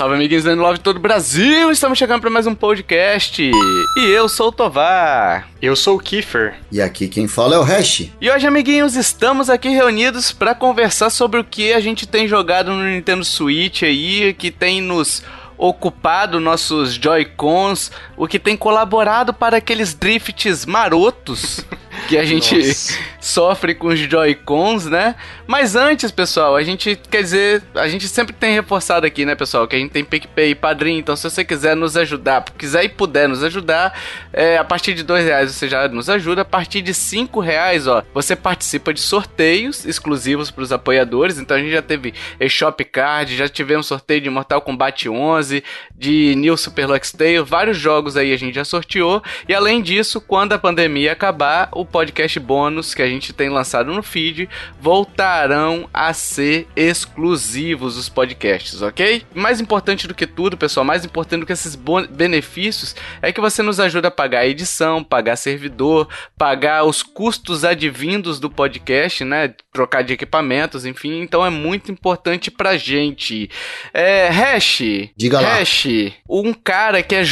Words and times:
Salve, 0.00 0.14
amiguinhos 0.14 0.44
do 0.44 0.54
Love 0.54 0.78
de 0.78 0.80
todo 0.80 0.96
o 0.96 1.00
Brasil! 1.00 1.70
Estamos 1.70 1.98
chegando 1.98 2.22
para 2.22 2.30
mais 2.30 2.46
um 2.46 2.54
podcast. 2.54 3.42
E 3.42 4.00
eu 4.06 4.30
sou 4.30 4.48
o 4.48 4.52
Tovar. 4.52 5.46
Eu 5.60 5.76
sou 5.76 5.96
o 5.96 6.00
Kiefer. 6.00 6.54
E 6.72 6.80
aqui 6.80 7.06
quem 7.06 7.28
fala 7.28 7.56
é 7.56 7.58
o 7.58 7.62
Hash. 7.62 8.08
E 8.18 8.30
hoje, 8.30 8.46
amiguinhos, 8.46 8.96
estamos 8.96 9.50
aqui 9.50 9.68
reunidos 9.68 10.32
para 10.32 10.54
conversar 10.54 11.10
sobre 11.10 11.38
o 11.38 11.44
que 11.44 11.74
a 11.74 11.80
gente 11.80 12.08
tem 12.08 12.26
jogado 12.26 12.72
no 12.72 12.82
Nintendo 12.82 13.22
Switch 13.22 13.82
aí, 13.82 14.32
que 14.32 14.50
tem 14.50 14.80
nos 14.80 15.22
ocupado 15.58 16.40
nossos 16.40 16.94
Joy-Cons, 16.94 17.92
o 18.16 18.26
que 18.26 18.38
tem 18.38 18.56
colaborado 18.56 19.34
para 19.34 19.58
aqueles 19.58 19.92
drifts 19.92 20.64
marotos 20.64 21.62
que 22.08 22.16
a 22.16 22.24
gente 22.24 22.56
Nossa. 22.56 22.98
sofre 23.20 23.74
com 23.74 23.88
os 23.88 23.98
Joy-Cons, 23.98 24.86
né? 24.86 25.14
Mas 25.46 25.76
antes, 25.76 26.10
pessoal, 26.10 26.56
a 26.56 26.62
gente 26.62 26.98
quer 27.10 27.22
dizer, 27.22 27.62
a 27.74 27.86
gente 27.86 28.08
sempre 28.08 28.32
tem 28.32 28.54
reforçado 28.54 29.06
aqui, 29.06 29.24
né, 29.26 29.34
pessoal, 29.34 29.68
que 29.68 29.76
a 29.76 29.78
gente 29.78 29.90
tem 29.90 30.04
PicPay 30.04 30.50
e 30.50 30.54
Padrim, 30.54 30.96
então 30.96 31.14
se 31.14 31.28
você 31.28 31.44
quiser 31.44 31.76
nos 31.76 31.96
ajudar, 31.96 32.44
quiser 32.56 32.84
e 32.84 32.88
puder 32.88 33.28
nos 33.28 33.44
ajudar, 33.44 33.98
é, 34.32 34.56
a 34.56 34.64
partir 34.64 34.94
de 34.94 35.02
dois 35.02 35.24
reais 35.24 35.52
você 35.52 35.68
já 35.68 35.86
nos 35.88 36.08
ajuda, 36.08 36.42
a 36.42 36.44
partir 36.44 36.80
de 36.80 36.94
cinco 36.94 37.40
reais, 37.40 37.86
ó, 37.86 38.02
você 38.14 38.34
participa 38.34 38.94
de 38.94 39.00
sorteios 39.00 39.84
exclusivos 39.84 40.50
para 40.50 40.62
os 40.62 40.72
apoiadores, 40.72 41.38
então 41.38 41.56
a 41.56 41.60
gente 41.60 41.72
já 41.72 41.82
teve 41.82 42.14
eShop 42.38 42.82
Card, 42.84 43.36
já 43.36 43.48
tivemos 43.48 43.86
sorteio 43.86 44.20
de 44.20 44.30
Mortal 44.30 44.62
Kombat 44.62 45.08
11, 45.08 45.62
de 45.94 46.34
New 46.36 46.56
Super 46.56 46.86
Lux 46.86 47.12
Tale, 47.12 47.40
vários 47.40 47.76
jogos 47.76 48.16
aí 48.16 48.32
a 48.32 48.36
gente 48.38 48.54
já 48.54 48.64
sorteou, 48.64 49.22
e 49.48 49.54
além 49.54 49.82
disso, 49.82 50.20
quando 50.20 50.52
a 50.52 50.58
pandemia 50.58 51.12
acabar, 51.12 51.68
o 51.72 51.84
podcast 51.84 52.38
bônus 52.40 52.94
que 52.94 53.02
a 53.02 53.09
gente 53.10 53.32
tem 53.32 53.48
lançado 53.48 53.92
no 53.92 54.02
feed 54.02 54.48
voltarão 54.80 55.88
a 55.92 56.12
ser 56.12 56.66
exclusivos 56.74 57.96
os 57.96 58.08
podcasts, 58.08 58.82
ok? 58.82 59.24
Mais 59.34 59.60
importante 59.60 60.06
do 60.06 60.14
que 60.14 60.26
tudo, 60.26 60.56
pessoal, 60.56 60.84
mais 60.84 61.04
importante 61.04 61.40
do 61.40 61.46
que 61.46 61.52
esses 61.52 61.78
benefícios 62.10 62.94
é 63.22 63.32
que 63.32 63.40
você 63.40 63.62
nos 63.62 63.80
ajuda 63.80 64.08
a 64.08 64.10
pagar 64.10 64.40
a 64.40 64.46
edição, 64.46 65.02
pagar 65.02 65.36
servidor, 65.36 66.08
pagar 66.36 66.84
os 66.84 67.02
custos 67.02 67.64
advindos 67.64 68.40
do 68.40 68.50
podcast, 68.50 69.24
né? 69.24 69.54
Trocar 69.72 70.02
de 70.02 70.12
equipamentos, 70.12 70.84
enfim. 70.84 71.20
Então 71.20 71.44
é 71.44 71.50
muito 71.50 71.90
importante 71.90 72.50
pra 72.50 72.76
gente. 72.76 73.50
É, 73.92 74.28
Hash. 74.28 74.82
Diga 75.16 75.40
lá. 75.40 75.58
Hash, 75.58 75.86
um 76.28 76.52
cara 76.52 77.02
que 77.02 77.14
é, 77.14 77.22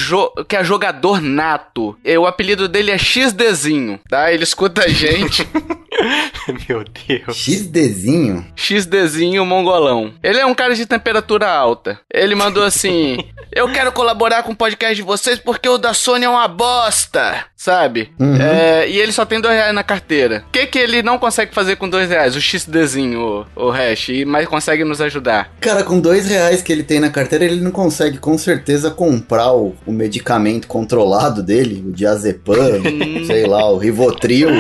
que 0.49 0.57
é 0.57 0.65
jogador 0.65 1.21
nato. 1.21 1.97
O 2.19 2.27
apelido 2.27 2.69
dele 2.69 2.91
é 2.91 2.99
XDzinho, 2.99 4.01
tá? 4.09 4.33
Ele 4.33 4.45
escuta 4.45 4.85
a 4.85 4.89
gente. 4.89 5.47
Meu 6.69 6.85
Deus. 6.85 7.37
XDzinho? 7.37 8.47
XDzinho 8.55 9.45
mongolão. 9.45 10.13
Ele 10.23 10.39
é 10.39 10.47
um 10.47 10.55
cara 10.55 10.75
de 10.75 10.87
temperatura 10.87 11.49
alta. 11.49 12.01
Ele 12.13 12.35
mandou 12.35 12.63
assim: 12.63 13.19
Eu 13.53 13.71
quero 13.73 13.93
colaborar 13.93 14.43
com 14.43 14.53
o 14.53 14.57
podcast 14.57 14.95
de 14.95 15.03
vocês 15.03 15.39
porque 15.39 15.69
o 15.69 15.79
da 15.79 15.93
Sony 15.93 16.25
é 16.25 16.29
uma 16.29 16.49
bosta, 16.49 17.45
sabe? 17.57 18.13
Uhum. 18.19 18.37
É, 18.37 18.89
e 18.89 18.99
ele 18.99 19.13
só 19.13 19.25
tem 19.25 19.41
dois 19.41 19.55
reais 19.55 19.75
na 19.75 19.83
carteira. 19.83 20.45
O 20.49 20.51
que, 20.53 20.67
que 20.67 20.79
ele 20.79 21.03
não 21.03 21.19
consegue 21.19 21.55
fazer 21.55 21.77
com 21.77 21.89
dois 21.89 22.09
reais? 22.09 22.37
O 22.37 22.41
XDzinho, 22.41 23.47
o, 23.57 23.67
o 23.67 23.71
hash, 23.71 24.09
mas 24.27 24.47
consegue 24.47 24.85
nos 24.85 25.01
ajudar. 25.01 25.51
Cara, 25.61 25.83
com 25.83 26.01
dois 26.01 26.27
reais 26.27 26.63
que 26.63 26.73
ele 26.73 26.83
tem 26.83 27.01
na 27.01 27.11
carteira, 27.11 27.45
ele 27.45 27.61
não 27.61 27.71
consegue 27.71 28.19
com 28.19 28.37
certeza 28.39 28.91
comprar 28.91 29.53
o, 29.53 29.75
o 29.87 29.93
medicamento 29.93 30.67
controlado 30.69 31.43
dele, 31.43 31.85
o 31.87 31.93
diazepam, 31.93 32.83
sei 33.27 33.47
lá, 33.47 33.69
o 33.71 33.79
Rivotril. 33.79 34.51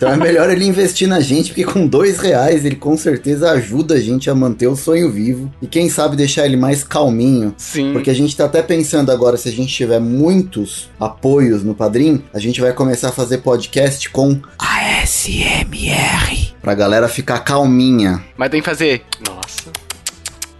Então 0.00 0.14
é 0.14 0.16
melhor 0.16 0.48
ele 0.48 0.64
investir 0.64 1.06
na 1.06 1.20
gente, 1.20 1.48
porque 1.48 1.62
com 1.62 1.86
dois 1.86 2.20
reais 2.20 2.64
ele 2.64 2.74
com 2.74 2.96
certeza 2.96 3.50
ajuda 3.50 3.96
a 3.96 4.00
gente 4.00 4.30
a 4.30 4.34
manter 4.34 4.66
o 4.66 4.74
sonho 4.74 5.12
vivo. 5.12 5.52
E 5.60 5.66
quem 5.66 5.90
sabe 5.90 6.16
deixar 6.16 6.46
ele 6.46 6.56
mais 6.56 6.82
calminho. 6.82 7.54
Sim. 7.58 7.92
Porque 7.92 8.08
a 8.08 8.14
gente 8.14 8.34
tá 8.34 8.46
até 8.46 8.62
pensando 8.62 9.12
agora, 9.12 9.36
se 9.36 9.50
a 9.50 9.52
gente 9.52 9.74
tiver 9.74 10.00
muitos 10.00 10.88
apoios 10.98 11.62
no 11.62 11.74
Padrim, 11.74 12.24
a 12.32 12.38
gente 12.38 12.62
vai 12.62 12.72
começar 12.72 13.10
a 13.10 13.12
fazer 13.12 13.38
podcast 13.38 14.08
com 14.08 14.40
ASMR. 14.58 16.54
Pra 16.62 16.74
galera 16.74 17.06
ficar 17.06 17.40
calminha. 17.40 18.24
Mas 18.38 18.48
tem 18.48 18.60
que 18.62 18.66
fazer. 18.66 19.02
Nossa. 19.28 19.89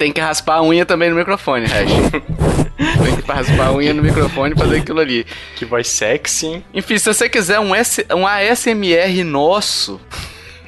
Tem 0.01 0.11
que 0.11 0.19
raspar 0.19 0.55
a 0.55 0.63
unha 0.63 0.87
também 0.87 1.11
no 1.11 1.15
microfone, 1.15 1.67
Hash. 1.67 1.93
Tem 3.05 3.17
que 3.17 3.31
raspar 3.31 3.67
a 3.67 3.73
unha 3.73 3.93
no 3.93 4.03
microfone 4.03 4.55
e 4.55 4.59
fazer 4.59 4.79
aquilo 4.79 4.99
ali. 4.99 5.27
Que 5.57 5.67
voz 5.67 5.89
sexy, 5.89 6.47
hein? 6.47 6.65
Enfim, 6.73 6.97
se 6.97 7.13
você 7.13 7.29
quiser 7.29 7.61
um, 7.61 7.75
S, 7.75 8.07
um 8.17 8.27
ASMR 8.27 9.23
nosso, 9.25 10.01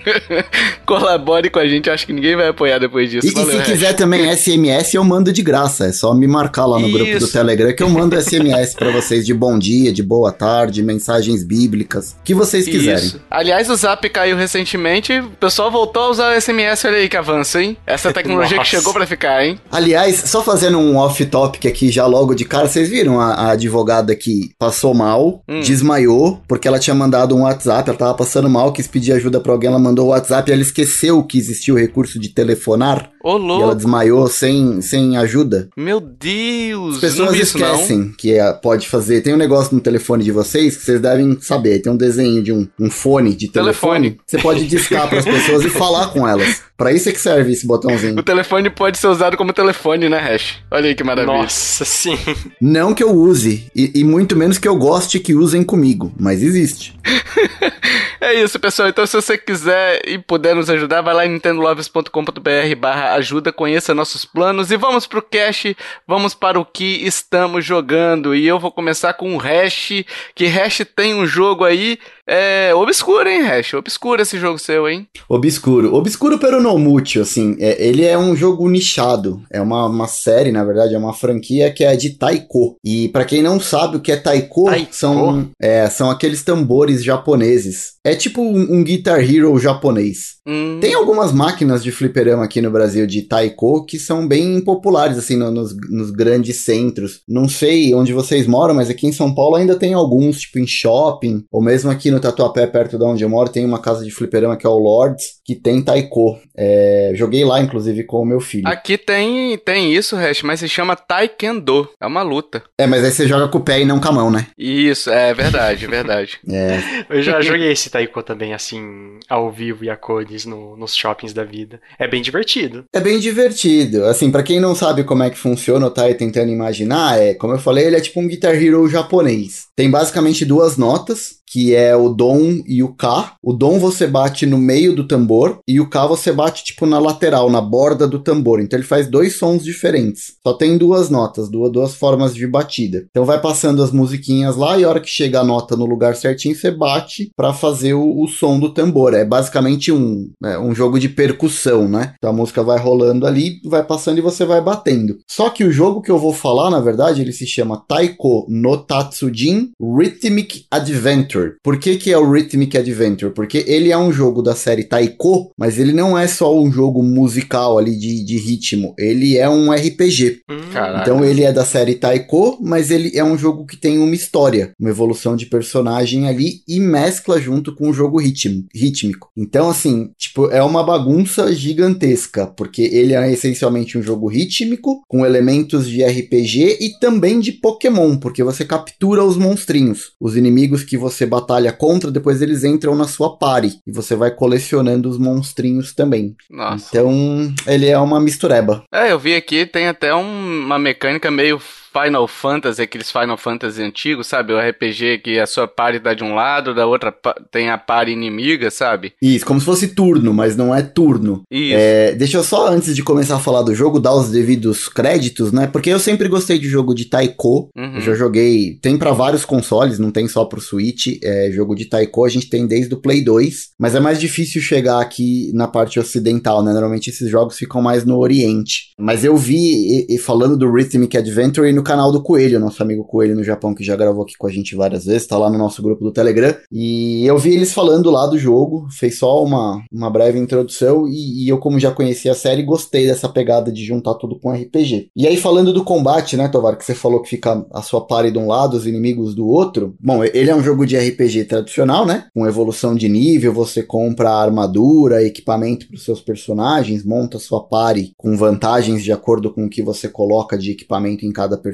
Colabore 0.87 1.51
com 1.51 1.59
a 1.59 1.67
gente, 1.67 1.91
acho 1.91 2.07
que 2.07 2.13
ninguém 2.13 2.37
vai 2.37 2.49
apoiar 2.49 2.79
depois 2.79 3.11
disso. 3.11 3.27
E, 3.27 3.31
Valeu, 3.31 3.61
e 3.61 3.65
se 3.65 3.71
quiser 3.71 3.95
também 3.95 4.35
SMS, 4.35 4.95
eu 4.95 5.05
mando 5.05 5.33
de 5.33 5.43
graça. 5.43 5.87
É 5.87 5.93
só 5.93 6.15
me 6.15 6.27
marcar 6.27 6.67
lá 6.67 6.79
no 6.79 6.89
Isso. 6.89 6.99
grupo 6.99 7.19
do 7.19 7.29
Telegram 7.29 7.73
que 7.75 7.83
eu 7.83 7.89
mando 7.89 8.21
SMS 8.21 8.75
para 8.75 8.91
vocês 8.93 9.25
de 9.25 9.35
bom 9.35 9.59
dia, 9.59 9.93
de 9.93 10.03
boa 10.03 10.33
tarde, 10.33 10.83
mensagens 10.83 11.45
bíblicas, 11.45 12.17
que 12.25 12.35
vocês 12.35 12.67
quiserem. 12.67 13.05
Isso. 13.05 13.21
Aliás, 13.31 13.71
o 13.71 13.77
Zap 13.77 14.09
caiu 14.11 14.37
recentemente, 14.37 15.19
o 15.19 15.31
pessoal 15.31 15.71
voltou 15.71 16.03
a 16.03 16.11
usar 16.11 16.37
o 16.37 16.41
SMS, 16.41 16.85
olha 16.85 16.97
aí 16.97 17.09
que 17.09 17.17
avanço, 17.17 17.59
hein? 17.59 17.77
Essa 17.87 18.13
tecnologia 18.15 18.59
que 18.59 18.67
chegou 18.67 18.93
para 18.93 19.07
ficar, 19.07 19.45
hein? 19.45 19.59
Aliás, 19.71 20.25
só 20.27 20.43
fazendo 20.43 20.79
um 20.79 20.97
off-topic 20.97 21.67
aqui 21.67 21.91
já 21.91 22.07
logo 22.07 22.35
de 22.35 22.45
cara, 22.45 22.69
vocês 22.69 22.89
viram 22.89 23.21
a, 23.21 23.35
a 23.35 23.51
advogada 23.53 24.15
que 24.15 24.51
passou 24.59 24.95
mal, 24.95 25.43
hum. 25.49 25.61
desmaiou, 25.61 26.41
porque 26.49 26.67
ela 26.67 26.79
tinha 26.79 26.95
mandado 26.95 27.35
um 27.37 27.43
WhatsApp, 27.43 27.89
ela 27.89 27.99
tava 27.99 28.15
passando 28.15 28.49
mal, 28.49 28.73
quis 28.73 28.87
pedir 28.87 29.13
ajuda 29.13 29.41
pra 29.41 29.53
alguém, 29.53 29.69
ela 29.69 29.79
mandou 29.79 29.92
mandou 29.93 30.07
o 30.07 30.09
WhatsApp 30.09 30.51
e 30.51 30.53
ela 30.53 30.63
esqueceu 30.63 31.23
que 31.23 31.39
existia 31.39 31.73
o 31.73 31.79
recurso 31.79 32.19
de 32.19 32.31
telefonar. 32.31 33.11
Ô, 33.23 33.37
louco. 33.37 33.61
E 33.61 33.63
ela 33.63 33.77
desmaiou 33.77 34.27
sem, 34.27 34.81
sem 34.81 35.17
ajuda. 35.17 35.69
Meu 35.77 36.01
Deus! 36.01 36.97
As 36.97 37.01
pessoas 37.01 37.39
esquecem 37.39 38.07
isso, 38.07 38.17
que 38.17 38.33
é, 38.33 38.53
pode 38.53 38.89
fazer. 38.89 39.21
Tem 39.21 39.35
um 39.35 39.37
negócio 39.37 39.75
no 39.75 39.81
telefone 39.81 40.25
de 40.25 40.33
vocês 40.33 40.77
que 40.77 40.85
vocês 40.85 41.01
devem 41.01 41.39
saber. 41.41 41.81
Tem 41.81 41.93
um 41.93 41.97
desenho 41.97 42.43
de 42.43 42.53
um, 42.53 42.67
um 42.81 42.91
fone 42.91 43.35
de 43.35 43.49
telefone. 43.49 44.11
telefone. 44.11 44.21
Você 44.27 44.39
pode 44.39 44.67
discar 44.67 45.09
para 45.09 45.19
as 45.19 45.25
pessoas 45.25 45.65
e 45.65 45.69
falar 45.69 46.09
com 46.09 46.27
elas. 46.27 46.63
Para 46.77 46.93
isso 46.93 47.09
é 47.09 47.13
que 47.13 47.21
serve 47.21 47.53
esse 47.53 47.65
botãozinho. 47.65 48.19
O 48.19 48.25
telefone 48.25 48.69
pode 48.69 48.99
ser 48.99 49.07
usado 49.07 49.37
como 49.37 49.53
telefone, 49.53 50.09
né, 50.09 50.19
Hash? 50.19 50.59
Olha 50.69 50.89
aí 50.89 50.95
que 50.97 51.05
maravilha. 51.05 51.37
Nossa, 51.37 51.85
sim. 51.85 52.19
Não 52.61 52.93
que 52.93 53.05
eu 53.05 53.13
use, 53.13 53.71
e, 53.77 54.01
e 54.01 54.03
muito 54.03 54.35
menos 54.35 54.59
que 54.59 54.67
eu 54.67 54.75
goste 54.75 55.21
que 55.21 55.33
usem 55.33 55.63
comigo, 55.63 56.13
mas 56.19 56.43
existe. 56.43 56.99
é 58.21 58.35
isso, 58.43 58.59
pessoal. 58.59 58.89
Então, 58.89 59.07
se 59.07 59.15
você 59.15 59.39
quiser 59.39 59.82
e 60.07 60.19
puder 60.19 60.55
nos 60.55 60.71
ajudar, 60.71 61.01
vai 61.01 61.15
lá 61.15 61.27
em 61.27 61.31
nintendolovers.com.br 61.31 62.77
barra 62.79 63.15
ajuda, 63.15 63.53
conheça 63.53 63.95
nossos 63.95 64.25
planos 64.25 64.71
e 64.71 64.77
vamos 64.77 65.07
pro 65.07 65.23
cash, 65.23 65.75
vamos 66.07 66.35
para 66.35 66.59
o 66.59 66.65
que 66.65 67.07
estamos 67.07 67.65
jogando. 67.65 68.35
E 68.35 68.47
eu 68.47 68.59
vou 68.59 68.71
começar 68.71 69.15
com 69.15 69.35
o 69.35 69.39
Hash, 69.39 70.05
que 70.35 70.47
Hash 70.47 70.83
tem 70.97 71.15
um 71.15 71.27
jogo 71.27 71.65
aí 71.65 71.99
é 72.29 72.75
obscuro, 72.75 73.29
hein, 73.29 73.43
Hash? 73.43 73.75
Obscuro 73.75 74.23
esse 74.23 74.39
jogo 74.39 74.59
seu, 74.59 74.89
hein? 74.89 75.07
Obscuro. 75.29 75.95
Obscuro 75.95 76.39
pero 76.39 76.63
no 76.63 76.79
mucho, 76.79 77.21
assim. 77.21 77.57
É, 77.59 77.85
ele 77.85 78.05
é 78.05 78.17
um 78.17 78.37
jogo 78.37 78.69
nichado. 78.69 79.43
É 79.51 79.61
uma, 79.61 79.87
uma 79.87 80.07
série, 80.07 80.53
na 80.53 80.65
verdade, 80.65 80.95
é 80.95 80.99
uma 80.99 81.13
franquia 81.13 81.73
que 81.73 81.85
é 81.85 81.97
de 81.97 82.11
taiko. 82.11 82.77
E 82.85 83.09
para 83.09 83.25
quem 83.25 83.43
não 83.43 83.59
sabe 83.59 83.97
o 83.97 84.01
que 84.01 84.13
é 84.13 84.17
taiko, 84.17 84.67
taiko? 84.67 84.95
São, 84.95 85.51
é, 85.61 85.89
são 85.89 86.11
aqueles 86.11 86.43
tambores 86.43 87.03
japoneses. 87.03 87.95
É 88.05 88.15
tipo 88.15 88.43
um, 88.43 88.79
um 88.79 88.85
Guitar 88.85 89.21
Hero 89.21 89.59
japonês. 89.59 90.37
Hum. 90.47 90.79
Tem 90.81 90.95
algumas 90.95 91.33
máquinas 91.33 91.83
de 91.83 91.93
fliperama 91.93 92.45
aqui 92.45 92.61
no 92.61 92.71
Brasil 92.71 93.07
de 93.07 93.23
taiko 93.23 93.85
que 93.85 93.99
são 93.99 94.27
bem 94.27 94.61
populares, 94.61 95.17
assim, 95.17 95.37
no, 95.37 95.51
nos, 95.51 95.75
nos 95.89 96.11
grandes 96.11 96.63
centros. 96.63 97.21
Não 97.29 97.49
sei 97.49 97.95
onde 97.95 98.13
vocês 98.13 98.47
moram, 98.47 98.75
mas 98.75 98.91
aqui 98.91 99.07
em 99.07 99.13
São 99.13 99.33
Paulo 99.35 99.57
ainda 99.57 99.77
tem 99.77 99.95
alguns, 99.95 100.41
tipo 100.41 100.59
em 100.59 100.67
shopping, 100.67 101.45
ou 101.51 101.63
mesmo 101.63 101.91
aqui 101.91 102.11
no 102.11 102.19
Tatuapé, 102.19 102.67
perto 102.67 102.99
de 102.99 103.05
onde 103.05 103.23
eu 103.23 103.29
moro, 103.29 103.51
tem 103.51 103.65
uma 103.65 103.79
casa 103.79 104.05
de 104.05 104.11
fliperama 104.11 104.57
que 104.57 104.67
é 104.67 104.71
o 104.71 104.79
Lords, 104.79 105.41
que 105.45 105.55
tem 105.55 105.83
taiko. 105.83 106.39
É, 106.57 107.13
joguei 107.15 107.45
lá, 107.45 107.61
inclusive, 107.61 108.05
com 108.05 108.23
o 108.23 108.27
meu 108.27 108.41
filho. 108.41 108.69
Aqui 108.69 108.97
tem, 108.97 109.57
tem 109.59 109.95
isso, 109.95 110.17
Hash, 110.17 110.43
mas 110.43 110.61
se 110.61 110.69
chama 110.69 110.95
Taekwondo. 110.97 111.89
É 112.01 112.07
uma 112.07 112.23
luta. 112.23 112.63
É, 112.79 112.87
mas 112.87 113.05
aí 113.05 113.11
você 113.11 113.27
joga 113.27 113.49
com 113.49 113.59
o 113.59 113.65
pé 113.65 113.81
e 113.81 113.85
não 113.85 114.01
com 114.01 114.09
a 114.09 114.13
mão, 114.13 114.31
né? 114.31 114.47
Isso, 114.57 115.11
é 115.11 115.35
verdade, 115.35 115.87
verdade. 115.87 116.39
é. 116.49 116.79
Eu 117.09 117.23
já 117.23 117.41
joguei 117.41 117.73
esse 117.73 117.91
taiko 117.91 118.23
também, 118.23 118.55
assim, 118.55 119.19
ao 119.29 119.51
vivo 119.51 119.85
e 119.85 119.91
a 119.91 119.97
cores 119.97 120.45
no, 120.45 120.77
nos 120.77 120.95
shoppings 120.95 121.33
da 121.33 121.45
vida. 121.45 121.81
É 121.99 122.07
bem 122.07 122.23
divertido. 122.23 122.85
É 122.93 123.01
bem 123.01 123.19
divertido. 123.19 124.05
Assim, 124.05 124.31
para 124.31 124.43
quem 124.43 124.61
não 124.61 124.75
sabe 124.75 125.05
como 125.05 125.23
é 125.23 125.31
que 125.31 125.39
funciona 125.39 125.87
ou 125.87 125.91
tá 125.91 126.05
aí 126.05 126.15
tentando 126.15 126.51
imaginar, 126.51 127.21
é, 127.21 127.35
como 127.35 127.55
eu 127.55 127.59
falei, 127.59 127.87
ele 127.87 127.97
é 127.97 128.01
tipo 128.01 128.21
um 128.21 128.29
Guitar 128.29 128.55
Hero 128.55 128.89
japonês. 128.89 129.67
Tem 129.75 129.91
basicamente 129.91 130.45
duas 130.45 130.77
notas 130.77 131.42
que 131.53 131.75
é 131.75 131.95
o 131.95 132.09
Dom 132.09 132.63
e 132.67 132.83
o 132.83 132.95
K. 132.95 133.35
O 133.43 133.53
Dom 133.53 133.79
você 133.79 134.07
bate 134.07 134.47
no 134.47 134.57
meio 134.57 134.97
do 134.97 135.07
tambor 135.07 135.59
e 135.69 135.81
o 135.81 135.89
K 135.89 136.07
você 136.07 136.33
bate 136.33 136.65
tipo 136.65 136.87
na 136.87 136.99
lateral, 136.99 137.51
na 137.51 137.61
borda 137.61 138.09
do 138.09 138.19
tambor. 138.19 138.59
Então 138.59 138.79
ele 138.79 138.87
faz 138.87 139.07
dois 139.07 139.37
sons 139.37 139.63
diferentes. 139.63 140.37
Só 140.43 140.55
tem 140.55 140.79
duas 140.79 141.11
notas, 141.11 141.51
duas, 141.51 141.71
duas 141.71 141.95
formas 141.95 142.35
de 142.35 142.47
batida. 142.47 143.05
Então 143.11 143.27
vai 143.27 143.39
passando 143.39 143.83
as 143.83 143.93
musiquinhas 143.93 144.57
lá 144.57 144.79
e 144.79 144.85
a 144.85 144.89
hora 144.89 145.01
que 145.01 145.11
chega 145.11 145.41
a 145.41 145.45
nota 145.45 145.77
no 145.77 145.85
lugar 145.85 146.17
certinho, 146.17 146.57
você 146.57 146.71
bate 146.71 147.31
para 147.37 147.53
fazer 147.53 147.93
o, 147.93 148.23
o, 148.23 148.27
som 148.29 148.59
do 148.59 148.71
tambor. 148.71 149.13
É 149.13 149.23
basicamente 149.23 149.93
um, 149.93 150.31
é, 150.43 150.59
um 150.59 150.75
jogo 150.75 150.99
de 150.99 151.11
percussão, 151.11 151.87
né? 151.87 152.15
Então 152.17 152.31
a 152.31 152.33
música 152.33 152.63
vai 152.63 152.79
rolando 152.79 153.27
ali, 153.27 153.61
vai 153.67 153.85
passando 153.85 154.17
e 154.17 154.23
você 154.23 154.47
vai 154.47 154.63
batendo. 154.63 155.19
Só 155.29 155.51
que 155.51 155.65
o 155.65 155.73
jogo 155.73 156.01
que 156.01 156.11
eu 156.11 156.19
vou 156.19 156.33
falar, 156.33 156.71
na 156.71 156.81
verdade, 156.81 157.21
ele 157.21 157.33
se 157.33 157.47
chama 157.47 157.85
Taiko 157.87 158.47
no 158.49 158.79
Tatsujin 158.79 159.73
Rhythmic 159.79 160.65
Adventure. 160.71 161.42
Por 161.63 161.79
que, 161.79 161.97
que 161.97 162.13
é 162.13 162.19
o 162.19 162.31
Rhythmic 162.31 162.77
Adventure? 162.77 163.33
Porque 163.33 163.65
ele 163.67 163.91
é 163.91 163.99
um 163.99 164.13
jogo 164.13 164.43
da 164.43 164.55
série 164.55 164.85
Taiko, 164.85 165.51
mas 165.57 165.79
ele 165.79 165.93
não 165.93 166.19
é 166.19 166.27
só 166.27 166.57
um 166.59 166.71
jogo 166.71 167.03
musical 167.03 167.79
ali 167.79 167.97
de, 167.97 168.25
de 168.25 168.37
ritmo, 168.37 168.95
ele 168.99 169.37
é 169.37 169.49
um 169.49 169.73
RPG. 169.73 170.43
Hum, 170.51 170.57
então 171.01 171.25
ele 171.25 171.43
é 171.43 171.53
da 171.53 171.65
série 171.65 171.95
Taiko, 171.95 172.59
mas 172.63 172.91
ele 172.91 173.13
é 173.15 173.25
um 173.25 173.37
jogo 173.37 173.67
que 173.67 173.77
tem 173.77 173.99
uma 173.99 174.15
história, 174.15 174.73
uma 174.79 174.91
evolução 174.91 175.37
de 175.37 175.47
personagem 175.47 176.29
ali 176.29 176.61
e 176.69 176.81
mescla 176.81 177.41
junto 177.41 177.75
com 177.75 177.89
o 177.89 177.93
jogo 177.93 178.19
ritmo, 178.19 178.65
rítmico. 178.75 179.31
Então, 179.37 179.71
assim, 179.71 180.11
tipo, 180.19 180.51
é 180.51 180.63
uma 180.63 180.83
bagunça 180.83 181.53
gigantesca, 181.53 182.47
porque 182.47 182.83
ele 182.83 183.15
é 183.15 183.33
essencialmente 183.33 183.99
um 183.99 184.03
jogo 184.03 184.29
rítmico, 184.29 185.03
com 185.09 185.27
elementos 185.27 185.89
de 185.89 186.05
RPG 186.05 186.79
e 186.81 186.99
também 187.01 187.41
de 187.41 187.53
Pokémon, 187.53 188.17
porque 188.17 188.43
você 188.43 188.65
captura 188.65 189.25
os 189.25 189.37
monstrinhos. 189.37 190.13
Os 190.21 190.37
inimigos 190.37 190.83
que 190.83 190.97
você 190.97 191.27
batalha 191.33 191.73
contra, 191.73 192.11
depois 192.11 192.43
eles 192.43 192.63
entram 192.63 192.95
na 192.95 193.09
sua 193.09 193.39
party. 193.39 193.79
E 193.87 193.93
você 193.93 194.15
vai 194.15 194.31
colecionando 194.31 195.09
os 195.09 195.19
monstrinhos 195.19 195.95
também. 195.95 196.37
Nossa. 196.51 196.87
Então, 196.91 197.55
ele 197.67 197.89
é 197.89 197.99
uma 197.99 198.21
mistureba. 198.21 198.85
É, 198.93 199.13
eu 199.13 199.19
vi 199.19 199.35
aqui, 199.35 199.65
tem 199.65 199.89
até 199.89 200.15
um, 200.15 200.65
uma 200.65 200.79
mecânica 200.79 201.31
meio 201.31 201.59
Final 201.93 202.27
Fantasy, 202.27 202.83
aqueles 202.83 203.11
Final 203.11 203.37
Fantasy 203.37 203.83
antigos, 203.83 204.27
sabe? 204.27 204.53
O 204.53 204.59
RPG 204.59 205.19
que 205.19 205.39
a 205.39 205.47
sua 205.47 205.69
party 205.69 205.99
dá 205.99 206.15
de 206.15 206.25
um 206.25 206.35
lado, 206.35 206.75
da 206.75 206.87
outra 206.87 207.15
tem 207.51 207.71
a 207.71 207.77
party 207.77 208.13
inimiga, 208.13 208.71
sabe? 208.71 209.13
Isso, 209.21 209.45
como 209.45 209.61
se 209.61 209.67
fosse 209.67 209.89
turno, 209.89 210.33
mas 210.33 210.57
não 210.57 210.75
é 210.75 210.83
turno. 210.83 211.43
Isso. 211.51 211.77
É, 211.77 212.13
deixa 212.13 212.39
eu 212.39 212.45
só, 212.45 212.69
antes 212.69 212.97
de 212.97 213.03
começar 213.03 213.37
a 213.37 213.41
falar 213.41 213.63
do 213.63 213.75
jogo, 213.75 214.01
dar 214.01 214.15
os 214.15 214.31
devidos 214.31 214.89
créditos, 214.89 215.53
né? 215.53 215.67
Porque 215.67 215.91
eu 215.91 215.99
sempre 215.99 216.29
gostei 216.29 216.59
de 216.59 216.69
jogo 216.69 216.95
de 216.95 217.05
Taiko. 217.05 217.69
Uhum. 217.77 217.97
Eu 217.97 218.01
já 218.01 218.15
joguei. 218.15 218.79
Tem 218.81 218.97
para 218.97 219.13
vários 219.13 219.45
consoles, 219.45 219.99
não 219.99 220.11
tem 220.11 220.27
só 220.27 220.45
pro 220.45 220.61
Switch. 220.61 221.19
É, 221.23 221.51
jogo 221.53 221.75
de 221.75 221.85
Taiko 221.85 222.25
a 222.25 222.29
gente 222.29 222.49
tem 222.49 222.67
desde 222.67 222.95
o 222.95 223.01
Play 223.01 223.23
2. 223.23 223.73
Mas 223.79 223.95
é 223.95 224.01
mais 224.01 224.19
difícil 224.19 224.63
chegar 224.63 225.01
aqui 225.01 225.51
na 225.55 225.69
parte 225.69 226.01
ocidental, 226.01 226.63
né? 226.63 226.73
Normalmente 226.73 227.11
esses 227.11 227.29
jogos 227.29 227.59
ficam 227.59 227.83
mais 227.83 228.05
no 228.05 228.19
Oriente. 228.19 228.93
Mas 228.99 229.25
eu 229.25 229.37
vi, 229.37 230.07
e, 230.09 230.15
e 230.15 230.19
falando 230.19 230.57
do 230.57 230.73
Rhythmic 230.73 231.17
Adventure, 231.17 231.73
no 231.73 231.82
canal 231.83 232.13
do 232.13 232.23
Coelho, 232.23 232.61
nosso 232.61 232.83
amigo 232.83 233.05
Coelho 233.05 233.35
no 233.35 233.45
Japão, 233.45 233.75
que 233.75 233.85
já 233.85 233.97
gravou 233.97 234.23
aqui 234.23 234.37
com 234.37 234.47
a 234.47 234.51
gente 234.51 234.75
várias 234.75 235.05
vezes, 235.05 235.27
tá 235.27 235.39
lá 235.39 235.51
no 235.51 235.59
nosso 235.59 235.83
grupo 235.83 236.05
do 236.05 236.13
Telegram. 236.13 236.55
E 236.71 237.25
eu 237.27 237.39
vi 237.39 237.55
eles 237.55 237.73
falando 237.73 238.11
lá 238.11 238.27
do 238.27 238.39
jogo, 238.39 238.87
fez 238.91 239.19
só 239.19 239.43
uma, 239.43 239.83
uma 239.93 240.11
breve 240.11 240.39
introdução, 240.39 241.07
e, 241.09 241.45
e 241.45 241.49
eu, 241.49 241.59
como 241.59 241.79
já 241.79 241.91
conhecia 241.91 242.33
a 242.33 242.37
série, 242.37 242.63
gostei 242.63 243.07
dessa 243.07 243.29
pegada 243.29 243.73
de 243.73 243.85
juntar 243.85 244.15
tudo 244.15 244.39
com 244.39 244.53
RPG. 244.53 245.11
E 245.17 245.27
aí, 245.27 245.37
falando 245.37 245.73
do 245.73 245.85
combate, 245.85 246.37
né, 246.37 246.49
Tovar, 246.49 246.77
que 246.77 246.85
você 246.85 246.95
falou 246.95 247.23
que 247.23 247.29
fica 247.29 247.65
a 247.73 247.83
sua 247.83 248.07
party 248.07 248.31
de 248.31 248.39
um 248.39 248.47
lado, 248.47 248.77
os 248.77 248.87
inimigos 248.87 249.35
do 249.35 249.47
outro. 249.47 249.95
Bom, 250.01 250.25
ele 250.25 250.51
é 250.51 250.55
um 250.55 250.63
jogo 250.63 250.87
de 250.87 250.97
RPG 250.97 251.45
tradicional, 251.45 252.07
né? 252.07 252.27
Com 252.35 252.47
evolução 252.47 252.95
de 252.95 253.09
nível, 253.09 253.53
você 253.53 253.83
compra 253.83 254.31
armadura, 254.31 255.23
equipamento 255.23 255.87
para 255.87 255.97
os 255.97 256.05
seus 256.05 256.21
personagens, 256.21 257.05
monta 257.05 257.39
sua 257.39 257.63
party 257.63 258.13
com 258.17 258.37
vantagens 258.37 259.03
de 259.03 259.13
acordo 259.13 259.53
com 259.53 259.67
o 259.67 259.71
que 259.71 259.83
você 259.83 260.09
coloca 260.09 260.57
de 260.57 260.73
equipamento 260.73 261.27
em 261.27 261.33
cada 261.33 261.57
personagem, 261.57 261.72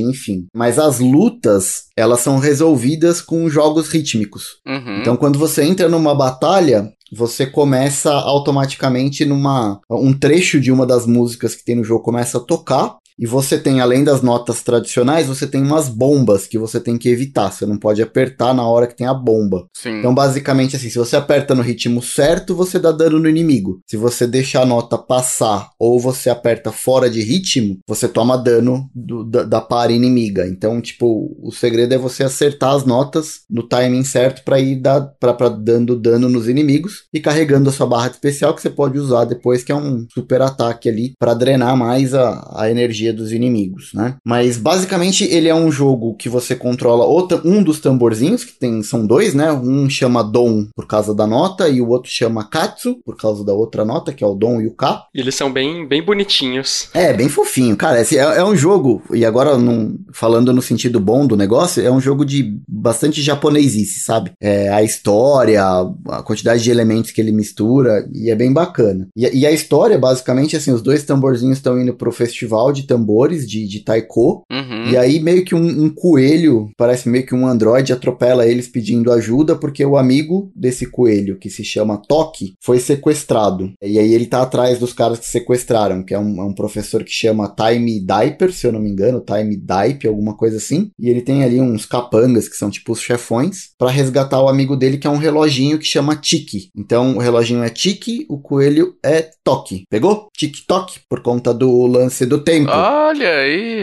enfim. 0.00 0.46
Mas 0.54 0.78
as 0.78 0.98
lutas, 0.98 1.84
elas 1.96 2.20
são 2.20 2.38
resolvidas 2.38 3.20
com 3.20 3.48
jogos 3.48 3.88
rítmicos. 3.88 4.58
Uhum. 4.66 5.00
Então, 5.00 5.16
quando 5.16 5.38
você 5.38 5.62
entra 5.62 5.88
numa 5.88 6.14
batalha, 6.14 6.92
você 7.12 7.46
começa 7.46 8.12
automaticamente 8.12 9.24
numa 9.24 9.80
um 9.90 10.12
trecho 10.12 10.60
de 10.60 10.70
uma 10.70 10.86
das 10.86 11.06
músicas 11.06 11.54
que 11.54 11.64
tem 11.64 11.74
no 11.74 11.84
jogo 11.84 12.02
começa 12.02 12.38
a 12.38 12.40
tocar 12.40 12.96
e 13.18 13.26
você 13.26 13.58
tem, 13.58 13.80
além 13.80 14.04
das 14.04 14.22
notas 14.22 14.62
tradicionais, 14.62 15.26
você 15.26 15.46
tem 15.46 15.60
umas 15.60 15.88
bombas 15.88 16.46
que 16.46 16.58
você 16.58 16.78
tem 16.78 16.96
que 16.96 17.08
evitar. 17.08 17.50
Você 17.50 17.66
não 17.66 17.76
pode 17.76 18.00
apertar 18.00 18.54
na 18.54 18.66
hora 18.66 18.86
que 18.86 18.96
tem 18.96 19.06
a 19.06 19.14
bomba. 19.14 19.66
Sim. 19.74 19.98
Então, 19.98 20.14
basicamente, 20.14 20.76
assim, 20.76 20.88
se 20.88 20.98
você 20.98 21.16
aperta 21.16 21.54
no 21.54 21.62
ritmo 21.62 22.00
certo, 22.00 22.54
você 22.54 22.78
dá 22.78 22.92
dano 22.92 23.18
no 23.18 23.28
inimigo. 23.28 23.80
Se 23.86 23.96
você 23.96 24.26
deixa 24.26 24.60
a 24.60 24.66
nota 24.66 24.96
passar 24.96 25.70
ou 25.78 25.98
você 25.98 26.30
aperta 26.30 26.70
fora 26.70 27.10
de 27.10 27.20
ritmo, 27.20 27.78
você 27.88 28.06
toma 28.08 28.38
dano 28.38 28.88
do, 28.94 29.24
da, 29.24 29.42
da 29.42 29.60
par 29.60 29.90
inimiga. 29.90 30.46
Então, 30.46 30.80
tipo, 30.80 31.36
o 31.42 31.50
segredo 31.50 31.94
é 31.94 31.98
você 31.98 32.22
acertar 32.22 32.74
as 32.74 32.84
notas 32.84 33.40
no 33.50 33.64
timing 33.64 34.04
certo 34.04 34.44
para 34.44 34.60
ir 34.60 34.76
dar, 34.76 35.00
pra, 35.18 35.34
pra 35.34 35.48
dando 35.48 35.96
dano 35.96 36.28
nos 36.28 36.48
inimigos 36.48 37.04
e 37.12 37.18
carregando 37.18 37.68
a 37.68 37.72
sua 37.72 37.86
barra 37.86 38.08
especial 38.08 38.54
que 38.54 38.62
você 38.62 38.70
pode 38.70 38.98
usar 38.98 39.24
depois, 39.24 39.64
que 39.64 39.72
é 39.72 39.74
um 39.74 40.06
super 40.12 40.40
ataque 40.40 40.88
ali 40.88 41.14
para 41.18 41.34
drenar 41.34 41.76
mais 41.76 42.14
a, 42.14 42.48
a 42.54 42.70
energia 42.70 43.07
magia 43.08 43.12
dos 43.12 43.32
inimigos, 43.32 43.90
né? 43.94 44.16
Mas 44.24 44.56
basicamente 44.56 45.24
ele 45.24 45.48
é 45.48 45.54
um 45.54 45.70
jogo 45.70 46.14
que 46.14 46.28
você 46.28 46.54
controla 46.54 47.04
outra, 47.04 47.40
um 47.44 47.62
dos 47.62 47.80
tamborzinhos, 47.80 48.44
que 48.44 48.52
tem, 48.52 48.82
são 48.82 49.06
dois, 49.06 49.34
né? 49.34 49.52
Um 49.52 49.88
chama 49.88 50.22
Dom 50.22 50.66
por 50.74 50.86
causa 50.86 51.14
da 51.14 51.26
nota 51.26 51.68
e 51.68 51.80
o 51.80 51.88
outro 51.88 52.10
chama 52.10 52.48
Katsu 52.48 53.00
por 53.04 53.16
causa 53.16 53.44
da 53.44 53.52
outra 53.52 53.84
nota, 53.84 54.12
que 54.12 54.22
é 54.22 54.26
o 54.26 54.34
Dom 54.34 54.60
e 54.60 54.66
o 54.66 54.72
K. 54.72 55.06
E 55.14 55.20
eles 55.20 55.34
são 55.34 55.52
bem, 55.52 55.86
bem 55.86 56.02
bonitinhos. 56.02 56.88
É, 56.94 57.12
bem 57.12 57.28
fofinho. 57.28 57.76
Cara, 57.76 58.00
esse 58.00 58.18
é, 58.18 58.22
é 58.22 58.44
um 58.44 58.56
jogo, 58.56 59.02
e 59.12 59.24
agora 59.24 59.56
num, 59.56 59.98
falando 60.12 60.52
no 60.52 60.62
sentido 60.62 61.00
bom 61.00 61.26
do 61.26 61.36
negócio, 61.36 61.84
é 61.84 61.90
um 61.90 62.00
jogo 62.00 62.24
de 62.24 62.58
bastante 62.68 63.22
japonesice, 63.22 64.00
sabe? 64.00 64.32
É, 64.40 64.68
a 64.68 64.82
história, 64.82 65.62
a 66.08 66.22
quantidade 66.22 66.62
de 66.62 66.70
elementos 66.70 67.10
que 67.10 67.20
ele 67.20 67.32
mistura, 67.32 68.08
e 68.12 68.30
é 68.30 68.34
bem 68.34 68.52
bacana. 68.52 69.08
E, 69.16 69.40
e 69.40 69.46
a 69.46 69.50
história, 69.50 69.98
basicamente, 69.98 70.56
assim, 70.56 70.72
os 70.72 70.82
dois 70.82 71.02
tamborzinhos 71.02 71.58
estão 71.58 71.80
indo 71.80 71.94
pro 71.94 72.12
festival 72.12 72.72
de 72.72 72.84
tambor 72.84 72.97
tambores 72.98 73.48
de, 73.48 73.66
de 73.66 73.80
taiko. 73.80 74.42
Uhum. 74.50 74.90
E 74.90 74.96
aí 74.96 75.20
meio 75.20 75.44
que 75.44 75.54
um, 75.54 75.84
um, 75.84 75.88
coelho, 75.88 76.68
parece 76.76 77.08
meio 77.08 77.24
que 77.24 77.34
um 77.34 77.46
androide, 77.46 77.92
atropela 77.92 78.46
eles 78.46 78.66
pedindo 78.66 79.12
ajuda 79.12 79.54
porque 79.54 79.84
o 79.84 79.96
amigo 79.96 80.50
desse 80.54 80.86
coelho, 80.86 81.38
que 81.38 81.48
se 81.48 81.64
chama 81.64 82.00
Toki, 82.08 82.54
foi 82.60 82.80
sequestrado. 82.80 83.72
E 83.80 83.98
aí 83.98 84.12
ele 84.12 84.26
tá 84.26 84.42
atrás 84.42 84.78
dos 84.78 84.92
caras 84.92 85.20
que 85.20 85.26
sequestraram, 85.26 86.02
que 86.02 86.12
é 86.12 86.18
um, 86.18 86.42
é 86.42 86.44
um 86.44 86.52
professor 86.52 87.04
que 87.04 87.12
chama 87.12 87.54
Time 87.54 88.00
Diaper, 88.00 88.52
se 88.52 88.66
eu 88.66 88.72
não 88.72 88.80
me 88.80 88.90
engano, 88.90 89.24
Time 89.24 89.56
Dipe, 89.56 90.08
alguma 90.08 90.36
coisa 90.36 90.56
assim. 90.56 90.90
E 90.98 91.08
ele 91.08 91.22
tem 91.22 91.44
ali 91.44 91.60
uns 91.60 91.86
capangas, 91.86 92.48
que 92.48 92.56
são 92.56 92.68
tipo 92.68 92.92
os 92.92 93.00
chefões, 93.00 93.70
para 93.78 93.90
resgatar 93.90 94.42
o 94.42 94.48
amigo 94.48 94.76
dele, 94.76 94.98
que 94.98 95.06
é 95.06 95.10
um 95.10 95.18
reloginho 95.18 95.78
que 95.78 95.86
chama 95.86 96.16
Tiki. 96.16 96.70
Então 96.76 97.16
o 97.16 97.18
reloginho 97.20 97.62
é 97.62 97.68
Tiki, 97.68 98.26
o 98.28 98.38
coelho 98.38 98.96
é 99.04 99.30
Toki. 99.44 99.84
Pegou? 99.88 100.28
Tiki-Toki, 100.36 101.00
por 101.08 101.22
conta 101.22 101.54
do 101.54 101.86
lance 101.86 102.26
do 102.26 102.42
tempo. 102.42 102.70
Ah, 102.70 102.87
Olha 102.90 103.28
aí! 103.40 103.82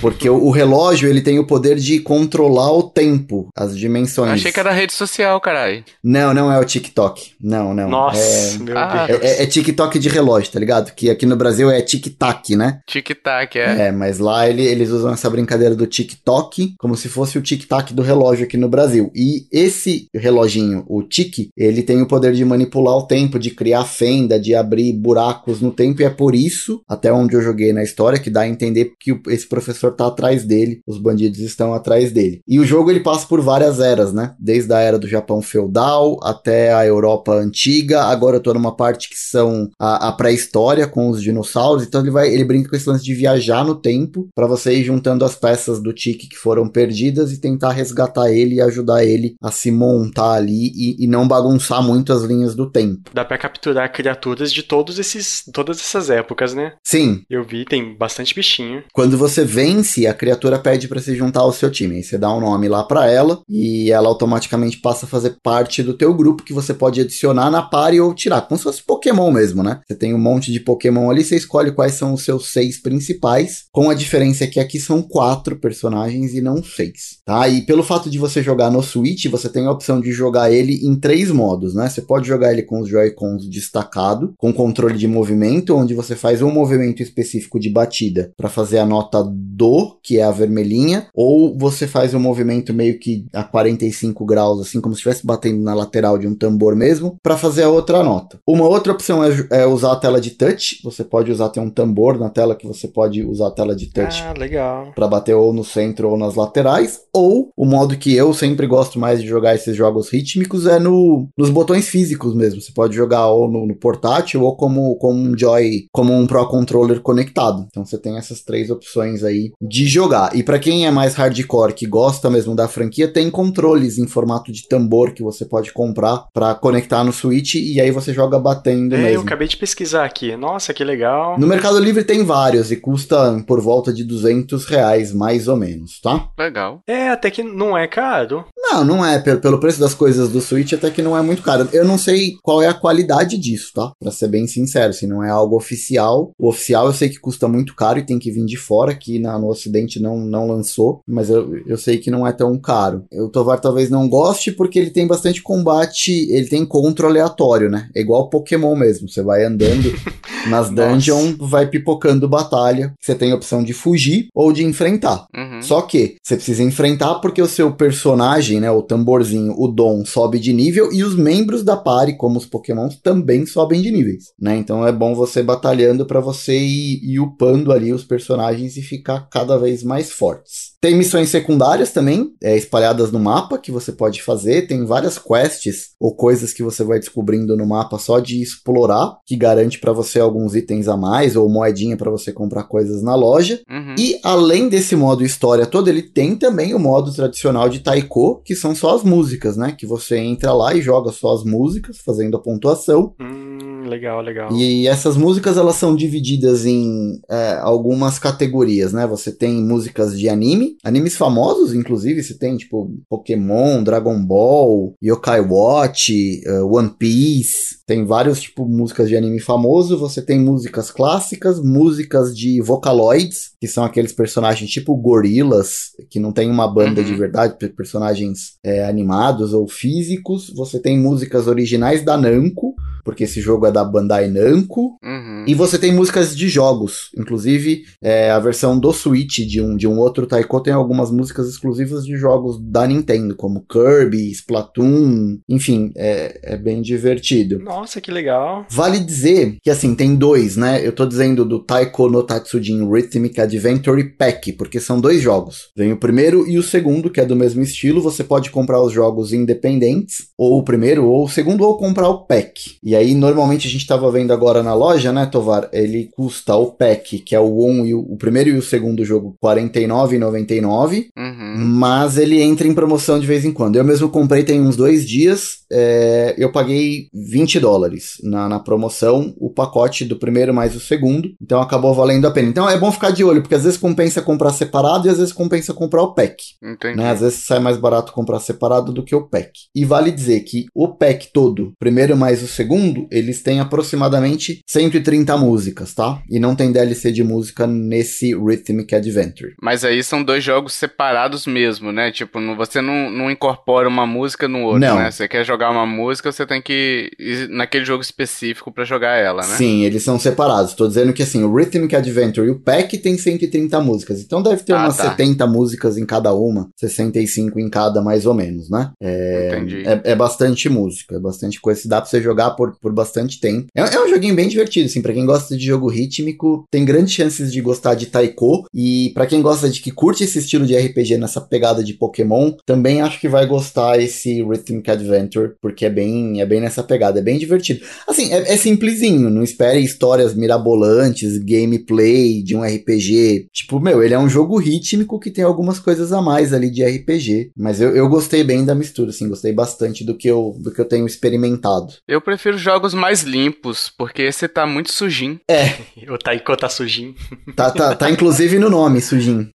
Porque 0.00 0.30
o, 0.30 0.36
o, 0.36 0.50
relógio, 0.52 1.08
ele 1.08 1.20
tem 1.20 1.40
o 1.40 1.46
poder 1.46 1.74
de 1.76 1.98
controlar 1.98 2.70
o 2.72 2.84
tempo, 2.84 3.48
as 3.56 3.76
dimensões. 3.76 4.30
achei 4.30 4.52
que 4.52 4.60
era 4.60 4.70
rede 4.70 4.92
social, 4.92 5.40
caralho. 5.40 5.82
Não, 6.02 6.32
não 6.32 6.52
é 6.52 6.56
o 6.56 6.64
TikTok. 6.64 7.32
Não, 7.40 7.74
não. 7.74 7.90
Nossa, 7.90 8.54
é, 8.56 8.58
meu 8.58 8.78
ah, 8.78 9.06
Deus. 9.08 9.20
É, 9.20 9.42
é, 9.42 9.46
TikTok 9.46 9.98
de 9.98 10.08
relógio, 10.08 10.52
tá 10.52 10.60
ligado? 10.60 10.94
Que 10.94 11.10
aqui 11.10 11.26
no 11.26 11.34
Brasil 11.34 11.68
é 11.68 11.82
tic-tac, 11.82 12.54
né? 12.54 12.80
Tic-tac, 12.86 13.58
é. 13.58 13.88
É, 13.88 13.92
mas 13.92 14.20
lá 14.20 14.48
ele, 14.48 14.62
eles 14.62 14.90
usam 14.90 15.12
essa 15.12 15.28
brincadeira 15.28 15.74
do 15.74 15.86
TikTok 15.86 16.74
como 16.78 16.96
se 16.96 17.08
fosse 17.08 17.36
o 17.36 17.42
tic-tac 17.42 17.92
do 17.92 18.02
relógio 18.02 18.44
aqui 18.44 18.56
no 18.56 18.68
Brasil. 18.68 19.10
E 19.12 19.46
esse 19.50 20.06
reloginho, 20.14 20.84
o 20.86 21.02
tic, 21.02 21.50
ele 21.56 21.82
tem 21.82 22.00
o 22.00 22.06
poder 22.06 22.32
de 22.32 22.44
manipular 22.44 22.96
o 22.96 23.06
tempo, 23.08 23.40
de 23.40 23.50
criar 23.50 23.84
fenda, 23.84 24.38
de 24.38 24.54
abrir 24.54 24.92
buracos 24.92 25.60
no 25.60 25.72
tempo, 25.72 26.00
e 26.00 26.04
é 26.04 26.10
por 26.10 26.32
isso, 26.32 26.80
até 26.88 27.12
onde 27.12 27.34
eu 27.34 27.42
joguei 27.42 27.72
na 27.72 27.82
história, 27.82 28.19
que 28.20 28.30
dá 28.30 28.42
a 28.42 28.48
entender 28.48 28.92
que 28.98 29.18
esse 29.28 29.46
professor 29.46 29.92
tá 29.92 30.06
atrás 30.06 30.44
dele, 30.44 30.80
os 30.86 30.98
bandidos 30.98 31.40
estão 31.40 31.74
atrás 31.74 32.12
dele. 32.12 32.40
E 32.46 32.58
o 32.58 32.64
jogo 32.64 32.90
ele 32.90 33.00
passa 33.00 33.26
por 33.26 33.40
várias 33.40 33.80
eras, 33.80 34.12
né? 34.12 34.34
Desde 34.38 34.72
a 34.72 34.78
era 34.78 34.98
do 34.98 35.08
Japão 35.08 35.42
feudal 35.42 36.18
até 36.22 36.72
a 36.72 36.86
Europa 36.86 37.32
antiga. 37.32 38.04
Agora 38.04 38.36
eu 38.36 38.40
tô 38.40 38.54
numa 38.54 38.76
parte 38.76 39.08
que 39.08 39.18
são 39.18 39.68
a, 39.78 40.08
a 40.08 40.12
pré-história 40.12 40.86
com 40.86 41.08
os 41.08 41.22
dinossauros. 41.22 41.84
Então 41.84 42.00
ele 42.00 42.10
vai, 42.10 42.32
ele 42.32 42.44
brinca 42.44 42.70
com 42.70 42.76
esse 42.76 42.88
lance 42.88 43.04
de 43.04 43.14
viajar 43.14 43.64
no 43.64 43.74
tempo 43.74 44.28
para 44.34 44.46
você 44.46 44.74
ir 44.74 44.84
juntando 44.84 45.24
as 45.24 45.34
peças 45.34 45.80
do 45.80 45.92
Tiki 45.92 46.28
que 46.28 46.36
foram 46.36 46.68
perdidas 46.68 47.32
e 47.32 47.40
tentar 47.40 47.72
resgatar 47.72 48.30
ele 48.30 48.56
e 48.56 48.60
ajudar 48.60 49.04
ele 49.04 49.34
a 49.42 49.50
se 49.50 49.70
montar 49.70 50.32
ali 50.32 50.72
e, 50.74 51.04
e 51.04 51.06
não 51.06 51.26
bagunçar 51.26 51.82
muito 51.82 52.12
as 52.12 52.22
linhas 52.22 52.54
do 52.54 52.70
tempo. 52.70 53.10
Dá 53.12 53.24
para 53.24 53.38
capturar 53.38 53.92
criaturas 53.92 54.52
de 54.52 54.62
todos 54.62 54.98
esses, 54.98 55.44
todas 55.52 55.78
essas 55.78 56.10
épocas, 56.10 56.54
né? 56.54 56.74
Sim. 56.84 57.22
Eu 57.28 57.44
vi, 57.44 57.64
tem 57.64 57.96
bastante 58.00 58.34
bichinho. 58.34 58.82
Quando 58.94 59.18
você 59.18 59.44
vence, 59.44 60.06
a 60.06 60.14
criatura 60.14 60.58
pede 60.58 60.88
para 60.88 61.02
se 61.02 61.14
juntar 61.14 61.40
ao 61.40 61.52
seu 61.52 61.70
time. 61.70 61.96
Aí 61.96 62.02
você 62.02 62.16
dá 62.16 62.34
um 62.34 62.40
nome 62.40 62.66
lá 62.66 62.82
para 62.82 63.06
ela 63.06 63.42
e 63.46 63.92
ela 63.92 64.08
automaticamente 64.08 64.78
passa 64.78 65.04
a 65.04 65.08
fazer 65.08 65.36
parte 65.42 65.82
do 65.82 65.92
teu 65.92 66.14
grupo 66.14 66.42
que 66.42 66.54
você 66.54 66.72
pode 66.72 66.98
adicionar 66.98 67.50
na 67.50 67.60
party 67.60 68.00
ou 68.00 68.14
tirar, 68.14 68.40
como 68.40 68.56
se 68.56 68.64
fosse 68.64 68.82
Pokémon 68.82 69.30
mesmo, 69.30 69.62
né? 69.62 69.80
Você 69.86 69.94
tem 69.94 70.14
um 70.14 70.18
monte 70.18 70.50
de 70.50 70.60
Pokémon 70.60 71.10
ali, 71.10 71.22
você 71.22 71.36
escolhe 71.36 71.72
quais 71.72 71.92
são 71.92 72.14
os 72.14 72.24
seus 72.24 72.50
seis 72.50 72.80
principais, 72.80 73.64
com 73.70 73.90
a 73.90 73.94
diferença 73.94 74.46
que 74.46 74.58
aqui 74.58 74.80
são 74.80 75.02
quatro 75.02 75.56
personagens 75.56 76.32
e 76.32 76.40
não 76.40 76.62
seis, 76.64 77.18
tá? 77.26 77.46
E 77.48 77.60
pelo 77.66 77.82
fato 77.82 78.08
de 78.08 78.18
você 78.18 78.42
jogar 78.42 78.70
no 78.70 78.82
Switch, 78.82 79.26
você 79.26 79.50
tem 79.50 79.66
a 79.66 79.70
opção 79.70 80.00
de 80.00 80.10
jogar 80.10 80.50
ele 80.50 80.86
em 80.86 80.98
três 80.98 81.30
modos, 81.30 81.74
né? 81.74 81.86
Você 81.90 82.00
pode 82.00 82.26
jogar 82.26 82.50
ele 82.50 82.62
com 82.62 82.80
os 82.80 82.88
Joy-Cons 82.88 83.46
destacado, 83.50 84.32
com 84.38 84.54
controle 84.54 84.96
de 84.96 85.06
movimento, 85.06 85.76
onde 85.76 85.92
você 85.92 86.16
faz 86.16 86.40
um 86.40 86.50
movimento 86.50 87.02
específico 87.02 87.60
de 87.60 87.68
batida 87.68 87.89
para 88.36 88.48
fazer 88.48 88.78
a 88.78 88.86
nota 88.86 89.22
do, 89.24 89.98
que 90.02 90.18
é 90.18 90.22
a 90.22 90.30
vermelhinha, 90.30 91.08
ou 91.14 91.56
você 91.58 91.86
faz 91.86 92.14
um 92.14 92.20
movimento 92.20 92.72
meio 92.72 92.98
que 92.98 93.26
a 93.32 93.42
45 93.42 94.24
graus, 94.24 94.60
assim 94.60 94.80
como 94.80 94.94
se 94.94 95.00
estivesse 95.00 95.26
batendo 95.26 95.62
na 95.62 95.74
lateral 95.74 96.18
de 96.18 96.26
um 96.26 96.34
tambor 96.34 96.74
mesmo, 96.74 97.16
para 97.22 97.36
fazer 97.36 97.64
a 97.64 97.68
outra 97.68 98.02
nota. 98.02 98.38
Uma 98.46 98.66
outra 98.66 98.92
opção 98.92 99.22
é, 99.22 99.30
é, 99.50 99.66
usar 99.66 99.92
a 99.92 99.96
tela 99.96 100.20
de 100.20 100.30
touch. 100.30 100.80
Você 100.84 101.04
pode 101.04 101.30
usar 101.30 101.48
tem 101.48 101.62
um 101.62 101.70
tambor 101.70 102.18
na 102.18 102.30
tela 102.30 102.54
que 102.54 102.66
você 102.66 102.88
pode 102.88 103.24
usar 103.24 103.48
a 103.48 103.50
tela 103.50 103.74
de 103.74 103.92
touch 103.92 104.22
ah, 104.22 104.92
para 104.94 105.08
bater 105.08 105.34
ou 105.34 105.52
no 105.52 105.64
centro 105.64 106.10
ou 106.10 106.16
nas 106.16 106.34
laterais. 106.34 107.00
Ou 107.12 107.50
o 107.56 107.64
modo 107.64 107.96
que 107.96 108.14
eu 108.14 108.32
sempre 108.32 108.66
gosto 108.66 108.98
mais 108.98 109.20
de 109.20 109.26
jogar 109.26 109.54
esses 109.54 109.76
jogos 109.76 110.08
rítmicos 110.08 110.66
é 110.66 110.78
no, 110.78 111.28
nos 111.36 111.50
botões 111.50 111.88
físicos 111.88 112.34
mesmo. 112.34 112.60
Você 112.60 112.72
pode 112.72 112.94
jogar 112.94 113.26
ou 113.28 113.50
no, 113.50 113.66
no 113.66 113.74
portátil 113.74 114.42
ou 114.42 114.56
como, 114.56 114.96
como 114.96 115.18
um 115.18 115.36
Joy, 115.36 115.86
como 115.92 116.12
um 116.12 116.26
Pro 116.26 116.46
Controller 116.48 117.00
conectado. 117.00 117.66
Então 117.68 117.79
você 117.84 117.98
tem 117.98 118.16
essas 118.16 118.42
três 118.42 118.70
opções 118.70 119.22
aí 119.22 119.52
de 119.60 119.86
jogar. 119.86 120.34
E 120.34 120.42
para 120.42 120.58
quem 120.58 120.86
é 120.86 120.90
mais 120.90 121.14
hardcore, 121.14 121.74
que 121.74 121.86
gosta 121.86 122.30
mesmo 122.30 122.54
da 122.54 122.68
franquia, 122.68 123.08
tem 123.08 123.30
controles 123.30 123.98
em 123.98 124.06
formato 124.06 124.52
de 124.52 124.68
tambor 124.68 125.12
que 125.12 125.22
você 125.22 125.44
pode 125.44 125.72
comprar 125.72 126.26
para 126.32 126.54
conectar 126.54 127.04
no 127.04 127.12
Switch 127.12 127.54
e 127.54 127.80
aí 127.80 127.90
você 127.90 128.12
joga 128.12 128.38
batendo 128.38 128.94
é, 128.94 128.98
mesmo. 128.98 129.14
Eu 129.14 129.20
acabei 129.22 129.48
de 129.48 129.56
pesquisar 129.56 130.04
aqui. 130.04 130.36
Nossa, 130.36 130.72
que 130.72 130.84
legal. 130.84 131.38
No 131.38 131.46
Mercado 131.46 131.78
Livre 131.78 132.04
tem 132.04 132.24
vários 132.24 132.70
e 132.70 132.76
custa 132.76 133.42
por 133.46 133.60
volta 133.60 133.92
de 133.92 134.04
200 134.04 134.64
reais, 134.66 135.12
mais 135.12 135.48
ou 135.48 135.56
menos, 135.56 136.00
tá? 136.00 136.28
Legal. 136.38 136.82
É, 136.86 137.08
até 137.08 137.30
que 137.30 137.42
não 137.42 137.76
é 137.76 137.86
caro. 137.86 138.44
Não, 138.72 138.84
não 138.84 139.04
é. 139.04 139.18
Pelo, 139.18 139.40
pelo 139.40 139.58
preço 139.58 139.80
das 139.80 139.94
coisas 139.94 140.28
do 140.28 140.40
Switch, 140.40 140.72
até 140.72 140.90
que 140.90 141.02
não 141.02 141.16
é 141.16 141.22
muito 141.22 141.42
caro. 141.42 141.68
Eu 141.72 141.84
não 141.84 141.98
sei 141.98 142.36
qual 142.40 142.62
é 142.62 142.68
a 142.68 142.74
qualidade 142.74 143.36
disso, 143.36 143.72
tá? 143.74 143.92
Pra 143.98 144.12
ser 144.12 144.28
bem 144.28 144.46
sincero, 144.46 144.92
se 144.92 145.08
não 145.08 145.24
é 145.24 145.30
algo 145.30 145.56
oficial. 145.56 146.30
O 146.38 146.48
oficial 146.48 146.86
eu 146.86 146.92
sei 146.92 147.08
que 147.08 147.18
custa 147.18 147.48
muito 147.48 147.74
caro 147.74 147.98
e 147.98 148.06
tem 148.06 148.18
que 148.18 148.30
vir 148.30 148.44
de 148.44 148.56
fora, 148.56 148.94
que 148.94 149.18
na, 149.18 149.38
no 149.38 149.48
ocidente 149.48 150.00
não, 150.00 150.18
não 150.18 150.46
lançou, 150.46 151.00
mas 151.06 151.28
eu, 151.28 151.58
eu 151.66 151.76
sei 151.76 151.98
que 151.98 152.10
não 152.10 152.24
é 152.24 152.32
tão 152.32 152.56
caro. 152.58 153.04
O 153.12 153.28
Tovar 153.28 153.60
talvez 153.60 153.90
não 153.90 154.08
goste 154.08 154.52
porque 154.52 154.78
ele 154.78 154.90
tem 154.90 155.06
bastante 155.06 155.42
combate, 155.42 156.30
ele 156.30 156.46
tem 156.46 156.62
encontro 156.62 157.08
aleatório, 157.08 157.68
né? 157.68 157.88
É 157.94 158.00
igual 158.00 158.30
Pokémon 158.30 158.76
mesmo. 158.76 159.08
Você 159.08 159.22
vai 159.22 159.44
andando 159.44 159.92
nas 160.48 160.70
dungeons, 160.70 161.36
vai 161.40 161.66
pipocando 161.66 162.28
batalha. 162.28 162.94
Você 163.00 163.14
tem 163.14 163.32
a 163.32 163.34
opção 163.34 163.64
de 163.64 163.72
fugir 163.72 164.28
ou 164.32 164.52
de 164.52 164.64
enfrentar. 164.64 165.26
Uhum. 165.36 165.60
Só 165.60 165.82
que 165.82 166.16
você 166.22 166.36
precisa 166.36 166.62
enfrentar 166.62 167.16
porque 167.16 167.42
o 167.42 167.48
seu 167.48 167.72
personagem, 167.72 168.59
né, 168.60 168.70
o 168.70 168.82
tamborzinho, 168.82 169.54
o 169.58 169.66
Dom, 169.66 170.04
sobe 170.04 170.38
de 170.38 170.52
nível 170.52 170.92
e 170.92 171.02
os 171.02 171.16
membros 171.16 171.64
da 171.64 171.76
party, 171.76 172.16
como 172.16 172.38
os 172.38 172.46
Pokémons, 172.46 172.96
também 173.02 173.46
sobem 173.46 173.82
de 173.82 173.90
níveis, 173.90 174.26
né? 174.38 174.56
Então 174.56 174.86
é 174.86 174.92
bom 174.92 175.14
você 175.14 175.42
batalhando 175.42 176.06
para 176.06 176.20
você 176.20 176.56
ir, 176.56 177.00
ir 177.02 177.18
upando 177.18 177.72
ali 177.72 177.92
os 177.92 178.04
personagens 178.04 178.76
e 178.76 178.82
ficar 178.82 179.28
cada 179.28 179.58
vez 179.58 179.82
mais 179.82 180.12
fortes. 180.12 180.70
Tem 180.80 180.96
missões 180.96 181.28
secundárias 181.28 181.92
também, 181.92 182.32
é, 182.42 182.56
espalhadas 182.56 183.12
no 183.12 183.18
mapa, 183.18 183.58
que 183.58 183.70
você 183.70 183.92
pode 183.92 184.22
fazer. 184.22 184.66
Tem 184.66 184.86
várias 184.86 185.18
quests 185.18 185.90
ou 186.00 186.16
coisas 186.16 186.54
que 186.54 186.62
você 186.62 186.82
vai 186.82 186.98
descobrindo 186.98 187.54
no 187.54 187.66
mapa 187.66 187.98
só 187.98 188.18
de 188.18 188.40
explorar, 188.40 189.18
que 189.26 189.36
garante 189.36 189.78
para 189.78 189.92
você 189.92 190.18
alguns 190.18 190.54
itens 190.54 190.88
a 190.88 190.96
mais 190.96 191.36
ou 191.36 191.50
moedinha 191.50 191.98
para 191.98 192.10
você 192.10 192.32
comprar 192.32 192.64
coisas 192.64 193.02
na 193.02 193.14
loja. 193.14 193.60
Uhum. 193.70 193.94
E 193.98 194.18
além 194.24 194.70
desse 194.70 194.96
modo 194.96 195.22
história 195.22 195.66
todo, 195.66 195.88
ele 195.88 196.02
tem 196.02 196.34
também 196.34 196.72
o 196.72 196.78
modo 196.78 197.12
tradicional 197.12 197.68
de 197.68 197.80
Taiko, 197.80 198.42
que 198.50 198.56
são 198.56 198.74
só 198.74 198.96
as 198.96 199.04
músicas, 199.04 199.56
né? 199.56 199.70
Que 199.70 199.86
você 199.86 200.18
entra 200.18 200.52
lá 200.52 200.74
e 200.74 200.82
joga 200.82 201.12
só 201.12 201.32
as 201.32 201.44
músicas, 201.44 201.98
fazendo 201.98 202.36
a 202.36 202.40
pontuação. 202.40 203.14
Hum, 203.20 203.69
legal, 203.86 204.20
legal. 204.22 204.52
E 204.56 204.86
essas 204.86 205.16
músicas 205.16 205.56
elas 205.56 205.76
são 205.76 205.94
divididas 205.96 206.64
em 206.66 207.20
é, 207.30 207.58
algumas 207.60 208.18
categorias, 208.18 208.92
né? 208.92 209.06
Você 209.06 209.32
tem 209.32 209.62
músicas 209.62 210.18
de 210.18 210.28
anime, 210.28 210.76
animes 210.84 211.16
famosos, 211.16 211.74
inclusive, 211.74 212.22
você 212.22 212.36
tem 212.38 212.56
tipo 212.56 212.90
Pokémon, 213.08 213.82
Dragon 213.82 214.20
Ball, 214.24 214.94
Yokai 215.02 215.40
Watch, 215.40 216.42
uh, 216.46 216.74
One 216.76 216.90
Piece. 216.98 217.80
Tem 217.86 218.04
vários 218.04 218.40
tipo 218.40 218.64
músicas 218.66 219.08
de 219.08 219.16
anime 219.16 219.40
famoso. 219.40 219.98
Você 219.98 220.22
tem 220.22 220.38
músicas 220.40 220.90
clássicas, 220.90 221.60
músicas 221.62 222.36
de 222.36 222.60
Vocaloids, 222.60 223.52
que 223.60 223.66
são 223.66 223.84
aqueles 223.84 224.12
personagens 224.12 224.70
tipo 224.70 224.96
gorilas, 224.96 225.90
que 226.08 226.20
não 226.20 226.32
tem 226.32 226.50
uma 226.50 226.66
banda 226.72 227.00
Uhum. 227.00 227.06
de 227.06 227.14
verdade, 227.14 227.56
pe- 227.58 227.68
personagens 227.68 228.54
é, 228.64 228.84
animados 228.84 229.52
ou 229.52 229.68
físicos. 229.68 230.52
Você 230.56 230.78
tem 230.80 230.98
músicas 230.98 231.46
originais 231.46 232.04
da 232.04 232.16
Namco, 232.16 232.74
porque 233.04 233.24
esse 233.24 233.40
jogo 233.40 233.66
é 233.66 233.72
da 233.72 233.84
Bandai 233.84 234.28
Namco. 234.28 234.98
Uhum. 235.02 235.44
E 235.46 235.54
você 235.54 235.78
tem 235.78 235.92
músicas 235.92 236.36
de 236.36 236.48
jogos, 236.48 237.10
inclusive 237.16 237.84
é, 238.02 238.30
a 238.30 238.38
versão 238.38 238.78
do 238.78 238.92
Switch 238.92 239.40
de 239.40 239.60
um, 239.60 239.76
de 239.76 239.86
um 239.86 239.98
outro 239.98 240.26
Taiko 240.26 240.60
tem 240.60 240.72
algumas 240.72 241.10
músicas 241.10 241.48
exclusivas 241.48 242.04
de 242.04 242.16
jogos 242.16 242.60
da 242.60 242.86
Nintendo, 242.86 243.34
como 243.34 243.64
Kirby, 243.66 244.30
Splatoon, 244.30 245.38
enfim, 245.48 245.92
é, 245.96 246.54
é 246.54 246.56
bem 246.56 246.82
divertido. 246.82 247.58
Nossa, 247.58 248.00
que 248.00 248.10
legal. 248.10 248.66
Vale 248.70 248.98
dizer 248.98 249.56
que 249.62 249.70
assim, 249.70 249.94
tem 249.94 250.14
dois, 250.14 250.56
né? 250.56 250.86
Eu 250.86 250.92
tô 250.92 251.06
dizendo 251.06 251.44
do 251.44 251.58
Taiko 251.58 252.08
no 252.08 252.22
Tatsujin 252.22 252.88
Rhythmic 252.88 253.40
Adventure 253.40 254.02
Pack, 254.16 254.52
porque 254.52 254.80
são 254.80 255.00
dois 255.00 255.20
jogos. 255.20 255.70
Vem 255.76 255.92
o 255.92 255.96
primeiro 255.96 256.48
e 256.48 256.58
o 256.58 256.62
segundo, 256.62 257.10
que 257.10 257.20
é 257.20 257.26
do 257.26 257.36
mesmo 257.36 257.62
estilo. 257.62 258.02
Você 258.02 258.22
pode 258.22 258.50
comprar 258.50 258.80
os 258.82 258.92
jogos 258.92 259.32
independentes, 259.32 260.28
ou 260.36 260.58
o 260.58 260.62
primeiro, 260.62 261.06
ou 261.06 261.24
o 261.24 261.28
segundo, 261.28 261.64
ou 261.64 261.76
comprar 261.76 262.08
o 262.08 262.26
pack. 262.26 262.78
E 262.82 262.89
aí, 262.94 263.14
normalmente, 263.14 263.66
a 263.66 263.70
gente 263.70 263.86
tava 263.86 264.10
vendo 264.10 264.32
agora 264.32 264.62
na 264.62 264.74
loja, 264.74 265.12
né, 265.12 265.26
Tovar? 265.26 265.68
Ele 265.72 266.08
custa 266.12 266.54
o 266.54 266.66
pack, 266.72 267.18
que 267.20 267.34
é 267.34 267.40
o, 267.40 267.64
um 267.64 267.86
e 267.86 267.94
o, 267.94 268.00
o 268.00 268.16
primeiro 268.16 268.50
e 268.50 268.56
o 268.56 268.62
segundo 268.62 269.04
jogo, 269.04 269.36
R$ 269.42 269.54
49,99. 269.54 271.06
Uhum. 271.16 271.54
Mas 271.56 272.16
ele 272.16 272.40
entra 272.40 272.66
em 272.66 272.74
promoção 272.74 273.18
de 273.18 273.26
vez 273.26 273.44
em 273.44 273.52
quando. 273.52 273.76
Eu 273.76 273.84
mesmo 273.84 274.08
comprei 274.08 274.42
tem 274.42 274.60
uns 274.60 274.76
dois 274.76 275.06
dias. 275.06 275.60
é, 275.70 276.34
eu 276.36 276.50
paguei 276.50 277.08
20 277.14 277.60
dólares 277.60 278.16
na, 278.22 278.48
na 278.48 278.58
promoção, 278.58 279.34
o 279.38 279.50
pacote 279.50 280.04
do 280.04 280.16
primeiro 280.16 280.52
mais 280.52 280.74
o 280.74 280.80
segundo. 280.80 281.32
Então 281.40 281.60
acabou 281.60 281.94
valendo 281.94 282.26
a 282.26 282.30
pena. 282.30 282.48
Então 282.48 282.68
é 282.68 282.78
bom 282.78 282.90
ficar 282.90 283.10
de 283.10 283.24
olho, 283.24 283.42
porque 283.42 283.54
às 283.54 283.64
vezes 283.64 283.78
compensa 283.78 284.22
comprar 284.22 284.50
separado 284.50 285.06
e 285.06 285.10
às 285.10 285.18
vezes 285.18 285.32
compensa 285.32 285.72
comprar 285.72 286.02
o 286.02 286.14
pack. 286.14 286.42
Entendi. 286.62 286.96
Né? 286.96 287.10
Às 287.10 287.20
vezes 287.20 287.44
sai 287.44 287.60
mais 287.60 287.76
barato 287.76 288.12
comprar 288.12 288.40
separado 288.40 288.92
do 288.92 289.04
que 289.04 289.14
o 289.14 289.26
pack. 289.26 289.52
E 289.74 289.84
vale 289.84 290.10
dizer 290.10 290.40
que 290.40 290.66
o 290.74 290.88
pack 290.88 291.28
todo, 291.32 291.72
primeiro 291.78 292.16
mais 292.16 292.42
o 292.42 292.48
segundo, 292.48 292.79
eles 293.10 293.42
têm 293.42 293.60
aproximadamente 293.60 294.60
130 294.66 295.36
músicas, 295.36 295.94
tá? 295.94 296.22
E 296.30 296.38
não 296.38 296.54
tem 296.54 296.72
DLC 296.72 297.12
de 297.12 297.22
música 297.22 297.66
nesse 297.66 298.34
Rhythmic 298.34 298.94
Adventure. 298.94 299.54
Mas 299.60 299.84
aí 299.84 300.02
são 300.02 300.22
dois 300.22 300.42
jogos 300.42 300.72
separados 300.72 301.46
mesmo, 301.46 301.92
né? 301.92 302.10
Tipo, 302.10 302.40
não- 302.40 302.56
você 302.56 302.80
não, 302.80 303.10
não 303.10 303.30
incorpora 303.30 303.88
uma 303.88 304.06
música 304.06 304.48
no 304.48 304.62
outro, 304.62 304.80
Não. 304.80 304.96
né? 304.96 305.10
Você 305.10 305.28
quer 305.28 305.44
jogar 305.44 305.70
uma 305.70 305.86
música, 305.86 306.30
você 306.32 306.46
tem 306.46 306.62
que 306.62 307.10
ir 307.18 307.48
naquele 307.48 307.84
jogo 307.84 308.02
específico 308.02 308.72
pra 308.72 308.84
jogar 308.84 309.16
ela, 309.16 309.42
né? 309.46 309.56
Sim, 309.56 309.84
eles 309.84 310.02
são 310.02 310.18
separados. 310.18 310.74
Tô 310.74 310.86
dizendo 310.88 311.12
que 311.12 311.22
assim, 311.22 311.42
o 311.42 311.54
Rhythmic 311.54 311.94
Adventure 311.94 312.46
e 312.46 312.50
o 312.50 312.58
Pack 312.60 312.96
tem 312.98 313.16
130 313.18 313.80
músicas. 313.80 314.20
Então 314.20 314.42
deve 314.42 314.62
ter 314.62 314.72
Ah, 314.72 314.84
umas 314.84 314.96
tá. 314.96 315.10
70 315.10 315.46
músicas 315.46 315.96
em 315.98 316.06
cada 316.06 316.32
uma, 316.34 316.68
65 316.76 317.58
em 317.58 317.68
cada, 317.68 318.00
mais 318.02 318.26
ou 318.26 318.34
menos, 318.34 318.70
né? 318.70 318.90
É, 319.02 319.48
Entendi. 319.52 319.82
é, 319.86 320.00
é 320.12 320.14
bastante 320.16 320.68
música, 320.68 321.16
é 321.16 321.18
bastante 321.18 321.60
coisa. 321.60 321.80
Se 321.80 321.88
dá 321.88 322.00
pra 322.00 322.08
você 322.10 322.20
jogar 322.20 322.50
por 322.52 322.69
por, 322.80 322.92
bastante 322.92 323.40
tempo. 323.40 323.66
É, 323.74 323.80
é 323.80 324.04
um 324.04 324.08
joguinho 324.08 324.34
bem 324.34 324.48
divertido, 324.48 324.86
assim, 324.86 325.02
pra 325.02 325.12
quem 325.12 325.26
gosta 325.26 325.56
de 325.56 325.64
jogo 325.64 325.88
rítmico, 325.88 326.64
tem 326.70 326.84
grandes 326.84 327.14
chances 327.14 327.52
de 327.52 327.60
gostar 327.60 327.94
de 327.94 328.06
Taiko, 328.06 328.66
e 328.74 329.10
para 329.14 329.26
quem 329.26 329.40
gosta 329.40 329.68
de 329.68 329.80
que 329.80 329.90
curte 329.90 330.24
esse 330.24 330.38
estilo 330.38 330.66
de 330.66 330.76
RPG 330.76 331.16
nessa 331.18 331.40
pegada 331.40 331.82
de 331.82 331.94
Pokémon, 331.94 332.52
também 332.66 333.00
acho 333.00 333.20
que 333.20 333.28
vai 333.28 333.46
gostar 333.46 334.00
esse 334.00 334.42
Rhythmic 334.42 334.90
Adventure, 334.90 335.52
porque 335.60 335.86
é 335.86 335.90
bem, 335.90 336.40
é 336.40 336.46
bem 336.46 336.60
nessa 336.60 336.82
pegada, 336.82 337.18
é 337.18 337.22
bem 337.22 337.38
divertido. 337.38 337.80
Assim, 338.06 338.32
é, 338.32 338.52
é 338.52 338.56
simplesinho, 338.56 339.30
não 339.30 339.42
espere 339.42 339.80
histórias 339.80 340.34
mirabolantes, 340.34 341.38
gameplay 341.38 342.42
de 342.42 342.56
um 342.56 342.62
RPG. 342.62 343.46
Tipo, 343.52 343.80
meu, 343.80 344.02
ele 344.02 344.14
é 344.14 344.18
um 344.18 344.28
jogo 344.28 344.58
rítmico 344.58 345.18
que 345.18 345.30
tem 345.30 345.44
algumas 345.44 345.78
coisas 345.78 346.12
a 346.12 346.20
mais 346.20 346.52
ali 346.52 346.70
de 346.70 346.84
RPG, 346.84 347.52
mas 347.56 347.80
eu, 347.80 347.94
eu 347.94 348.08
gostei 348.08 348.44
bem 348.44 348.64
da 348.64 348.74
mistura, 348.74 349.10
assim, 349.10 349.28
gostei 349.28 349.52
bastante 349.52 350.04
do 350.04 350.16
que 350.16 350.28
eu, 350.28 350.56
do 350.58 350.72
que 350.72 350.80
eu 350.80 350.84
tenho 350.84 351.06
experimentado. 351.06 351.94
Eu 352.06 352.20
prefiro 352.20 352.58
jogos 352.60 352.94
mais 352.94 353.22
limpos, 353.22 353.92
porque 353.96 354.22
esse 354.22 354.46
tá 354.48 354.66
muito 354.66 354.92
sujinho. 354.92 355.40
É. 355.48 355.74
o 356.08 356.18
Taiko 356.18 356.56
tá 356.56 356.68
sujinho. 356.68 357.14
Tá, 357.54 357.70
tá, 357.70 357.94
tá 357.94 358.10
inclusive 358.10 358.58
no 358.58 358.70
nome, 358.70 359.00
sujinho. 359.00 359.48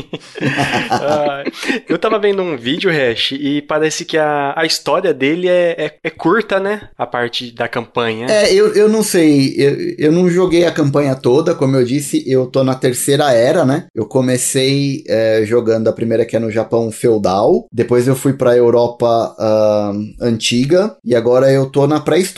ah, 0.90 1.44
eu 1.88 1.98
tava 1.98 2.18
vendo 2.18 2.42
um 2.42 2.56
vídeo, 2.56 2.90
Hash, 2.90 3.32
e 3.32 3.62
parece 3.62 4.04
que 4.04 4.16
a, 4.16 4.54
a 4.56 4.64
história 4.64 5.12
dele 5.12 5.48
é, 5.48 5.74
é, 5.78 5.94
é, 6.02 6.10
curta, 6.10 6.60
né? 6.60 6.88
A 6.96 7.06
parte 7.06 7.52
da 7.52 7.68
campanha. 7.68 8.26
É, 8.28 8.52
eu, 8.52 8.74
eu 8.74 8.88
não 8.88 9.02
sei. 9.02 9.54
Eu, 9.56 10.06
eu 10.06 10.12
não 10.12 10.28
joguei 10.28 10.64
a 10.64 10.72
campanha 10.72 11.14
toda, 11.14 11.54
como 11.54 11.76
eu 11.76 11.84
disse, 11.84 12.22
eu 12.26 12.46
tô 12.46 12.62
na 12.64 12.74
terceira 12.74 13.32
era, 13.32 13.64
né? 13.64 13.86
Eu 13.94 14.06
comecei 14.06 15.04
é, 15.08 15.42
jogando 15.44 15.88
a 15.88 15.92
primeira 15.92 16.24
que 16.24 16.36
é 16.36 16.38
no 16.38 16.50
Japão 16.50 16.90
feudal, 16.90 17.66
depois 17.72 18.06
eu 18.06 18.16
fui 18.16 18.32
pra 18.32 18.56
Europa 18.56 19.34
uh, 19.38 20.24
antiga, 20.24 20.96
e 21.04 21.14
agora 21.14 21.50
eu 21.50 21.66
tô 21.66 21.86
na 21.86 22.00
pré-história. 22.00 22.37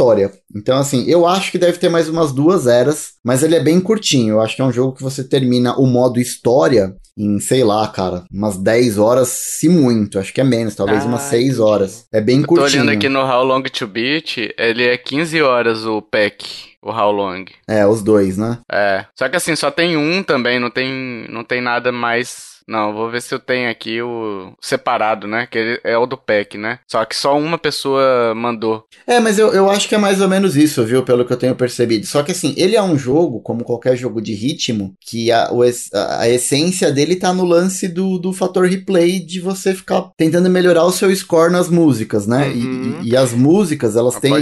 Então, 0.55 0.79
assim, 0.79 1.05
eu 1.07 1.27
acho 1.27 1.51
que 1.51 1.59
deve 1.59 1.79
ter 1.79 1.89
mais 1.89 2.09
umas 2.09 2.33
duas 2.33 2.67
eras, 2.67 3.13
mas 3.25 3.43
ele 3.43 3.55
é 3.55 3.61
bem 3.61 3.81
curtinho. 3.81 4.35
Eu 4.35 4.41
acho 4.41 4.57
que 4.57 4.63
é 4.63 4.65
um 4.65 4.73
jogo 4.73 4.97
que 4.97 5.03
você 5.03 5.23
termina 5.23 5.77
o 5.77 5.87
modo 5.87 6.21
história 6.21 6.95
em, 7.17 7.39
sei 7.39 7.63
lá, 7.63 7.87
cara, 7.89 8.25
umas 8.33 8.57
10 8.57 8.99
horas, 8.99 9.29
se 9.29 9.69
muito. 9.69 10.19
Acho 10.19 10.33
que 10.33 10.41
é 10.41 10.45
menos, 10.45 10.75
talvez 10.75 11.03
ah, 11.03 11.07
umas 11.07 11.23
6 11.23 11.61
horas. 11.61 12.07
É 12.13 12.21
bem 12.21 12.41
eu 12.41 12.47
curtinho. 12.47 12.71
Tô 12.71 12.77
olhando 12.77 12.91
aqui 12.91 13.09
no 13.09 13.21
How 13.21 13.45
Long 13.45 13.63
to 13.63 13.87
Beat, 13.87 14.39
ele 14.57 14.85
é 14.85 14.97
15 14.97 15.43
horas 15.43 15.85
o 15.85 16.01
pack. 16.01 16.71
O 16.83 16.91
How 16.91 17.13
Long. 17.13 17.45
É, 17.69 17.87
os 17.87 18.03
dois, 18.03 18.39
né? 18.39 18.59
É. 18.73 19.05
Só 19.15 19.29
que 19.29 19.37
assim, 19.37 19.55
só 19.55 19.71
tem 19.71 19.99
um 19.99 20.23
também, 20.23 20.59
não 20.59 20.71
tem, 20.71 21.27
não 21.29 21.45
tem 21.45 21.61
nada 21.61 21.93
mais 21.93 22.50
não, 22.71 22.95
vou 22.95 23.11
ver 23.11 23.21
se 23.21 23.35
eu 23.35 23.41
tenho 23.41 23.69
aqui 23.69 24.01
o 24.01 24.53
separado, 24.61 25.27
né? 25.27 25.49
Que 25.51 25.81
é 25.83 25.99
o 25.99 26.07
do 26.07 26.17
PEC, 26.17 26.57
né? 26.57 26.79
Só 26.87 27.05
que 27.05 27.17
só 27.17 27.37
uma 27.37 27.59
pessoa 27.59 28.33
mandou. 28.33 28.85
É, 29.09 29.19
mas 29.19 29.41
eu, 29.41 29.53
eu 29.53 29.69
acho 29.69 29.89
que 29.89 29.95
é 29.97 29.99
mais 29.99 30.21
ou 30.21 30.29
menos 30.29 30.57
isso, 30.57 30.85
viu? 30.85 31.03
Pelo 31.03 31.25
que 31.25 31.33
eu 31.33 31.37
tenho 31.37 31.57
percebido. 31.57 32.07
Só 32.07 32.23
que 32.23 32.31
assim, 32.31 32.55
ele 32.57 32.77
é 32.77 32.83
um 32.83 32.97
jogo, 32.97 33.41
como 33.41 33.65
qualquer 33.65 33.97
jogo 33.97 34.23
de 34.23 34.35
ritmo, 34.35 34.95
que 35.01 35.33
a, 35.33 35.51
a, 35.93 36.21
a 36.21 36.29
essência 36.29 36.93
dele 36.93 37.17
tá 37.17 37.33
no 37.33 37.45
lance 37.45 37.89
do, 37.89 38.19
do 38.19 38.33
fator 38.33 38.69
replay 38.69 39.19
de 39.19 39.41
você 39.41 39.75
ficar 39.75 40.09
tentando 40.17 40.49
melhorar 40.49 40.85
o 40.85 40.93
seu 40.93 41.13
score 41.17 41.51
nas 41.51 41.69
músicas, 41.69 42.29
né? 42.29 42.47
Uhum. 42.47 43.01
E, 43.03 43.09
e, 43.09 43.11
e, 43.11 43.17
as 43.17 43.33
músicas, 43.33 43.97
elas 43.97 44.15
ah, 44.15 44.21
têm 44.21 44.33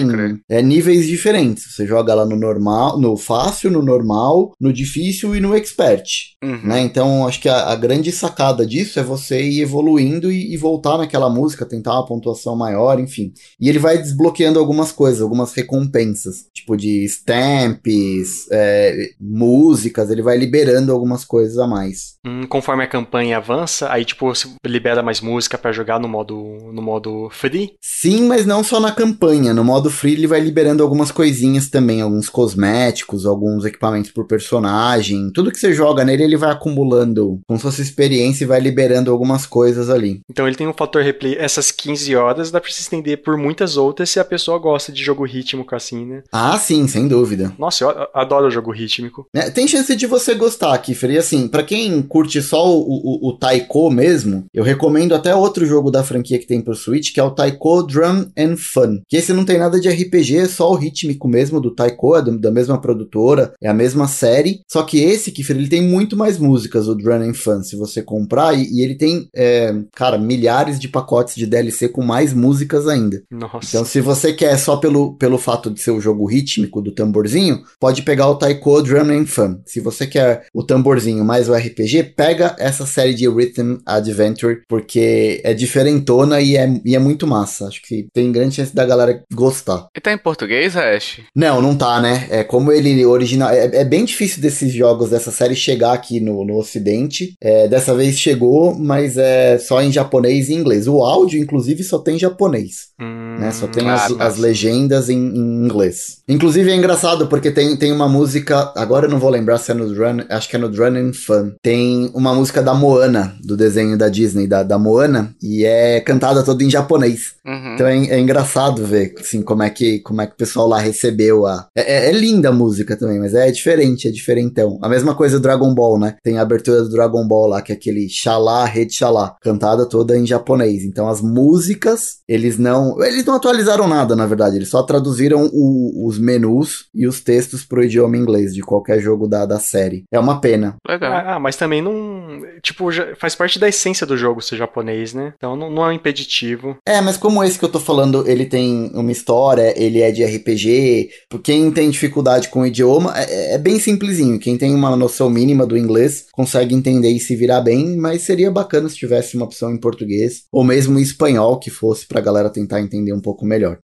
é, 0.50 0.60
níveis 0.60 1.06
diferentes. 1.06 1.74
Você 1.74 1.86
joga 1.86 2.14
lá 2.14 2.26
no 2.26 2.36
normal, 2.36 3.00
no 3.00 3.16
fácil, 3.16 3.70
no 3.70 3.80
normal, 3.82 4.52
no 4.60 4.70
difícil 4.70 5.34
e 5.34 5.40
no 5.40 5.56
expert. 5.56 6.36
Uhum. 6.44 6.60
Né? 6.64 6.80
Então, 6.82 7.26
acho 7.26 7.40
que 7.40 7.48
a, 7.48 7.68
a 7.68 7.74
grande 7.74 8.17
sacada 8.18 8.66
disso 8.66 8.98
é 8.98 9.02
você 9.02 9.40
ir 9.40 9.62
evoluindo 9.62 10.30
e, 10.30 10.52
e, 10.52 10.56
voltar 10.56 10.98
naquela 10.98 11.30
música, 11.30 11.64
tentar 11.64 11.94
uma 11.94 12.06
pontuação 12.06 12.56
maior, 12.56 12.98
enfim. 12.98 13.32
E 13.60 13.68
ele 13.68 13.78
vai 13.78 13.98
desbloqueando 13.98 14.58
algumas 14.58 14.92
coisas, 14.92 15.22
algumas 15.22 15.52
recompensas, 15.54 16.46
tipo 16.52 16.76
de 16.76 17.04
stamps, 17.04 18.46
é, 18.50 19.10
músicas, 19.20 20.10
ele 20.10 20.22
vai 20.22 20.36
liberando 20.36 20.92
algumas 20.92 21.24
coisas 21.24 21.58
a 21.58 21.66
mais. 21.66 22.16
Hum, 22.26 22.46
conforme 22.48 22.84
a 22.84 22.88
campanha 22.88 23.36
avança, 23.36 23.90
aí 23.90 24.04
tipo 24.04 24.26
você 24.26 24.48
libera 24.66 25.02
mais 25.02 25.20
música 25.20 25.56
para 25.56 25.72
jogar 25.72 26.00
no 26.00 26.08
modo 26.08 26.36
no 26.72 26.82
modo 26.82 27.28
free? 27.30 27.72
Sim, 27.80 28.26
mas 28.26 28.44
não 28.44 28.64
só 28.64 28.80
na 28.80 28.92
campanha. 28.92 29.54
No 29.54 29.64
modo 29.64 29.90
free 29.90 30.12
ele 30.12 30.26
vai 30.26 30.40
liberando 30.40 30.82
algumas 30.82 31.10
coisinhas 31.12 31.68
também, 31.68 32.00
alguns 32.00 32.28
cosméticos, 32.28 33.24
alguns 33.24 33.64
equipamentos 33.64 34.10
por 34.10 34.26
personagem. 34.26 35.30
Tudo 35.32 35.50
que 35.50 35.58
você 35.58 35.72
joga 35.72 36.04
nele 36.04 36.24
ele 36.24 36.36
vai 36.36 36.50
acumulando 36.50 37.40
como 37.46 37.58
se 37.58 37.62
fosse 37.62 37.82
experiência 37.82 38.07
e 38.12 38.44
vai 38.44 38.60
liberando 38.60 39.10
algumas 39.10 39.46
coisas 39.46 39.90
ali. 39.90 40.20
Então 40.30 40.46
ele 40.46 40.56
tem 40.56 40.66
um 40.66 40.72
fator 40.72 41.02
replay. 41.02 41.36
Essas 41.38 41.70
15 41.70 42.14
horas 42.16 42.50
dá 42.50 42.60
pra 42.60 42.70
se 42.70 42.80
estender 42.80 43.22
por 43.22 43.36
muitas 43.36 43.76
outras 43.76 44.10
se 44.10 44.20
a 44.20 44.24
pessoa 44.24 44.58
gosta 44.58 44.92
de 44.92 45.02
jogo 45.02 45.24
rítmico 45.24 45.74
assim, 45.74 46.04
né? 46.04 46.22
Ah, 46.32 46.58
sim, 46.58 46.86
sem 46.86 47.08
dúvida. 47.08 47.52
Nossa, 47.58 47.84
eu 47.84 48.08
adoro 48.14 48.50
jogo 48.50 48.70
rítmico. 48.70 49.26
É, 49.34 49.50
tem 49.50 49.68
chance 49.68 49.94
de 49.94 50.06
você 50.06 50.34
gostar, 50.34 50.76
Kiffer. 50.78 51.10
E 51.10 51.18
assim, 51.18 51.48
para 51.48 51.62
quem 51.62 52.00
curte 52.02 52.40
só 52.42 52.68
o, 52.68 52.80
o, 52.80 53.28
o, 53.28 53.38
Taiko 53.38 53.90
mesmo, 53.90 54.46
eu 54.52 54.64
recomendo 54.64 55.14
até 55.14 55.34
outro 55.34 55.66
jogo 55.66 55.90
da 55.90 56.04
franquia 56.04 56.38
que 56.38 56.46
tem 56.46 56.60
pro 56.60 56.74
Switch, 56.74 57.12
que 57.12 57.20
é 57.20 57.22
o 57.22 57.30
Taiko 57.30 57.82
Drum 57.82 58.26
and 58.36 58.56
Fun. 58.56 59.00
Que 59.08 59.16
esse 59.16 59.32
não 59.32 59.44
tem 59.44 59.58
nada 59.58 59.80
de 59.80 59.88
RPG, 59.88 60.36
é 60.36 60.46
só 60.46 60.70
o 60.70 60.74
rítmico 60.74 61.28
mesmo 61.28 61.60
do 61.60 61.74
Taiko, 61.74 62.16
é 62.16 62.22
do, 62.22 62.38
da 62.38 62.50
mesma 62.50 62.80
produtora, 62.80 63.52
é 63.62 63.68
a 63.68 63.74
mesma 63.74 64.08
série. 64.08 64.60
Só 64.68 64.82
que 64.82 65.02
esse, 65.02 65.32
Kiffer, 65.32 65.56
ele 65.56 65.68
tem 65.68 65.82
muito 65.82 66.16
mais 66.16 66.38
músicas, 66.38 66.88
o 66.88 66.94
Drum 66.94 67.22
and 67.22 67.34
Fun, 67.34 67.62
se 67.62 67.76
você 67.76 67.87
comprar. 68.02 68.54
E, 68.54 68.64
e 68.72 68.82
ele 68.82 68.94
tem, 68.94 69.28
é, 69.34 69.74
cara, 69.94 70.18
milhares 70.18 70.78
de 70.78 70.88
pacotes 70.88 71.34
de 71.34 71.46
DLC 71.46 71.88
com 71.88 72.02
mais 72.02 72.32
músicas 72.32 72.86
ainda. 72.86 73.22
Nossa. 73.30 73.68
Então, 73.68 73.84
se 73.84 74.00
você 74.00 74.32
quer 74.32 74.56
só 74.58 74.76
pelo, 74.76 75.16
pelo 75.16 75.38
fato 75.38 75.70
de 75.70 75.80
ser 75.80 75.90
o 75.90 76.00
jogo 76.00 76.26
rítmico 76.26 76.80
do 76.80 76.92
tamborzinho, 76.92 77.62
pode 77.80 78.02
pegar 78.02 78.28
o 78.28 78.36
Taiko 78.36 78.82
Drum 78.82 79.10
and 79.10 79.26
Fun. 79.26 79.60
Se 79.66 79.80
você 79.80 80.06
quer 80.06 80.46
o 80.52 80.62
tamborzinho 80.62 81.24
mais 81.24 81.48
o 81.48 81.54
RPG, 81.54 82.14
pega 82.16 82.54
essa 82.58 82.86
série 82.86 83.14
de 83.14 83.28
Rhythm 83.28 83.78
Adventure, 83.86 84.62
porque 84.68 85.40
é 85.44 85.54
diferentona 85.54 86.40
e 86.40 86.56
é, 86.56 86.80
e 86.84 86.94
é 86.94 86.98
muito 86.98 87.26
massa. 87.26 87.66
Acho 87.66 87.82
que 87.82 88.08
tem 88.12 88.32
grande 88.32 88.56
chance 88.56 88.74
da 88.74 88.84
galera 88.84 89.22
gostar. 89.32 89.88
E 89.96 90.00
tá 90.00 90.12
em 90.12 90.18
português, 90.18 90.76
Ash? 90.76 91.20
Não, 91.34 91.60
não 91.60 91.76
tá, 91.76 92.00
né? 92.00 92.26
É 92.30 92.44
como 92.44 92.72
ele 92.72 93.04
original. 93.04 93.50
É, 93.50 93.64
é 93.66 93.84
bem 93.84 94.04
difícil 94.04 94.40
desses 94.40 94.72
jogos 94.72 95.10
dessa 95.10 95.30
série 95.30 95.54
chegar 95.54 95.92
aqui 95.92 96.20
no, 96.20 96.44
no 96.44 96.56
ocidente. 96.56 97.34
É, 97.40 97.68
dessa 97.78 97.94
vez 97.94 98.18
chegou, 98.18 98.74
mas 98.74 99.16
é 99.16 99.56
só 99.58 99.80
em 99.80 99.92
japonês 99.92 100.48
e 100.48 100.54
inglês. 100.54 100.88
O 100.88 101.00
áudio, 101.02 101.40
inclusive, 101.40 101.84
só 101.84 101.98
tem 101.98 102.18
japonês. 102.18 102.88
Hum, 103.00 103.36
né? 103.38 103.52
Só 103.52 103.68
tem 103.68 103.88
ah, 103.88 103.94
as, 103.94 104.20
as, 104.20 104.36
legendas 104.36 105.08
em, 105.08 105.16
em, 105.16 105.64
inglês. 105.64 106.18
Inclusive 106.28 106.70
é 106.70 106.74
engraçado 106.74 107.28
porque 107.28 107.50
tem, 107.50 107.76
tem 107.76 107.92
uma 107.92 108.08
música. 108.08 108.72
Agora 108.76 109.06
eu 109.06 109.10
não 109.10 109.20
vou 109.20 109.30
lembrar 109.30 109.58
se 109.58 109.70
é 109.70 109.74
no 109.74 109.86
Run. 109.86 110.24
Acho 110.28 110.48
que 110.48 110.56
é 110.56 110.58
no 110.58 110.66
Run 110.68 110.96
and 110.96 111.12
Fun. 111.12 111.52
Tem 111.62 112.10
uma 112.12 112.34
música 112.34 112.60
da 112.60 112.74
Moana, 112.74 113.36
do 113.40 113.56
desenho 113.56 113.96
da 113.96 114.08
Disney, 114.08 114.48
da, 114.48 114.64
da 114.64 114.78
Moana, 114.78 115.34
e 115.40 115.64
é 115.64 116.00
cantada 116.00 116.42
toda 116.42 116.64
em 116.64 116.70
japonês. 116.70 117.34
Uhum. 117.46 117.74
Então 117.74 117.86
é, 117.86 117.96
é, 118.08 118.18
engraçado 118.18 118.84
ver 118.84 119.14
assim, 119.18 119.42
como, 119.42 119.62
é 119.62 119.70
que, 119.70 120.00
como 120.00 120.20
é 120.20 120.26
que 120.26 120.32
o 120.32 120.36
pessoal 120.36 120.66
lá 120.66 120.80
recebeu 120.80 121.46
a. 121.46 121.68
É, 121.76 122.06
é, 122.06 122.10
é 122.10 122.12
linda 122.12 122.48
a 122.48 122.52
música 122.52 122.96
também, 122.96 123.20
mas 123.20 123.34
é 123.34 123.50
diferente, 123.50 124.08
é 124.08 124.10
diferentão. 124.10 124.78
A 124.82 124.88
mesma 124.88 125.14
coisa 125.14 125.38
do 125.38 125.42
Dragon 125.42 125.72
Ball, 125.72 125.98
né? 125.98 126.16
Tem 126.22 126.38
a 126.38 126.42
abertura 126.42 126.82
do 126.82 126.90
Dragon 126.90 127.26
Ball 127.26 127.46
lá, 127.46 127.62
que 127.68 127.72
é 127.72 127.74
aquele 127.74 128.08
Xalá, 128.08 128.64
Rede 128.64 128.94
Xalá, 128.94 129.36
cantada 129.42 129.86
toda 129.86 130.16
em 130.16 130.26
japonês. 130.26 130.84
Então 130.84 131.08
as 131.08 131.20
músicas, 131.20 132.18
eles 132.26 132.58
não. 132.58 133.00
Eles 133.02 133.24
não 133.24 133.34
atualizaram 133.34 133.86
nada, 133.86 134.16
na 134.16 134.26
verdade. 134.26 134.56
Eles 134.56 134.70
só 134.70 134.82
traduziram 134.82 135.50
o, 135.52 136.08
os 136.08 136.18
menus 136.18 136.86
e 136.94 137.06
os 137.06 137.20
textos 137.20 137.64
pro 137.64 137.84
idioma 137.84 138.16
inglês 138.16 138.54
de 138.54 138.62
qualquer 138.62 139.00
jogo 139.00 139.28
da, 139.28 139.44
da 139.44 139.58
série. 139.58 140.04
É 140.10 140.18
uma 140.18 140.40
pena. 140.40 140.76
Legal. 140.86 141.12
Ah, 141.12 141.38
mas 141.38 141.56
também 141.56 141.82
não. 141.82 142.40
Tipo, 142.62 142.86
faz 143.18 143.34
parte 143.34 143.58
da 143.58 143.68
essência 143.68 144.06
do 144.06 144.16
jogo 144.16 144.40
ser 144.40 144.56
japonês, 144.56 145.12
né? 145.12 145.34
Então 145.36 145.54
não, 145.54 145.70
não 145.70 145.84
é 145.84 145.88
um 145.88 145.92
impeditivo. 145.92 146.76
É, 146.86 147.00
mas 147.00 147.16
como 147.16 147.44
esse 147.44 147.58
que 147.58 147.64
eu 147.64 147.68
tô 147.68 147.80
falando, 147.80 148.26
ele 148.26 148.46
tem 148.46 148.90
uma 148.94 149.12
história, 149.12 149.74
ele 149.76 150.00
é 150.00 150.10
de 150.10 150.24
RPG. 150.24 151.10
Quem 151.42 151.70
tem 151.70 151.90
dificuldade 151.90 152.48
com 152.48 152.60
o 152.60 152.66
idioma, 152.66 153.12
é, 153.16 153.54
é 153.54 153.58
bem 153.58 153.78
simplesinho. 153.78 154.38
Quem 154.38 154.56
tem 154.56 154.74
uma 154.74 154.96
noção 154.96 155.28
mínima 155.28 155.66
do 155.66 155.76
inglês 155.76 156.26
consegue 156.32 156.74
entender 156.74 157.10
e 157.10 157.20
se 157.20 157.36
virar 157.36 157.57
bem, 157.60 157.96
mas 157.96 158.22
seria 158.22 158.50
bacana 158.50 158.88
se 158.88 158.96
tivesse 158.96 159.36
uma 159.36 159.46
opção 159.46 159.72
em 159.72 159.78
português, 159.78 160.44
ou 160.52 160.64
mesmo 160.64 160.98
em 160.98 161.02
espanhol, 161.02 161.58
que 161.58 161.70
fosse 161.70 162.06
pra 162.06 162.20
galera 162.20 162.50
tentar 162.50 162.80
entender 162.80 163.12
um 163.12 163.20
pouco 163.20 163.44
melhor. 163.44 163.78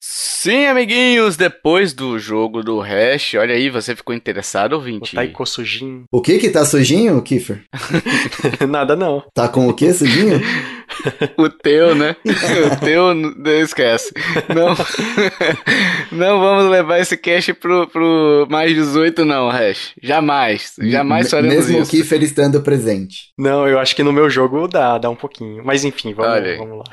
Sim, 0.00 0.66
amiguinhos, 0.66 1.36
depois 1.36 1.92
do 1.92 2.20
jogo 2.20 2.62
do 2.62 2.78
Hash, 2.78 3.34
olha 3.34 3.52
aí, 3.52 3.68
você 3.68 3.96
ficou 3.96 4.14
interessado, 4.14 4.74
ouvinte? 4.74 5.12
O 5.12 5.16
Taiko 5.16 5.44
sujinho. 5.44 6.04
O 6.12 6.22
que 6.22 6.38
que 6.38 6.50
tá 6.50 6.64
sujinho, 6.64 7.20
Kiffer? 7.20 7.64
Nada 8.68 8.94
não. 8.94 9.24
Tá 9.34 9.48
com 9.48 9.66
o 9.66 9.74
que 9.74 9.92
sujinho? 9.92 10.40
o 11.36 11.48
teu, 11.48 11.94
né? 11.94 12.16
O 12.66 12.80
teu, 12.84 13.12
esquece. 13.62 14.12
Não, 14.54 14.74
não 16.12 16.40
vamos 16.40 16.70
levar 16.70 17.00
esse 17.00 17.16
cash 17.16 17.52
pro, 17.52 17.86
pro 17.88 18.46
mais 18.50 18.74
18, 18.74 19.24
não, 19.24 19.48
Hash. 19.48 19.92
Jamais. 20.02 20.74
Jamais 20.78 21.30
faremos 21.30 21.54
Mesmo 21.54 21.70
isso. 21.70 21.78
Mesmo 21.78 21.86
o 21.86 21.90
Kiefer 21.90 22.22
estando 22.22 22.60
presente. 22.62 23.30
Não, 23.38 23.66
eu 23.66 23.78
acho 23.78 23.94
que 23.94 24.02
no 24.02 24.12
meu 24.12 24.28
jogo 24.30 24.68
dá, 24.68 24.98
dá 24.98 25.10
um 25.10 25.16
pouquinho. 25.16 25.62
Mas 25.64 25.84
enfim, 25.84 26.12
vamos, 26.14 26.56
vamos 26.58 26.78
lá. 26.78 26.84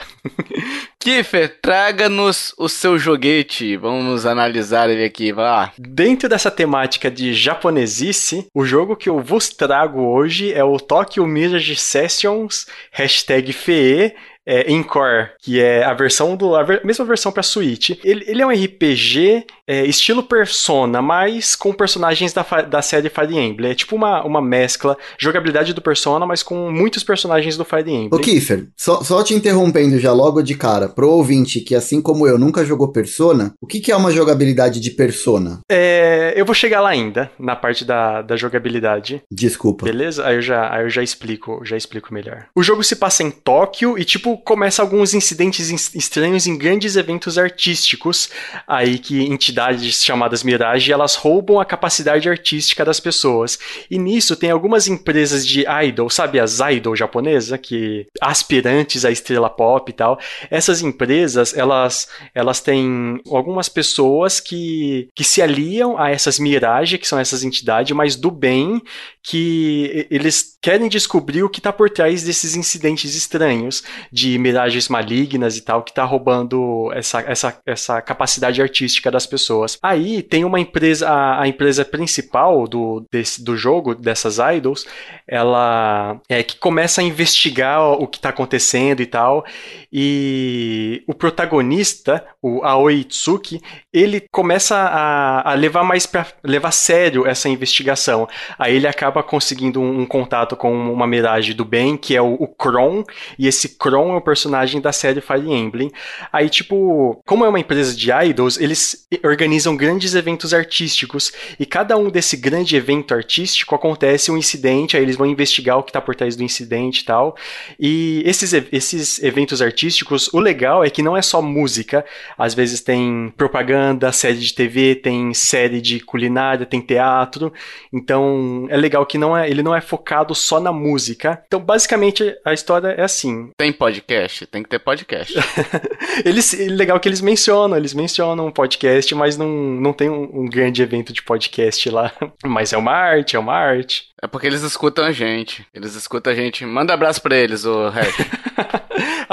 Kiefer, 0.99 1.59
traga-nos 1.61 2.53
o 2.57 2.69
seu 2.69 2.97
joguete. 2.97 3.75
Vamos 3.75 4.25
analisar 4.25 4.89
ele 4.89 5.03
aqui, 5.03 5.33
vai 5.33 5.45
lá. 5.45 5.73
Dentro 5.77 6.29
dessa 6.29 6.49
temática 6.49 7.11
de 7.11 7.33
japonesice, 7.33 8.47
o 8.53 8.63
jogo 8.63 8.95
que 8.95 9.09
eu 9.09 9.19
vos 9.19 9.49
trago 9.49 9.99
hoje 9.99 10.53
é 10.53 10.63
o 10.63 10.79
Tokyo 10.79 11.27
Mirage 11.27 11.75
Sessions, 11.75 12.65
hashtag 12.91 13.51
FE, 13.51 13.92
ler 13.93 14.11
é, 14.45 14.71
Encore, 14.71 15.29
que 15.41 15.61
é 15.61 15.83
a 15.83 15.93
versão 15.93 16.35
do. 16.35 16.55
a 16.55 16.63
ver, 16.63 16.81
mesma 16.85 17.05
versão 17.05 17.31
para 17.31 17.43
Switch. 17.43 17.91
Ele, 18.03 18.23
ele, 18.27 18.41
é 18.41 18.45
um 18.45 18.51
RPG 18.51 19.45
é, 19.67 19.85
estilo 19.85 20.23
Persona, 20.23 21.01
mas 21.01 21.55
com 21.55 21.73
personagens 21.73 22.33
da, 22.33 22.43
da 22.61 22.81
série 22.81 23.09
Fire 23.09 23.37
Emblem. 23.37 23.71
É 23.71 23.75
tipo 23.75 23.95
uma, 23.95 24.23
uma 24.23 24.41
mescla, 24.41 24.97
jogabilidade 25.17 25.73
do 25.73 25.81
Persona, 25.81 26.25
mas 26.25 26.43
com 26.43 26.71
muitos 26.71 27.03
personagens 27.03 27.55
do 27.57 27.65
Fire 27.65 27.89
Emblem. 27.89 28.09
Ô 28.11 28.19
Kiefer, 28.19 28.67
só, 28.77 29.03
só 29.03 29.23
te 29.23 29.33
interrompendo 29.33 29.99
já 29.99 30.11
logo 30.11 30.41
de 30.41 30.55
cara, 30.55 30.89
pro 30.89 31.09
ouvinte 31.09 31.59
que, 31.61 31.75
assim 31.75 32.01
como 32.01 32.27
eu, 32.27 32.37
nunca 32.37 32.65
jogou 32.65 32.91
Persona, 32.91 33.53
o 33.61 33.67
que, 33.67 33.79
que 33.79 33.91
é 33.91 33.95
uma 33.95 34.11
jogabilidade 34.11 34.79
de 34.79 34.91
Persona? 34.91 35.61
É, 35.69 36.33
eu 36.35 36.45
vou 36.45 36.55
chegar 36.55 36.81
lá 36.81 36.89
ainda, 36.89 37.31
na 37.39 37.55
parte 37.55 37.85
da, 37.85 38.21
da 38.21 38.35
jogabilidade. 38.35 39.21
Desculpa. 39.31 39.85
Beleza? 39.85 40.25
Aí 40.25 40.35
eu 40.35 40.41
já, 40.41 40.73
aí 40.73 40.83
eu 40.83 40.89
já 40.89 41.01
explico, 41.01 41.61
já 41.63 41.77
explico 41.77 42.13
melhor. 42.13 42.45
O 42.55 42.63
jogo 42.63 42.83
se 42.83 42.95
passa 42.95 43.23
em 43.23 43.31
Tóquio 43.31 43.97
e, 43.97 44.03
tipo, 44.03 44.32
começa 44.37 44.81
alguns 44.81 45.13
incidentes 45.13 45.93
estranhos 45.93 46.47
em 46.47 46.57
grandes 46.57 46.95
eventos 46.95 47.37
artísticos, 47.37 48.29
aí 48.67 48.97
que 48.97 49.23
entidades 49.23 50.03
chamadas 50.03 50.43
Mirage, 50.43 50.91
elas 50.91 51.15
roubam 51.15 51.59
a 51.59 51.65
capacidade 51.65 52.29
artística 52.29 52.85
das 52.85 52.99
pessoas. 52.99 53.57
E 53.89 53.97
nisso 53.97 54.35
tem 54.35 54.51
algumas 54.51 54.87
empresas 54.87 55.45
de 55.45 55.65
idol, 55.85 56.09
sabe 56.09 56.39
as 56.39 56.59
idol 56.59 56.95
japonesa, 56.95 57.57
que 57.57 58.07
aspirantes 58.21 59.05
à 59.05 59.11
estrela 59.11 59.49
pop 59.49 59.89
e 59.89 59.93
tal. 59.93 60.19
Essas 60.49 60.81
empresas, 60.81 61.55
elas 61.55 62.07
elas 62.33 62.59
têm 62.59 63.21
algumas 63.29 63.69
pessoas 63.69 64.39
que 64.39 65.09
que 65.15 65.23
se 65.23 65.41
aliam 65.41 65.97
a 65.97 66.09
essas 66.09 66.39
Mirage, 66.39 66.97
que 66.97 67.07
são 67.07 67.19
essas 67.19 67.43
entidades, 67.43 67.95
mas 67.95 68.15
do 68.15 68.31
bem, 68.31 68.81
que 69.21 70.07
eles 70.09 70.57
querem 70.61 70.89
descobrir 70.89 71.43
o 71.43 71.49
que 71.49 71.59
está 71.59 71.71
por 71.71 71.89
trás 71.89 72.23
desses 72.23 72.55
incidentes 72.55 73.15
estranhos 73.15 73.83
de 74.11 74.22
miragens 74.37 74.89
malignas 74.89 75.57
e 75.57 75.61
tal, 75.61 75.83
que 75.83 75.91
está 75.91 76.03
roubando 76.03 76.91
essa, 76.93 77.21
essa, 77.21 77.57
essa 77.65 78.01
capacidade 78.01 78.61
artística 78.61 79.11
das 79.11 79.25
pessoas. 79.25 79.77
Aí 79.81 80.21
tem 80.21 80.43
uma 80.45 80.59
empresa, 80.59 81.09
a, 81.09 81.41
a 81.41 81.47
empresa 81.47 81.85
principal 81.85 82.67
do, 82.67 83.05
desse, 83.11 83.43
do 83.43 83.55
jogo, 83.55 83.95
dessas 83.95 84.37
idols, 84.37 84.85
ela 85.27 86.19
é 86.29 86.43
que 86.43 86.57
começa 86.57 87.01
a 87.01 87.03
investigar 87.03 87.81
o 87.81 88.07
que 88.07 88.17
está 88.17 88.29
acontecendo 88.29 89.01
e 89.01 89.05
tal, 89.05 89.45
e 89.91 91.03
o 91.07 91.13
protagonista, 91.13 92.25
o 92.43 92.61
Aoi 92.61 92.95
Itsuki, 92.95 93.61
ele 93.93 94.19
começa 94.29 94.75
a, 94.75 95.51
a 95.51 95.53
levar 95.53 95.83
mais 95.85 96.05
para 96.05 96.27
levar 96.43 96.67
a 96.67 96.71
sério 96.71 97.25
essa 97.25 97.47
investigação. 97.47 98.27
Aí 98.59 98.75
ele 98.75 98.85
acaba 98.85 99.23
conseguindo 99.23 99.79
um, 99.79 100.01
um, 100.01 100.05
contato 100.05 100.57
com 100.57 100.73
uma 100.91 101.07
miragem 101.07 101.55
do 101.55 101.63
bem, 101.63 101.95
que 101.95 102.17
é 102.17 102.21
o, 102.21 102.33
o 102.33 102.47
Kron, 102.47 103.05
e 103.39 103.47
esse 103.47 103.77
Kron 103.77 104.13
é 104.13 104.17
o 104.17 104.21
personagem 104.21 104.81
da 104.81 104.91
série 104.91 105.21
Fire 105.21 105.49
Emblem. 105.49 105.89
Aí, 106.33 106.49
tipo, 106.49 107.21
como 107.25 107.45
é 107.45 107.49
uma 107.49 107.61
empresa 107.61 107.95
de 107.95 108.11
idols, 108.11 108.59
eles 108.59 109.07
organizam 109.23 109.77
grandes 109.77 110.13
eventos 110.13 110.53
artísticos, 110.53 111.31
e 111.57 111.65
cada 111.65 111.95
um 111.95 112.09
desse 112.09 112.35
grande 112.35 112.75
evento 112.75 113.13
artístico 113.13 113.73
acontece 113.73 114.29
um 114.29 114.37
incidente, 114.37 114.97
aí 114.97 115.03
eles 115.03 115.15
vão 115.15 115.27
investigar 115.27 115.77
o 115.77 115.83
que 115.83 115.91
está 115.91 116.01
por 116.01 116.13
trás 116.13 116.35
do 116.35 116.43
incidente 116.43 117.03
e 117.03 117.05
tal. 117.05 117.37
E 117.79 118.21
esses, 118.25 118.51
esses 118.51 119.23
eventos 119.23 119.61
artísticos, 119.61 120.29
o 120.33 120.39
legal 120.39 120.83
é 120.83 120.89
que 120.89 121.01
não 121.01 121.15
é 121.15 121.21
só 121.21 121.41
música, 121.41 122.03
às 122.37 122.53
vezes 122.53 122.81
tem 122.81 123.33
propaganda, 123.35 124.11
série 124.11 124.39
de 124.39 124.53
TV, 124.53 124.95
tem 124.95 125.33
série 125.33 125.81
de 125.81 125.99
culinária, 125.99 126.65
tem 126.65 126.81
teatro. 126.81 127.51
Então 127.91 128.67
é 128.69 128.77
legal 128.77 129.05
que 129.05 129.17
não 129.17 129.35
é, 129.35 129.49
ele 129.49 129.63
não 129.63 129.75
é 129.75 129.81
focado 129.81 130.33
só 130.33 130.59
na 130.59 130.71
música. 130.71 131.41
Então 131.47 131.59
basicamente 131.59 132.35
a 132.45 132.53
história 132.53 132.89
é 132.89 133.03
assim. 133.03 133.51
Tem 133.57 133.71
podcast, 133.71 134.45
tem 134.47 134.63
que 134.63 134.69
ter 134.69 134.79
podcast. 134.79 135.33
eles, 136.25 136.53
é 136.53 136.67
legal 136.67 136.99
que 136.99 137.07
eles 137.07 137.21
mencionam, 137.21 137.77
eles 137.77 137.93
mencionam 137.93 138.51
podcast, 138.51 139.13
mas 139.15 139.37
não, 139.37 139.47
não 139.47 139.93
tem 139.93 140.09
um, 140.09 140.41
um 140.41 140.45
grande 140.45 140.81
evento 140.81 141.13
de 141.13 141.21
podcast 141.21 141.89
lá. 141.89 142.11
Mas 142.45 142.73
é 142.73 142.77
uma 142.77 142.91
arte, 142.91 143.35
é 143.35 143.39
uma 143.39 143.53
arte. 143.53 144.09
É 144.21 144.27
porque 144.27 144.47
eles 144.47 144.61
escutam 144.61 145.03
a 145.03 145.11
gente. 145.11 145.65
Eles 145.73 145.95
escutam 145.95 146.31
a 146.31 146.35
gente. 146.35 146.65
Manda 146.65 146.93
abraço 146.93 147.21
pra 147.21 147.35
eles, 147.35 147.65
o 147.65 147.89
Hash. 147.89 148.15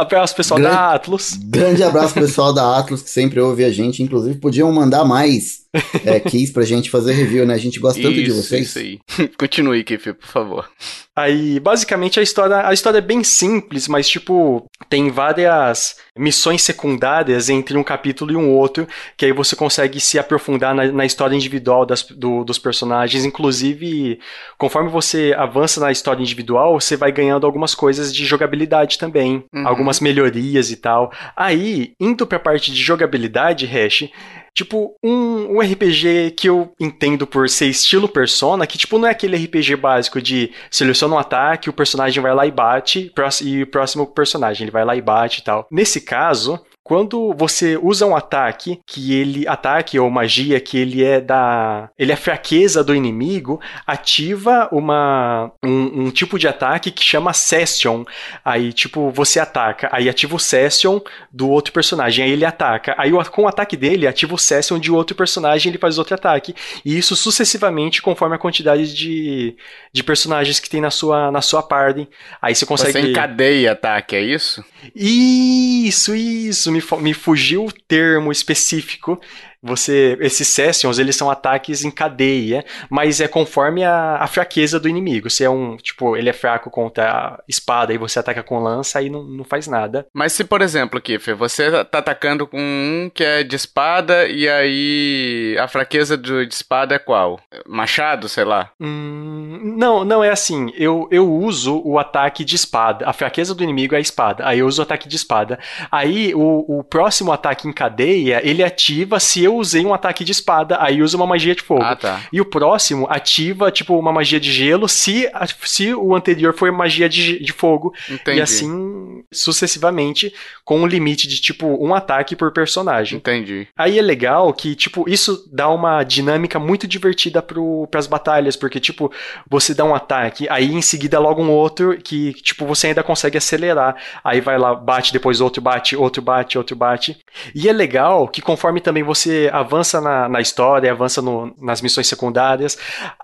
abraço 0.01 0.35
pessoal 0.35 0.59
grande, 0.59 0.77
da 0.77 0.95
Atlas. 0.95 1.39
Grande 1.43 1.83
abraço 1.83 2.15
pessoal 2.15 2.53
da 2.53 2.79
Atlas, 2.79 3.03
que 3.03 3.11
sempre 3.11 3.41
ouve 3.41 3.65
a 3.65 3.71
gente. 3.71 4.03
Inclusive, 4.03 4.39
podiam 4.39 4.73
mandar 4.73 5.05
mais 5.05 5.61
é, 6.05 6.19
keys 6.19 6.51
pra 6.51 6.65
gente 6.65 6.91
fazer 6.91 7.13
review, 7.13 7.47
né? 7.47 7.55
A 7.55 7.59
gente 7.59 7.79
gosta 7.79 8.01
tanto 8.01 8.15
isso, 8.15 8.25
de 8.25 8.33
vocês. 8.33 8.69
Isso 8.69 8.79
aí. 8.79 8.99
Continue, 9.39 9.85
Kiff, 9.85 10.13
por 10.15 10.27
favor. 10.27 10.71
Aí, 11.15 11.61
basicamente, 11.61 12.19
a 12.19 12.23
história, 12.23 12.67
a 12.67 12.73
história 12.73 12.99
é 12.99 13.03
bem 13.03 13.23
simples, 13.23 13.87
mas, 13.87 14.09
tipo, 14.09 14.65
tem 14.89 15.11
várias 15.11 15.97
missões 16.17 16.63
secundárias 16.63 17.49
entre 17.49 17.77
um 17.77 17.85
capítulo 17.85 18.33
e 18.33 18.37
um 18.37 18.51
outro, 18.51 18.87
que 19.17 19.27
aí 19.27 19.33
você 19.33 19.55
consegue 19.55 20.01
se 20.01 20.19
aprofundar 20.19 20.75
na, 20.75 20.91
na 20.91 21.05
história 21.05 21.37
individual 21.37 21.85
das, 21.87 22.03
do, 22.03 22.43
dos 22.43 22.59
personagens. 22.59 23.25
Inclusive, 23.25 24.19
conforme 24.59 24.89
você 24.89 25.35
avança 25.37 25.81
na 25.81 25.93
história 25.93 26.23
individual, 26.23 26.81
você 26.81 26.97
vai 26.97 27.13
ganhando 27.13 27.47
algumas 27.47 27.75
coisas 27.75 28.15
de 28.15 28.25
jogabilidade 28.25 28.99
também, 28.99 29.45
uhum. 29.55 29.69
algumas 29.69 30.01
melhorias 30.01 30.71
e 30.71 30.77
tal. 30.77 31.13
Aí, 31.37 31.93
indo 32.01 32.27
pra 32.27 32.39
parte 32.39 32.73
de 32.73 32.83
jogabilidade, 32.83 33.67
Hash, 33.67 34.09
Tipo, 34.55 34.95
um, 35.03 35.57
um 35.57 35.61
RPG 35.61 36.33
que 36.37 36.49
eu 36.49 36.73
entendo 36.79 37.27
por 37.27 37.49
ser 37.49 37.67
estilo 37.67 38.09
Persona, 38.09 38.67
que 38.67 38.79
tipo, 38.79 38.99
não 38.99 39.09
é 39.09 39.11
aquele 39.11 39.37
RPG 39.37 39.77
básico 39.77 40.21
de 40.21 40.53
seleciona 40.71 41.15
um 41.15 41.19
ataque, 41.19 41.71
o 41.71 41.73
personagem 41.73 42.23
vai 42.23 42.35
lá 42.35 42.47
e 42.47 42.51
bate, 42.51 43.13
e 43.43 43.63
o 43.63 43.67
próximo 43.67 44.07
personagem 44.07 44.65
ele 44.65 44.71
vai 44.71 44.85
lá 44.85 44.97
e 44.97 45.01
bate 45.01 45.41
e 45.41 45.45
tal. 45.45 45.67
Nesse 45.71 46.01
caso, 46.01 46.61
quando 46.83 47.33
você 47.35 47.77
usa 47.77 48.07
um 48.07 48.17
ataque, 48.17 48.81
que 48.87 49.15
ele 49.15 49.47
ataque 49.47 49.99
ou 49.99 50.11
magia 50.11 50.59
que 50.59 50.79
ele 50.79 51.05
é 51.05 51.21
da, 51.21 51.91
ele 51.99 52.11
é 52.11 52.17
fraqueza 52.17 52.83
do 52.83 52.95
inimigo, 52.95 53.61
ativa 53.87 54.69
uma 54.73 55.53
um, 55.63 56.07
um, 56.07 56.11
tipo 56.11 56.39
de 56.39 56.49
ataque 56.49 56.91
que 56.91 57.05
chama 57.05 57.33
Session. 57.33 58.05
Aí 58.45 58.73
tipo 58.73 59.11
você 59.11 59.39
ataca, 59.39 59.89
aí 59.93 60.09
ativa 60.09 60.35
o 60.35 60.39
Session 60.39 61.01
do 61.31 61.49
outro 61.49 61.73
personagem, 61.73 62.25
aí 62.25 62.33
ele 62.33 62.45
ataca. 62.45 62.95
Aí 62.99 63.11
com 63.31 63.43
o 63.43 63.49
ataque 63.49 63.77
dele 63.77 64.07
ativa 64.07 64.35
o 64.35 64.39
Session 64.39 64.79
de 64.79 64.91
outro 64.91 65.15
personagem, 65.15 65.71
ele 65.71 65.79
faz 65.79 65.99
outro 65.99 66.15
ataque. 66.15 66.55
E 66.85 66.97
isso 66.97 67.15
sucessivamente 67.15 68.03
conforme 68.03 68.37
a 68.37 68.39
quantidade 68.39 68.93
de, 68.95 69.55
de 69.93 70.03
personagens 70.03 70.59
que 70.59 70.71
tem 70.71 70.81
na 70.81 70.91
sua 70.91 71.31
na 71.31 71.43
sua 71.43 71.63
party. 71.63 72.09
Aí 72.41 72.55
você 72.55 72.65
consegue 72.65 72.93
Você 72.93 73.11
encadeia 73.11 73.73
ataque, 73.73 74.17
é 74.17 74.23
isso? 74.23 74.65
Isso, 74.95 76.15
isso, 76.15 76.70
me, 76.71 76.83
me 77.01 77.15
fugiu 77.15 77.67
o 77.67 77.73
termo 77.73 78.33
específico, 78.33 79.21
você 79.63 80.17
esses 80.21 80.49
sessions 80.49 80.99
eles 80.99 81.17
são 81.17 81.31
ataques 81.31 81.85
em 81.85 81.91
cadeia, 81.91 82.65
mas 82.89 83.21
é 83.21 83.29
conforme 83.29 83.85
a, 83.85 84.17
a, 84.17 84.27
fraqueza 84.27 84.81
do 84.81 84.89
inimigo. 84.89 85.29
Se 85.29 85.45
é 85.45 85.51
um, 85.51 85.77
tipo, 85.77 86.17
ele 86.17 86.31
é 86.31 86.33
fraco 86.33 86.71
contra 86.71 87.11
a 87.11 87.43
espada 87.49 87.93
e 87.93 87.99
você 87.99 88.19
ataca 88.19 88.43
com 88.43 88.59
lança, 88.59 88.99
aí 88.99 89.11
não, 89.11 89.23
não 89.23 89.45
faz 89.45 89.67
nada. 89.67 90.07
Mas 90.15 90.33
se, 90.33 90.45
por 90.45 90.63
exemplo, 90.63 91.01
Kiffer, 91.01 91.37
você 91.37 91.85
tá 91.85 91.99
atacando 91.99 92.47
com 92.47 92.59
um 92.59 93.11
que 93.13 93.23
é 93.23 93.43
de 93.43 93.57
espada 93.57 94.27
e 94.27 94.49
aí 94.49 95.57
a 95.59 95.69
fraqueza 95.69 96.17
do, 96.17 96.47
de 96.47 96.55
espada 96.55 96.95
é 96.95 96.99
qual? 96.99 97.41
Machado, 97.67 98.29
sei 98.29 98.45
lá? 98.45 98.71
Hum, 98.81 99.75
não, 99.77 100.05
não 100.05 100.25
é 100.25 100.31
assim. 100.31 100.73
Eu, 100.77 101.09
eu 101.11 101.31
uso 101.31 101.83
o 101.85 101.99
ataque 101.99 102.45
de 102.45 102.57
espada. 102.57 103.09
A 103.09 103.13
fraqueza 103.13 103.55
do 103.55 103.63
inimigo 103.63 103.95
é 103.95 103.99
a 103.99 104.01
espada. 104.01 104.47
Aí 104.47 104.61
eu 104.61 104.67
uso 104.67 104.81
o 104.81 104.85
ataque 104.85 105.09
de 105.09 105.17
espada. 105.17 105.59
Aí 105.91 106.35
o, 106.35 106.79
o 106.79 106.85
próximo 106.85 107.33
ataque 107.33 107.69
em 107.69 107.73
cadeia, 107.73 108.41
ele 108.43 108.63
ativa 108.63 109.21
se 109.21 109.43
eu 109.43 109.50
eu 109.51 109.57
usei 109.57 109.85
um 109.85 109.93
ataque 109.93 110.25
de 110.25 110.33
espada, 110.33 110.79
aí 110.81 111.03
usa 111.03 111.17
uma 111.17 111.27
magia 111.27 111.55
de 111.55 111.63
fogo. 111.63 111.83
Ah, 111.83 111.97
tá. 111.97 112.23
E 112.33 112.41
o 112.41 112.45
próximo 112.45 113.07
ativa, 113.11 113.71
tipo, 113.71 113.99
uma 113.99 114.13
magia 114.13 114.41
de 114.41 114.51
gelo 114.53 114.89
se, 114.89 115.29
se 115.65 115.95
o 115.95 116.15
anterior 116.15 116.55
foi 116.55 116.71
magia 116.71 117.09
de, 117.09 117.43
de 117.43 117.53
fogo. 117.53 117.93
Entendi. 118.09 118.39
E 118.39 118.43
assim 118.43 119.20
sucessivamente 119.33 120.33
com 120.65 120.81
um 120.81 120.87
limite 120.87 121.29
de 121.29 121.41
tipo 121.41 121.67
um 121.67 121.95
ataque 121.95 122.35
por 122.35 122.53
personagem. 122.53 123.19
Entendi. 123.19 123.69
Aí 123.77 123.99
é 123.99 124.03
legal 124.03 124.53
que, 124.53 124.75
tipo, 124.75 125.09
isso 125.09 125.49
dá 125.53 125.69
uma 125.69 126.03
dinâmica 126.03 126.59
muito 126.59 126.87
divertida 126.87 127.41
pro, 127.41 127.87
pras 127.91 128.07
batalhas, 128.07 128.57
porque, 128.57 128.81
tipo, 128.81 129.13
você 129.49 129.73
dá 129.73 129.85
um 129.85 129.95
ataque, 129.95 130.49
aí 130.51 130.73
em 130.73 130.83
seguida 130.83 131.19
logo 131.19 131.43
um 131.43 131.51
outro 131.51 131.97
que, 131.97 132.35
tipo, 132.35 132.67
você 132.67 132.89
ainda 132.89 133.03
consegue 133.03 133.39
acelerar. 133.39 133.97
Aí 134.25 134.41
vai 134.41 134.59
lá, 134.59 134.75
bate, 134.75 135.13
depois 135.13 135.41
outro 135.41 135.63
bate, 135.63 135.97
outro 135.97 136.23
bate, 136.23 136.59
outro 136.59 136.77
bate. 136.77 137.19
E 137.55 137.69
é 137.69 137.73
legal 137.73 138.27
que 138.29 138.43
conforme 138.43 138.81
também 138.81 139.03
você 139.03 139.49
avança 139.53 140.01
na, 140.01 140.29
na 140.29 140.41
história, 140.41 140.91
avança 140.91 141.23
no, 141.23 141.55
nas 141.61 141.81
missões 141.81 142.09
secundárias, 142.09 142.77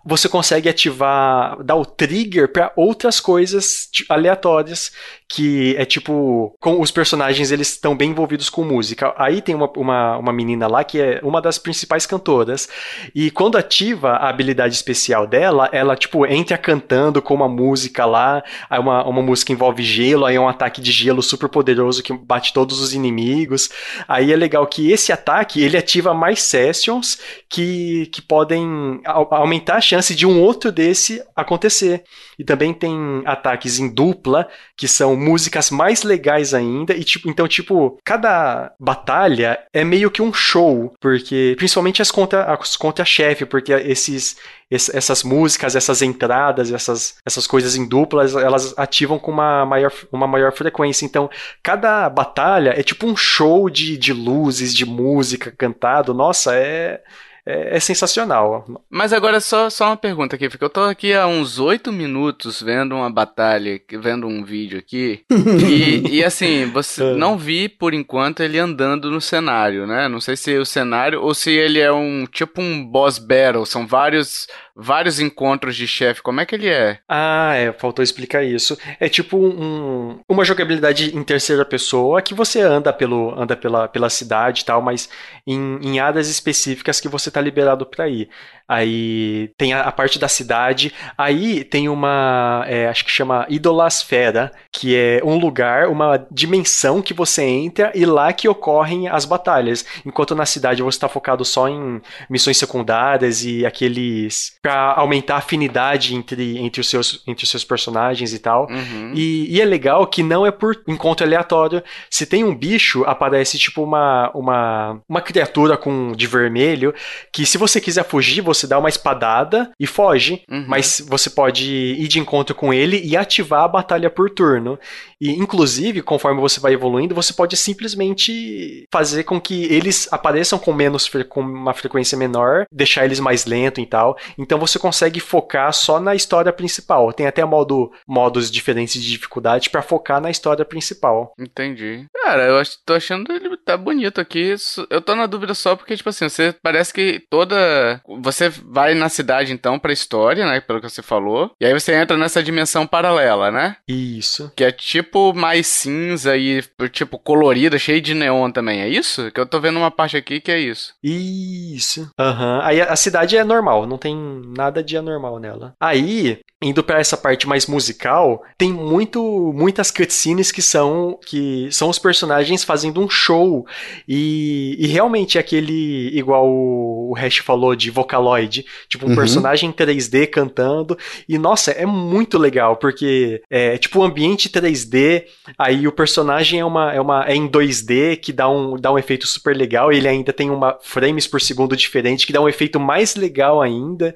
você 0.04 0.28
consegue 0.28 0.68
ativar, 0.68 1.62
dar 1.62 1.76
o 1.76 1.84
trigger 1.84 2.52
para 2.52 2.72
outras 2.76 3.20
coisas 3.20 3.88
aleatórias 4.08 4.92
que 5.28 5.74
é 5.76 5.84
tipo, 5.84 6.54
com 6.60 6.80
os 6.80 6.90
personagens 6.90 7.50
eles 7.50 7.70
estão 7.70 7.96
bem 7.96 8.10
envolvidos 8.10 8.48
com 8.48 8.64
música. 8.64 9.12
Aí 9.16 9.42
tem 9.42 9.54
uma, 9.54 9.70
uma, 9.76 10.18
uma 10.18 10.32
menina 10.32 10.66
lá 10.68 10.84
que 10.84 11.00
é 11.00 11.20
uma 11.22 11.42
das 11.42 11.58
principais 11.58 12.06
cantoras, 12.06 12.68
e 13.14 13.30
quando 13.30 13.58
ativa 13.58 14.10
a 14.10 14.28
habilidade 14.28 14.74
especial 14.74 15.26
dela, 15.26 15.68
ela 15.72 15.96
tipo 15.96 16.24
entra 16.26 16.56
cantando 16.56 17.20
com 17.20 17.34
uma 17.34 17.48
música 17.48 18.04
lá, 18.04 18.42
aí 18.70 18.78
uma, 18.78 19.04
uma 19.04 19.22
música 19.22 19.52
envolve 19.52 19.82
gelo, 19.82 20.24
aí 20.24 20.36
é 20.36 20.40
um 20.40 20.48
ataque 20.48 20.80
de 20.80 20.92
gelo 20.92 21.22
super 21.22 21.48
poderoso 21.48 22.02
que 22.02 22.12
bate 22.12 22.52
todos 22.52 22.80
os 22.80 22.94
inimigos. 22.94 23.68
Aí 24.06 24.32
é 24.32 24.36
legal 24.36 24.66
que 24.66 24.90
esse 24.92 25.12
ataque, 25.12 25.62
ele 25.62 25.76
ativa 25.76 26.14
mais 26.14 26.42
sessions 26.42 27.18
que, 27.48 28.06
que 28.12 28.22
podem 28.22 29.00
aumentar 29.04 29.76
a 29.76 29.80
chance 29.80 30.14
de 30.14 30.26
um 30.26 30.40
outro 30.40 30.70
desse 30.70 31.22
acontecer. 31.34 32.04
E 32.38 32.44
também 32.44 32.72
tem 32.72 33.22
ataques 33.24 33.78
em 33.78 33.88
dupla, 33.88 34.46
que 34.76 34.86
são 34.86 35.15
músicas 35.16 35.70
mais 35.70 36.02
legais 36.02 36.54
ainda. 36.54 36.94
E 36.94 37.02
tipo, 37.04 37.28
então, 37.28 37.48
tipo, 37.48 37.98
cada 38.04 38.72
batalha 38.78 39.58
é 39.72 39.84
meio 39.84 40.10
que 40.10 40.22
um 40.22 40.32
show. 40.32 40.94
Porque, 41.00 41.54
principalmente 41.56 42.02
as 42.02 42.10
contra, 42.10 42.44
as 42.44 42.76
contra 42.76 43.04
chefe, 43.04 43.44
porque 43.44 43.72
esses, 43.72 44.36
essas 44.70 45.22
músicas, 45.22 45.76
essas 45.76 46.02
entradas, 46.02 46.72
essas, 46.72 47.16
essas 47.24 47.46
coisas 47.46 47.76
em 47.76 47.86
duplas, 47.86 48.34
elas 48.34 48.74
ativam 48.76 49.18
com 49.18 49.30
uma 49.30 49.64
maior, 49.64 49.92
uma 50.12 50.26
maior 50.26 50.52
frequência. 50.52 51.04
Então, 51.04 51.30
cada 51.62 52.08
batalha 52.08 52.74
é 52.76 52.82
tipo 52.82 53.06
um 53.06 53.16
show 53.16 53.70
de, 53.70 53.96
de 53.96 54.12
luzes, 54.12 54.74
de 54.74 54.84
música 54.84 55.52
cantado. 55.56 56.12
Nossa, 56.12 56.54
é 56.54 57.00
é, 57.46 57.76
é, 57.76 57.80
sensacional. 57.80 58.66
Mas 58.90 59.12
agora 59.12 59.40
só, 59.40 59.70
só 59.70 59.86
uma 59.86 59.96
pergunta 59.96 60.34
aqui, 60.34 60.48
porque 60.48 60.64
eu 60.64 60.70
tô 60.70 60.80
aqui 60.80 61.12
há 61.12 61.26
uns 61.26 61.60
oito 61.60 61.92
minutos 61.92 62.60
vendo 62.60 62.96
uma 62.96 63.08
batalha, 63.08 63.80
vendo 64.00 64.26
um 64.26 64.44
vídeo 64.44 64.78
aqui, 64.78 65.24
e, 65.30 66.16
e, 66.16 66.24
assim, 66.24 66.66
você 66.66 67.04
é. 67.04 67.14
não 67.14 67.38
vi 67.38 67.68
por 67.68 67.94
enquanto 67.94 68.40
ele 68.40 68.58
andando 68.58 69.10
no 69.10 69.20
cenário, 69.20 69.86
né? 69.86 70.08
Não 70.08 70.20
sei 70.20 70.36
se 70.36 70.54
é 70.54 70.58
o 70.58 70.66
cenário 70.66 71.22
ou 71.22 71.32
se 71.34 71.50
ele 71.52 71.78
é 71.78 71.92
um 71.92 72.26
tipo 72.26 72.60
um 72.60 72.84
boss 72.84 73.18
battle, 73.18 73.64
são 73.64 73.86
vários 73.86 74.48
vários 74.76 75.18
encontros 75.18 75.74
de 75.74 75.88
chefe. 75.88 76.22
Como 76.22 76.40
é 76.40 76.46
que 76.46 76.54
ele 76.54 76.68
é? 76.68 76.98
Ah, 77.08 77.54
é, 77.54 77.72
faltou 77.72 78.02
explicar 78.02 78.44
isso. 78.44 78.76
É 79.00 79.08
tipo 79.08 79.38
um, 79.38 80.20
uma 80.28 80.44
jogabilidade 80.44 81.16
em 81.16 81.22
terceira 81.22 81.64
pessoa 81.64 82.20
que 82.20 82.34
você 82.34 82.60
anda 82.60 82.92
pelo 82.92 83.34
anda 83.40 83.56
pela, 83.56 83.88
pela 83.88 84.10
cidade 84.10 84.60
e 84.60 84.64
tal, 84.64 84.82
mas 84.82 85.08
em, 85.46 85.78
em 85.82 85.98
áreas 85.98 86.28
específicas 86.28 87.00
que 87.00 87.08
você 87.08 87.30
tá 87.30 87.40
liberado 87.40 87.86
para 87.86 88.08
ir. 88.08 88.28
Aí 88.68 89.48
tem 89.56 89.72
a, 89.72 89.82
a, 89.82 89.92
parte 89.92 90.18
da 90.18 90.28
cidade. 90.28 90.92
Aí 91.16 91.62
tem 91.62 91.88
uma, 91.88 92.64
é, 92.66 92.88
acho 92.88 93.04
que 93.04 93.10
chama 93.10 93.46
Idolasfera, 93.48 94.50
que 94.72 94.96
é 94.96 95.20
um 95.24 95.38
lugar, 95.38 95.88
uma 95.88 96.26
dimensão 96.30 97.00
que 97.00 97.14
você 97.14 97.44
entra 97.44 97.92
e 97.94 98.04
lá 98.04 98.32
que 98.32 98.48
ocorrem 98.48 99.08
as 99.08 99.24
batalhas. 99.24 99.86
Enquanto 100.04 100.34
na 100.34 100.44
cidade 100.44 100.82
você 100.82 100.96
está 100.96 101.08
focado 101.08 101.44
só 101.44 101.68
em 101.68 102.02
missões 102.28 102.56
secundárias 102.56 103.44
e 103.44 103.64
aqueles 103.64 104.56
para 104.66 104.94
aumentar 104.94 105.36
a 105.36 105.38
afinidade 105.38 106.16
entre, 106.16 106.58
entre, 106.58 106.80
os 106.80 106.90
seus, 106.90 107.22
entre 107.24 107.44
os 107.44 107.50
seus 107.50 107.62
personagens 107.62 108.32
e 108.32 108.38
tal. 108.40 108.66
Uhum. 108.68 109.12
E, 109.14 109.46
e, 109.48 109.60
é 109.60 109.64
legal 109.64 110.04
que 110.08 110.24
não 110.24 110.44
é 110.44 110.50
por 110.50 110.82
encontro 110.88 111.24
aleatório. 111.24 111.84
Se 112.10 112.26
tem 112.26 112.42
um 112.42 112.52
bicho, 112.52 113.04
aparece 113.04 113.60
tipo 113.60 113.80
uma, 113.84 114.28
uma, 114.34 115.00
uma 115.08 115.20
criatura 115.20 115.76
com 115.76 116.10
de 116.10 116.26
vermelho, 116.26 116.92
que 117.32 117.46
se 117.46 117.56
você 117.56 117.80
quiser 117.80 118.04
fugir, 118.04 118.40
você 118.40 118.66
dá 118.66 118.76
uma 118.76 118.88
espadada 118.88 119.70
e 119.78 119.86
foge. 119.86 120.42
Uhum. 120.50 120.64
Mas 120.66 121.00
você 121.08 121.30
pode 121.30 121.64
ir 121.64 122.08
de 122.08 122.18
encontro 122.18 122.52
com 122.52 122.74
ele 122.74 123.00
e 123.04 123.16
ativar 123.16 123.62
a 123.62 123.68
batalha 123.68 124.10
por 124.10 124.30
turno. 124.30 124.76
E, 125.20 125.30
inclusive, 125.30 126.02
conforme 126.02 126.40
você 126.40 126.60
vai 126.60 126.74
evoluindo, 126.74 127.14
você 127.14 127.32
pode 127.32 127.56
simplesmente 127.56 128.86
fazer 128.92 129.24
com 129.24 129.40
que 129.40 129.64
eles 129.64 130.08
apareçam 130.12 130.58
com 130.58 130.72
menos 130.72 131.10
com 131.28 131.40
uma 131.40 131.72
frequência 131.72 132.18
menor, 132.18 132.66
deixar 132.70 133.04
eles 133.04 133.20
mais 133.20 133.46
lento 133.46 133.80
e 133.80 133.86
tal. 133.86 134.16
Então 134.38 134.58
você 134.58 134.78
consegue 134.78 135.20
focar 135.20 135.72
só 135.72 135.98
na 136.00 136.14
história 136.14 136.52
principal. 136.52 137.12
Tem 137.12 137.26
até 137.26 137.44
modo, 137.44 137.90
modos 138.06 138.50
diferentes 138.50 139.02
de 139.02 139.10
dificuldade 139.10 139.70
para 139.70 139.82
focar 139.82 140.20
na 140.20 140.30
história 140.30 140.64
principal. 140.64 141.32
Entendi. 141.38 142.06
Cara, 142.12 142.44
eu 142.44 142.58
acho, 142.58 142.78
tô 142.84 142.94
achando 142.94 143.32
ele 143.32 143.56
tá 143.56 143.76
bonito 143.76 144.20
aqui. 144.20 144.54
Eu 144.90 145.00
tô 145.00 145.14
na 145.14 145.26
dúvida 145.26 145.54
só 145.54 145.76
porque, 145.76 145.96
tipo 145.96 146.08
assim, 146.08 146.28
você 146.28 146.54
parece 146.62 146.92
que 146.92 147.22
toda. 147.30 148.00
Você 148.20 148.48
vai 148.48 148.94
na 148.94 149.08
cidade 149.08 149.52
então 149.52 149.78
pra 149.78 149.92
história, 149.92 150.44
né? 150.44 150.60
Pelo 150.60 150.80
que 150.80 150.88
você 150.88 151.02
falou. 151.02 151.50
E 151.60 151.66
aí 151.66 151.72
você 151.72 151.94
entra 151.94 152.16
nessa 152.16 152.42
dimensão 152.42 152.86
paralela, 152.86 153.50
né? 153.50 153.76
Isso. 153.88 154.52
Que 154.56 154.64
é 154.64 154.72
tipo 154.72 155.05
mais 155.34 155.66
cinza 155.66 156.36
e 156.36 156.62
tipo 156.92 157.18
colorida, 157.18 157.78
cheio 157.78 158.00
de 158.00 158.14
neon 158.14 158.50
também. 158.50 158.80
É 158.80 158.88
isso? 158.88 159.30
Que 159.30 159.40
eu 159.40 159.46
tô 159.46 159.60
vendo 159.60 159.78
uma 159.78 159.90
parte 159.90 160.16
aqui 160.16 160.40
que 160.40 160.50
é 160.50 160.58
isso. 160.58 160.94
Isso. 161.02 162.10
Aham. 162.18 162.56
Uhum. 162.56 162.60
Aí 162.62 162.80
a 162.80 162.96
cidade 162.96 163.36
é 163.36 163.44
normal, 163.44 163.86
não 163.86 163.98
tem 163.98 164.16
nada 164.56 164.82
de 164.82 164.96
anormal 164.96 165.38
nela. 165.38 165.74
Aí, 165.80 166.38
indo 166.62 166.82
para 166.82 166.98
essa 166.98 167.16
parte 167.16 167.46
mais 167.46 167.66
musical, 167.66 168.42
tem 168.56 168.72
muito 168.72 169.52
muitas 169.54 169.90
cutscenes 169.90 170.50
que 170.50 170.62
são 170.62 171.18
que 171.26 171.68
são 171.70 171.90
os 171.90 171.98
personagens 171.98 172.64
fazendo 172.64 173.00
um 173.00 173.08
show 173.08 173.66
e, 174.08 174.74
e 174.78 174.86
realmente 174.86 175.36
é 175.36 175.40
aquele 175.40 176.08
igual 176.16 176.48
o 176.48 177.14
Hash 177.14 177.38
falou 177.38 177.76
de 177.76 177.90
Vocaloid, 177.90 178.64
tipo 178.88 179.06
um 179.06 179.10
uhum. 179.10 179.16
personagem 179.16 179.70
3D 179.70 180.26
cantando 180.28 180.96
e 181.28 181.36
nossa, 181.36 181.72
é 181.72 181.84
muito 181.84 182.38
legal 182.38 182.76
porque 182.76 183.42
é 183.50 183.76
tipo 183.76 184.00
um 184.00 184.04
ambiente 184.04 184.48
3D, 184.48 185.24
aí 185.58 185.86
o 185.86 185.92
personagem 185.92 186.60
é 186.60 186.64
uma 186.64 186.92
é 186.92 187.00
uma 187.00 187.24
é 187.26 187.34
em 187.34 187.48
2D 187.48 188.16
que 188.16 188.32
dá 188.32 188.48
um 188.48 188.76
dá 188.76 188.90
um 188.90 188.98
efeito 188.98 189.26
super 189.26 189.54
legal, 189.54 189.92
ele 189.92 190.08
ainda 190.08 190.32
tem 190.32 190.50
uma 190.50 190.78
frames 190.80 191.26
por 191.26 191.40
segundo 191.40 191.76
diferente 191.76 192.26
que 192.26 192.32
dá 192.32 192.40
um 192.40 192.48
efeito 192.48 192.80
mais 192.80 193.14
legal 193.14 193.60
ainda. 193.60 194.14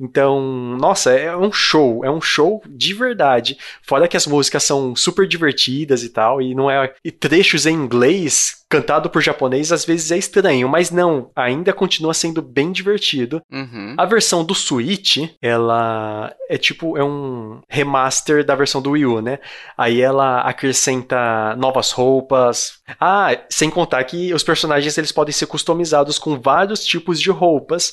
Então, 0.00 0.76
nossa, 0.78 1.12
é 1.12 1.36
um 1.36 1.52
show, 1.52 1.81
é 2.04 2.10
um 2.10 2.20
show 2.20 2.62
de 2.68 2.94
verdade. 2.94 3.58
Fora 3.82 4.08
que 4.08 4.16
as 4.16 4.26
músicas 4.26 4.62
são 4.62 4.94
super 4.94 5.26
divertidas 5.26 6.02
e 6.02 6.08
tal, 6.08 6.40
e 6.40 6.54
não 6.54 6.70
é. 6.70 6.94
E 7.04 7.10
trechos 7.10 7.66
em 7.66 7.74
inglês 7.74 8.61
cantado 8.72 9.10
por 9.10 9.20
japonês 9.20 9.70
às 9.70 9.84
vezes 9.84 10.10
é 10.10 10.16
estranho, 10.16 10.66
mas 10.66 10.90
não, 10.90 11.30
ainda 11.36 11.74
continua 11.74 12.14
sendo 12.14 12.40
bem 12.40 12.72
divertido. 12.72 13.42
Uhum. 13.52 13.94
A 13.98 14.06
versão 14.06 14.42
do 14.42 14.54
Switch, 14.54 15.18
ela 15.42 16.34
é 16.48 16.56
tipo, 16.56 16.96
é 16.96 17.04
um 17.04 17.60
remaster 17.68 18.42
da 18.42 18.54
versão 18.54 18.80
do 18.80 18.92
Wii 18.92 19.04
U, 19.04 19.20
né? 19.20 19.40
Aí 19.76 20.00
ela 20.00 20.40
acrescenta 20.40 21.54
novas 21.56 21.90
roupas. 21.90 22.80
Ah, 22.98 23.38
sem 23.50 23.68
contar 23.68 24.02
que 24.04 24.32
os 24.32 24.42
personagens 24.42 24.96
eles 24.96 25.12
podem 25.12 25.34
ser 25.34 25.44
customizados 25.44 26.18
com 26.18 26.40
vários 26.40 26.82
tipos 26.82 27.20
de 27.20 27.30
roupas. 27.30 27.92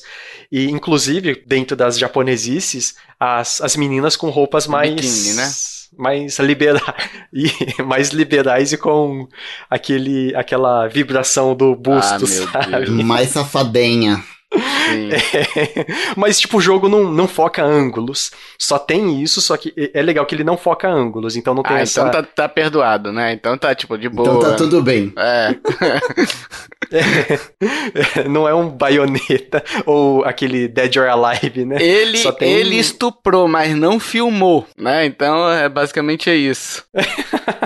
E, 0.50 0.70
inclusive, 0.70 1.42
dentro 1.46 1.76
das 1.76 1.98
japonesices, 1.98 2.94
as, 3.18 3.60
as 3.60 3.76
meninas 3.76 4.16
com 4.16 4.30
roupas 4.30 4.66
mais. 4.66 4.94
Biquíni, 4.94 5.34
né? 5.34 5.50
Mais 5.96 6.38
liberais 6.38 6.82
e 7.32 7.82
mais 7.82 8.10
liberais 8.10 8.72
e 8.72 8.76
com 8.78 9.28
aquele 9.68 10.34
aquela 10.34 10.86
vibração 10.88 11.54
do 11.54 11.74
busto, 11.74 12.24
ah, 12.24 12.62
sabe? 12.62 12.90
Mais 13.02 13.30
safadinha. 13.30 14.22
É, 14.52 15.86
mas, 16.16 16.40
tipo, 16.40 16.58
o 16.58 16.60
jogo 16.60 16.88
não, 16.88 17.04
não 17.04 17.28
foca 17.28 17.62
ângulos. 17.62 18.32
Só 18.58 18.78
tem 18.78 19.22
isso, 19.22 19.40
só 19.40 19.56
que 19.56 19.72
é 19.94 20.02
legal 20.02 20.26
que 20.26 20.34
ele 20.34 20.42
não 20.42 20.56
foca 20.56 20.88
ângulos, 20.88 21.36
então 21.36 21.54
não 21.54 21.62
tem 21.62 21.76
ah, 21.76 21.80
essa... 21.80 22.00
então 22.00 22.10
tá, 22.10 22.22
tá 22.22 22.48
perdoado, 22.48 23.12
né? 23.12 23.32
Então 23.32 23.56
tá, 23.56 23.74
tipo, 23.74 23.96
de 23.96 24.08
boa. 24.08 24.28
Então 24.28 24.50
tá 24.50 24.56
tudo 24.56 24.82
bem. 24.82 25.12
É. 25.16 25.54
é. 26.92 28.24
Não 28.28 28.48
é 28.48 28.54
um 28.54 28.68
baioneta 28.68 29.62
ou 29.86 30.24
aquele 30.24 30.68
Dead 30.68 30.96
or 30.96 31.08
Alive, 31.08 31.64
né? 31.64 31.76
Ele, 31.80 32.32
tem... 32.32 32.52
ele 32.52 32.76
estuprou, 32.76 33.46
mas 33.48 33.74
não 33.74 34.00
filmou, 34.00 34.66
né? 34.76 35.06
Então, 35.06 35.50
é 35.50 35.68
basicamente 35.68 36.28
é 36.28 36.34
isso. 36.34 36.84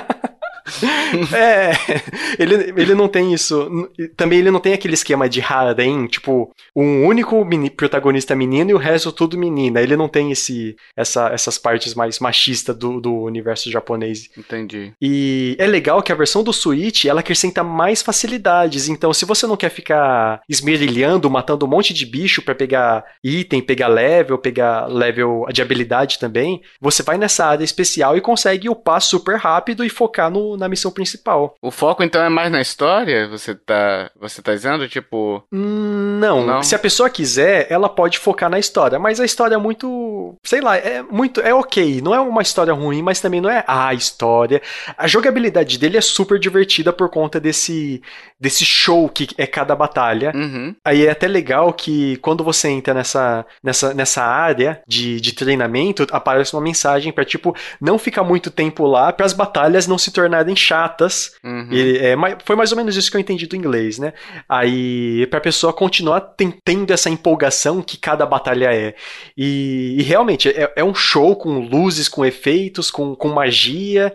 é, 1.34 1.72
ele, 2.38 2.72
ele 2.76 2.94
não 2.94 3.08
tem 3.08 3.32
isso. 3.32 3.88
Também 4.16 4.38
ele 4.38 4.50
não 4.50 4.60
tem 4.60 4.72
aquele 4.72 4.94
esquema 4.94 5.28
de 5.28 5.40
harem, 5.40 6.06
tipo, 6.06 6.50
um 6.74 7.04
único 7.04 7.44
protagonista 7.76 8.34
menino 8.34 8.70
e 8.70 8.74
o 8.74 8.78
resto 8.78 9.12
tudo 9.12 9.38
menina. 9.38 9.80
Ele 9.80 9.96
não 9.96 10.08
tem 10.08 10.32
esse, 10.32 10.76
essa, 10.96 11.28
essas 11.28 11.58
partes 11.58 11.94
mais 11.94 12.18
machistas 12.18 12.76
do, 12.76 13.00
do 13.00 13.14
universo 13.22 13.70
japonês. 13.70 14.30
Entendi. 14.36 14.92
E 15.00 15.56
é 15.58 15.66
legal 15.66 16.02
que 16.02 16.12
a 16.12 16.16
versão 16.16 16.42
do 16.42 16.52
Switch, 16.52 17.04
ela 17.04 17.20
acrescenta 17.20 17.62
mais 17.62 18.02
facilidades. 18.02 18.88
Então, 18.88 19.12
se 19.12 19.24
você 19.24 19.46
não 19.46 19.56
quer 19.56 19.70
ficar 19.70 20.40
esmerilhando, 20.48 21.30
matando 21.30 21.66
um 21.66 21.68
monte 21.68 21.92
de 21.92 22.06
bicho 22.06 22.42
para 22.42 22.54
pegar 22.54 23.04
item, 23.22 23.60
pegar 23.60 23.88
level, 23.88 24.38
pegar 24.38 24.86
level 24.86 25.46
de 25.52 25.62
habilidade 25.62 26.18
também, 26.18 26.62
você 26.80 27.02
vai 27.02 27.18
nessa 27.18 27.46
área 27.46 27.64
especial 27.64 28.16
e 28.16 28.20
consegue 28.20 28.68
upar 28.68 29.00
super 29.00 29.36
rápido 29.36 29.84
e 29.84 29.88
focar 29.88 30.30
no, 30.30 30.56
na 30.64 30.68
missão 30.68 30.90
principal. 30.90 31.54
O 31.60 31.70
foco 31.70 32.02
então 32.02 32.22
é 32.22 32.28
mais 32.28 32.50
na 32.50 32.60
história? 32.60 33.28
Você 33.28 33.54
tá, 33.54 34.10
você 34.18 34.42
tá 34.42 34.54
dizendo, 34.54 34.88
tipo. 34.88 35.42
Hum, 35.52 36.18
não. 36.20 36.44
não. 36.44 36.62
Se 36.62 36.74
a 36.74 36.78
pessoa 36.78 37.10
quiser, 37.10 37.66
ela 37.70 37.88
pode 37.88 38.18
focar 38.18 38.50
na 38.50 38.58
história, 38.58 38.98
mas 38.98 39.20
a 39.20 39.24
história 39.24 39.54
é 39.54 39.58
muito. 39.58 40.34
Sei 40.42 40.60
lá, 40.60 40.76
é 40.76 41.02
muito. 41.02 41.40
É 41.40 41.54
ok. 41.54 42.00
Não 42.02 42.14
é 42.14 42.20
uma 42.20 42.42
história 42.42 42.72
ruim, 42.72 43.02
mas 43.02 43.20
também 43.20 43.40
não 43.40 43.50
é 43.50 43.62
a 43.66 43.92
história. 43.92 44.62
A 44.96 45.06
jogabilidade 45.06 45.78
dele 45.78 45.98
é 45.98 46.00
super 46.00 46.38
divertida 46.38 46.92
por 46.92 47.10
conta 47.10 47.38
desse, 47.38 48.02
desse 48.40 48.64
show 48.64 49.08
que 49.08 49.28
é 49.36 49.46
cada 49.46 49.76
batalha. 49.76 50.32
Uhum. 50.34 50.74
Aí 50.84 51.06
é 51.06 51.10
até 51.10 51.28
legal 51.28 51.72
que 51.72 52.16
quando 52.18 52.42
você 52.42 52.68
entra 52.68 52.94
nessa, 52.94 53.44
nessa, 53.62 53.92
nessa 53.92 54.22
área 54.22 54.80
de, 54.86 55.20
de 55.20 55.32
treinamento, 55.32 56.06
aparece 56.10 56.54
uma 56.54 56.62
mensagem 56.62 57.12
para 57.12 57.24
tipo, 57.24 57.54
não 57.80 57.98
ficar 57.98 58.22
muito 58.22 58.50
tempo 58.50 58.86
lá 58.86 59.12
para 59.12 59.26
as 59.26 59.32
batalhas 59.32 59.86
não 59.86 59.98
se 59.98 60.10
tornarem 60.10 60.53
chatas. 60.54 61.32
Uhum. 61.42 61.68
E, 61.70 61.98
é, 61.98 62.16
foi 62.44 62.56
mais 62.56 62.72
ou 62.72 62.76
menos 62.76 62.96
isso 62.96 63.10
que 63.10 63.16
eu 63.16 63.20
entendi 63.20 63.46
do 63.46 63.56
inglês, 63.56 63.98
né? 63.98 64.12
Aí, 64.48 65.26
pra 65.26 65.40
pessoa 65.40 65.72
continuar 65.72 66.34
tendo 66.64 66.92
essa 66.92 67.10
empolgação 67.10 67.82
que 67.82 67.96
cada 67.96 68.26
batalha 68.26 68.72
é. 68.72 68.94
E, 69.36 69.96
e 69.98 70.02
realmente, 70.02 70.48
é, 70.48 70.72
é, 70.76 70.84
um 70.84 70.94
show 70.94 71.36
com 71.36 71.58
luzes, 71.58 72.08
com 72.08 72.24
efeitos, 72.24 72.90
com, 72.90 73.14
com 73.14 73.28
magia. 73.28 74.14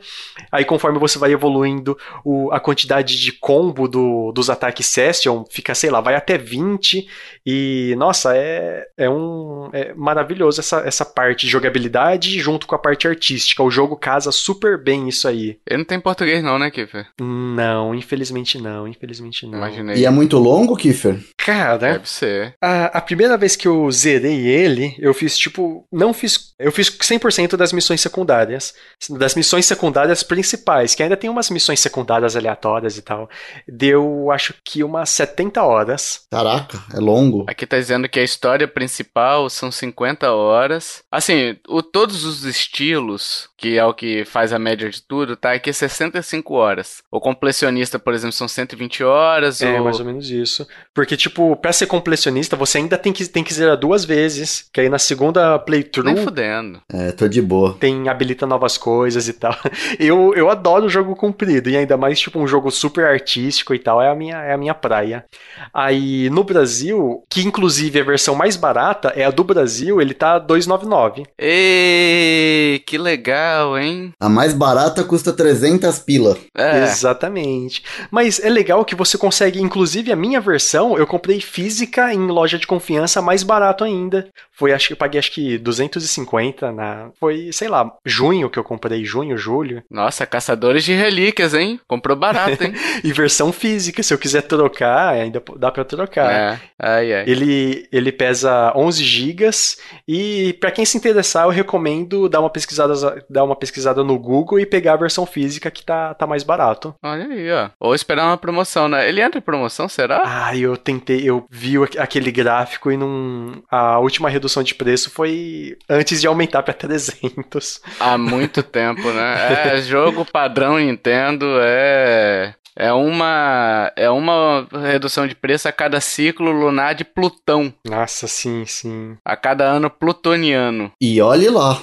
Aí, 0.52 0.66
conforme 0.66 1.00
você 1.00 1.18
vai 1.18 1.32
evoluindo, 1.32 1.98
o, 2.24 2.52
a 2.52 2.60
quantidade 2.60 3.20
de 3.20 3.32
combo 3.32 3.88
do, 3.88 4.32
dos 4.32 4.50
ataques 4.50 4.86
Session 4.86 5.44
fica, 5.50 5.74
sei 5.76 5.90
lá, 5.90 6.02
vai 6.02 6.16
até 6.16 6.38
20. 6.38 7.08
E, 7.46 7.96
nossa, 7.98 8.36
é, 8.36 8.88
é 8.98 9.10
um. 9.10 9.70
É 9.72 9.94
maravilhoso 9.94 10.60
essa, 10.60 10.80
essa 10.82 11.06
parte 11.06 11.46
de 11.46 11.52
jogabilidade 11.52 12.40
junto 12.40 12.68
com 12.68 12.76
a 12.76 12.80
parte 12.80 13.08
artística. 13.08 13.64
O 13.64 13.72
jogo 13.72 13.96
casa 13.96 14.32
super 14.32 14.78
bem 14.82 15.08
isso 15.08 15.28
aí. 15.28 15.58
Ele 15.68 15.80
não 15.80 15.86
tem 15.86 16.00
português, 16.00 16.44
não, 16.44 16.58
né, 16.60 16.72
Kiffer? 16.72 17.08
Não, 17.20 17.94
infelizmente 17.94 18.60
não, 18.60 18.88
infelizmente 18.88 19.46
não. 19.46 19.58
Imaginei. 19.58 19.98
E 19.98 20.06
é 20.06 20.10
muito 20.10 20.38
longo, 20.38 20.76
Kiffer? 20.76 21.20
Cara, 21.50 21.78
Deve 21.78 22.08
ser. 22.08 22.56
A, 22.62 22.86
a 22.86 23.02
primeira 23.02 23.36
vez 23.38 23.56
que 23.56 23.68
eu 23.68 23.92
zerei 23.92 24.46
ele, 24.48 24.96
eu 25.00 25.14
fiz 25.14 25.38
tipo. 25.38 25.86
Não 25.92 26.14
fiz. 26.14 26.54
Eu 26.60 26.72
fiz 26.72 26.90
100% 26.90 27.56
das 27.56 27.74
missões 27.74 28.02
secundárias. 28.02 28.74
Das 29.10 29.34
missões 29.34 29.66
secundárias 29.66 30.22
principais, 30.22 30.94
que 30.94 31.02
ainda 31.02 31.18
tem 31.18 31.30
umas 31.30 31.50
missões 31.50 31.80
secundárias 31.80 32.36
aleatórias 32.36 32.98
e 32.98 33.02
tal. 33.02 33.28
Deu, 33.68 34.30
acho 34.32 34.54
que 34.64 34.84
umas 34.84 35.10
70 35.10 35.64
horas. 35.64 36.22
Caraca, 36.30 36.84
é 36.94 37.00
longo. 37.00 37.46
Aqui 37.48 37.66
tá 37.66 37.78
dizendo 37.78 38.08
que 38.08 38.20
a 38.20 38.24
história 38.24 38.68
principal 38.68 39.50
são 39.50 39.72
50 39.72 40.32
horas. 40.32 41.02
Assim, 41.12 41.58
o, 41.68 41.82
todos 41.82 42.24
os 42.24 42.44
estilos, 42.44 43.49
que 43.60 43.78
é 43.78 43.86
o 43.86 43.94
que 43.94 44.24
faz 44.24 44.54
a 44.54 44.60
média 44.60 44.90
de 44.90 45.02
tudo, 45.02 45.36
tá 45.36 45.52
aqui 45.52 45.72
65 45.72 46.54
horas. 46.54 47.04
O 47.12 47.20
completionista, 47.20 48.00
por 48.00 48.14
exemplo, 48.14 48.32
são 48.32 48.48
120 48.48 49.04
horas. 49.04 49.62
É, 49.62 49.80
o... 49.80 49.84
mais 49.84 50.00
ou 50.00 50.06
menos 50.06 50.30
isso. 50.30 50.66
Porque, 50.94 51.18
tipo, 51.18 51.56
pra 51.58 51.74
ser 51.74 51.88
completionista, 51.88 52.56
você 52.56 52.78
ainda 52.78 52.98
tem 52.98 53.12
que, 53.12 53.26
tem 53.28 53.44
que 53.44 53.54
zerar 53.54 53.76
duas 53.76 54.06
vezes. 54.06 54.70
Que 54.72 54.82
aí 54.82 54.90
na 54.90 54.98
segunda 54.98 55.60
playthrough. 55.60 56.06
Nem 56.06 56.24
fudendo. 56.24 56.82
É, 56.92 57.12
tô 57.12 57.28
de 57.28 57.42
boa. 57.42 57.76
Tem, 57.80 58.08
habilita 58.08 58.48
novas 58.48 58.78
coisas 58.78 59.28
e 59.28 59.34
tal. 59.34 59.56
Eu, 60.00 60.34
eu 60.36 60.50
adoro 60.50 60.86
o 60.86 60.90
jogo 60.90 61.16
comprido. 61.16 61.70
E 61.70 61.76
ainda 61.76 61.98
mais, 61.98 62.20
tipo, 62.20 62.40
um 62.40 62.48
jogo 62.48 62.72
super 62.72 63.06
artístico 63.06 63.74
e 63.74 63.80
tal. 63.80 64.02
É 64.02 64.10
a 64.10 64.16
minha, 64.16 64.38
é 64.38 64.54
a 64.54 64.58
minha 64.58 64.74
praia. 64.74 65.26
Aí, 65.74 66.30
no 66.30 66.44
Brasil, 66.44 67.24
que 67.30 67.42
inclusive 67.42 68.00
a 68.00 68.04
versão 68.04 68.36
mais 68.36 68.56
barata 68.56 69.10
é 69.16 69.26
a 69.26 69.32
do 69.32 69.44
Brasil, 69.44 70.00
ele 70.00 70.14
tá 70.14 70.40
299. 70.40 71.24
Ei, 71.38 72.80
que 72.86 72.98
legal, 72.98 73.49
hein? 73.78 74.14
A 74.20 74.30
mais 74.30 74.54
barata 74.54 75.04
custa 75.04 75.34
300 75.34 76.00
pila. 76.00 76.38
É. 76.56 76.84
Exatamente. 76.84 77.84
Mas 78.12 78.40
é 78.40 78.50
legal 78.50 78.86
que 78.86 78.96
você 78.96 79.18
consegue, 79.18 79.62
inclusive 79.62 80.12
a 80.12 80.16
minha 80.16 80.42
versão, 80.42 80.98
eu 80.98 81.08
comprei 81.08 81.40
física 81.42 82.14
em 82.14 82.28
loja 82.28 82.58
de 82.58 82.68
confiança 82.68 83.22
mais 83.22 83.44
barato 83.44 83.84
ainda. 83.84 84.30
Foi, 84.52 84.74
acho 84.74 84.88
que 84.88 84.94
eu 84.94 84.98
paguei 84.98 85.20
acho 85.20 85.32
que 85.32 85.58
250 85.58 86.72
na. 86.72 87.12
Foi, 87.20 87.50
sei 87.54 87.70
lá, 87.70 87.94
junho 88.06 88.50
que 88.50 88.60
eu 88.60 88.64
comprei, 88.64 89.06
junho, 89.06 89.38
julho. 89.38 89.82
Nossa, 89.90 90.26
caçadores 90.26 90.84
de 90.84 90.94
relíquias, 90.94 91.54
hein? 91.54 91.80
Comprou 91.88 92.16
barato, 92.16 92.64
hein? 92.64 92.74
e 93.04 93.14
versão 93.14 93.54
física, 93.54 94.04
se 94.04 94.14
eu 94.14 94.18
quiser 94.18 94.42
trocar, 94.42 95.14
ainda 95.14 95.42
dá 95.58 95.72
para 95.72 95.86
trocar. 95.86 96.32
É. 96.32 96.60
Ai, 96.78 97.14
ai. 97.14 97.24
Ele, 97.26 97.88
ele 97.92 98.12
pesa 98.12 98.74
11 98.76 99.04
gigas 99.04 99.78
e 100.08 100.54
para 100.60 100.72
quem 100.72 100.86
se 100.86 100.98
interessar, 100.98 101.46
eu 101.46 101.52
recomendo 101.52 102.28
dar 102.28 102.40
uma 102.40 102.50
pesquisada, 102.50 102.94
dar 103.40 103.44
uma 103.46 103.56
pesquisada 103.56 104.04
no 104.04 104.20
Google 104.20 104.60
e 104.60 104.66
pegar 104.66 104.94
a 104.94 104.98
versão 104.98 105.26
física 105.26 105.72
que 105.72 105.84
tá, 105.84 106.14
tá 106.14 106.28
mais 106.28 106.44
barato. 106.44 106.94
Olha 107.02 107.26
aí, 107.26 107.52
ó. 107.52 107.70
Ou 107.80 107.96
esperar 107.96 108.26
uma 108.26 108.38
promoção, 108.38 108.90
né? 108.90 109.08
Ele 109.08 109.22
entra 109.22 109.40
em 109.40 109.42
promoção, 109.42 109.88
será? 109.88 110.22
Ah, 110.26 110.56
eu 110.56 110.76
tentei, 110.76 111.28
eu 111.28 111.46
vi 111.50 111.76
aquele 111.98 112.32
gráfico 112.32 112.92
e 112.92 112.98
não. 112.98 113.64
A 113.72 114.00
última 114.00 114.30
redução 114.30 114.62
de 114.62 114.76
preço 114.76 115.10
foi 115.10 115.78
antes 115.90 116.20
de 116.20 116.28
aumentar 116.28 116.64
para 116.64 116.74
300. 116.74 117.82
Há 118.00 118.18
muito 118.18 118.62
tempo, 118.64 119.10
né? 119.12 119.76
É, 119.78 119.82
jogo 119.82 120.26
padrão 120.26 120.78
Nintendo 120.78 121.46
é 121.62 122.54
é 122.80 122.94
uma 122.94 123.92
é 123.96 124.10
uma 124.10 124.66
redução 124.72 125.28
de 125.28 125.36
preço 125.36 125.68
a 125.68 125.72
cada 125.72 126.00
ciclo 126.00 126.50
lunar 126.52 126.96
de 126.96 127.04
Plutão. 127.04 127.74
Nossa, 127.86 128.28
sim, 128.28 128.66
sim. 128.66 129.18
A 129.26 129.36
cada 129.36 129.66
ano 129.66 129.90
plutoniano. 129.90 130.92
E 131.02 131.22
olhe 131.22 131.50
lá. 131.50 131.82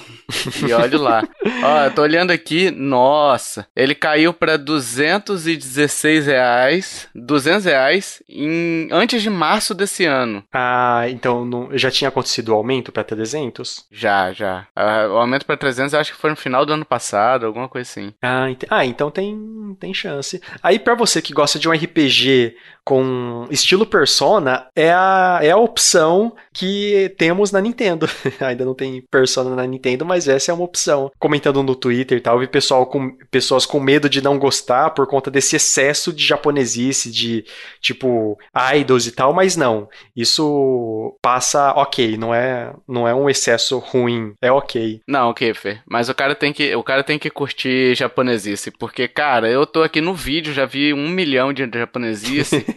E 0.67 0.73
olhe 0.73 0.97
lá. 0.97 1.23
Ó, 1.63 1.83
eu 1.85 1.93
tô 1.93 2.01
olhando 2.01 2.31
aqui, 2.31 2.71
nossa, 2.71 3.67
ele 3.75 3.95
caiu 3.95 4.33
para 4.33 4.57
216 4.57 6.25
reais, 6.25 7.07
200 7.15 7.65
reais 7.65 8.23
em, 8.27 8.87
antes 8.91 9.21
de 9.21 9.29
março 9.29 9.73
desse 9.73 10.05
ano. 10.05 10.43
Ah, 10.51 11.05
então 11.09 11.45
não, 11.45 11.69
já 11.77 11.91
tinha 11.91 12.09
acontecido 12.09 12.49
o 12.49 12.55
aumento 12.55 12.91
para 12.91 13.03
300? 13.03 13.85
Já, 13.91 14.33
já. 14.33 14.67
Ah, 14.75 15.07
o 15.09 15.17
aumento 15.17 15.45
para 15.45 15.57
300 15.57 15.93
eu 15.93 15.99
acho 15.99 16.13
que 16.13 16.19
foi 16.19 16.29
no 16.29 16.35
final 16.35 16.65
do 16.65 16.73
ano 16.73 16.85
passado, 16.85 17.45
alguma 17.45 17.69
coisa 17.69 17.89
assim. 17.89 18.13
Ah, 18.21 18.49
ent 18.49 18.63
ah 18.69 18.85
então 18.85 19.11
tem, 19.11 19.75
tem 19.79 19.93
chance. 19.93 20.41
Aí 20.61 20.79
para 20.87 20.95
você 20.95 21.21
que 21.21 21.33
gosta 21.33 21.59
de 21.59 21.67
um 21.67 21.73
RPG 21.73 22.55
com 22.87 23.45
estilo 23.51 23.85
Persona, 23.85 24.67
é 24.73 24.93
a, 24.93 25.39
é 25.41 25.51
a 25.51 25.57
opção 25.57 26.33
que 26.53 27.13
temos 27.17 27.51
na 27.51 27.59
Nintendo. 27.59 28.07
Ainda 28.39 28.63
não 28.63 28.73
tem 28.73 29.03
Persona 29.11 29.53
na 29.53 29.67
Nintendo, 29.67 30.05
mas 30.05 30.29
essa 30.29 30.51
é 30.51 30.53
uma 30.53 30.63
opção. 30.63 31.11
Comentando 31.19 31.61
no 31.61 31.75
Twitter 31.75 32.17
e 32.17 32.21
tal, 32.21 32.39
vi 32.39 32.47
pessoal 32.47 32.85
com, 32.85 33.11
pessoas 33.29 33.65
com 33.65 33.81
medo 33.81 34.09
de 34.09 34.23
não 34.23 34.39
gostar 34.39 34.91
por 34.91 35.05
conta 35.05 35.29
desse 35.29 35.57
excesso 35.57 36.13
de 36.13 36.25
japonesice, 36.25 37.11
de 37.11 37.43
tipo 37.81 38.37
idols 38.73 39.05
e 39.05 39.11
tal, 39.11 39.33
mas 39.33 39.57
não. 39.57 39.89
Isso 40.15 41.13
passa 41.21 41.73
ok, 41.73 42.15
não 42.15 42.33
é, 42.33 42.73
não 42.87 43.05
é 43.05 43.13
um 43.13 43.29
excesso 43.29 43.79
ruim, 43.79 44.31
é 44.41 44.49
ok. 44.49 45.01
Não, 45.05 45.31
ok, 45.31 45.53
Fê. 45.53 45.79
Mas 45.85 46.07
o 46.07 46.15
cara 46.15 46.33
tem 46.33 46.53
que, 46.53 46.73
o 46.73 46.83
cara 46.83 47.03
tem 47.03 47.19
que 47.19 47.29
curtir 47.29 47.95
japonesice, 47.95 48.71
porque, 48.71 49.09
cara, 49.09 49.49
eu 49.49 49.65
tô 49.65 49.83
aqui 49.83 49.99
no 49.99 50.13
vídeo, 50.13 50.53
já 50.53 50.65
vi 50.65 50.93
um 50.93 51.09
milhão 51.09 51.51
de 51.51 51.69
japonesice. 51.73 52.65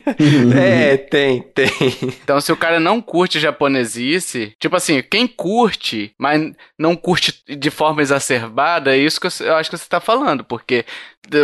é, 0.56 0.96
tem, 0.96 1.42
tem. 1.42 1.70
Então, 2.22 2.40
se 2.40 2.52
o 2.52 2.56
cara 2.56 2.78
não 2.80 3.00
curte 3.00 3.40
japonesice, 3.40 4.54
tipo 4.58 4.76
assim, 4.76 5.02
quem 5.02 5.26
curte, 5.26 6.12
mas 6.18 6.52
não 6.78 6.96
curte 6.96 7.42
de 7.48 7.70
forma 7.70 8.02
exacerbada, 8.02 8.94
é 8.94 8.98
isso 8.98 9.20
que 9.20 9.26
eu, 9.26 9.46
eu 9.46 9.56
acho 9.56 9.70
que 9.70 9.76
você 9.76 9.88
tá 9.88 10.00
falando, 10.00 10.44
porque 10.44 10.84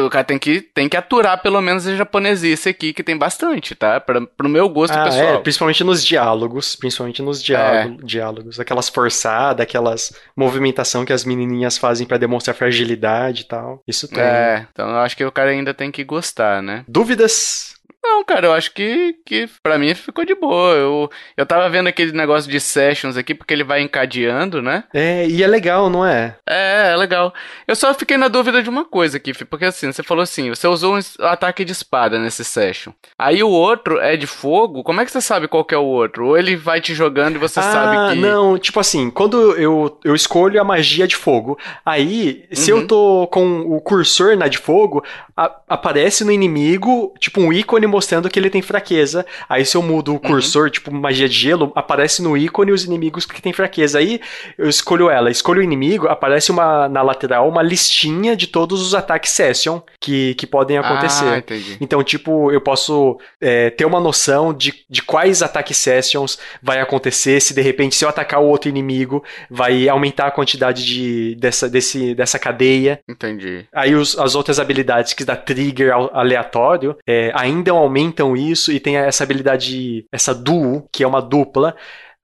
o 0.05 0.11
cara 0.11 0.25
tem 0.25 0.39
que, 0.39 0.61
tem 0.61 0.89
que 0.89 0.97
aturar 0.97 1.41
pelo 1.43 1.61
menos 1.61 1.87
a 1.87 1.95
japonesice 1.95 2.69
aqui, 2.69 2.93
que 2.93 3.03
tem 3.03 3.17
bastante, 3.17 3.75
tá? 3.75 4.01
Pra, 4.01 4.21
pro 4.21 4.49
meu 4.49 4.69
gosto 4.69 4.95
ah, 4.95 5.05
pessoal. 5.05 5.35
É, 5.35 5.39
principalmente 5.39 5.85
nos 5.85 6.05
diálogos, 6.05 6.75
principalmente 6.75 7.23
nos 7.23 7.43
diálogo, 7.43 8.01
é. 8.03 8.05
diálogos. 8.05 8.59
Aquelas 8.59 8.89
forçadas, 8.89 9.63
aquelas 9.63 10.13
movimentação 10.37 11.05
que 11.05 11.13
as 11.13 11.25
menininhas 11.25 11.79
fazem 11.79 12.07
para 12.07 12.19
demonstrar 12.19 12.57
fragilidade 12.57 13.43
e 13.43 13.45
tal. 13.45 13.83
Isso 13.87 14.09
tem. 14.09 14.23
É, 14.23 14.67
então 14.73 14.89
eu 14.89 14.99
acho 14.99 15.17
que 15.17 15.25
o 15.25 15.33
cara 15.33 15.51
ainda 15.51 15.73
tem 15.73 15.91
que 15.91 16.03
gostar, 16.03 16.63
né? 16.63 16.85
Dúvidas? 16.89 17.76
Não, 18.07 18.25
cara, 18.25 18.47
eu 18.47 18.53
acho 18.53 18.73
que, 18.73 19.17
que 19.27 19.49
pra 19.63 19.79
mim 19.79 19.93
ficou 19.95 20.25
de 20.25 20.35
boa. 20.35 20.75
Eu, 20.75 21.11
eu 21.37 21.45
tava 21.45 21.69
vendo 21.69 21.89
aquele 21.89 22.13
negócio 22.13 22.49
de 22.49 22.61
sessions 22.61 23.17
aqui, 23.17 23.35
porque 23.35 23.53
ele 23.53 23.65
vai 23.65 23.83
encadeando, 23.83 24.63
né? 24.63 24.85
É, 24.95 25.27
e 25.27 25.43
é 25.43 25.47
legal, 25.47 25.91
não 25.91 26.07
é? 26.07 26.37
É, 26.47 26.93
é 26.93 26.97
legal. 26.97 27.35
Eu 27.67 27.75
só 27.75 27.93
fiquei 27.95 28.17
na 28.17 28.29
dúvida 28.29 28.63
de 28.63 28.71
uma 28.71 28.85
coisa 28.85 29.17
aqui, 29.17 29.33
porque 29.45 29.65
assim, 29.65 29.91
você 29.91 30.05
falou 30.05 30.23
assim, 30.23 30.49
você 30.51 30.69
usou 30.69 30.97
um 30.97 31.01
ataque 31.21 31.65
de 31.65 31.73
espada 31.73 32.19
nesse 32.19 32.45
session. 32.45 32.93
Aí 33.19 33.43
o 33.43 33.49
outro 33.49 33.99
é 33.99 34.17
de 34.17 34.27
fogo, 34.27 34.85
como 34.85 35.01
é 35.01 35.05
que 35.05 35.11
você 35.11 35.21
sabe 35.21 35.49
qual 35.49 35.65
que 35.65 35.75
é 35.75 35.79
o 35.79 35.85
outro? 35.85 36.29
Ou 36.29 36.39
ele 36.39 36.55
vai 36.55 36.81
te 36.81 36.95
jogando 36.95 37.37
e 37.37 37.41
você 37.41 37.59
ah, 37.59 37.63
sabe 37.63 38.15
que... 38.15 38.21
não, 38.21 38.57
tipo 38.57 38.79
assim, 38.79 39.11
quando 39.11 39.57
eu, 39.57 39.99
eu 40.05 40.15
escolho 40.15 40.61
a 40.61 40.65
magia 40.65 41.09
de 41.09 41.17
fogo, 41.17 41.59
aí, 41.85 42.45
se 42.53 42.73
uhum. 42.73 42.81
eu 42.81 42.87
tô 42.87 43.29
com 43.33 43.61
o 43.63 43.81
cursor 43.81 44.37
na 44.37 44.47
de 44.47 44.59
fogo, 44.59 45.05
a, 45.37 45.55
aparece 45.69 46.25
no 46.25 46.33
inimigo, 46.33 47.13
tipo, 47.19 47.41
um 47.41 47.53
ícone 47.53 47.87
mostrando 47.87 48.31
que 48.31 48.39
ele 48.39 48.49
tem 48.49 48.63
fraqueza. 48.63 49.27
Aí 49.49 49.65
se 49.65 49.77
eu 49.77 49.83
mudo 49.83 50.09
o 50.09 50.13
uhum. 50.15 50.19
cursor, 50.19 50.65
uhum. 50.65 50.71
tipo 50.71 50.93
magia 50.93 51.29
de 51.29 51.35
gelo, 51.35 51.73
aparece 51.75 52.23
no 52.23 52.37
ícone 52.37 52.73
os 52.73 52.85
inimigos 52.85 53.27
que 53.27 53.43
tem 53.43 53.53
fraqueza. 53.53 53.99
Aí 53.99 54.21
eu 54.57 54.69
escolho 54.69 55.11
ela, 55.11 55.31
escolho 55.31 55.61
o 55.61 55.65
inimigo, 55.65 56.09
aparece 56.09 56.51
uma 56.51 56.89
na 56.89 57.03
lateral 57.03 57.49
uma 57.49 57.63
listinha 57.63 58.37
de 58.37 58.47
todos 58.47 58.81
os 58.81 58.95
ataques 58.95 59.31
session 59.31 59.81
que, 60.01 60.35
que 60.35 60.47
podem 60.47 60.79
acontecer. 60.79 61.25
Ah, 61.27 61.77
então, 61.81 62.03
tipo, 62.03 62.51
eu 62.51 62.61
posso 62.61 63.19
é, 63.41 63.71
ter 63.71 63.85
uma 63.85 64.01
noção 64.01 64.55
de, 64.55 64.85
de 64.89 65.03
quais 65.03 65.43
ataques 65.43 65.77
sessions 65.77 66.39
vai 66.63 66.81
acontecer, 66.81 67.41
se 67.41 67.53
de 67.53 67.61
repente 67.61 67.95
se 67.95 68.05
eu 68.05 68.09
atacar 68.09 68.41
o 68.41 68.47
outro 68.47 68.69
inimigo, 68.69 69.23
vai 69.51 69.89
aumentar 69.89 70.29
a 70.29 70.31
quantidade 70.31 70.85
de, 70.85 71.35
dessa, 71.37 71.69
desse, 71.69 72.15
dessa 72.15 72.39
cadeia. 72.39 73.01
Entendi. 73.09 73.67
Aí 73.75 73.95
os, 73.95 74.19
as 74.19 74.35
outras 74.35 74.59
habilidades 74.59 75.13
que 75.13 75.25
dá 75.27 75.37
trigger 75.37 75.93
aleatório 76.13 76.97
é, 77.07 77.33
ainda 77.35 77.73
aumentam 77.73 78.37
isso 78.37 78.73
e 78.73 78.81
tem 78.81 78.97
essa 78.97 79.25
habilidade, 79.25 80.07
essa 80.13 80.35
duo, 80.35 80.89
que 80.93 81.03
é 81.03 81.07
uma 81.07 81.21
dupla, 81.21 81.77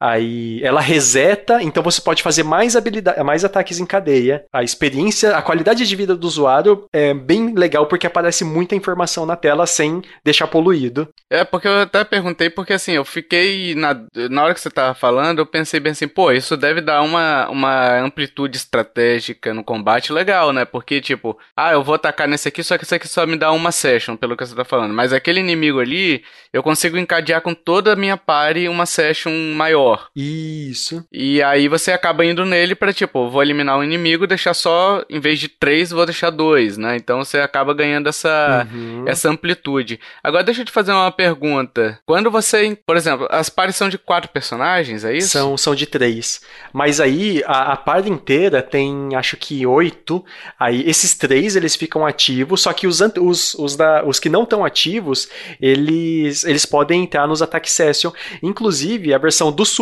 Aí 0.03 0.61
ela 0.65 0.81
reseta, 0.81 1.63
então 1.63 1.81
você 1.81 2.01
pode 2.01 2.25
fazer 2.25 2.43
mais 2.43 2.75
habilidade, 2.75 3.23
mais 3.23 3.45
ataques 3.45 3.79
em 3.79 3.87
cadeia. 3.87 4.45
A 4.53 4.65
experiência, 4.65 5.37
a 5.37 5.41
qualidade 5.41 5.87
de 5.87 5.95
vida 5.95 6.17
do 6.17 6.27
usuário 6.27 6.87
é 6.93 7.15
bem 7.15 7.55
legal 7.55 7.87
porque 7.87 8.09
aparece 8.09 8.45
muita 8.45 8.75
informação 8.75 9.25
na 9.25 9.37
tela 9.37 9.65
sem 9.65 10.03
deixar 10.25 10.49
poluído. 10.49 11.07
É, 11.31 11.45
porque 11.45 11.69
eu 11.69 11.83
até 11.83 12.03
perguntei, 12.03 12.51
porque 12.51 12.73
assim, 12.73 12.91
eu 12.95 13.05
fiquei. 13.05 13.77
Na, 13.77 13.95
na 14.29 14.43
hora 14.43 14.55
que 14.55 14.61
você 14.61 14.71
tava 14.71 14.93
falando, 14.93 15.39
eu 15.39 15.47
pensei 15.47 15.79
bem 15.79 15.93
assim, 15.93 16.09
pô, 16.09 16.33
isso 16.33 16.57
deve 16.57 16.81
dar 16.81 17.01
uma, 17.03 17.49
uma 17.49 18.01
amplitude 18.01 18.57
estratégica 18.57 19.55
no 19.55 19.63
combate 19.63 20.13
legal, 20.13 20.53
né? 20.53 20.65
Porque, 20.65 21.01
tipo, 21.01 21.39
ah, 21.57 21.75
eu 21.75 21.83
vou 21.85 21.95
atacar 21.95 22.27
nesse 22.27 22.49
aqui, 22.49 22.65
só 22.65 22.77
que 22.77 22.83
esse 22.83 22.97
aqui 22.97 23.07
só 23.07 23.25
me 23.25 23.37
dá 23.37 23.53
uma 23.53 23.71
session, 23.71 24.17
pelo 24.17 24.37
que 24.37 24.45
você 24.45 24.57
tá 24.57 24.65
falando. 24.65 24.93
Mas 24.93 25.13
aquele 25.13 25.39
inimigo 25.39 25.79
ali, 25.79 26.25
eu 26.53 26.61
consigo 26.61 26.99
encadear 26.99 27.41
com 27.41 27.55
toda 27.55 27.93
a 27.93 27.97
minha 27.97 28.17
party 28.17 28.67
uma 28.67 28.85
session 28.85 29.31
maior 29.55 29.92
Isso. 30.15 31.05
E 31.13 31.43
aí 31.43 31.69
você 31.69 31.93
acaba 31.93 32.25
indo 32.25 32.45
nele 32.45 32.75
para 32.75 32.93
tipo, 32.93 33.29
vou 33.31 33.43
eliminar 33.43 33.79
um 33.79 33.85
inimigo, 33.85 34.27
deixar 34.27 34.55
só, 34.55 35.05
em 35.09 35.21
vez 35.21 35.39
de 35.39 35.49
três, 35.49 35.91
vou 35.91 36.05
deixar 36.05 36.31
dois, 36.31 36.77
né? 36.77 36.97
Então 36.97 37.25
você 37.25 37.39
acaba 37.39 37.75
ganhando 37.75 38.09
essa, 38.09 38.67
uhum. 38.73 39.05
essa 39.07 39.31
amplitude. 39.31 40.01
Agora 40.23 40.45
deixa 40.45 40.63
eu 40.63 40.65
te 40.65 40.73
fazer 40.73 40.93
uma 40.93 41.11
pergunta. 41.11 41.99
Quando 42.07 42.31
você, 42.31 42.77
por 42.87 42.97
exemplo, 42.97 43.27
as 43.31 43.49
pares 43.49 43.77
são 43.77 43.89
de 43.89 43.99
quatro 43.99 44.31
personagens, 44.31 45.05
é 45.05 45.17
isso? 45.17 45.29
São, 45.29 45.57
são 45.57 45.75
de 45.75 45.87
três. 45.87 46.41
Mas 46.73 47.01
aí 47.01 47.43
a, 47.47 47.73
a 47.73 47.77
par 47.77 48.07
inteira 48.07 48.63
tem, 48.63 49.15
acho 49.15 49.37
que 49.37 49.67
oito. 49.67 50.25
Aí 50.59 50.83
esses 50.89 51.15
três 51.15 51.57
eles 51.57 51.77
ficam 51.77 52.07
ativos, 52.07 52.63
só 52.63 52.73
que 52.73 52.87
os, 52.87 53.01
os, 53.01 53.55
os, 53.55 53.77
da, 53.77 54.05
os 54.05 54.19
que 54.19 54.29
não 54.29 54.43
estão 54.45 54.65
ativos, 54.65 55.29
eles, 55.61 56.45
eles 56.45 56.67
podem 56.67 57.05
entrar 57.05 57.27
nos 57.27 57.43
Attack 57.43 57.71
Session. 57.71 58.13
Inclusive, 58.43 59.15
a 59.15 59.19
versão 59.19 59.53
do 59.53 59.65
Switch 59.65 59.82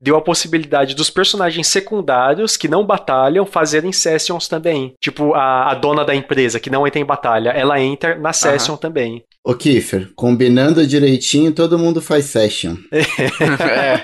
deu 0.00 0.16
a 0.16 0.20
possibilidade 0.20 0.94
dos 0.94 1.10
personagens 1.10 1.66
secundários 1.66 2.56
que 2.56 2.68
não 2.68 2.84
batalham 2.84 3.46
fazerem 3.46 3.92
sessions 3.92 4.48
também. 4.48 4.94
Tipo, 5.00 5.34
a, 5.34 5.70
a 5.70 5.74
dona 5.74 6.04
da 6.04 6.14
empresa 6.14 6.60
que 6.60 6.70
não 6.70 6.86
entra 6.86 7.00
em 7.00 7.04
batalha, 7.04 7.50
ela 7.50 7.80
entra 7.80 8.16
na 8.16 8.32
session 8.32 8.72
uhum. 8.72 8.78
também. 8.78 9.24
Ô 9.44 9.54
Kiefer, 9.54 10.08
combinando 10.14 10.86
direitinho, 10.86 11.50
todo 11.50 11.76
mundo 11.76 12.00
faz 12.00 12.26
session. 12.26 12.76
é. 12.92 14.00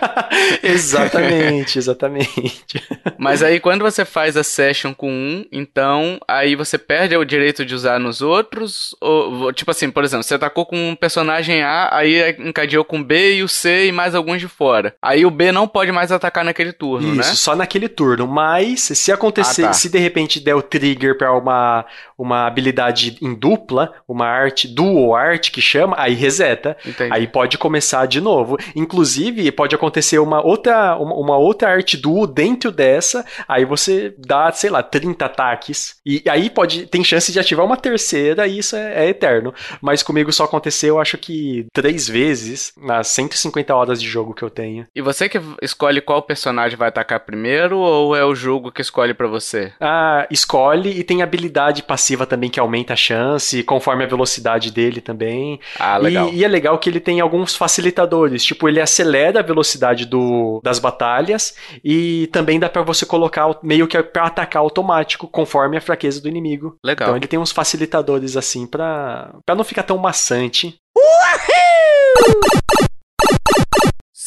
exatamente, 0.66 1.78
exatamente. 1.78 2.82
Mas 3.16 3.40
aí 3.40 3.60
quando 3.60 3.82
você 3.82 4.04
faz 4.04 4.36
a 4.36 4.42
session 4.42 4.92
com 4.92 5.08
um, 5.08 5.44
então 5.52 6.18
aí 6.26 6.56
você 6.56 6.76
perde 6.76 7.16
o 7.16 7.24
direito 7.24 7.64
de 7.64 7.72
usar 7.72 8.00
nos 8.00 8.20
outros? 8.20 8.96
Ou, 9.00 9.52
tipo 9.52 9.70
assim, 9.70 9.92
por 9.92 10.02
exemplo, 10.02 10.24
você 10.24 10.34
atacou 10.34 10.66
com 10.66 10.90
um 10.90 10.96
personagem 10.96 11.62
A, 11.62 11.88
aí 11.92 12.36
encadeou 12.40 12.84
com 12.84 13.02
B 13.02 13.36
e 13.36 13.42
o 13.44 13.48
C 13.48 13.86
e 13.86 13.92
mais 13.92 14.16
alguns 14.16 14.40
de 14.40 14.48
fora. 14.48 14.96
Aí 15.08 15.24
o 15.24 15.30
B 15.30 15.50
não 15.50 15.66
pode 15.66 15.90
mais 15.90 16.12
atacar 16.12 16.44
naquele 16.44 16.70
turno, 16.70 17.08
Isso, 17.08 17.16
né? 17.16 17.22
Isso, 17.22 17.36
só 17.36 17.56
naquele 17.56 17.88
turno. 17.88 18.26
Mas 18.26 18.82
se 18.82 19.10
acontecer, 19.10 19.64
ah, 19.64 19.68
tá. 19.68 19.72
se 19.72 19.88
de 19.88 19.98
repente 19.98 20.38
der 20.38 20.54
o 20.54 20.60
trigger 20.60 21.16
para 21.16 21.32
uma, 21.32 21.86
uma 22.18 22.46
habilidade 22.46 23.16
em 23.22 23.34
dupla, 23.34 23.94
uma 24.06 24.26
arte 24.26 24.68
art, 24.68 25.38
arte 25.38 25.50
que 25.50 25.62
chama, 25.62 25.96
aí 25.98 26.12
reseta. 26.12 26.76
Entendi. 26.84 27.10
Aí 27.10 27.26
pode 27.26 27.56
começar 27.56 28.04
de 28.04 28.20
novo. 28.20 28.58
Inclusive, 28.76 29.50
pode 29.50 29.74
acontecer 29.74 30.18
uma 30.18 30.44
outra, 30.44 30.94
uma, 30.96 31.14
uma, 31.14 31.36
outra 31.38 31.70
arte 31.70 31.96
duo 31.96 32.26
dentro 32.26 32.70
dessa, 32.70 33.24
aí 33.48 33.64
você 33.64 34.14
dá, 34.18 34.52
sei 34.52 34.68
lá, 34.68 34.82
30 34.82 35.24
ataques. 35.24 35.96
E 36.04 36.22
aí 36.28 36.50
pode, 36.50 36.86
tem 36.86 37.02
chance 37.02 37.32
de 37.32 37.40
ativar 37.40 37.64
uma 37.64 37.78
terceira 37.78 38.46
e 38.46 38.58
isso 38.58 38.76
é, 38.76 39.06
é 39.06 39.08
eterno. 39.08 39.54
Mas 39.80 40.02
comigo 40.02 40.30
só 40.32 40.44
aconteceu, 40.44 41.00
acho 41.00 41.16
que 41.16 41.66
três 41.72 42.06
vezes 42.06 42.74
nas 42.76 43.08
150 43.08 43.74
horas 43.74 44.02
de 44.02 44.06
jogo 44.06 44.34
que 44.34 44.42
eu 44.42 44.50
tenho. 44.50 44.86
E 44.98 45.00
você 45.00 45.28
que 45.28 45.40
escolhe 45.62 46.00
qual 46.00 46.20
personagem 46.20 46.76
vai 46.76 46.88
atacar 46.88 47.20
primeiro 47.20 47.78
ou 47.78 48.16
é 48.16 48.24
o 48.24 48.34
jogo 48.34 48.72
que 48.72 48.82
escolhe 48.82 49.14
para 49.14 49.28
você? 49.28 49.72
Ah, 49.80 50.26
escolhe 50.28 50.90
e 50.90 51.04
tem 51.04 51.22
habilidade 51.22 51.84
passiva 51.84 52.26
também 52.26 52.50
que 52.50 52.58
aumenta 52.58 52.94
a 52.94 52.96
chance 52.96 53.62
conforme 53.62 54.02
a 54.02 54.08
velocidade 54.08 54.72
dele 54.72 55.00
também. 55.00 55.60
Ah, 55.78 55.98
legal. 55.98 56.30
E, 56.30 56.38
e, 56.38 56.44
é 56.44 56.48
legal 56.48 56.76
que 56.80 56.90
ele 56.90 56.98
tem 56.98 57.20
alguns 57.20 57.54
facilitadores, 57.54 58.44
tipo, 58.44 58.68
ele 58.68 58.80
acelera 58.80 59.38
a 59.38 59.42
velocidade 59.42 60.04
do, 60.04 60.60
das 60.64 60.80
batalhas 60.80 61.54
e 61.84 62.28
também 62.32 62.58
dá 62.58 62.68
para 62.68 62.82
você 62.82 63.06
colocar 63.06 63.56
meio 63.62 63.86
que 63.86 64.02
para 64.02 64.24
atacar 64.24 64.62
automático, 64.62 65.28
conforme 65.28 65.76
a 65.76 65.80
fraqueza 65.80 66.20
do 66.20 66.28
inimigo. 66.28 66.76
Legal. 66.84 67.06
Então 67.06 67.16
ele 67.16 67.28
tem 67.28 67.38
uns 67.38 67.52
facilitadores 67.52 68.36
assim 68.36 68.66
para 68.66 69.30
não 69.48 69.62
ficar 69.62 69.84
tão 69.84 69.96
maçante. 69.96 70.74
Uhul! 70.96 72.87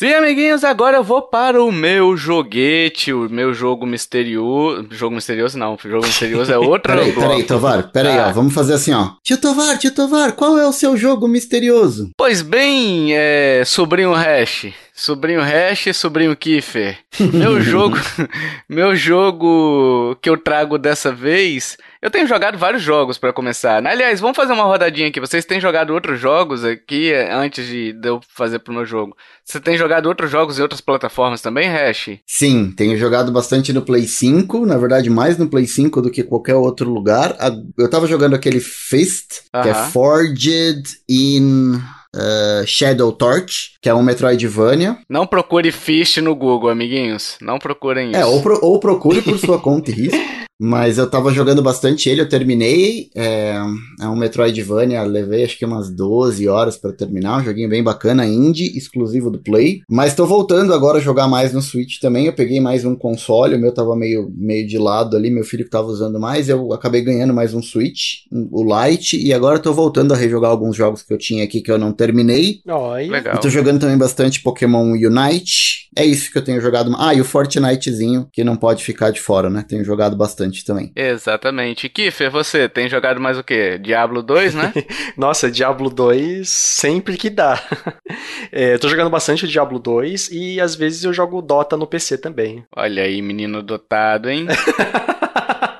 Sim, 0.01 0.15
amiguinhos, 0.15 0.63
agora 0.63 0.97
eu 0.97 1.03
vou 1.03 1.21
para 1.21 1.63
o 1.63 1.71
meu 1.71 2.17
joguete, 2.17 3.13
o 3.13 3.29
meu 3.29 3.53
jogo 3.53 3.85
misterioso. 3.85 4.87
Jogo 4.89 5.13
misterioso 5.13 5.59
não, 5.59 5.77
jogo 5.77 6.07
misterioso 6.07 6.51
é 6.51 6.57
outro. 6.57 6.91
peraí, 6.91 7.13
peraí, 7.13 7.43
Tovar, 7.43 7.91
peraí, 7.91 8.17
ah. 8.17 8.29
ó, 8.29 8.33
vamos 8.33 8.51
fazer 8.51 8.73
assim, 8.73 8.93
ó. 8.93 9.11
Tio 9.23 9.37
Tovar, 9.37 9.77
tio 9.77 9.93
Tovar, 9.93 10.31
qual 10.31 10.57
é 10.57 10.65
o 10.65 10.71
seu 10.71 10.97
jogo 10.97 11.27
misterioso? 11.27 12.09
Pois 12.17 12.41
bem, 12.41 13.13
é. 13.13 13.61
Sobrinho 13.63 14.11
Hash. 14.11 14.73
Sobrinho 14.91 15.41
Hash 15.41 15.85
e 15.85 15.93
sobrinho 15.93 16.35
Kiefer. 16.35 16.97
Meu 17.31 17.61
jogo, 17.61 17.97
meu 18.67 18.95
jogo 18.95 20.17
que 20.19 20.29
eu 20.29 20.37
trago 20.37 20.77
dessa 20.77 21.11
vez, 21.11 21.77
eu 22.01 22.09
tenho 22.09 22.27
jogado 22.27 22.57
vários 22.57 22.81
jogos 22.81 23.17
para 23.17 23.31
começar. 23.31 23.85
Aliás, 23.85 24.19
vamos 24.19 24.35
fazer 24.35 24.53
uma 24.53 24.63
rodadinha 24.63 25.07
aqui. 25.07 25.19
Vocês 25.19 25.45
têm 25.45 25.61
jogado 25.61 25.93
outros 25.93 26.19
jogos 26.19 26.65
aqui 26.65 27.13
eh, 27.13 27.31
antes 27.31 27.67
de 27.67 27.95
eu 28.03 28.19
fazer 28.35 28.59
pro 28.59 28.73
meu 28.73 28.85
jogo? 28.85 29.15
Você 29.45 29.59
tem 29.59 29.77
jogado 29.77 30.07
outros 30.07 30.31
jogos 30.31 30.57
em 30.57 30.61
outras 30.61 30.81
plataformas 30.81 31.41
também, 31.41 31.69
Hash? 31.69 32.17
Sim, 32.25 32.73
tenho 32.75 32.97
jogado 32.97 33.31
bastante 33.31 33.71
no 33.71 33.83
Play 33.83 34.07
5, 34.07 34.65
na 34.65 34.77
verdade 34.77 35.09
mais 35.09 35.37
no 35.37 35.47
Play 35.47 35.67
5 35.67 36.01
do 36.01 36.09
que 36.09 36.23
qualquer 36.23 36.55
outro 36.55 36.89
lugar. 36.89 37.37
Eu 37.77 37.89
tava 37.89 38.07
jogando 38.07 38.35
aquele 38.35 38.59
Fist, 38.59 39.41
uh 39.53 39.59
-huh. 39.59 39.63
que 39.63 39.69
é 39.69 39.73
Forged 39.73 40.83
in 41.07 41.75
uh, 42.15 42.65
Shadow 42.65 43.11
Torch, 43.11 43.73
que 43.81 43.89
é 43.89 43.93
um 43.93 44.03
Metroidvania. 44.03 44.97
Não 45.09 45.27
procure 45.27 45.71
Fish 45.71 46.17
no 46.17 46.35
Google, 46.35 46.69
amiguinhos. 46.69 47.37
Não 47.41 47.59
procurem 47.59 48.07
é, 48.07 48.11
isso. 48.11 48.19
É, 48.19 48.25
ou, 48.25 48.41
pro, 48.41 48.59
ou 48.61 48.79
procure 48.79 49.21
por 49.21 49.37
sua 49.39 49.59
conta 49.59 49.91
e 49.91 49.93
risco. 49.93 50.41
Mas 50.63 50.99
eu 50.99 51.09
tava 51.09 51.33
jogando 51.33 51.59
bastante 51.63 52.07
ele, 52.07 52.21
eu 52.21 52.29
terminei. 52.29 53.09
É, 53.15 53.59
é 53.99 54.07
um 54.07 54.15
Metroidvania, 54.15 55.01
levei 55.01 55.43
acho 55.43 55.57
que 55.57 55.65
umas 55.65 55.89
12 55.89 56.47
horas 56.47 56.77
para 56.77 56.93
terminar. 56.93 57.41
Um 57.41 57.43
joguinho 57.43 57.67
bem 57.67 57.81
bacana, 57.83 58.27
indie, 58.27 58.77
exclusivo 58.77 59.31
do 59.31 59.39
Play. 59.39 59.81
Mas 59.89 60.13
tô 60.13 60.23
voltando 60.27 60.71
agora 60.71 60.99
a 60.99 61.01
jogar 61.01 61.27
mais 61.27 61.51
no 61.51 61.63
Switch 61.63 61.97
também. 61.99 62.27
Eu 62.27 62.33
peguei 62.33 62.61
mais 62.61 62.85
um 62.85 62.95
console, 62.95 63.55
o 63.55 63.59
meu 63.59 63.71
tava 63.71 63.95
meio, 63.95 64.31
meio 64.37 64.67
de 64.67 64.77
lado 64.77 65.17
ali, 65.17 65.31
meu 65.31 65.43
filho 65.43 65.63
que 65.63 65.71
tava 65.71 65.87
usando 65.87 66.19
mais. 66.19 66.47
Eu 66.47 66.71
acabei 66.71 67.01
ganhando 67.01 67.33
mais 67.33 67.55
um 67.55 67.61
Switch, 67.63 68.25
o 68.31 68.63
Lite, 68.63 69.19
e 69.19 69.33
agora 69.33 69.57
tô 69.57 69.73
voltando 69.73 70.13
a 70.13 70.17
rejogar 70.17 70.51
alguns 70.51 70.75
jogos 70.75 71.01
que 71.01 71.11
eu 71.11 71.17
tinha 71.17 71.43
aqui 71.43 71.61
que 71.61 71.71
eu 71.71 71.79
não 71.79 71.91
terminei. 71.91 72.61
Oi. 72.67 73.07
Legal. 73.07 73.33
Eu 73.33 73.41
tô 73.41 73.49
jogando 73.49 73.79
também 73.79 73.97
bastante 73.97 74.43
Pokémon 74.43 74.91
Unite. 74.91 75.89
É 75.95 76.05
isso 76.05 76.31
que 76.31 76.37
eu 76.37 76.43
tenho 76.43 76.61
jogado. 76.61 76.95
Ah, 76.99 77.15
e 77.15 77.19
o 77.19 77.25
Fortnitezinho, 77.25 78.27
que 78.31 78.43
não 78.43 78.55
pode 78.55 78.83
ficar 78.83 79.09
de 79.09 79.19
fora, 79.19 79.49
né? 79.49 79.65
Tenho 79.67 79.83
jogado 79.83 80.15
bastante 80.15 80.50
bastante 80.51 80.65
também. 80.65 80.91
Exatamente. 80.95 81.89
Kiffer, 81.89 82.29
você 82.29 82.67
tem 82.67 82.89
jogado 82.89 83.19
mais 83.19 83.37
o 83.37 83.43
quê? 83.43 83.79
Diablo 83.81 84.21
2, 84.21 84.53
né? 84.53 84.73
Nossa, 85.17 85.49
Diablo 85.49 85.89
2 85.89 86.47
sempre 86.47 87.17
que 87.17 87.29
dá. 87.29 87.59
é, 88.51 88.73
eu 88.73 88.79
tô 88.79 88.89
jogando 88.89 89.09
bastante 89.09 89.45
o 89.45 89.47
Diablo 89.47 89.79
2 89.79 90.29
e 90.31 90.59
às 90.59 90.75
vezes 90.75 91.03
eu 91.03 91.13
jogo 91.13 91.41
Dota 91.41 91.77
no 91.77 91.87
PC 91.87 92.17
também. 92.17 92.63
Olha 92.75 93.03
aí, 93.03 93.21
menino 93.21 93.63
dotado, 93.63 94.29
hein? 94.29 94.45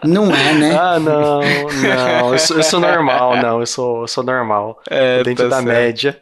Não 0.04 0.34
é, 0.36 0.54
né? 0.56 0.76
Ah, 0.76 1.00
não, 1.00 1.42
não. 1.42 2.34
Eu 2.34 2.40
sou, 2.40 2.58
eu 2.58 2.64
sou 2.64 2.80
normal, 2.80 3.38
não. 3.38 3.60
Eu 3.60 3.68
sou, 3.68 4.02
eu 4.02 4.08
sou 4.08 4.24
normal. 4.24 4.82
É, 4.90 5.22
dentro 5.22 5.48
tá 5.48 5.58
da 5.58 5.64
certo. 5.64 5.68
média. 5.68 6.22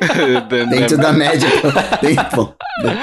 Dentro 0.70 0.98
da 0.98 1.12
média 1.12 1.48
tempo. 2.00 2.54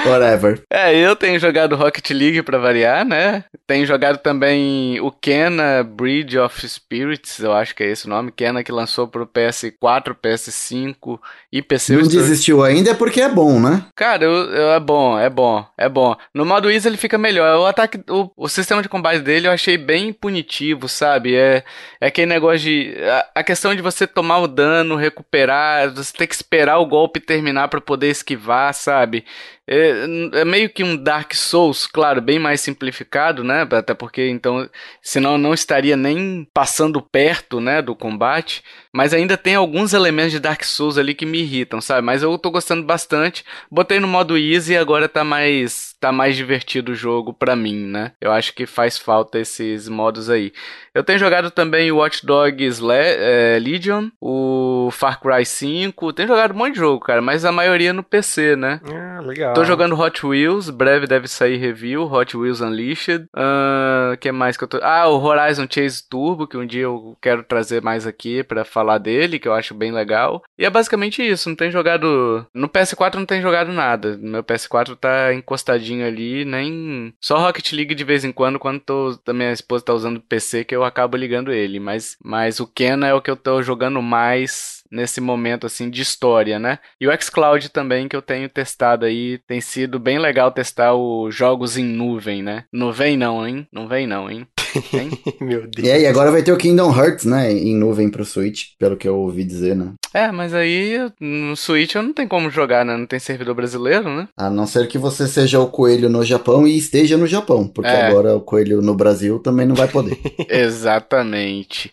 Whatever. 0.06 0.62
É, 0.70 0.94
eu 0.94 1.16
tenho 1.16 1.38
jogado 1.38 1.74
Rocket 1.74 2.10
League 2.10 2.42
pra 2.42 2.58
variar, 2.58 3.04
né? 3.04 3.44
Tenho 3.66 3.84
jogado 3.86 4.18
também 4.18 5.00
o 5.00 5.10
Kena 5.10 5.82
Bridge 5.82 6.38
of 6.38 6.68
Spirits, 6.68 7.40
eu 7.40 7.52
acho 7.52 7.74
que 7.74 7.82
é 7.82 7.90
esse 7.90 8.06
o 8.06 8.08
nome. 8.08 8.30
Kena 8.30 8.62
que 8.62 8.70
lançou 8.70 9.08
pro 9.08 9.26
PS4, 9.26 10.14
PS5 10.14 11.18
e 11.52 11.60
PC. 11.60 11.96
Não 11.96 12.02
desistiu 12.06 12.62
ainda 12.62 12.90
é 12.90 12.94
porque 12.94 13.20
é 13.20 13.28
bom, 13.28 13.58
né? 13.58 13.84
Cara, 13.96 14.24
eu, 14.24 14.32
eu, 14.32 14.72
é 14.72 14.80
bom, 14.80 15.18
é 15.18 15.28
bom, 15.28 15.66
é 15.76 15.88
bom. 15.88 16.14
No 16.32 16.44
modo 16.44 16.70
Easy 16.70 16.86
ele 16.86 16.96
fica 16.96 17.18
melhor. 17.18 17.58
O 17.58 17.66
ataque, 17.66 18.00
o, 18.08 18.30
o 18.36 18.48
sistema 18.48 18.82
de 18.82 18.88
combate 18.88 19.20
dele 19.20 19.48
eu 19.48 19.52
achei 19.52 19.76
bem 19.76 20.12
punitivo, 20.12 20.88
sabe? 20.88 21.34
É, 21.34 21.64
é 22.00 22.06
aquele 22.06 22.26
negócio 22.26 22.60
de. 22.60 22.94
A, 23.02 23.40
a 23.40 23.42
questão 23.42 23.74
de 23.74 23.82
você 23.82 24.06
tomar 24.06 24.38
o 24.38 24.48
dano, 24.48 24.94
recuperar, 24.94 25.90
você 25.90 26.12
ter 26.16 26.26
que 26.26 26.34
esperar 26.34 26.78
o 26.78 26.83
golpe 26.86 27.20
terminar 27.20 27.68
para 27.68 27.80
poder 27.80 28.08
esquivar, 28.08 28.72
sabe? 28.74 29.24
É, 29.66 30.04
é, 30.40 30.44
meio 30.44 30.68
que 30.68 30.84
um 30.84 30.96
Dark 30.96 31.32
Souls, 31.34 31.86
claro, 31.86 32.20
bem 32.20 32.38
mais 32.38 32.60
simplificado, 32.60 33.42
né? 33.42 33.66
Até 33.70 33.94
porque 33.94 34.28
então, 34.28 34.68
senão 35.00 35.38
não 35.38 35.54
estaria 35.54 35.96
nem 35.96 36.46
passando 36.52 37.00
perto, 37.00 37.60
né, 37.60 37.80
do 37.80 37.94
combate. 37.94 38.62
Mas 38.92 39.12
ainda 39.12 39.36
tem 39.36 39.54
alguns 39.54 39.92
elementos 39.92 40.32
de 40.32 40.38
Dark 40.38 40.62
Souls 40.62 40.98
ali 40.98 41.14
que 41.14 41.26
me 41.26 41.40
irritam, 41.40 41.80
sabe? 41.80 42.02
Mas 42.02 42.22
eu 42.22 42.38
tô 42.38 42.50
gostando 42.50 42.84
bastante. 42.84 43.44
Botei 43.70 43.98
no 43.98 44.06
modo 44.06 44.38
easy 44.38 44.74
e 44.74 44.76
agora 44.76 45.08
tá 45.08 45.24
mais 45.24 45.94
tá 45.98 46.12
mais 46.12 46.36
divertido 46.36 46.92
o 46.92 46.94
jogo 46.94 47.32
pra 47.32 47.56
mim, 47.56 47.86
né? 47.86 48.12
Eu 48.20 48.30
acho 48.30 48.54
que 48.54 48.66
faz 48.66 48.98
falta 48.98 49.38
esses 49.38 49.88
modos 49.88 50.28
aí. 50.28 50.52
Eu 50.94 51.02
tenho 51.02 51.18
jogado 51.18 51.50
também 51.50 51.90
o 51.90 51.96
Watch 51.96 52.24
Dogs 52.24 52.80
Le 52.80 52.92
é, 52.94 53.58
Legion, 53.58 54.10
o 54.20 54.90
Far 54.92 55.18
Cry 55.18 55.46
5. 55.46 56.12
Tenho 56.12 56.28
jogado 56.28 56.52
um 56.52 56.58
monte 56.58 56.74
de 56.74 56.80
jogo, 56.80 57.00
cara, 57.04 57.22
mas 57.22 57.44
a 57.44 57.50
maioria 57.50 57.92
no 57.92 58.02
PC, 58.02 58.54
né? 58.54 58.80
Ah, 58.84 59.20
legal. 59.22 59.53
Tô 59.54 59.64
jogando 59.64 59.96
Hot 59.96 60.26
Wheels, 60.26 60.68
breve 60.68 61.06
deve 61.06 61.28
sair 61.28 61.56
review, 61.56 62.12
Hot 62.12 62.36
Wheels 62.36 62.60
Unleashed. 62.60 63.26
Uh, 63.26 64.16
que 64.18 64.32
mais 64.32 64.56
que 64.56 64.64
eu 64.64 64.68
tô... 64.68 64.80
Ah, 64.82 65.08
o 65.08 65.22
Horizon 65.22 65.68
Chase 65.70 66.02
Turbo, 66.08 66.48
que 66.48 66.56
um 66.56 66.66
dia 66.66 66.82
eu 66.82 67.16
quero 67.22 67.44
trazer 67.44 67.80
mais 67.80 68.04
aqui 68.04 68.42
para 68.42 68.64
falar 68.64 68.98
dele, 68.98 69.38
que 69.38 69.46
eu 69.46 69.54
acho 69.54 69.72
bem 69.72 69.92
legal. 69.92 70.42
E 70.58 70.64
é 70.64 70.70
basicamente 70.70 71.22
isso, 71.22 71.48
não 71.48 71.54
tem 71.54 71.70
jogado... 71.70 72.44
No 72.52 72.68
PS4 72.68 73.14
não 73.14 73.26
tem 73.26 73.40
jogado 73.40 73.72
nada. 73.72 74.18
Meu 74.20 74.42
PS4 74.42 74.96
tá 74.96 75.32
encostadinho 75.32 76.04
ali, 76.04 76.44
nem... 76.44 77.14
Só 77.20 77.38
Rocket 77.38 77.72
League 77.72 77.94
de 77.94 78.04
vez 78.04 78.24
em 78.24 78.32
quando, 78.32 78.58
quando 78.58 78.80
tô... 78.80 79.16
a 79.24 79.32
minha 79.32 79.52
esposa 79.52 79.84
tá 79.84 79.94
usando 79.94 80.16
o 80.16 80.22
PC, 80.22 80.64
que 80.64 80.74
eu 80.74 80.82
acabo 80.82 81.16
ligando 81.16 81.52
ele. 81.52 81.78
Mas, 81.78 82.16
mas 82.24 82.58
o 82.58 82.66
Ken 82.66 83.04
é 83.04 83.14
o 83.14 83.22
que 83.22 83.30
eu 83.30 83.36
tô 83.36 83.62
jogando 83.62 84.02
mais 84.02 84.82
nesse 84.94 85.20
momento 85.20 85.66
assim 85.66 85.90
de 85.90 86.00
história, 86.00 86.58
né? 86.58 86.78
E 87.00 87.08
o 87.08 87.20
xCloud 87.20 87.68
também 87.70 88.08
que 88.08 88.16
eu 88.16 88.22
tenho 88.22 88.48
testado 88.48 89.04
aí, 89.04 89.38
tem 89.46 89.60
sido 89.60 89.98
bem 89.98 90.18
legal 90.18 90.52
testar 90.52 90.94
os 90.94 91.34
jogos 91.34 91.76
em 91.76 91.84
nuvem, 91.84 92.42
né? 92.42 92.64
Não 92.72 92.92
vem 92.92 93.16
não, 93.16 93.46
hein? 93.46 93.66
Não 93.72 93.88
vem 93.88 94.06
não, 94.06 94.30
hein? 94.30 94.46
Meu 95.40 95.66
Deus. 95.66 95.88
É, 95.88 96.00
e 96.00 96.06
agora 96.06 96.30
vai 96.30 96.42
ter 96.42 96.52
o 96.52 96.56
Kingdom 96.56 96.94
Hearts, 96.96 97.24
né? 97.24 97.52
Em 97.52 97.76
nuvem 97.76 98.08
pro 98.08 98.24
Switch, 98.24 98.70
pelo 98.78 98.96
que 98.96 99.08
eu 99.08 99.16
ouvi 99.16 99.44
dizer, 99.44 99.74
né? 99.74 99.92
É, 100.12 100.30
mas 100.30 100.54
aí 100.54 101.10
no 101.20 101.56
Switch 101.56 101.94
eu 101.94 102.02
não 102.02 102.12
tem 102.12 102.26
como 102.26 102.50
jogar, 102.50 102.84
né? 102.84 102.96
Não 102.96 103.06
tem 103.06 103.18
servidor 103.18 103.54
brasileiro, 103.54 104.08
né? 104.08 104.28
A 104.36 104.48
não 104.48 104.66
ser 104.66 104.86
que 104.86 104.98
você 104.98 105.26
seja 105.26 105.60
o 105.60 105.68
coelho 105.68 106.08
no 106.08 106.24
Japão 106.24 106.66
e 106.66 106.76
esteja 106.76 107.16
no 107.16 107.26
Japão, 107.26 107.66
porque 107.66 107.90
é. 107.90 108.06
agora 108.06 108.36
o 108.36 108.40
coelho 108.40 108.80
no 108.80 108.94
Brasil 108.94 109.38
também 109.38 109.66
não 109.66 109.74
vai 109.74 109.88
poder. 109.88 110.18
Exatamente. 110.48 111.92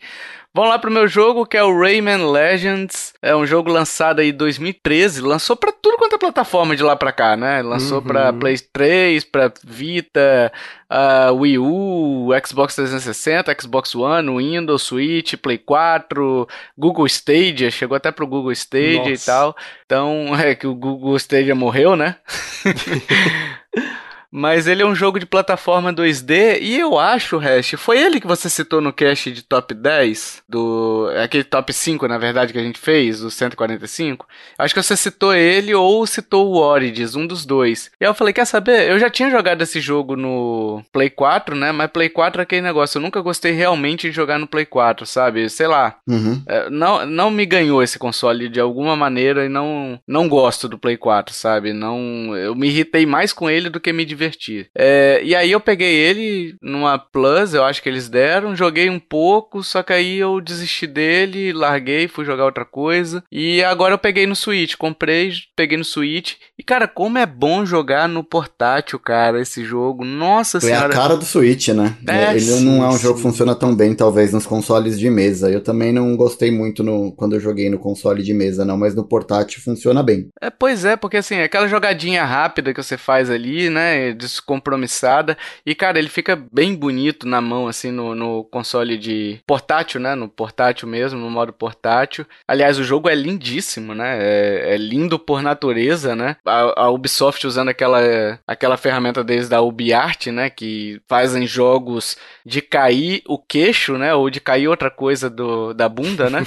Vamos 0.54 0.72
lá 0.72 0.78
pro 0.78 0.92
meu 0.92 1.08
jogo, 1.08 1.46
que 1.46 1.56
é 1.56 1.64
o 1.64 1.80
Rayman 1.80 2.30
Legends. 2.30 3.14
É 3.22 3.34
um 3.34 3.46
jogo 3.46 3.72
lançado 3.72 4.20
aí 4.20 4.32
em 4.32 4.34
2013. 4.34 5.22
Lançou 5.22 5.56
para 5.56 5.72
tudo 5.72 5.98
quanto 5.98 6.16
é 6.16 6.18
plataforma 6.18 6.76
de 6.76 6.84
lá 6.84 6.94
pra 6.94 7.14
cá, 7.14 7.38
né? 7.38 7.62
Lançou 7.62 8.00
uhum. 8.00 8.04
pra 8.04 8.34
Play 8.34 8.58
3, 8.74 9.24
pra 9.24 9.50
Vita, 9.64 10.52
uh, 10.92 11.34
Wii 11.34 11.58
U, 11.58 12.30
Xbox 12.46 12.76
360, 12.76 13.56
Xbox 13.62 13.96
One, 13.96 14.38
Windows, 14.38 14.84
Switch, 14.84 15.36
Play 15.38 15.58
4, 15.58 16.46
Google 16.78 17.06
Stadia. 17.06 17.72
Chegou 17.72 17.96
até 17.96 18.12
pro 18.12 18.28
Google 18.28 18.52
Stadia 18.52 18.98
Nossa. 18.98 19.12
e 19.12 19.18
tal. 19.26 19.56
Então, 19.86 20.36
é 20.38 20.54
que 20.54 20.68
o 20.68 20.76
Google 20.76 21.16
Stadia 21.16 21.56
morreu, 21.56 21.96
né? 21.96 22.18
Mas 24.32 24.66
ele 24.66 24.82
é 24.82 24.86
um 24.86 24.96
jogo 24.96 25.20
de 25.20 25.26
plataforma 25.26 25.94
2D 25.94 26.60
e 26.62 26.80
eu 26.80 26.98
acho, 26.98 27.38
Hash, 27.38 27.72
foi 27.78 28.00
ele 28.00 28.22
que 28.22 28.28
você 28.28 28.50
citou 28.50 28.80
no 28.80 28.94
cast 28.94 29.30
de 29.30 29.42
top 29.44 29.74
10, 29.74 30.44
do 30.48 31.10
aquele 31.22 31.44
top 31.44 31.74
5, 31.74 32.08
na 32.08 32.18
verdade, 32.18 32.54
que 32.54 32.60
a 32.60 32.64
gente 32.64 32.80
fez, 32.80 33.22
o 33.22 33.30
145. 33.30 34.26
Acho 34.58 34.74
que 34.74 34.82
você 34.82 34.96
citou 34.96 35.34
ele 35.34 35.76
ou 35.76 36.08
citou 36.08 36.50
o 36.50 36.58
Origins, 36.58 37.14
um 37.14 37.28
dos 37.28 37.46
dois. 37.46 37.92
E 38.00 38.06
eu 38.06 38.14
falei, 38.14 38.34
quer 38.34 38.46
saber? 38.46 38.90
Eu 38.90 38.98
já 38.98 39.10
tinha 39.10 39.30
jogado 39.30 39.62
esse 39.62 39.82
jogo 39.82 40.16
no 40.16 40.82
Play 40.94 41.10
4, 41.10 41.54
né? 41.54 41.74
Mas 41.74 41.92
Play 41.92 42.08
4 42.08 42.42
é 42.42 42.44
aquele 42.44 42.62
negócio, 42.62 42.98
eu 42.98 43.02
nunca 43.02 43.20
gostei 43.20 43.52
realmente 43.52 44.10
de 44.10 44.16
jogar 44.16 44.40
no 44.40 44.48
Play 44.48 44.66
4, 44.66 45.06
sabe? 45.06 45.50
Sei 45.50 45.68
lá. 45.68 45.98
Uhum. 46.08 46.42
É, 46.48 46.70
não, 46.70 47.06
não 47.06 47.30
me 47.30 47.46
ganhou 47.46 47.84
esse 47.84 48.00
console 48.00 48.48
de 48.48 48.62
alguma 48.62 48.96
maneira 48.96 49.46
e 49.46 49.50
não, 49.50 50.00
não 50.08 50.30
gosto 50.30 50.70
do 50.70 50.78
Play 50.78 50.96
4, 50.96 51.36
sabe? 51.36 51.74
Não, 51.74 52.36
eu 52.38 52.56
me 52.56 52.68
irritei 52.70 53.06
mais 53.06 53.34
com 53.34 53.50
ele 53.50 53.70
do 53.70 53.80
que 53.80 53.92
me 53.92 54.06
diverti 54.06 54.21
divertir. 54.22 54.70
É, 54.78 55.22
e 55.24 55.36
aí 55.36 55.52
eu 55.52 55.60
peguei 55.60 55.94
ele 55.96 56.56
numa 56.62 57.00
Plus, 57.00 57.54
eu 57.54 57.64
acho 57.64 57.82
que 57.82 57.90
eles 57.90 58.08
deram, 58.08 58.56
joguei 58.56 58.90
um 58.90 59.00
pouco, 59.00 59.64
só 59.64 59.82
que 59.82 59.92
aí 59.92 60.18
eu 60.18 60.40
desisti 60.40 60.86
dele, 60.86 61.52
larguei, 61.52 62.08
fui 62.08 62.24
jogar 62.24 62.46
outra 62.46 62.64
coisa. 62.64 63.24
E 63.32 63.64
agora 63.64 63.94
eu 63.94 63.98
peguei 63.98 64.28
no 64.28 64.36
Switch, 64.36 64.76
comprei, 64.76 65.32
peguei 65.56 65.78
no 65.78 65.84
Switch. 65.84 66.34
E 66.58 66.64
cara, 66.64 66.88
como 66.88 67.18
é 67.18 67.26
bom 67.26 67.66
jogar 67.66 68.08
no 68.08 68.24
portátil, 68.24 69.00
cara, 69.00 69.42
esse 69.42 69.66
jogo. 69.66 70.06
Nossa 70.06 70.60
é 70.60 70.62
senhora. 70.62 70.94
É 70.94 70.96
a 70.96 71.00
cara 71.00 71.18
do 71.18 71.26
Switch, 71.26 71.70
né? 71.70 71.98
É, 72.08 72.32
ele 72.32 72.42
sim, 72.42 72.66
não 72.66 72.84
é 72.84 72.90
um 72.90 72.94
sim. 72.94 73.00
jogo 73.00 73.16
que 73.16 73.24
funciona 73.24 73.56
tão 73.56 73.76
bem, 73.76 73.96
talvez, 73.96 74.32
nos 74.32 74.46
consoles 74.46 75.00
de 75.00 75.10
mesa. 75.10 75.50
Eu 75.50 75.62
também 75.62 75.92
não 75.92 76.16
gostei 76.16 76.52
muito 76.52 76.84
no, 76.84 77.12
quando 77.14 77.36
eu 77.36 77.40
joguei 77.40 77.70
no 77.70 77.80
console 77.80 78.22
de 78.22 78.34
mesa, 78.34 78.64
não, 78.64 78.78
mas 78.78 78.94
no 78.94 79.04
portátil 79.04 79.62
funciona 79.62 80.04
bem. 80.04 80.30
É, 80.40 80.50
pois 80.50 80.86
é, 80.86 80.96
porque 80.96 81.18
assim, 81.18 81.40
aquela 81.40 81.68
jogadinha 81.68 82.24
rápida 82.24 82.74
que 82.74 82.82
você 82.82 82.98
faz 82.98 83.30
ali, 83.30 83.70
né? 83.70 84.11
Descompromissada. 84.14 85.38
E, 85.66 85.76
cara, 85.76 86.00
ele 86.00 86.10
fica 86.10 86.36
bem 86.52 86.76
bonito 86.76 87.28
na 87.28 87.42
mão, 87.42 87.68
assim, 87.68 87.92
no, 87.92 88.16
no 88.16 88.44
console 88.46 88.98
de 88.98 89.40
portátil, 89.46 90.00
né? 90.00 90.16
No 90.16 90.28
portátil 90.28 90.88
mesmo, 90.88 91.20
no 91.20 91.30
modo 91.30 91.54
portátil. 91.54 92.26
Aliás, 92.48 92.80
o 92.80 92.84
jogo 92.84 93.10
é 93.10 93.16
lindíssimo, 93.16 93.94
né? 93.94 94.18
É, 94.20 94.76
é 94.76 94.78
lindo 94.78 95.18
por 95.20 95.42
natureza, 95.42 96.16
né? 96.16 96.36
A, 96.46 96.84
a, 96.84 96.90
Ubisoft 96.90 97.46
usando 97.46 97.70
aquela, 97.70 98.40
aquela 98.48 98.78
ferramenta 98.78 99.24
deles 99.24 99.50
da 99.50 99.62
UbiArt, 99.62 100.28
né? 100.28 100.50
Que 100.50 101.02
fazem 101.08 101.46
jogos 101.46 102.18
de 102.46 102.62
cair 102.62 103.22
o 103.28 103.38
queixo, 103.38 103.98
né? 103.98 104.14
Ou 104.14 104.30
de 104.30 104.40
cair 104.40 104.68
outra 104.68 104.90
coisa 104.90 105.30
do, 105.30 105.74
da 105.74 105.88
bunda, 105.88 106.30
né? 106.30 106.42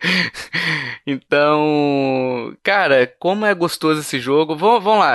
então, 1.06 2.54
cara, 2.62 3.12
como 3.18 3.46
é 3.46 3.54
gostoso 3.54 4.00
esse 4.00 4.18
jogo. 4.18 4.56
Vamos, 4.56 4.82
vamos 4.82 5.00
lá. 5.00 5.14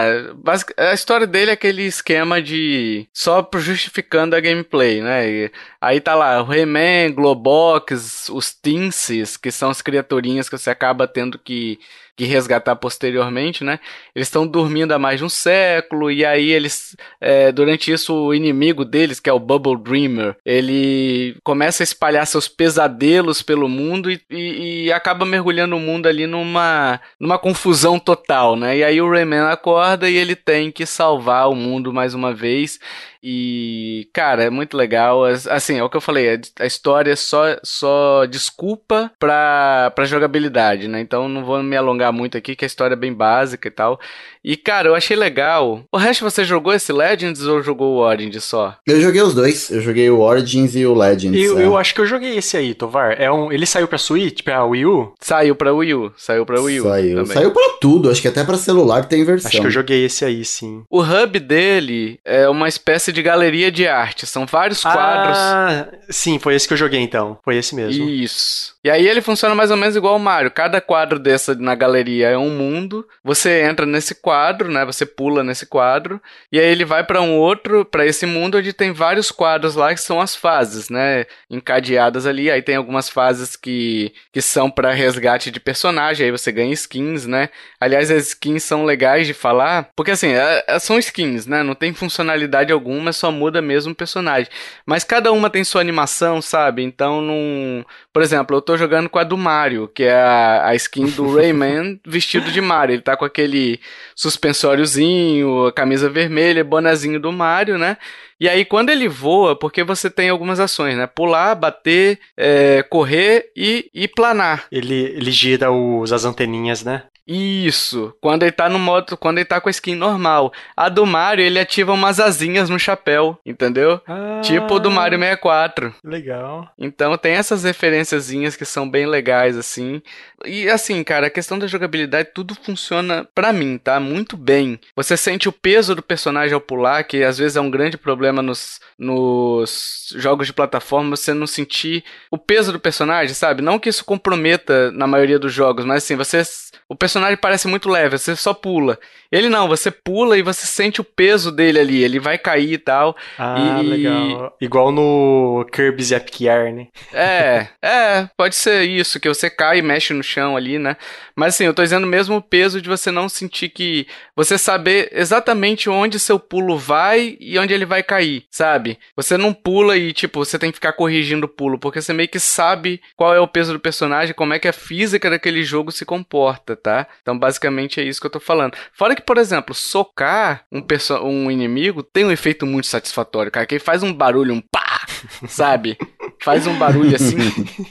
A 0.78 0.94
história 0.94 1.28
dele 1.36 1.52
é 1.52 1.54
aquele 1.54 1.84
esquema 1.84 2.42
de 2.42 3.10
só 3.14 3.46
justificando 3.58 4.38
a 4.38 4.40
gameplay, 4.40 5.02
né? 5.02 5.30
E 5.30 5.52
aí 5.82 6.00
tá 6.00 6.16
lá 6.16 6.42
o 6.42 6.46
Rayman, 6.46 7.14
Globox, 7.14 8.30
os 8.30 8.54
Tinses, 8.54 9.36
que 9.36 9.52
são 9.52 9.70
as 9.70 9.82
criaturinhas 9.82 10.48
que 10.48 10.58
você 10.58 10.70
acaba 10.70 11.06
tendo 11.06 11.38
que 11.38 11.78
que 12.16 12.26
resgatar 12.26 12.76
posteriormente, 12.76 13.64
né? 13.64 13.80
Eles 14.16 14.28
estão 14.28 14.48
dormindo 14.48 14.94
há 14.94 15.00
mais 15.00 15.20
de 15.20 15.26
um 15.26 15.30
século 15.30 16.10
e 16.10 16.26
aí 16.26 16.52
eles, 16.52 16.96
é, 17.20 17.52
durante 17.52 17.92
isso, 17.92 18.14
o 18.14 18.34
inimigo 18.34 18.86
deles, 18.86 19.20
que 19.20 19.30
é 19.30 19.34
o 19.34 19.40
Bubble 19.40 19.78
Dreamer, 19.78 20.36
ele 20.46 21.36
começa 21.44 21.84
a 21.84 21.86
espalhar 21.86 22.26
seus 22.26 22.48
pesadelos 22.48 23.42
pelo 23.42 23.68
mundo 23.68 24.10
e, 24.10 24.22
e, 24.30 24.86
e 24.86 24.92
acaba 24.92 25.26
mergulhando 25.26 25.76
o 25.76 25.80
mundo 25.80 26.08
ali 26.08 26.26
numa, 26.26 27.00
numa 27.20 27.38
confusão 27.38 28.00
total, 28.00 28.56
né? 28.56 28.78
E 28.78 28.84
aí 28.84 29.02
o 29.02 29.10
Rayman 29.10 29.42
acorda 29.42 30.10
e 30.10 30.16
ele 30.16 30.36
tem 30.36 30.72
que 30.72 30.86
salvar 30.86 31.50
o 31.50 31.56
mundo 31.56 31.92
mais 31.92 32.14
uma 32.14 32.34
vez 32.34 32.80
e, 33.28 34.08
cara, 34.14 34.44
é 34.44 34.50
muito 34.52 34.78
legal. 34.78 35.24
Assim, 35.26 35.80
é 35.80 35.84
o 35.84 35.90
que 35.90 35.98
eu 35.98 36.02
falei, 36.02 36.40
a 36.60 36.66
história 36.68 37.12
é 37.12 37.16
só, 37.16 37.58
só 37.64 38.26
desculpa 38.26 39.12
pra, 39.18 39.92
pra 39.96 40.06
jogabilidade, 40.06 40.88
né? 40.88 41.02
Então 41.02 41.28
não 41.28 41.44
vou 41.44 41.64
me 41.64 41.76
alongar 41.76 42.14
muito 42.14 42.38
aqui, 42.38 42.56
que 42.56 42.64
a 42.64 42.68
história 42.68 42.94
é 42.94 42.96
bem 42.98 43.12
básica 43.12 43.68
e 43.68 43.72
tal. 43.72 44.00
E, 44.44 44.56
cara, 44.56 44.90
eu 44.90 44.94
achei 44.94 45.18
legal. 45.18 45.84
O 45.92 45.98
resto 45.98 46.24
você 46.24 46.44
jogou 46.44 46.72
esse 46.72 46.94
Legends 46.94 47.42
ou 47.48 47.64
jogou 47.64 47.96
o 47.96 47.98
Origins 47.98 48.44
só? 48.44 48.78
Eu 48.86 49.02
joguei 49.02 49.24
os 49.24 49.34
dois. 49.34 49.72
Eu 49.72 49.82
joguei 49.82 50.08
o 50.08 50.20
Origins 50.20 50.76
e 50.76 50.86
o 50.86 50.94
Legends. 50.94 51.44
Eu, 51.44 51.58
é. 51.58 51.66
eu 51.66 51.76
acho 51.76 51.96
que 51.96 52.02
eu 52.02 52.06
joguei 52.06 52.38
esse 52.38 52.56
aí, 52.56 52.76
Tovar. 52.76 53.20
É 53.20 53.32
um, 53.32 53.52
ele 53.52 53.66
saiu 53.66 53.88
pra 53.88 53.98
Switch, 53.98 54.44
pra 54.44 54.64
Wii 54.64 54.86
U? 54.86 55.14
Saiu 55.20 55.56
pra 55.56 55.74
Wii 55.74 55.96
U. 55.96 56.14
Saiu 56.16 56.46
pra 56.46 56.62
Wii 56.62 56.82
U. 56.82 56.84
Saiu. 56.84 57.16
Também. 57.16 57.34
Saiu 57.34 57.52
pra 57.52 57.70
tudo. 57.82 58.12
Acho 58.12 58.22
que 58.22 58.28
até 58.28 58.44
pra 58.44 58.56
celular 58.56 59.06
tem 59.06 59.26
versão. 59.26 59.50
Acho 59.50 59.62
que 59.62 59.66
eu 59.66 59.72
joguei 59.72 60.06
esse 60.06 60.24
aí, 60.24 60.46
sim. 60.46 60.84
O 60.92 61.02
hub 61.02 61.40
dele 61.40 62.20
é 62.24 62.48
uma 62.48 62.68
espécie 62.68 63.12
de 63.16 63.24
galeria 63.24 63.72
de 63.72 63.88
arte. 63.88 64.28
São 64.28 64.46
vários 64.46 64.82
quadros. 64.84 65.38
Ah, 65.38 65.88
sim, 66.10 66.38
foi 66.38 66.54
esse 66.54 66.68
que 66.68 66.74
eu 66.74 66.78
joguei 66.78 67.00
então. 67.00 67.40
Foi 67.44 67.56
esse 67.56 67.74
mesmo. 67.74 68.08
Isso. 68.08 68.75
E 68.86 68.90
aí 68.92 69.08
ele 69.08 69.20
funciona 69.20 69.56
mais 69.56 69.72
ou 69.72 69.78
menos 69.78 69.96
igual 69.96 70.16
o 70.16 70.20
Mario. 70.20 70.52
Cada 70.52 70.80
quadro 70.80 71.18
dessa 71.18 71.56
na 71.56 71.74
galeria 71.74 72.30
é 72.30 72.38
um 72.38 72.52
mundo. 72.52 73.04
Você 73.24 73.64
entra 73.64 73.84
nesse 73.84 74.14
quadro, 74.14 74.72
né? 74.72 74.86
Você 74.86 75.08
pula 75.08 75.44
nesse 75.44 75.66
quadro 75.66 76.22
e 76.52 76.60
aí 76.60 76.68
ele 76.68 76.86
vai 76.86 77.04
para 77.04 77.20
um 77.20 77.36
outro, 77.36 77.84
para 77.84 78.06
esse 78.06 78.28
mundo 78.28 78.60
onde 78.60 78.72
tem 78.74 78.92
vários 78.92 79.32
quadros 79.32 79.74
lá 79.74 79.92
que 79.92 80.00
são 80.00 80.22
as 80.22 80.36
fases, 80.36 80.88
né? 80.88 81.26
Encadeadas 81.50 82.28
ali. 82.28 82.52
Aí 82.52 82.62
tem 82.62 82.76
algumas 82.76 83.10
fases 83.10 83.56
que, 83.56 84.14
que 84.32 84.40
são 84.40 84.70
para 84.70 84.94
resgate 84.94 85.50
de 85.50 85.60
personagem. 85.60 86.24
Aí 86.24 86.32
você 86.32 86.52
ganha 86.52 86.72
skins, 86.72 87.26
né? 87.26 87.50
Aliás, 87.80 88.12
as 88.12 88.28
skins 88.28 88.64
são 88.64 88.86
legais 88.86 89.26
de 89.26 89.34
falar, 89.34 89.90
porque 89.96 90.12
assim, 90.12 90.28
é, 90.28 90.64
é, 90.68 90.78
são 90.78 91.00
skins, 91.00 91.48
né? 91.48 91.64
Não 91.64 91.74
tem 91.74 91.92
funcionalidade 91.92 92.72
alguma, 92.72 93.12
só 93.12 93.32
muda 93.32 93.64
mesmo 93.64 93.94
o 93.94 93.96
personagem. 93.96 94.52
Mas 94.86 95.04
cada 95.04 95.32
uma 95.32 95.50
tem 95.50 95.64
sua 95.64 95.82
animação, 95.82 96.40
sabe? 96.40 96.84
Então 96.84 97.20
não, 97.20 97.84
por 98.16 98.22
exemplo, 98.22 98.56
eu 98.56 98.62
tô 98.62 98.78
jogando 98.78 99.10
com 99.10 99.20
a 99.20 99.26
do 99.26 99.38
Mario, 99.38 99.90
que 99.90 100.04
é 100.04 100.14
a, 100.14 100.68
a 100.68 100.76
skin 100.76 101.08
do 101.08 101.36
Rayman 101.36 102.00
vestido 102.08 102.50
de 102.50 102.62
Mario. 102.62 102.94
Ele 102.94 103.02
tá 103.02 103.18
com 103.18 103.26
aquele 103.26 103.78
suspensóriozinho, 104.16 105.66
a 105.66 105.74
camisa 105.74 106.10
vermelha, 106.10 106.64
bonezinho 106.64 107.20
do 107.20 107.30
Mario, 107.34 107.78
né? 107.78 107.98
E 108.40 108.48
aí, 108.48 108.64
quando 108.64 108.90
ele 108.90 109.10
voa, 109.10 109.60
porque 109.60 109.84
você 109.84 110.10
tem 110.10 110.30
algumas 110.30 110.62
ações, 110.62 110.96
né? 110.96 111.06
Pular, 111.06 111.56
bater, 111.56 112.18
é, 112.38 112.84
correr 112.84 113.52
e, 113.54 113.92
e 113.94 114.08
planar. 114.08 114.66
Ele, 114.72 114.96
ele 114.96 115.32
gira 115.32 115.70
os, 115.70 116.14
as 116.14 116.24
anteninhas, 116.24 116.86
né? 116.86 117.04
Isso, 117.28 118.14
quando 118.22 118.44
ele 118.44 118.52
tá 118.52 118.70
no 118.70 118.78
modo, 118.78 119.18
quando 119.18 119.40
ele 119.40 119.46
tá 119.46 119.60
com 119.60 119.68
a 119.68 119.72
skin 119.72 119.96
normal. 119.96 120.54
A 120.78 120.90
do 120.90 121.06
Mario, 121.06 121.44
ele 121.44 121.60
ativa 121.60 121.92
umas 121.92 122.20
asinhas 122.20 122.70
no 122.70 122.78
chapéu, 122.78 123.40
entendeu? 123.44 124.00
Ah, 124.08 124.42
tipo 124.44 124.76
o 124.76 124.80
do 124.80 124.92
Mario 124.92 125.18
64. 125.18 125.94
Legal. 126.04 126.70
Então 126.78 127.18
tem 127.18 127.34
essas 127.34 127.64
referenciazinhas 127.64 128.56
que 128.56 128.66
são 128.66 128.90
bem 128.90 129.08
legais, 129.08 129.58
assim. 129.58 130.02
E 130.46 130.70
assim, 130.70 131.04
cara, 131.04 131.28
a 131.28 131.32
questão 131.32 131.58
da 131.58 131.66
jogabilidade, 131.66 132.30
tudo 132.34 132.56
funciona 132.56 133.28
para 133.34 133.52
mim, 133.52 133.80
tá? 133.80 134.00
Muito 134.00 134.38
bem. 134.38 134.80
Você 134.96 135.18
sente 135.18 135.50
o 135.50 135.52
peso 135.52 135.96
do 135.96 136.04
personagem 136.04 136.54
ao 136.54 136.62
pular, 136.62 137.04
que 137.04 137.24
às 137.24 137.38
vezes 137.38 137.58
é 137.58 137.62
um 137.62 137.72
grande 137.72 137.98
problema 137.98 138.44
nos, 138.44 138.80
nos 139.00 140.14
jogos 140.16 140.46
de 140.46 140.54
plataforma, 140.54 141.16
você 141.16 141.34
não 141.34 141.48
sentir 141.48 142.04
o 142.30 142.38
peso 142.38 142.72
do 142.72 142.80
personagem, 142.80 143.34
sabe? 143.34 143.64
Não 143.64 143.80
que 143.80 143.90
isso 143.90 144.06
comprometa 144.06 144.92
na 144.92 145.08
maioria 145.08 145.40
dos 145.40 145.52
jogos, 145.52 145.86
mas 145.86 146.04
assim, 146.04 146.16
você 146.16 146.44
o 146.88 146.96
personagem 146.96 147.15
parece 147.38 147.68
muito 147.68 147.90
leve, 147.90 148.18
você 148.18 148.36
só 148.36 148.54
pula. 148.54 149.00
Ele 149.32 149.50
não, 149.50 149.68
você 149.68 149.92
pula 149.92 150.38
e 150.38 150.42
você 150.42 150.66
sente 150.66 151.02
o 151.02 151.04
peso 151.04 151.52
dele 151.52 151.80
ali, 151.80 152.04
ele 152.04 152.20
vai 152.20 152.38
cair 152.38 152.74
e 152.74 152.78
tal. 152.78 153.16
Ah, 153.38 153.82
e... 153.82 153.86
legal. 153.86 154.56
Igual 154.62 154.92
no 154.92 155.66
Kirby's 155.72 156.12
Epic 156.12 156.42
Yarn, 156.42 156.74
né? 156.74 156.88
É, 157.14 157.68
é, 157.82 158.30
pode 158.38 158.56
ser 158.56 158.84
isso, 158.84 159.20
que 159.20 159.28
você 159.28 159.50
cai 159.50 159.80
e 159.80 159.82
mexe 159.82 160.14
no 160.14 160.24
chão 160.24 160.56
ali, 160.56 160.80
né? 160.80 160.96
Mas 161.36 161.56
assim, 161.56 161.66
eu 161.66 161.74
tô 161.74 161.84
dizendo 161.84 162.08
mesmo 162.08 162.38
o 162.38 162.42
peso 162.42 162.82
de 162.82 162.88
você 162.88 163.12
não 163.12 163.28
sentir 163.28 163.70
que. 163.70 164.08
Você 164.36 164.58
saber 164.58 165.10
exatamente 165.12 165.90
onde 165.90 166.20
seu 166.20 166.40
pulo 166.40 166.78
vai 166.78 167.36
e 167.40 167.58
onde 167.60 167.74
ele 167.74 167.86
vai 167.86 168.04
cair, 168.04 168.46
sabe? 168.50 168.98
Você 169.16 169.38
não 169.38 169.54
pula 169.54 169.98
e, 169.98 170.14
tipo, 170.14 170.44
você 170.44 170.58
tem 170.58 170.72
que 170.72 170.78
ficar 170.78 170.94
corrigindo 170.94 171.46
o 171.46 171.50
pulo, 171.50 171.78
porque 171.78 172.02
você 172.02 172.14
meio 172.14 172.30
que 172.30 172.40
sabe 172.40 173.02
qual 173.16 173.34
é 173.34 173.40
o 173.40 173.48
peso 173.48 173.74
do 173.74 173.80
personagem, 173.80 174.34
como 174.34 174.54
é 174.54 174.60
que 174.60 174.68
a 174.68 174.74
física 174.74 175.30
daquele 175.30 175.64
jogo 175.64 175.92
se 175.92 176.06
comporta, 176.06 176.76
tá? 176.76 177.05
Então, 177.22 177.38
basicamente 177.38 178.00
é 178.00 178.04
isso 178.04 178.20
que 178.20 178.28
eu 178.28 178.32
tô 178.32 178.40
falando. 178.40 178.76
Fora 178.94 179.16
que, 179.16 179.22
por 179.22 179.38
exemplo, 179.38 179.74
socar 179.74 180.66
um, 180.72 180.84
um 181.24 181.52
inimigo 181.52 182.04
tem 182.04 182.26
um 182.26 182.32
efeito 182.32 182.66
muito 182.66 182.88
satisfatório, 182.88 183.52
cara, 183.52 183.66
que 183.66 183.76
ele 183.76 183.84
faz 183.84 184.04
um 184.04 184.14
barulho, 184.14 184.54
um 184.54 184.62
pá, 184.62 185.06
sabe? 185.48 185.98
Faz 186.46 186.68
um 186.68 186.78
barulho 186.78 187.16
assim. 187.18 187.38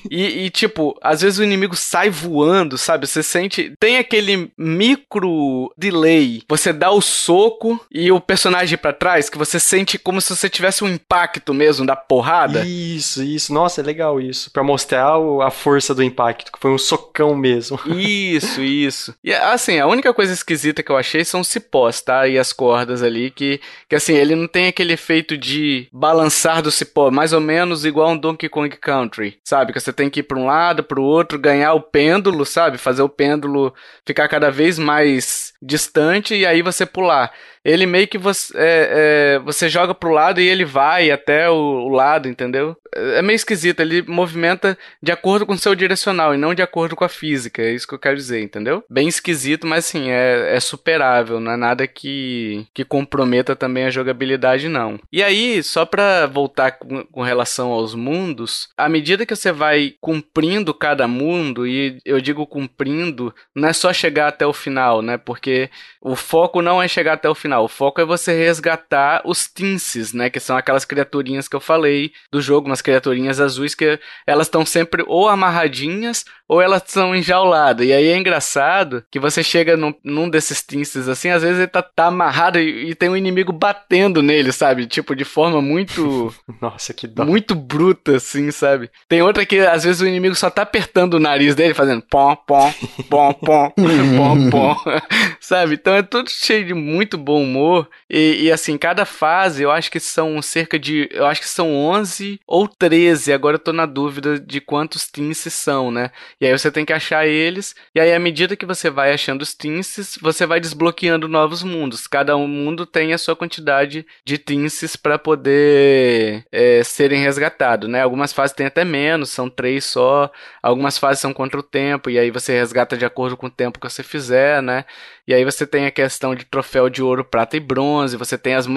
e, 0.08 0.44
e, 0.44 0.50
tipo, 0.50 0.96
às 1.02 1.22
vezes 1.22 1.40
o 1.40 1.42
inimigo 1.42 1.74
sai 1.74 2.08
voando, 2.08 2.78
sabe? 2.78 3.04
Você 3.04 3.20
sente. 3.20 3.74
Tem 3.80 3.98
aquele 3.98 4.52
micro 4.56 5.72
delay. 5.76 6.42
Você 6.48 6.72
dá 6.72 6.92
o 6.92 7.00
soco 7.02 7.84
e 7.90 8.12
o 8.12 8.20
personagem 8.20 8.78
para 8.78 8.92
trás, 8.92 9.28
que 9.28 9.36
você 9.36 9.58
sente 9.58 9.98
como 9.98 10.20
se 10.20 10.36
você 10.36 10.48
tivesse 10.48 10.84
um 10.84 10.88
impacto 10.88 11.52
mesmo 11.52 11.84
da 11.84 11.96
porrada. 11.96 12.64
Isso, 12.64 13.24
isso. 13.24 13.52
Nossa, 13.52 13.80
é 13.80 13.84
legal 13.84 14.20
isso. 14.20 14.52
para 14.52 14.62
mostrar 14.62 15.16
a 15.44 15.50
força 15.50 15.92
do 15.92 16.02
impacto, 16.02 16.52
que 16.52 16.58
foi 16.60 16.70
um 16.70 16.78
socão 16.78 17.34
mesmo. 17.34 17.80
Isso, 18.04 18.60
isso. 18.60 19.14
E 19.24 19.32
assim, 19.32 19.78
a 19.78 19.86
única 19.86 20.12
coisa 20.12 20.32
esquisita 20.32 20.82
que 20.82 20.92
eu 20.92 20.96
achei 20.96 21.24
são 21.24 21.40
os 21.40 21.48
cipós, 21.48 22.00
tá? 22.00 22.28
E 22.28 22.38
as 22.38 22.52
cordas 22.52 23.02
ali, 23.02 23.30
que, 23.30 23.60
que 23.88 23.96
assim, 23.96 24.14
ele 24.14 24.34
não 24.34 24.46
tem 24.46 24.66
aquele 24.66 24.92
efeito 24.92 25.36
de 25.36 25.88
balançar 25.92 26.62
do 26.62 26.70
cipó, 26.70 27.10
mais 27.10 27.32
ou 27.32 27.40
menos 27.40 27.84
igual 27.84 28.10
um 28.10 28.16
Donkey 28.16 28.43
Donkey 28.44 28.48
Kong 28.48 28.76
Country, 28.76 29.38
sabe? 29.44 29.72
Que 29.72 29.80
você 29.80 29.92
tem 29.92 30.10
que 30.10 30.20
ir 30.20 30.22
para 30.24 30.38
um 30.38 30.46
lado, 30.46 30.82
para 30.82 31.00
o 31.00 31.04
outro, 31.04 31.38
ganhar 31.38 31.72
o 31.74 31.80
pêndulo, 31.80 32.44
sabe? 32.44 32.78
Fazer 32.78 33.02
o 33.02 33.08
pêndulo 33.08 33.74
ficar 34.04 34.28
cada 34.28 34.50
vez 34.50 34.78
mais 34.78 35.52
distante 35.62 36.34
e 36.34 36.46
aí 36.46 36.62
você 36.62 36.84
pular 36.84 37.32
ele 37.64 37.86
meio 37.86 38.06
que 38.06 38.18
você, 38.18 38.52
é, 38.56 39.36
é, 39.36 39.38
você 39.38 39.68
joga 39.68 39.94
pro 39.94 40.10
lado 40.10 40.40
e 40.40 40.46
ele 40.46 40.64
vai 40.64 41.10
até 41.10 41.48
o, 41.48 41.54
o, 41.54 41.88
lado, 41.88 42.28
entendeu? 42.28 42.76
É 42.94 43.22
meio 43.22 43.34
esquisito, 43.34 43.80
ele 43.80 44.02
movimenta 44.02 44.76
de 45.02 45.10
acordo 45.10 45.46
com 45.46 45.54
o 45.54 45.58
seu 45.58 45.74
direcional 45.74 46.34
e 46.34 46.38
não 46.38 46.54
de 46.54 46.62
acordo 46.62 46.94
com 46.94 47.04
a 47.04 47.08
física, 47.08 47.62
é 47.62 47.72
isso 47.72 47.88
que 47.88 47.94
eu 47.94 47.98
quero 47.98 48.16
dizer, 48.16 48.42
entendeu? 48.42 48.84
Bem 48.88 49.08
esquisito, 49.08 49.66
mas 49.66 49.86
assim, 49.86 50.10
é, 50.10 50.54
é 50.54 50.60
superável, 50.60 51.40
não 51.40 51.52
é 51.52 51.56
nada 51.56 51.86
que, 51.86 52.66
que 52.74 52.84
comprometa 52.84 53.56
também 53.56 53.84
a 53.84 53.90
jogabilidade, 53.90 54.68
não. 54.68 55.00
E 55.10 55.22
aí, 55.22 55.62
só 55.62 55.86
pra 55.86 56.26
voltar 56.26 56.72
com, 56.72 57.04
com 57.06 57.22
relação 57.22 57.72
aos 57.72 57.94
mundos, 57.94 58.68
à 58.76 58.88
medida 58.88 59.26
que 59.26 59.34
você 59.34 59.50
vai 59.50 59.94
cumprindo 60.00 60.74
cada 60.74 61.08
mundo, 61.08 61.66
e 61.66 61.98
eu 62.04 62.20
digo 62.20 62.46
cumprindo, 62.46 63.34
não 63.54 63.68
é 63.68 63.72
só 63.72 63.92
chegar 63.92 64.28
até 64.28 64.46
o 64.46 64.52
final, 64.52 65.02
né? 65.02 65.16
Porque 65.16 65.70
o 66.00 66.14
foco 66.14 66.60
não 66.60 66.80
é 66.80 66.86
chegar 66.86 67.14
até 67.14 67.28
o 67.28 67.34
final 67.34 67.53
O 67.60 67.68
foco 67.68 68.00
é 68.00 68.04
você 68.04 68.32
resgatar 68.36 69.22
os 69.24 69.46
Tinces, 69.46 70.12
né? 70.12 70.30
Que 70.30 70.40
são 70.40 70.56
aquelas 70.56 70.84
criaturinhas 70.84 71.48
que 71.48 71.56
eu 71.56 71.60
falei 71.60 72.12
do 72.30 72.40
jogo, 72.40 72.68
umas 72.68 72.82
criaturinhas 72.82 73.40
azuis 73.40 73.74
que 73.74 73.98
elas 74.26 74.46
estão 74.46 74.64
sempre 74.64 75.04
ou 75.06 75.28
amarradinhas 75.28 76.24
ou 76.48 76.60
elas 76.60 76.82
são 76.86 77.14
enjauladas. 77.14 77.86
E 77.86 77.92
aí 77.92 78.08
é 78.08 78.16
engraçado 78.16 79.04
que 79.10 79.18
você 79.18 79.42
chega 79.42 79.76
num, 79.76 79.94
num 80.04 80.28
desses 80.28 80.62
Tinces 80.62 81.08
assim, 81.08 81.30
às 81.30 81.42
vezes 81.42 81.58
ele 81.58 81.68
tá, 81.68 81.82
tá 81.82 82.06
amarrado 82.06 82.58
e, 82.58 82.90
e, 82.90 82.94
tem 82.94 83.08
um 83.08 83.16
inimigo 83.16 83.52
batendo 83.52 84.22
nele, 84.22 84.52
sabe? 84.52 84.86
Tipo, 84.86 85.14
de 85.14 85.24
forma 85.24 85.60
muito. 85.60 86.34
Nossa, 86.60 86.92
que 86.92 87.06
dó. 87.06 87.24
Muito 87.24 87.54
bruta, 87.54 88.16
assim, 88.16 88.50
sabe? 88.50 88.90
Tem 89.08 89.22
outra 89.22 89.46
que 89.46 89.58
às 89.60 89.84
vezes 89.84 90.00
o 90.00 90.06
inimigo 90.06 90.34
só 90.34 90.50
tá 90.50 90.62
apertando 90.62 91.14
o 91.14 91.20
nariz 91.20 91.54
dele, 91.54 91.74
fazendo 91.74 92.02
pom, 92.02 92.36
pom, 92.36 92.72
pom, 93.08 93.32
pom, 93.34 93.70
pom, 94.16 94.50
pom, 94.50 94.76
sabe? 95.40 95.74
Então 95.74 95.94
é 95.94 96.02
tudo 96.02 96.30
cheio 96.30 96.64
de 96.64 96.74
muito 96.74 97.16
bom 97.16 97.43
humor. 97.44 97.88
E, 98.10 98.44
e, 98.44 98.52
assim, 98.52 98.76
cada 98.76 99.04
fase 99.04 99.62
eu 99.62 99.70
acho 99.70 99.90
que 99.90 100.00
são 100.00 100.40
cerca 100.42 100.78
de. 100.78 101.08
Eu 101.12 101.26
acho 101.26 101.40
que 101.40 101.48
são 101.48 101.74
11 101.74 102.40
ou 102.46 102.66
13. 102.66 103.32
Agora 103.32 103.56
eu 103.56 103.60
tô 103.60 103.72
na 103.72 103.86
dúvida 103.86 104.38
de 104.38 104.60
quantos 104.60 105.06
Tinces 105.06 105.54
são, 105.54 105.90
né? 105.90 106.10
E 106.40 106.46
aí 106.46 106.52
você 106.52 106.70
tem 106.70 106.84
que 106.84 106.92
achar 106.92 107.26
eles. 107.26 107.74
E 107.94 108.00
aí, 108.00 108.12
à 108.12 108.18
medida 108.18 108.56
que 108.56 108.66
você 108.66 108.90
vai 108.90 109.12
achando 109.12 109.42
os 109.42 109.54
Tinces, 109.54 110.18
você 110.20 110.46
vai 110.46 110.60
desbloqueando 110.60 111.28
novos 111.28 111.62
mundos. 111.62 112.06
Cada 112.06 112.36
um 112.36 112.48
mundo 112.48 112.86
tem 112.86 113.12
a 113.12 113.18
sua 113.18 113.36
quantidade 113.36 114.06
de 114.24 114.38
Tinces 114.38 114.96
para 114.96 115.18
poder 115.18 116.44
é, 116.50 116.82
serem 116.84 117.22
resgatados, 117.22 117.88
né? 117.88 118.02
Algumas 118.02 118.32
fases 118.32 118.56
tem 118.56 118.66
até 118.66 118.84
menos, 118.84 119.30
são 119.30 119.48
três 119.48 119.84
só. 119.84 120.30
Algumas 120.62 120.98
fases 120.98 121.20
são 121.20 121.32
contra 121.32 121.60
o 121.60 121.62
tempo. 121.62 122.10
E 122.10 122.18
aí 122.18 122.30
você 122.30 122.52
resgata 122.52 122.96
de 122.96 123.04
acordo 123.04 123.36
com 123.36 123.46
o 123.46 123.50
tempo 123.50 123.78
que 123.78 123.88
você 123.88 124.02
fizer, 124.02 124.62
né? 124.62 124.84
E 125.26 125.32
aí 125.32 125.44
você 125.44 125.66
tem 125.66 125.86
a 125.86 125.90
questão 125.90 126.34
de 126.34 126.44
troféu 126.44 126.90
de 126.90 127.02
ouro, 127.02 127.24
prata 127.34 127.56
e 127.56 127.60
bronze. 127.60 128.16
Você 128.16 128.38
tem 128.38 128.54
as 128.54 128.68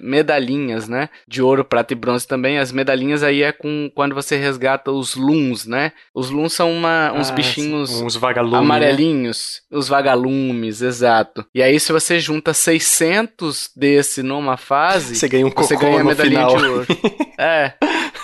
medalhinhas, 0.00 0.88
né? 0.88 1.08
De 1.26 1.42
ouro, 1.42 1.64
prata 1.64 1.92
e 1.92 1.96
bronze 1.96 2.24
também. 2.24 2.56
As 2.56 2.70
medalhinhas 2.70 3.24
aí 3.24 3.42
é 3.42 3.50
com 3.50 3.90
quando 3.92 4.14
você 4.14 4.36
resgata 4.36 4.92
os 4.92 5.16
Loons, 5.16 5.66
né? 5.66 5.90
Os 6.14 6.30
Loons 6.30 6.52
são 6.52 6.72
uma, 6.72 7.12
uns 7.12 7.30
ah, 7.30 7.32
bichinhos 7.32 8.00
uns 8.00 8.14
vagalumes, 8.14 8.60
amarelinhos, 8.60 9.62
né? 9.68 9.76
os 9.76 9.88
vagalumes, 9.88 10.82
exato. 10.82 11.44
E 11.52 11.60
aí 11.60 11.80
se 11.80 11.90
você 11.90 12.20
junta 12.20 12.54
600 12.54 13.72
desse 13.74 14.22
numa 14.22 14.56
fase, 14.56 15.16
você 15.16 15.28
ganha 15.28 15.44
um 15.44 15.50
cocô 15.50 15.64
você 15.64 15.76
ganha 15.76 16.00
a 16.00 16.04
medalhinha 16.04 16.46
final. 16.46 16.56
de 16.56 16.64
ouro. 16.64 16.86
é. 17.36 17.72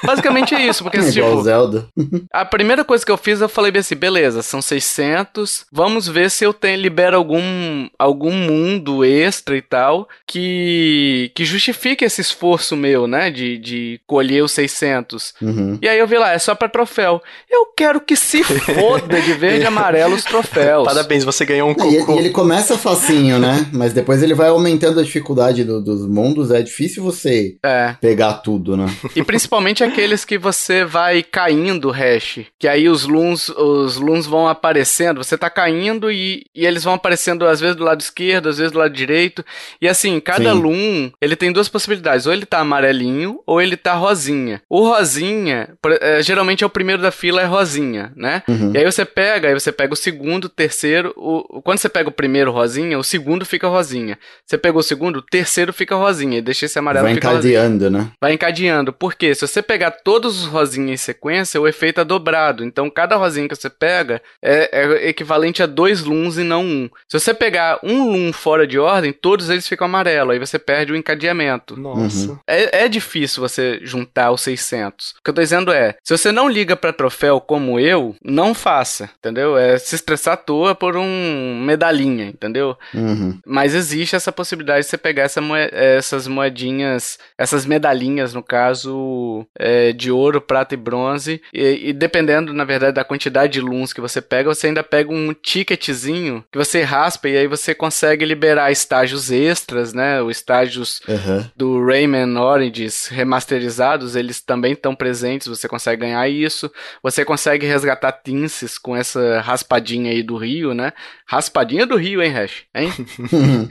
Basicamente 0.05 0.55
é 0.55 0.67
isso, 0.67 0.83
porque 0.83 0.99
É 0.99 1.01
igual 1.09 1.31
tipo, 1.31 1.43
Zelda. 1.43 1.87
a 2.33 2.45
primeira 2.45 2.85
coisa 2.85 3.05
que 3.05 3.11
eu 3.13 3.17
fiz, 3.17 3.41
eu 3.41 3.49
falei 3.49 3.71
bem 3.71 3.81
assim, 3.81 3.95
beleza, 3.97 4.43
são 4.43 4.61
600, 4.63 5.65
vamos 5.73 6.07
ver 6.09 6.31
se 6.31 6.45
eu 6.45 6.53
tenho, 6.53 6.81
libero 6.81 7.17
algum, 7.17 7.89
algum 7.99 8.33
mundo 8.33 9.05
extra 9.05 9.57
e 9.57 9.63
tal, 9.63 10.09
que, 10.27 11.31
que 11.35 11.45
justifique 11.45 12.05
esse 12.05 12.21
esforço 12.21 12.77
meu, 12.77 13.07
né, 13.07 13.31
de, 13.31 13.59
de 13.59 14.01
colher 14.07 14.43
os 14.43 14.53
600. 14.53 15.35
Uhum. 15.41 15.79
E 15.81 15.89
aí 15.89 15.99
eu 15.99 16.07
vi 16.07 16.19
lá, 16.19 16.33
é 16.33 16.39
só 16.39 16.55
pra 16.55 16.69
troféu. 16.69 17.23
Eu 17.51 17.67
quero 17.77 18.01
que 18.01 18.17
se 18.17 18.43
foda 18.45 19.21
de 19.21 19.33
verde 19.35 19.65
e 19.65 19.67
amarelo 19.67 20.15
os 20.15 20.25
troféus. 20.25 20.85
Parabéns, 20.87 21.25
você 21.25 21.45
ganhou 21.45 21.69
um 21.71 21.75
cocô. 21.75 22.15
e 22.15 22.19
ele 22.19 22.31
começa 22.31 22.77
facinho, 22.77 23.39
né? 23.39 23.67
Mas 23.73 23.93
depois 23.93 24.23
ele 24.23 24.35
vai 24.35 24.49
aumentando 24.49 25.01
a 25.01 25.03
dificuldade 25.03 25.65
do- 25.65 25.81
dos 25.83 26.07
mundos. 26.07 26.51
É 26.51 26.63
difícil 26.63 27.03
você 27.03 27.57
É. 27.65 27.95
pegar 28.01 28.35
tudo, 28.35 28.77
né? 28.77 28.87
E 29.15 29.23
principalmente 29.23 29.83
aqueles 29.93 30.25
que 30.25 30.39
você 30.39 30.85
vai 30.85 31.23
caindo 31.23 31.91
hash. 31.91 32.41
Que 32.59 32.67
aí 32.67 32.89
os 32.89 33.05
loons, 33.05 33.51
os 33.51 33.97
loons 33.97 34.27
vão 34.27 34.49
aparecendo, 34.49 35.23
você 35.23 35.37
tá 35.37 35.51
caindo 35.51 36.11
e, 36.11 36.47
e 36.55 36.67
eles 36.67 36.83
vão 36.83 36.95
aparecendo 36.95 37.47
às 37.47 37.61
vezes 37.61 37.77
do 37.77 37.85
lado 37.85 38.01
esquerdo, 38.01 38.49
às 38.49 38.57
vezes 38.57 38.73
do 38.73 38.79
lado 38.79 38.93
direito. 38.93 39.45
E 39.81 39.87
assim, 39.87 40.19
cada 40.19 40.53
Sim. 40.53 40.61
loon, 40.61 41.11
ele 41.21 41.37
tem 41.37 41.53
duas 41.53 41.69
possibilidades. 41.69 42.27
Ou 42.27 42.33
ele 42.33 42.47
tá 42.47 42.61
amarelinho, 42.61 43.41
ou 43.47 43.61
ele 43.61 43.77
tá 43.77 43.93
rosinha. 43.93 44.63
O 44.69 44.89
rosinha, 44.89 45.69
é, 46.01 46.23
geralmente 46.23 46.65
é 46.65 46.67
o 46.67 46.71
primeiro 46.71 47.03
da 47.03 47.11
fila, 47.11 47.43
é 47.43 47.45
rosinha, 47.45 48.13
né? 48.17 48.43
Uhum. 48.49 48.73
E 48.75 48.79
aí 48.79 48.85
você 48.85 49.05
pega, 49.05 49.49
aí 49.49 49.55
você 49.55 49.71
pega 49.71 49.93
o 49.93 49.97
segundo, 49.97 50.47
o 50.47 50.49
terceiro. 50.49 51.13
O, 51.17 51.61
quando 51.63 51.79
você 51.79 51.89
pega 51.89 52.09
o 52.09 52.13
primeiro 52.13 52.51
rosinha, 52.51 52.99
o 52.99 53.05
segundo 53.05 53.45
fica 53.45 53.69
rosinha. 53.69 54.19
Você 54.47 54.57
pegou 54.57 54.81
o 54.81 54.85
segundo, 54.85 55.17
o 55.17 55.23
terceiro 55.23 55.73
fica 55.73 55.95
rosinha. 55.95 56.39
E 56.39 56.43
deixa 56.43 56.65
esse 56.65 56.79
amarelo 56.79 57.05
Vai 57.05 57.15
rosinha. 57.15 57.33
encadeando, 57.33 57.91
né? 57.91 58.11
Vai 58.21 58.33
encadeando. 58.33 58.93
Porque 58.93 59.35
se 59.35 59.47
você 59.47 59.61
pegar 59.61 59.82
todos 59.91 60.41
os 60.43 60.47
rosinhas 60.47 60.91
em 60.91 60.97
sequência, 60.97 61.61
o 61.61 61.67
efeito 61.69 62.01
é 62.01 62.05
dobrado. 62.05 62.65
Então 62.65 62.89
cada 62.91 63.17
rosinha 63.17 63.49
que 63.49 63.55
você 63.57 63.71
pega 63.71 64.23
é, 64.43 64.69
é 64.73 65.09
equivalente 65.09 65.63
a 65.63 65.67
dois 65.67 66.03
loons 66.03 66.39
e 66.39 66.43
não 66.45 66.63
um. 66.65 66.91
Se 67.09 67.19
você 67.19 67.33
pegar 67.35 67.79
um 67.83 68.11
loon 68.11 68.33
fora 68.33 68.67
de 68.67 68.79
ordem, 68.79 69.13
todos 69.13 69.51
eles 69.51 69.67
ficam 69.69 69.85
amarelo. 69.87 70.31
Aí 70.33 70.39
você 70.39 70.59
perde 70.59 70.93
o 70.93 70.97
encadeamento. 70.97 71.77
Nossa. 71.79 72.39
É, 72.47 72.85
é 72.85 72.89
difícil 72.89 73.41
você 73.41 73.81
juntar 73.83 74.31
os 74.31 74.41
600. 74.43 75.11
O 75.11 75.15
que 75.25 75.31
eu 75.31 75.35
tô 75.35 75.41
dizendo 75.41 75.73
é, 75.73 75.95
se 76.03 76.17
você 76.17 76.31
não 76.33 76.49
liga 76.49 76.77
pra 76.77 76.93
troféu 76.93 77.41
como 77.41 77.79
eu, 77.81 78.15
não 78.25 78.55
faça, 78.55 79.11
entendeu? 79.19 79.57
É 79.57 79.79
se 79.79 79.95
estressar 79.95 80.35
à 80.35 80.37
toa 80.37 80.75
por 80.75 80.97
um 80.97 81.61
medalhinha, 81.65 82.27
entendeu? 82.27 82.77
Uhum. 82.95 83.39
Mas 83.47 83.75
existe 83.75 84.17
essa 84.17 84.33
possibilidade 84.33 84.85
de 84.85 84.91
você 84.91 84.99
pegar 84.99 85.23
essa 85.25 85.41
moe- 85.41 85.69
essas 85.73 86.27
moedinhas, 86.27 87.19
essas 87.39 87.65
medalhinhas, 87.67 88.35
no 88.35 88.43
caso, 88.43 89.47
é, 89.59 89.72
de 89.95 90.11
ouro, 90.11 90.41
prata 90.41 90.75
e 90.75 90.77
bronze. 90.77 91.41
E, 91.53 91.89
e 91.91 91.93
dependendo, 91.93 92.53
na 92.53 92.65
verdade, 92.65 92.95
da 92.95 93.05
quantidade 93.05 93.53
de 93.55 93.61
luns 93.61 93.93
que 93.93 94.01
você 94.01 94.21
pega, 94.21 94.53
você 94.53 94.67
ainda 94.69 94.83
pega 94.83 95.13
um 95.13 95.33
ticketzinho 95.33 96.45
que 96.51 96.59
você 96.59 96.83
raspa 96.83 97.29
e 97.29 97.37
aí 97.37 97.47
você 97.47 97.75
consegue 97.75 98.25
liberar 98.25 98.71
estágios 98.71 99.31
extras, 99.31 99.93
né? 99.93 100.21
Os 100.23 100.37
estágios 100.37 101.01
Uhum. 101.09 101.45
do 101.57 101.85
Rayman 101.85 102.37
Origins 102.37 103.07
remasterizados, 103.09 104.17
eles 104.17 104.41
também 104.41 104.73
estão 104.73 104.95
presentes, 104.95 105.47
você 105.47 105.69
consegue 105.69 106.03
ganhar 106.03 106.29
isso. 106.29 106.71
Você 107.03 107.25
consegue 107.25 107.67
resgatar 107.67 108.13
Tinses 108.13 108.79
com 108.79 108.97
essa 108.97 109.41
raspadinha 109.41 110.11
aí 110.11 110.23
do 110.23 110.37
Rio, 110.37 110.75
né? 110.75 110.93
Raspadinha 111.27 111.87
do 111.87 111.97
Rio, 111.97 112.23
hein, 112.23 112.31
Hash? 112.31 112.65
Hein? 112.75 112.93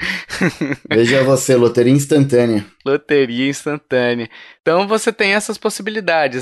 Veja 0.89 1.23
você, 1.23 1.55
loteria 1.55 1.93
instantânea. 1.93 2.65
Loteria 2.85 3.49
instantânea. 3.49 4.29
Então 4.61 4.87
você 4.87 5.11
tem 5.11 5.33
essas 5.33 5.57
possibilidades, 5.57 5.80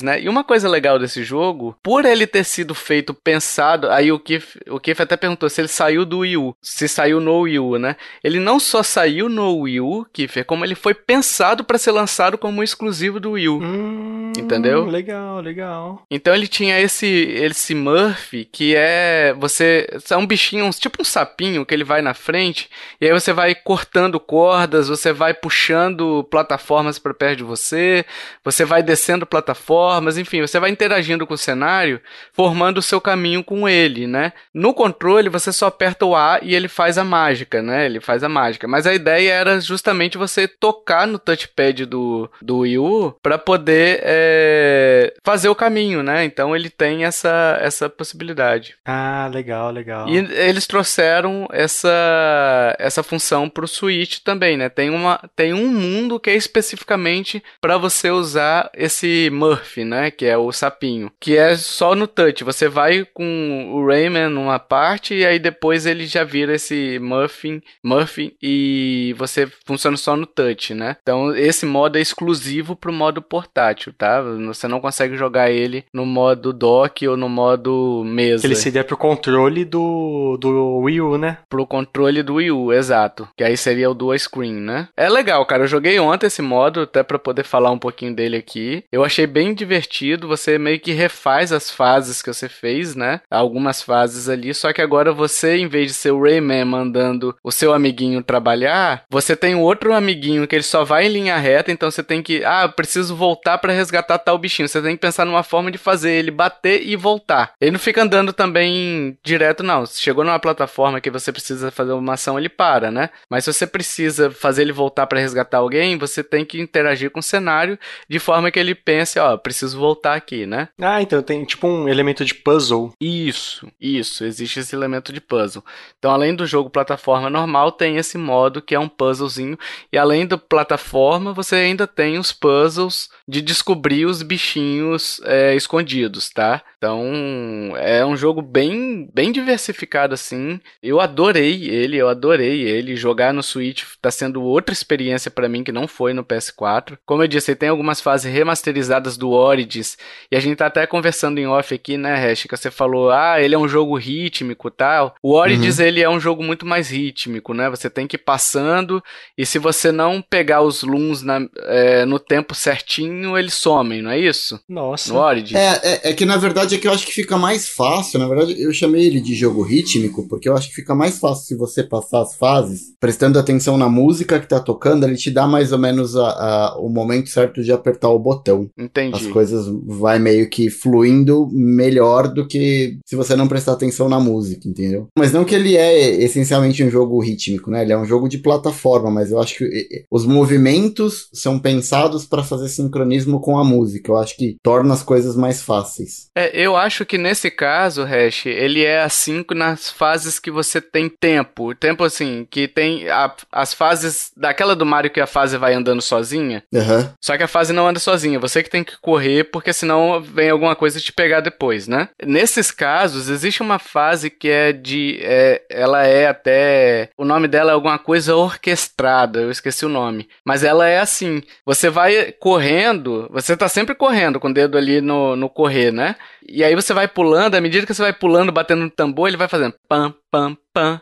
né? 0.03 0.21
E 0.21 0.29
uma 0.29 0.43
coisa 0.43 0.67
legal 0.69 0.99
desse 0.99 1.23
jogo, 1.23 1.75
por 1.83 2.05
ele 2.05 2.27
ter 2.27 2.43
sido 2.43 2.73
feito 2.75 3.13
pensado, 3.13 3.89
aí 3.89 4.11
o 4.11 4.19
Keith, 4.19 4.57
o 4.69 4.79
Keith 4.79 4.99
até 5.01 5.15
perguntou 5.17 5.49
se 5.49 5.61
ele 5.61 5.67
saiu 5.67 6.05
do 6.05 6.19
Wii 6.19 6.37
U, 6.37 6.55
se 6.61 6.87
saiu 6.87 7.19
no 7.19 7.39
Wii 7.41 7.59
U, 7.59 7.77
né? 7.77 7.95
Ele 8.23 8.39
não 8.39 8.59
só 8.59 8.83
saiu 8.83 9.29
no 9.29 9.57
Wii 9.59 9.81
U, 9.81 10.05
Keith, 10.13 10.43
como 10.45 10.63
ele 10.65 10.75
foi 10.75 10.93
pensado 10.93 11.63
para 11.63 11.77
ser 11.77 11.91
lançado 11.91 12.37
como 12.37 12.59
um 12.59 12.63
exclusivo 12.63 13.19
do 13.19 13.31
Wii 13.31 13.49
U. 13.49 13.59
Hum, 13.61 14.33
Entendeu? 14.37 14.85
Legal, 14.85 15.39
legal. 15.41 16.03
Então 16.09 16.33
ele 16.33 16.47
tinha 16.47 16.79
esse 16.79 17.05
esse 17.07 17.73
Murphy 17.75 18.45
que 18.45 18.75
é 18.75 19.33
você 19.37 19.87
é 20.09 20.17
um 20.17 20.25
bichinho, 20.25 20.65
um- 20.65 20.69
tipo 20.69 21.01
um 21.01 21.05
sapinho 21.05 21.65
que 21.65 21.73
ele 21.73 21.83
vai 21.83 22.01
na 22.01 22.13
frente 22.13 22.69
e 23.01 23.05
aí 23.05 23.11
você 23.13 23.33
vai 23.33 23.55
cortando 23.55 24.19
cordas, 24.19 24.87
você 24.87 25.11
vai 25.11 25.33
puxando 25.33 26.23
plataformas 26.29 26.99
para 26.99 27.13
perto 27.13 27.37
de 27.37 27.43
você, 27.43 28.05
você 28.43 28.63
vai 28.65 28.81
descendo 28.83 29.25
plataformas, 29.29 30.17
enfim, 30.17 30.41
você 30.41 30.59
vai 30.59 30.69
interagindo 30.69 31.25
com 31.27 31.33
o 31.33 31.37
cenário, 31.37 32.01
formando 32.33 32.79
o 32.79 32.81
seu 32.81 32.99
caminho 32.99 33.43
com 33.43 33.67
ele, 33.67 34.07
né? 34.07 34.33
No 34.53 34.73
controle 34.73 35.29
você 35.29 35.51
só 35.51 35.67
aperta 35.67 36.05
o 36.05 36.15
A 36.15 36.39
e 36.41 36.55
ele 36.55 36.67
faz 36.67 36.97
a 36.97 37.03
mágica, 37.03 37.61
né? 37.61 37.85
Ele 37.85 37.99
faz 37.99 38.23
a 38.23 38.29
mágica. 38.29 38.67
Mas 38.67 38.87
a 38.87 38.93
ideia 38.93 39.31
era 39.31 39.59
justamente 39.59 40.17
você 40.17 40.47
tocar 40.47 41.05
no 41.05 41.19
touchpad 41.19 41.85
do, 41.85 42.29
do 42.41 42.59
Wii 42.59 42.77
U 42.79 43.15
para 43.21 43.37
poder 43.37 44.01
é, 44.03 45.13
fazer 45.23 45.49
o 45.49 45.55
caminho, 45.55 46.01
né? 46.01 46.23
Então 46.23 46.55
ele 46.55 46.69
tem 46.69 47.05
essa, 47.05 47.57
essa 47.61 47.89
possibilidade. 47.89 48.75
Ah, 48.85 49.29
legal, 49.31 49.71
legal. 49.71 50.07
E 50.07 50.17
eles 50.17 50.65
trouxeram 50.65 51.47
essa, 51.51 52.75
essa 52.79 53.03
função 53.03 53.49
pro 53.49 53.67
Switch 53.67 54.19
também, 54.19 54.57
né? 54.57 54.69
Tem, 54.69 54.89
uma, 54.89 55.19
tem 55.35 55.53
um 55.53 55.67
mundo 55.67 56.19
que 56.19 56.29
é 56.29 56.35
especificamente 56.35 57.43
para 57.59 57.77
você 57.77 58.09
usar 58.09 58.69
esse 58.73 59.18
Murphy, 59.31 59.83
né? 59.83 60.11
Que 60.11 60.27
é 60.27 60.37
o 60.37 60.51
sapinho. 60.51 61.11
Que 61.19 61.35
é 61.35 61.57
só 61.57 61.95
no 61.95 62.05
touch. 62.05 62.43
Você 62.43 62.67
vai 62.67 63.03
com 63.11 63.71
o 63.73 63.87
Rayman 63.87 64.29
numa 64.29 64.59
parte 64.59 65.15
e 65.15 65.25
aí 65.25 65.39
depois 65.39 65.87
ele 65.87 66.05
já 66.05 66.23
vira 66.23 66.53
esse 66.53 66.99
Murphy, 66.99 67.63
Murphy 67.83 68.35
e 68.39 69.15
você 69.17 69.47
funciona 69.65 69.97
só 69.97 70.15
no 70.15 70.27
touch, 70.27 70.75
né? 70.75 70.97
Então 71.01 71.35
esse 71.35 71.65
modo 71.65 71.97
é 71.97 72.01
exclusivo 72.01 72.75
pro 72.75 72.93
modo 72.93 73.21
portátil, 73.21 73.91
tá? 73.97 74.21
Você 74.21 74.67
não 74.67 74.79
consegue 74.79 75.17
jogar 75.17 75.49
ele 75.49 75.85
no 75.91 76.05
modo 76.05 76.53
dock 76.53 77.07
ou 77.07 77.17
no 77.17 77.29
modo 77.29 78.03
mesa. 78.05 78.45
Ele 78.45 78.55
seria 78.55 78.83
pro 78.83 78.97
controle 78.97 79.65
do, 79.65 80.37
do 80.37 80.79
Wii 80.79 81.01
U, 81.01 81.17
né? 81.17 81.39
Pro 81.49 81.65
controle 81.65 82.21
do 82.21 82.35
Wii 82.35 82.51
U, 82.51 82.73
exato. 82.73 83.27
Que 83.35 83.43
aí 83.43 83.57
seria 83.57 83.89
o 83.89 83.93
dual 83.93 84.17
screen, 84.17 84.53
né? 84.53 84.89
É 84.95 85.09
legal, 85.09 85.45
cara. 85.45 85.63
Eu 85.63 85.67
joguei 85.67 85.99
ontem 85.99 86.27
esse 86.27 86.41
modo, 86.41 86.81
até 86.81 87.01
pra 87.03 87.17
poder 87.17 87.43
falar 87.43 87.71
um 87.71 87.79
pouquinho 87.79 88.13
dele 88.13 88.37
aqui. 88.37 88.83
Eu 88.91 89.03
achei 89.09 89.27
bem 89.27 89.53
divertido. 89.53 90.27
Você 90.27 90.57
meio 90.57 90.79
que 90.79 90.91
refaz 90.91 91.51
as 91.51 91.69
fases 91.69 92.21
que 92.21 92.31
você 92.31 92.47
fez, 92.47 92.95
né? 92.95 93.21
Algumas 93.29 93.81
fases 93.81 94.29
ali. 94.29 94.53
Só 94.53 94.71
que 94.71 94.81
agora 94.81 95.11
você, 95.11 95.57
em 95.57 95.67
vez 95.67 95.87
de 95.87 95.93
ser 95.93 96.11
o 96.11 96.21
Rayman 96.21 96.65
mandando 96.65 97.35
o 97.43 97.51
seu 97.51 97.73
amiguinho 97.73 98.23
trabalhar, 98.23 99.03
você 99.09 99.35
tem 99.35 99.55
outro 99.55 99.93
amiguinho 99.93 100.47
que 100.47 100.55
ele 100.55 100.63
só 100.63 100.83
vai 100.83 101.05
em 101.05 101.09
linha 101.09 101.37
reta. 101.37 101.71
Então 101.71 101.89
você 101.89 102.03
tem 102.03 102.21
que. 102.21 102.43
Ah, 102.45 102.67
preciso 102.67 103.15
voltar 103.15 103.57
pra 103.57 103.73
resgatar 103.73 104.17
tal 104.19 104.37
bichinho. 104.37 104.67
Você 104.67 104.81
tem 104.81 104.95
que 104.95 105.01
pensar 105.01 105.25
numa 105.25 105.43
forma 105.43 105.71
de 105.71 105.77
fazer 105.77 106.11
ele 106.11 106.31
bater 106.31 106.85
e 106.85 106.95
voltar. 106.95 107.53
Ele 107.59 107.71
não 107.71 107.79
fica 107.79 108.03
andando 108.03 108.31
também 108.31 109.17
direto, 109.23 109.63
não. 109.63 109.85
Se 109.85 110.01
chegou 110.01 110.23
numa 110.23 110.39
plataforma 110.39 111.01
que 111.01 111.09
você 111.09 111.31
precisa 111.31 111.71
fazer 111.71 111.93
uma 111.93 112.13
ação, 112.13 112.37
ele 112.37 112.49
para, 112.49 112.91
né? 112.91 113.09
Mas 113.29 113.43
se 113.43 113.53
você 113.53 113.65
precisa 113.65 114.29
fazer 114.29 114.61
ele 114.61 114.71
voltar 114.71 115.07
pra 115.07 115.19
resgatar 115.19 115.57
alguém, 115.57 115.97
você 115.97 116.23
tem 116.23 116.45
que 116.45 116.61
interagir 116.61 117.09
com 117.09 117.19
o 117.19 117.23
cenário 117.23 117.77
de 118.07 118.19
forma 118.19 118.51
que 118.51 118.59
ele 118.59 118.75
pense, 118.75 118.98
ó, 119.19 119.37
preciso 119.37 119.77
voltar 119.77 120.15
aqui, 120.15 120.45
né? 120.45 120.69
Ah, 120.79 121.01
então 121.01 121.21
tem 121.21 121.45
tipo 121.45 121.67
um 121.67 121.87
elemento 121.87 122.25
de 122.25 122.33
puzzle. 122.33 122.91
Isso, 122.99 123.71
isso, 123.79 124.23
existe 124.23 124.59
esse 124.59 124.75
elemento 124.75 125.13
de 125.13 125.21
puzzle. 125.21 125.63
Então, 125.97 126.11
além 126.11 126.35
do 126.35 126.45
jogo 126.45 126.69
plataforma 126.69 127.29
normal, 127.29 127.71
tem 127.71 127.97
esse 127.97 128.17
modo 128.17 128.61
que 128.61 128.75
é 128.75 128.79
um 128.79 128.89
puzzlezinho. 128.89 129.57
E 129.91 129.97
além 129.97 130.25
do 130.25 130.37
plataforma, 130.37 131.33
você 131.33 131.55
ainda 131.55 131.87
tem 131.87 132.17
os 132.17 132.31
puzzles 132.31 133.09
de 133.27 133.41
descobrir 133.41 134.05
os 134.05 134.21
bichinhos 134.21 135.21
é, 135.23 135.55
escondidos, 135.55 136.29
tá? 136.29 136.61
Então, 136.77 137.73
é 137.77 138.05
um 138.05 138.15
jogo 138.15 138.41
bem, 138.41 139.09
bem 139.13 139.31
diversificado 139.31 140.13
assim. 140.13 140.59
Eu 140.81 140.99
adorei 140.99 141.69
ele, 141.69 141.97
eu 141.97 142.07
adorei 142.07 142.61
ele. 142.61 142.95
Jogar 142.95 143.33
no 143.33 143.43
Switch 143.43 143.83
tá 144.01 144.09
sendo 144.09 144.41
outra 144.41 144.73
experiência 144.73 145.29
pra 145.29 145.49
mim 145.49 145.63
que 145.63 145.71
não 145.71 145.87
foi 145.87 146.13
no 146.13 146.23
PS4. 146.23 146.97
Como 147.05 147.21
eu 147.21 147.27
disse, 147.27 147.51
ele 147.51 147.59
tem 147.59 147.69
algumas 147.69 148.01
fases 148.01 148.31
remasterizadas 148.31 148.88
do 149.17 149.31
Origins. 149.31 149.97
E 150.31 150.35
a 150.35 150.39
gente 150.39 150.57
tá 150.57 150.65
até 150.65 150.85
conversando 150.85 151.39
em 151.39 151.47
off 151.47 151.73
aqui, 151.73 151.97
né, 151.97 152.15
Hash, 152.15 152.43
que 152.43 152.57
você 152.57 152.71
falou, 152.71 153.11
ah, 153.11 153.41
ele 153.41 153.55
é 153.55 153.57
um 153.57 153.67
jogo 153.67 153.97
rítmico 153.97 154.67
e 154.67 154.71
tal. 154.71 155.15
O 155.21 155.33
Origins, 155.33 155.79
uhum. 155.79 155.85
ele 155.85 156.01
é 156.01 156.09
um 156.09 156.19
jogo 156.19 156.43
muito 156.43 156.65
mais 156.65 156.89
rítmico, 156.89 157.53
né? 157.53 157.69
Você 157.69 157.89
tem 157.89 158.07
que 158.07 158.15
ir 158.15 158.19
passando 158.19 159.03
e 159.37 159.45
se 159.45 159.59
você 159.59 159.91
não 159.91 160.21
pegar 160.21 160.61
os 160.61 160.83
looms 160.83 161.21
na, 161.21 161.41
é, 161.67 162.05
no 162.05 162.19
tempo 162.19 162.55
certinho, 162.55 163.37
eles 163.37 163.53
somem, 163.53 164.01
não 164.01 164.11
é 164.11 164.19
isso? 164.19 164.59
Nossa. 164.67 165.13
No 165.13 165.19
Origins. 165.19 165.59
É, 165.59 165.79
é, 165.83 166.09
é, 166.09 166.13
que 166.13 166.25
na 166.25 166.37
verdade 166.37 166.75
é 166.75 166.77
que 166.77 166.87
eu 166.87 166.91
acho 166.91 167.05
que 167.05 167.13
fica 167.13 167.37
mais 167.37 167.67
fácil. 167.69 168.19
Na 168.19 168.27
verdade, 168.27 168.61
eu 168.61 168.73
chamei 168.73 169.05
ele 169.05 169.21
de 169.21 169.35
jogo 169.35 169.61
rítmico 169.61 170.27
porque 170.27 170.49
eu 170.49 170.55
acho 170.55 170.69
que 170.69 170.75
fica 170.75 170.95
mais 170.95 171.19
fácil 171.19 171.45
se 171.45 171.55
você 171.55 171.83
passar 171.83 172.21
as 172.21 172.35
fases 172.35 172.93
prestando 172.99 173.39
atenção 173.39 173.77
na 173.77 173.89
música 173.89 174.39
que 174.39 174.47
tá 174.47 174.59
tocando, 174.59 175.05
ele 175.05 175.15
te 175.15 175.31
dá 175.31 175.47
mais 175.47 175.71
ou 175.71 175.77
menos 175.77 176.15
a, 176.15 176.29
a, 176.29 176.79
o 176.79 176.89
momento 176.89 177.29
certo 177.29 177.61
de 177.61 177.71
apertar 177.71 178.09
o 178.09 178.19
botão. 178.19 178.69
Entendi. 178.79 179.15
As 179.15 179.27
coisas 179.27 179.65
vai 179.85 180.17
meio 180.17 180.49
que 180.49 180.69
fluindo 180.69 181.49
melhor 181.51 182.29
do 182.29 182.47
que 182.47 182.97
se 183.05 183.15
você 183.15 183.35
não 183.35 183.47
prestar 183.47 183.73
atenção 183.73 184.07
na 184.07 184.19
música, 184.19 184.67
entendeu? 184.67 185.07
Mas 185.17 185.33
não 185.33 185.43
que 185.43 185.53
ele 185.53 185.75
é 185.75 186.09
essencialmente 186.23 186.83
um 186.83 186.89
jogo 186.89 187.19
rítmico, 187.19 187.69
né? 187.69 187.81
Ele 187.81 187.91
é 187.91 187.97
um 187.97 188.05
jogo 188.05 188.29
de 188.29 188.37
plataforma, 188.37 189.11
mas 189.11 189.31
eu 189.31 189.39
acho 189.39 189.57
que 189.57 190.05
os 190.09 190.25
movimentos 190.25 191.27
são 191.33 191.59
pensados 191.59 192.25
para 192.25 192.43
fazer 192.43 192.69
sincronismo 192.69 193.41
com 193.41 193.57
a 193.57 193.63
música. 193.63 194.11
Eu 194.11 194.17
acho 194.17 194.37
que 194.37 194.55
torna 194.63 194.93
as 194.93 195.03
coisas 195.03 195.35
mais 195.35 195.61
fáceis. 195.61 196.29
É, 196.35 196.51
eu 196.57 196.77
acho 196.77 197.05
que 197.05 197.17
nesse 197.17 197.51
caso, 197.51 198.03
Hash, 198.03 198.45
ele 198.45 198.83
é 198.83 199.01
assim 199.01 199.43
nas 199.53 199.89
fases 199.89 200.39
que 200.39 200.49
você 200.49 200.79
tem 200.79 201.09
tempo. 201.09 201.75
Tempo 201.75 202.03
assim, 202.03 202.47
que 202.49 202.67
tem 202.67 203.09
a, 203.09 203.33
as 203.51 203.73
fases 203.73 204.31
daquela 204.37 204.75
do 204.75 204.85
Mario 204.85 205.11
que 205.11 205.19
a 205.19 205.27
fase 205.27 205.57
vai 205.57 205.73
andando 205.73 206.01
sozinha. 206.01 206.63
Uhum. 206.73 207.09
Só 207.21 207.35
que 207.35 207.43
a 207.43 207.47
fase 207.47 207.73
não 207.73 207.87
anda 207.87 207.99
sozinha. 207.99 208.39
Você 208.39 208.63
que 208.63 208.68
tem 208.69 208.83
que 208.83 208.97
correr, 208.99 209.45
porque 209.45 209.73
senão 209.73 210.21
vem 210.21 210.49
alguma 210.49 210.75
coisa 210.75 210.99
te 210.99 211.11
pegar 211.11 211.39
depois, 211.41 211.87
né? 211.87 212.09
Nesses 212.25 212.71
casos, 212.71 213.29
existe 213.29 213.61
uma 213.61 213.79
fase 213.79 214.29
que 214.29 214.49
é 214.49 214.71
de. 214.71 215.19
É, 215.21 215.61
ela 215.69 216.05
é 216.05 216.27
até. 216.27 217.09
O 217.17 217.25
nome 217.25 217.47
dela 217.47 217.71
é 217.71 217.73
alguma 217.73 217.99
coisa 217.99 218.35
orquestrada. 218.35 219.39
Eu 219.39 219.51
esqueci 219.51 219.85
o 219.85 219.89
nome. 219.89 220.27
Mas 220.45 220.63
ela 220.63 220.87
é 220.87 220.99
assim. 220.99 221.41
Você 221.65 221.89
vai 221.89 222.31
correndo. 222.33 223.27
Você 223.31 223.57
tá 223.57 223.67
sempre 223.67 223.95
correndo 223.95 224.39
com 224.39 224.49
o 224.49 224.53
dedo 224.53 224.77
ali 224.77 225.01
no, 225.01 225.35
no 225.35 225.49
correr, 225.49 225.91
né? 225.91 226.15
E 226.47 226.63
aí 226.63 226.75
você 226.75 226.93
vai 226.93 227.07
pulando, 227.07 227.55
à 227.55 227.61
medida 227.61 227.85
que 227.85 227.93
você 227.93 228.01
vai 228.01 228.13
pulando, 228.13 228.51
batendo 228.51 228.83
no 228.83 228.89
tambor, 228.89 229.27
ele 229.27 229.37
vai 229.37 229.47
fazendo 229.47 229.75
pam, 229.87 230.13
pam, 230.31 230.57
pam, 230.73 231.01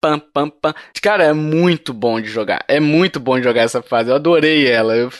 pam, 0.00 0.18
pam, 0.18 0.48
pam. 0.48 0.74
Cara, 1.02 1.24
é 1.24 1.32
muito 1.32 1.92
bom 1.92 2.20
de 2.20 2.28
jogar. 2.28 2.64
É 2.68 2.80
muito 2.80 3.20
bom 3.20 3.36
de 3.38 3.44
jogar 3.44 3.62
essa 3.62 3.82
fase. 3.82 4.10
Eu 4.10 4.16
adorei 4.16 4.66
ela. 4.66 4.96
Eu 4.96 5.10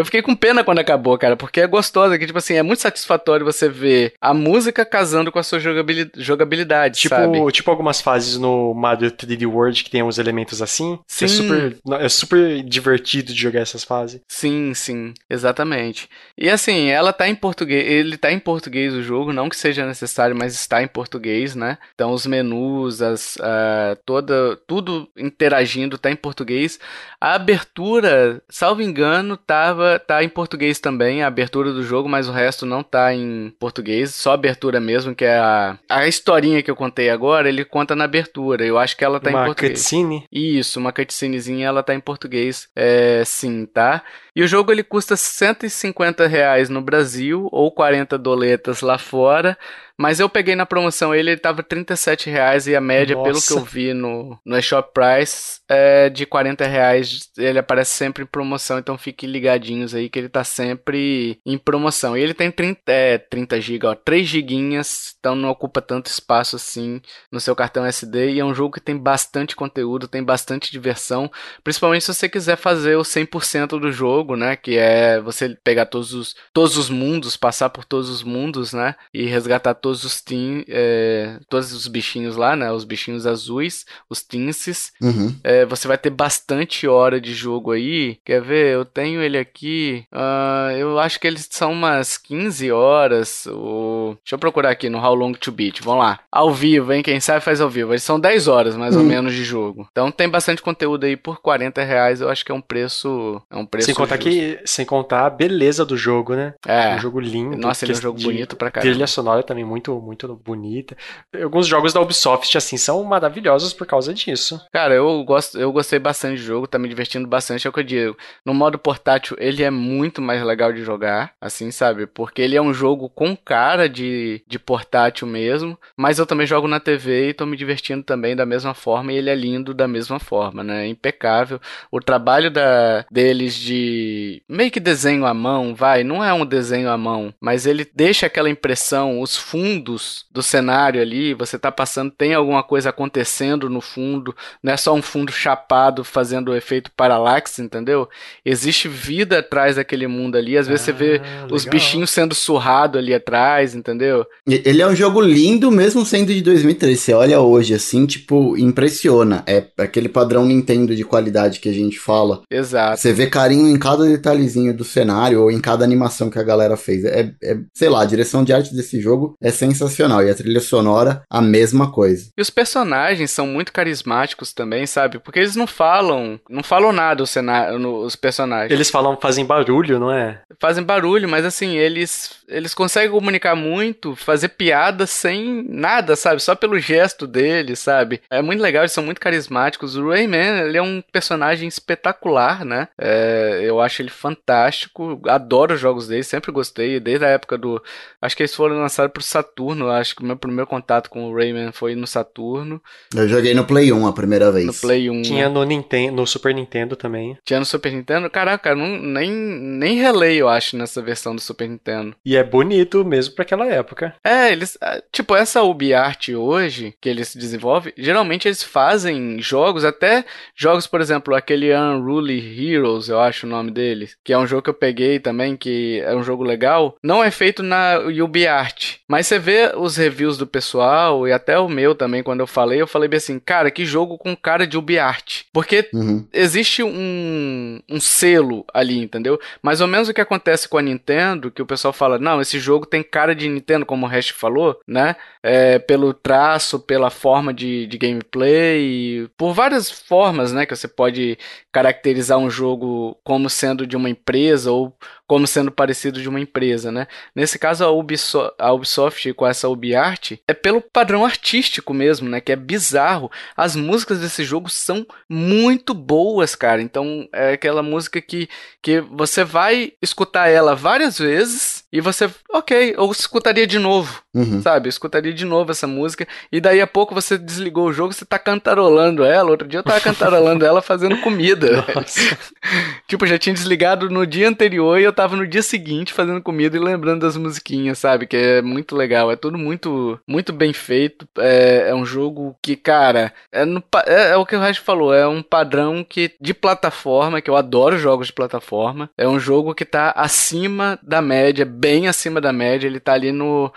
eu 0.00 0.04
fiquei 0.04 0.22
com 0.22 0.34
pena 0.34 0.64
quando 0.64 0.78
acabou, 0.78 1.16
cara, 1.18 1.36
porque 1.36 1.60
é 1.60 1.66
gostosa, 1.66 2.18
que, 2.18 2.26
tipo 2.26 2.38
assim, 2.38 2.54
é 2.54 2.62
muito 2.62 2.80
satisfatório 2.80 3.44
você 3.44 3.68
ver 3.68 4.14
a 4.20 4.32
música 4.32 4.84
casando 4.84 5.30
com 5.30 5.38
a 5.38 5.42
sua 5.42 5.60
jogabilidade, 5.60 6.98
tipo, 6.98 7.14
sabe? 7.14 7.52
Tipo 7.52 7.70
algumas 7.70 8.00
fases 8.00 8.38
no 8.38 8.72
Mario 8.72 9.10
3D 9.10 9.46
World 9.46 9.84
que 9.84 9.90
tem 9.90 10.02
uns 10.02 10.18
elementos 10.18 10.62
assim. 10.62 10.98
Sim. 11.06 11.24
É 11.24 11.28
super, 11.28 11.76
é 12.00 12.08
super 12.08 12.62
divertido 12.62 13.32
de 13.32 13.40
jogar 13.40 13.60
essas 13.60 13.84
fases. 13.84 14.20
Sim, 14.28 14.72
sim, 14.74 15.12
exatamente. 15.28 16.08
E 16.36 16.48
assim, 16.48 16.88
ela 16.88 17.12
tá 17.12 17.28
em 17.28 17.34
português, 17.34 17.86
ele 17.86 18.16
tá 18.16 18.32
em 18.32 18.38
português 18.38 18.94
o 18.94 19.02
jogo, 19.02 19.32
não 19.32 19.48
que 19.48 19.56
seja 19.56 19.86
necessário, 19.86 20.36
mas 20.36 20.54
está 20.54 20.82
em 20.82 20.88
português, 20.88 21.54
né? 21.54 21.76
Então 21.94 22.12
os 22.12 22.26
menus, 22.26 23.02
as, 23.02 23.36
uh, 23.36 23.96
toda, 24.06 24.56
tudo 24.66 25.08
interagindo 25.16 25.98
tá 25.98 26.10
em 26.10 26.16
português. 26.16 26.78
A 27.20 27.34
abertura, 27.34 28.42
salvo 28.48 28.82
engano, 28.82 29.36
tava 29.36 29.89
tá 29.98 30.22
em 30.22 30.28
português 30.28 30.78
também, 30.78 31.22
a 31.22 31.26
abertura 31.26 31.72
do 31.72 31.82
jogo, 31.82 32.08
mas 32.08 32.28
o 32.28 32.32
resto 32.32 32.64
não 32.64 32.82
tá 32.82 33.14
em 33.14 33.52
português, 33.58 34.14
só 34.14 34.30
a 34.30 34.34
abertura 34.34 34.80
mesmo, 34.80 35.14
que 35.14 35.24
é 35.24 35.38
a, 35.38 35.78
a 35.88 36.06
historinha 36.06 36.62
que 36.62 36.70
eu 36.70 36.76
contei 36.76 37.10
agora, 37.10 37.48
ele 37.48 37.64
conta 37.64 37.96
na 37.96 38.04
abertura. 38.04 38.64
Eu 38.64 38.78
acho 38.78 38.96
que 38.96 39.04
ela 39.04 39.20
tá 39.20 39.30
uma 39.30 39.42
em 39.42 39.44
português. 39.46 39.70
Uma 39.70 39.76
cutscene? 39.76 40.24
Isso, 40.30 40.78
uma 40.78 40.92
cutscenezinha, 40.92 41.66
ela 41.66 41.82
tá 41.82 41.94
em 41.94 42.00
português, 42.00 42.68
é, 42.76 43.22
sim, 43.24 43.66
tá? 43.66 44.02
E 44.34 44.42
o 44.42 44.46
jogo 44.46 44.70
ele 44.70 44.82
custa 44.82 45.16
150 45.16 46.26
reais 46.26 46.68
no 46.68 46.80
Brasil 46.80 47.48
ou 47.50 47.70
40 47.70 48.16
doletas 48.16 48.80
lá 48.80 48.96
fora. 48.98 49.58
Mas 50.00 50.18
eu 50.18 50.30
peguei 50.30 50.56
na 50.56 50.64
promoção 50.64 51.14
ele, 51.14 51.32
ele 51.32 51.38
tava 51.38 51.62
37 51.62 52.30
reais 52.30 52.66
e 52.66 52.74
a 52.74 52.80
média, 52.80 53.14
Nossa. 53.14 53.28
pelo 53.28 53.42
que 53.42 53.52
eu 53.52 53.62
vi 53.62 53.92
no, 53.92 54.38
no 54.46 54.56
eShop 54.56 54.94
Price, 54.94 55.60
é 55.68 56.08
de 56.08 56.24
40 56.24 56.66
reais. 56.66 57.28
Ele 57.36 57.58
aparece 57.58 57.90
sempre 57.90 58.22
em 58.22 58.26
promoção, 58.26 58.78
então 58.78 58.96
fiquem 58.96 59.28
ligadinhos 59.28 59.94
aí 59.94 60.08
que 60.08 60.18
ele 60.18 60.30
tá 60.30 60.42
sempre 60.42 61.38
em 61.44 61.58
promoção. 61.58 62.16
E 62.16 62.22
ele 62.22 62.32
tem 62.32 62.50
30, 62.50 62.80
é, 62.86 63.18
30 63.18 63.60
GB, 63.60 63.86
ó, 63.88 63.94
3 63.94 64.26
giguinhas, 64.26 65.14
então 65.20 65.34
não 65.34 65.50
ocupa 65.50 65.82
tanto 65.82 66.06
espaço 66.06 66.56
assim 66.56 67.02
no 67.30 67.38
seu 67.38 67.54
cartão 67.54 67.84
SD. 67.84 68.32
E 68.32 68.40
é 68.40 68.44
um 68.44 68.54
jogo 68.54 68.76
que 68.76 68.80
tem 68.80 68.96
bastante 68.96 69.54
conteúdo, 69.54 70.08
tem 70.08 70.24
bastante 70.24 70.72
diversão, 70.72 71.30
principalmente 71.62 72.06
se 72.06 72.14
você 72.14 72.26
quiser 72.26 72.56
fazer 72.56 72.96
o 72.96 73.02
100% 73.02 73.78
do 73.78 73.92
jogo, 73.92 74.34
né? 74.34 74.56
Que 74.56 74.78
é 74.78 75.20
você 75.20 75.54
pegar 75.62 75.84
todos 75.84 76.14
os, 76.14 76.34
todos 76.54 76.78
os 76.78 76.88
mundos, 76.88 77.36
passar 77.36 77.68
por 77.68 77.84
todos 77.84 78.08
os 78.08 78.22
mundos, 78.22 78.72
né? 78.72 78.94
E 79.12 79.26
resgatar 79.26 79.74
todos 79.74 79.89
todos 79.90 80.04
os 80.04 80.20
tin, 80.20 80.62
é, 80.68 81.38
todos 81.48 81.72
os 81.72 81.88
bichinhos 81.88 82.36
lá, 82.36 82.54
né? 82.54 82.70
Os 82.70 82.84
bichinhos 82.84 83.26
azuis, 83.26 83.84
os 84.08 84.22
tinces. 84.22 84.92
Uhum. 85.02 85.34
É, 85.42 85.66
você 85.66 85.88
vai 85.88 85.98
ter 85.98 86.10
bastante 86.10 86.86
hora 86.86 87.20
de 87.20 87.34
jogo 87.34 87.72
aí. 87.72 88.18
Quer 88.24 88.40
ver? 88.40 88.74
Eu 88.74 88.84
tenho 88.84 89.20
ele 89.20 89.36
aqui. 89.36 90.04
Uh, 90.12 90.76
eu 90.76 90.98
acho 91.00 91.18
que 91.18 91.26
eles 91.26 91.48
são 91.50 91.72
umas 91.72 92.16
15 92.16 92.70
horas. 92.70 93.46
Ou... 93.46 94.14
Deixa 94.14 94.34
eu 94.34 94.38
procurar 94.38 94.70
aqui 94.70 94.88
no 94.88 95.04
How 95.04 95.14
Long 95.14 95.32
to 95.32 95.50
Beat. 95.50 95.80
Vamos 95.82 96.04
lá. 96.04 96.20
Ao 96.30 96.52
vivo, 96.52 96.92
hein? 96.92 97.02
Quem 97.02 97.18
sabe 97.18 97.40
faz 97.40 97.60
ao 97.60 97.68
vivo. 97.68 97.92
Eles 97.92 98.04
são 98.04 98.20
10 98.20 98.46
horas 98.46 98.76
mais 98.76 98.94
uhum. 98.94 99.02
ou 99.02 99.08
menos 99.08 99.34
de 99.34 99.42
jogo. 99.42 99.88
Então 99.90 100.12
tem 100.12 100.28
bastante 100.28 100.62
conteúdo 100.62 101.04
aí 101.04 101.16
por 101.16 101.40
40 101.40 101.82
reais. 101.82 102.20
Eu 102.20 102.28
acho 102.28 102.44
que 102.44 102.52
é 102.52 102.54
um 102.54 102.60
preço. 102.60 103.42
É 103.50 103.56
um 103.56 103.66
preço. 103.66 103.86
Sem 103.86 103.94
contar 103.94 104.16
justo. 104.16 104.30
que. 104.30 104.60
Sem 104.64 104.86
contar 104.86 105.26
a 105.26 105.30
beleza 105.30 105.84
do 105.84 105.96
jogo, 105.96 106.34
né? 106.34 106.54
É. 106.64 106.94
Um 106.94 106.98
jogo 107.00 107.18
lindo. 107.18 107.56
Nossa, 107.56 107.84
ele 107.84 107.92
é 107.92 107.96
um 107.96 108.00
jogo 108.00 108.20
bonito 108.20 108.54
pra 108.54 108.70
caramba. 108.70 108.92
Trilha 108.92 109.06
sonora 109.08 109.42
também 109.42 109.64
muito 109.64 109.79
muito, 109.80 110.00
muito 110.00 110.36
bonita. 110.36 110.96
Alguns 111.42 111.66
jogos 111.66 111.92
da 111.92 112.00
Ubisoft, 112.00 112.56
assim, 112.56 112.76
são 112.76 113.02
maravilhosos 113.02 113.72
por 113.72 113.86
causa 113.86 114.12
disso. 114.12 114.60
Cara, 114.72 114.94
eu, 114.94 115.24
gosto, 115.24 115.58
eu 115.58 115.72
gostei 115.72 115.98
bastante 115.98 116.38
do 116.38 116.44
jogo, 116.44 116.66
tá 116.66 116.78
me 116.78 116.88
divertindo 116.88 117.26
bastante, 117.26 117.66
é 117.66 117.70
o 117.70 117.72
que 117.72 117.80
eu 117.80 117.84
digo. 117.84 118.16
No 118.44 118.52
modo 118.52 118.78
portátil, 118.78 119.36
ele 119.40 119.62
é 119.62 119.70
muito 119.70 120.20
mais 120.20 120.42
legal 120.42 120.72
de 120.72 120.82
jogar, 120.82 121.32
assim, 121.40 121.70
sabe? 121.70 122.06
Porque 122.06 122.42
ele 122.42 122.56
é 122.56 122.62
um 122.62 122.74
jogo 122.74 123.08
com 123.08 123.34
cara 123.36 123.88
de, 123.88 124.42
de 124.46 124.58
portátil 124.58 125.26
mesmo, 125.26 125.78
mas 125.96 126.18
eu 126.18 126.26
também 126.26 126.46
jogo 126.46 126.68
na 126.68 126.80
TV 126.80 127.30
e 127.30 127.34
tô 127.34 127.46
me 127.46 127.56
divertindo 127.56 128.02
também 128.02 128.36
da 128.36 128.44
mesma 128.44 128.74
forma, 128.74 129.12
e 129.12 129.16
ele 129.16 129.30
é 129.30 129.34
lindo 129.34 129.72
da 129.72 129.88
mesma 129.88 130.18
forma, 130.18 130.62
né? 130.62 130.86
Impecável. 130.86 131.60
O 131.90 132.00
trabalho 132.00 132.50
da, 132.50 133.04
deles 133.10 133.54
de 133.54 134.42
meio 134.48 134.70
que 134.70 134.80
desenho 134.80 135.24
à 135.24 135.32
mão, 135.32 135.74
vai, 135.74 136.04
não 136.04 136.22
é 136.22 136.32
um 136.32 136.44
desenho 136.44 136.90
à 136.90 136.98
mão, 136.98 137.32
mas 137.40 137.66
ele 137.66 137.88
deixa 137.94 138.26
aquela 138.26 138.50
impressão, 138.50 139.20
os 139.20 139.36
fundos 139.36 139.59
fundos 139.60 140.24
do 140.32 140.42
cenário 140.42 141.02
ali, 141.02 141.34
você 141.34 141.58
tá 141.58 141.70
passando, 141.70 142.10
tem 142.10 142.32
alguma 142.32 142.62
coisa 142.62 142.88
acontecendo 142.88 143.68
no 143.68 143.82
fundo, 143.82 144.34
não 144.62 144.72
é 144.72 144.76
só 144.76 144.94
um 144.94 145.02
fundo 145.02 145.30
chapado 145.30 146.02
fazendo 146.02 146.50
o 146.50 146.56
efeito 146.56 146.90
paralaxe, 146.96 147.60
entendeu? 147.60 148.08
Existe 148.44 148.88
vida 148.88 149.40
atrás 149.40 149.76
daquele 149.76 150.06
mundo 150.06 150.36
ali, 150.36 150.56
às 150.56 150.66
vezes 150.66 150.82
ah, 150.82 150.84
você 150.86 150.92
vê 150.92 151.12
legal. 151.12 151.48
os 151.52 151.64
bichinhos 151.66 152.10
sendo 152.10 152.34
surrado 152.34 152.96
ali 152.96 153.12
atrás, 153.12 153.74
entendeu? 153.74 154.24
Ele 154.46 154.80
é 154.80 154.86
um 154.86 154.96
jogo 154.96 155.20
lindo 155.20 155.70
mesmo 155.70 156.06
sendo 156.06 156.32
de 156.32 156.40
2013, 156.40 156.96
você 156.96 157.12
olha 157.12 157.40
hoje 157.40 157.74
assim, 157.74 158.06
tipo, 158.06 158.56
impressiona, 158.56 159.44
é 159.46 159.66
aquele 159.76 160.08
padrão 160.08 160.46
Nintendo 160.46 160.96
de 160.96 161.04
qualidade 161.04 161.60
que 161.60 161.68
a 161.68 161.74
gente 161.74 161.98
fala. 161.98 162.42
Exato. 162.50 162.98
Você 162.98 163.12
vê 163.12 163.26
carinho 163.26 163.68
em 163.68 163.78
cada 163.78 164.04
detalhezinho 164.04 164.74
do 164.74 164.84
cenário 164.84 165.42
ou 165.42 165.50
em 165.50 165.60
cada 165.60 165.84
animação 165.84 166.30
que 166.30 166.38
a 166.38 166.42
galera 166.42 166.78
fez. 166.78 167.04
É, 167.04 167.32
é 167.42 167.58
sei 167.74 167.90
lá, 167.90 168.02
a 168.02 168.06
direção 168.06 168.42
de 168.42 168.52
arte 168.54 168.74
desse 168.74 169.00
jogo 169.00 169.36
é 169.40 169.49
sensacional. 169.50 170.22
E 170.22 170.30
a 170.30 170.34
trilha 170.34 170.60
sonora, 170.60 171.22
a 171.30 171.40
mesma 171.40 171.90
coisa. 171.90 172.30
E 172.36 172.40
os 172.40 172.50
personagens 172.50 173.30
são 173.30 173.46
muito 173.46 173.72
carismáticos 173.72 174.52
também, 174.52 174.86
sabe? 174.86 175.18
Porque 175.18 175.38
eles 175.38 175.56
não 175.56 175.66
falam, 175.66 176.40
não 176.48 176.62
falam 176.62 176.92
nada 176.92 177.22
os, 177.22 177.30
cenário, 177.30 177.78
os 178.02 178.16
personagens. 178.16 178.70
Eles 178.72 178.90
falam, 178.90 179.18
fazem 179.20 179.44
barulho, 179.44 179.98
não 179.98 180.10
é? 180.10 180.40
Fazem 180.58 180.84
barulho, 180.84 181.28
mas 181.28 181.44
assim, 181.44 181.76
eles 181.76 182.39
eles 182.50 182.74
conseguem 182.74 183.10
comunicar 183.10 183.54
muito, 183.54 184.14
fazer 184.16 184.50
piada 184.50 185.06
sem 185.06 185.64
nada, 185.68 186.16
sabe? 186.16 186.42
Só 186.42 186.54
pelo 186.54 186.78
gesto 186.78 187.26
deles, 187.26 187.78
sabe? 187.78 188.20
É 188.30 188.42
muito 188.42 188.60
legal, 188.60 188.82
eles 188.82 188.92
são 188.92 189.04
muito 189.04 189.20
carismáticos. 189.20 189.96
O 189.96 190.08
Rayman, 190.08 190.66
ele 190.66 190.76
é 190.76 190.82
um 190.82 191.02
personagem 191.12 191.68
espetacular, 191.68 192.64
né? 192.64 192.88
É, 192.98 193.60
eu 193.62 193.80
acho 193.80 194.02
ele 194.02 194.10
fantástico. 194.10 195.20
Adoro 195.26 195.74
os 195.74 195.80
jogos 195.80 196.08
dele, 196.08 196.22
sempre 196.22 196.52
gostei. 196.52 197.00
Desde 197.00 197.24
a 197.24 197.28
época 197.28 197.56
do. 197.56 197.82
Acho 198.20 198.36
que 198.36 198.42
eles 198.42 198.54
foram 198.54 198.76
lançados 198.76 199.12
pro 199.12 199.22
Saturno. 199.22 199.88
Acho 199.90 200.16
que 200.16 200.22
o 200.22 200.26
meu 200.26 200.36
primeiro 200.36 200.66
contato 200.66 201.08
com 201.08 201.24
o 201.24 201.34
Rayman 201.34 201.72
foi 201.72 201.94
no 201.94 202.06
Saturno. 202.06 202.82
Eu 203.14 203.28
joguei 203.28 203.54
no 203.54 203.64
Play 203.64 203.92
1 203.92 204.06
a 204.06 204.12
primeira 204.12 204.50
vez. 204.50 204.66
No 204.66 204.74
Play 204.74 205.08
1. 205.08 205.22
Tinha 205.22 205.48
né? 205.48 205.54
no 205.54 205.64
Nintendo, 205.64 206.16
no 206.16 206.26
Super 206.26 206.54
Nintendo 206.54 206.96
também. 206.96 207.36
Tinha 207.44 207.60
no 207.60 207.66
Super 207.66 207.92
Nintendo? 207.92 208.28
Caraca, 208.28 208.74
não, 208.74 208.98
nem, 209.00 209.30
nem 209.30 209.96
relei, 209.96 210.40
eu 210.40 210.48
acho, 210.48 210.76
nessa 210.76 211.00
versão 211.00 211.34
do 211.34 211.40
Super 211.40 211.68
Nintendo. 211.68 212.14
E 212.24 212.36
é 212.40 212.44
bonito 212.44 213.04
mesmo 213.04 213.34
para 213.34 213.42
aquela 213.42 213.66
época. 213.66 214.14
É, 214.24 214.50
eles. 214.50 214.76
Ah, 214.80 215.00
tipo, 215.12 215.36
essa 215.36 215.62
UbiArt 215.62 216.30
hoje, 216.30 216.94
que 217.00 217.08
eles 217.08 217.34
desenvolvem, 217.34 217.92
geralmente 217.96 218.48
eles 218.48 218.62
fazem 218.62 219.40
jogos, 219.40 219.84
até 219.84 220.24
jogos, 220.54 220.86
por 220.86 221.00
exemplo, 221.00 221.34
aquele 221.34 221.74
Unruly 221.74 222.40
Heroes, 222.40 223.08
eu 223.08 223.20
acho 223.20 223.46
o 223.46 223.50
nome 223.50 223.70
dele, 223.70 224.08
que 224.24 224.32
é 224.32 224.38
um 224.38 224.46
jogo 224.46 224.62
que 224.62 224.70
eu 224.70 224.74
peguei 224.74 225.18
também, 225.18 225.56
que 225.56 226.02
é 226.04 226.14
um 226.14 226.22
jogo 226.22 226.42
legal, 226.42 226.96
não 227.02 227.22
é 227.22 227.30
feito 227.30 227.62
na 227.62 227.98
UbiArt. 227.98 228.96
Mas 229.08 229.26
você 229.26 229.38
vê 229.38 229.72
os 229.76 229.96
reviews 229.96 230.38
do 230.38 230.46
pessoal, 230.46 231.26
e 231.26 231.32
até 231.32 231.58
o 231.58 231.68
meu 231.68 231.94
também, 231.94 232.22
quando 232.22 232.40
eu 232.40 232.46
falei, 232.46 232.80
eu 232.80 232.86
falei 232.86 233.08
bem 233.08 233.18
assim, 233.18 233.38
cara, 233.38 233.70
que 233.70 233.84
jogo 233.84 234.16
com 234.16 234.36
cara 234.36 234.66
de 234.66 234.78
UbiArt. 234.78 235.42
Porque 235.52 235.88
uhum. 235.92 236.26
existe 236.32 236.82
um, 236.82 237.80
um 237.88 238.00
selo 238.00 238.64
ali, 238.72 238.98
entendeu? 238.98 239.38
Mais 239.62 239.80
ou 239.80 239.88
menos 239.88 240.08
o 240.08 240.14
que 240.14 240.20
acontece 240.20 240.68
com 240.68 240.78
a 240.78 240.82
Nintendo, 240.82 241.50
que 241.50 241.62
o 241.62 241.66
pessoal 241.66 241.92
fala, 241.92 242.18
não, 242.18 242.29
esse 242.38 242.58
jogo 242.58 242.84
tem 242.84 243.02
cara 243.02 243.34
de 243.34 243.48
Nintendo, 243.48 243.86
como 243.86 244.04
o 244.04 244.08
Hash 244.08 244.28
falou, 244.28 244.78
né? 244.86 245.16
É, 245.42 245.78
pelo 245.78 246.12
traço, 246.12 246.78
pela 246.78 247.08
forma 247.08 247.54
de, 247.54 247.86
de 247.86 247.96
gameplay, 247.96 249.26
por 249.38 249.54
várias 249.54 249.90
formas, 249.90 250.52
né? 250.52 250.66
Que 250.66 250.76
você 250.76 250.86
pode 250.86 251.38
caracterizar 251.72 252.36
um 252.36 252.50
jogo 252.50 253.18
como 253.24 253.48
sendo 253.48 253.86
de 253.86 253.96
uma 253.96 254.10
empresa 254.10 254.70
ou 254.70 254.94
como 255.30 255.46
sendo 255.46 255.70
parecido 255.70 256.20
de 256.20 256.28
uma 256.28 256.40
empresa, 256.40 256.90
né? 256.90 257.06
Nesse 257.36 257.56
caso, 257.56 257.84
a 257.84 257.90
Ubisoft, 257.92 258.52
a 258.58 258.72
Ubisoft 258.72 259.32
com 259.34 259.46
essa 259.46 259.68
UbiArt 259.68 260.32
é 260.48 260.52
pelo 260.52 260.80
padrão 260.80 261.24
artístico 261.24 261.94
mesmo, 261.94 262.28
né? 262.28 262.40
Que 262.40 262.50
é 262.50 262.56
bizarro. 262.56 263.30
As 263.56 263.76
músicas 263.76 264.18
desse 264.18 264.42
jogo 264.42 264.68
são 264.68 265.06
muito 265.28 265.94
boas, 265.94 266.56
cara. 266.56 266.82
Então, 266.82 267.28
é 267.32 267.52
aquela 267.52 267.80
música 267.80 268.20
que, 268.20 268.48
que 268.82 269.00
você 269.00 269.44
vai 269.44 269.92
escutar 270.02 270.48
ela 270.48 270.74
várias 270.74 271.16
vezes 271.16 271.79
e 271.92 272.00
você, 272.00 272.30
ok, 272.52 272.94
eu 272.96 273.10
escutaria 273.10 273.66
de 273.66 273.78
novo, 273.78 274.22
uhum. 274.32 274.62
sabe? 274.62 274.86
Eu 274.86 274.90
escutaria 274.90 275.32
de 275.32 275.44
novo 275.44 275.72
essa 275.72 275.88
música 275.88 276.26
e 276.52 276.60
daí 276.60 276.80
a 276.80 276.86
pouco 276.86 277.14
você 277.14 277.36
desligou 277.36 277.88
o 277.88 277.92
jogo, 277.92 278.12
você 278.12 278.24
tá 278.24 278.38
cantarolando 278.38 279.24
ela. 279.24 279.50
Outro 279.50 279.66
dia 279.66 279.80
eu 279.80 279.84
tava 279.84 280.00
cantarolando 280.00 280.64
ela 280.64 280.80
fazendo 280.80 281.20
comida. 281.20 281.84
tipo, 283.10 283.26
já 283.26 283.36
tinha 283.36 283.52
desligado 283.52 284.08
no 284.08 284.24
dia 284.24 284.48
anterior 284.48 285.00
e 285.00 285.02
eu 285.02 285.12
tava 285.12 285.36
no 285.36 285.44
dia 285.46 285.62
seguinte 285.62 286.12
fazendo 286.12 286.40
comida 286.40 286.76
e 286.76 286.80
lembrando 286.80 287.22
das 287.22 287.36
musiquinhas, 287.36 287.98
sabe? 287.98 288.24
Que 288.24 288.36
é 288.36 288.62
muito 288.62 288.94
legal, 288.94 289.32
é 289.32 289.36
tudo 289.36 289.58
muito 289.58 290.18
muito 290.26 290.52
bem 290.52 290.72
feito. 290.72 291.28
É, 291.36 291.88
é 291.88 291.94
um 291.94 292.06
jogo 292.06 292.56
que, 292.62 292.76
cara, 292.76 293.32
é, 293.50 293.64
no, 293.64 293.82
é, 294.06 294.30
é 294.30 294.36
o 294.36 294.46
que 294.46 294.54
o 294.54 294.60
resto 294.60 294.84
falou, 294.84 295.12
é 295.12 295.26
um 295.26 295.42
padrão 295.42 296.04
que 296.08 296.30
de 296.40 296.54
plataforma, 296.54 297.40
que 297.40 297.50
eu 297.50 297.56
adoro 297.56 297.98
jogos 297.98 298.28
de 298.28 298.32
plataforma. 298.32 299.10
É 299.18 299.26
um 299.26 299.40
jogo 299.40 299.74
que 299.74 299.84
tá 299.84 300.12
acima 300.16 300.96
da 301.02 301.20
média 301.20 301.64
bem 301.64 302.06
acima 302.06 302.40
da 302.40 302.52
média. 302.52 302.86
Ele 302.86 303.00
tá 303.00 303.14
ali 303.14 303.32
no. 303.32 303.72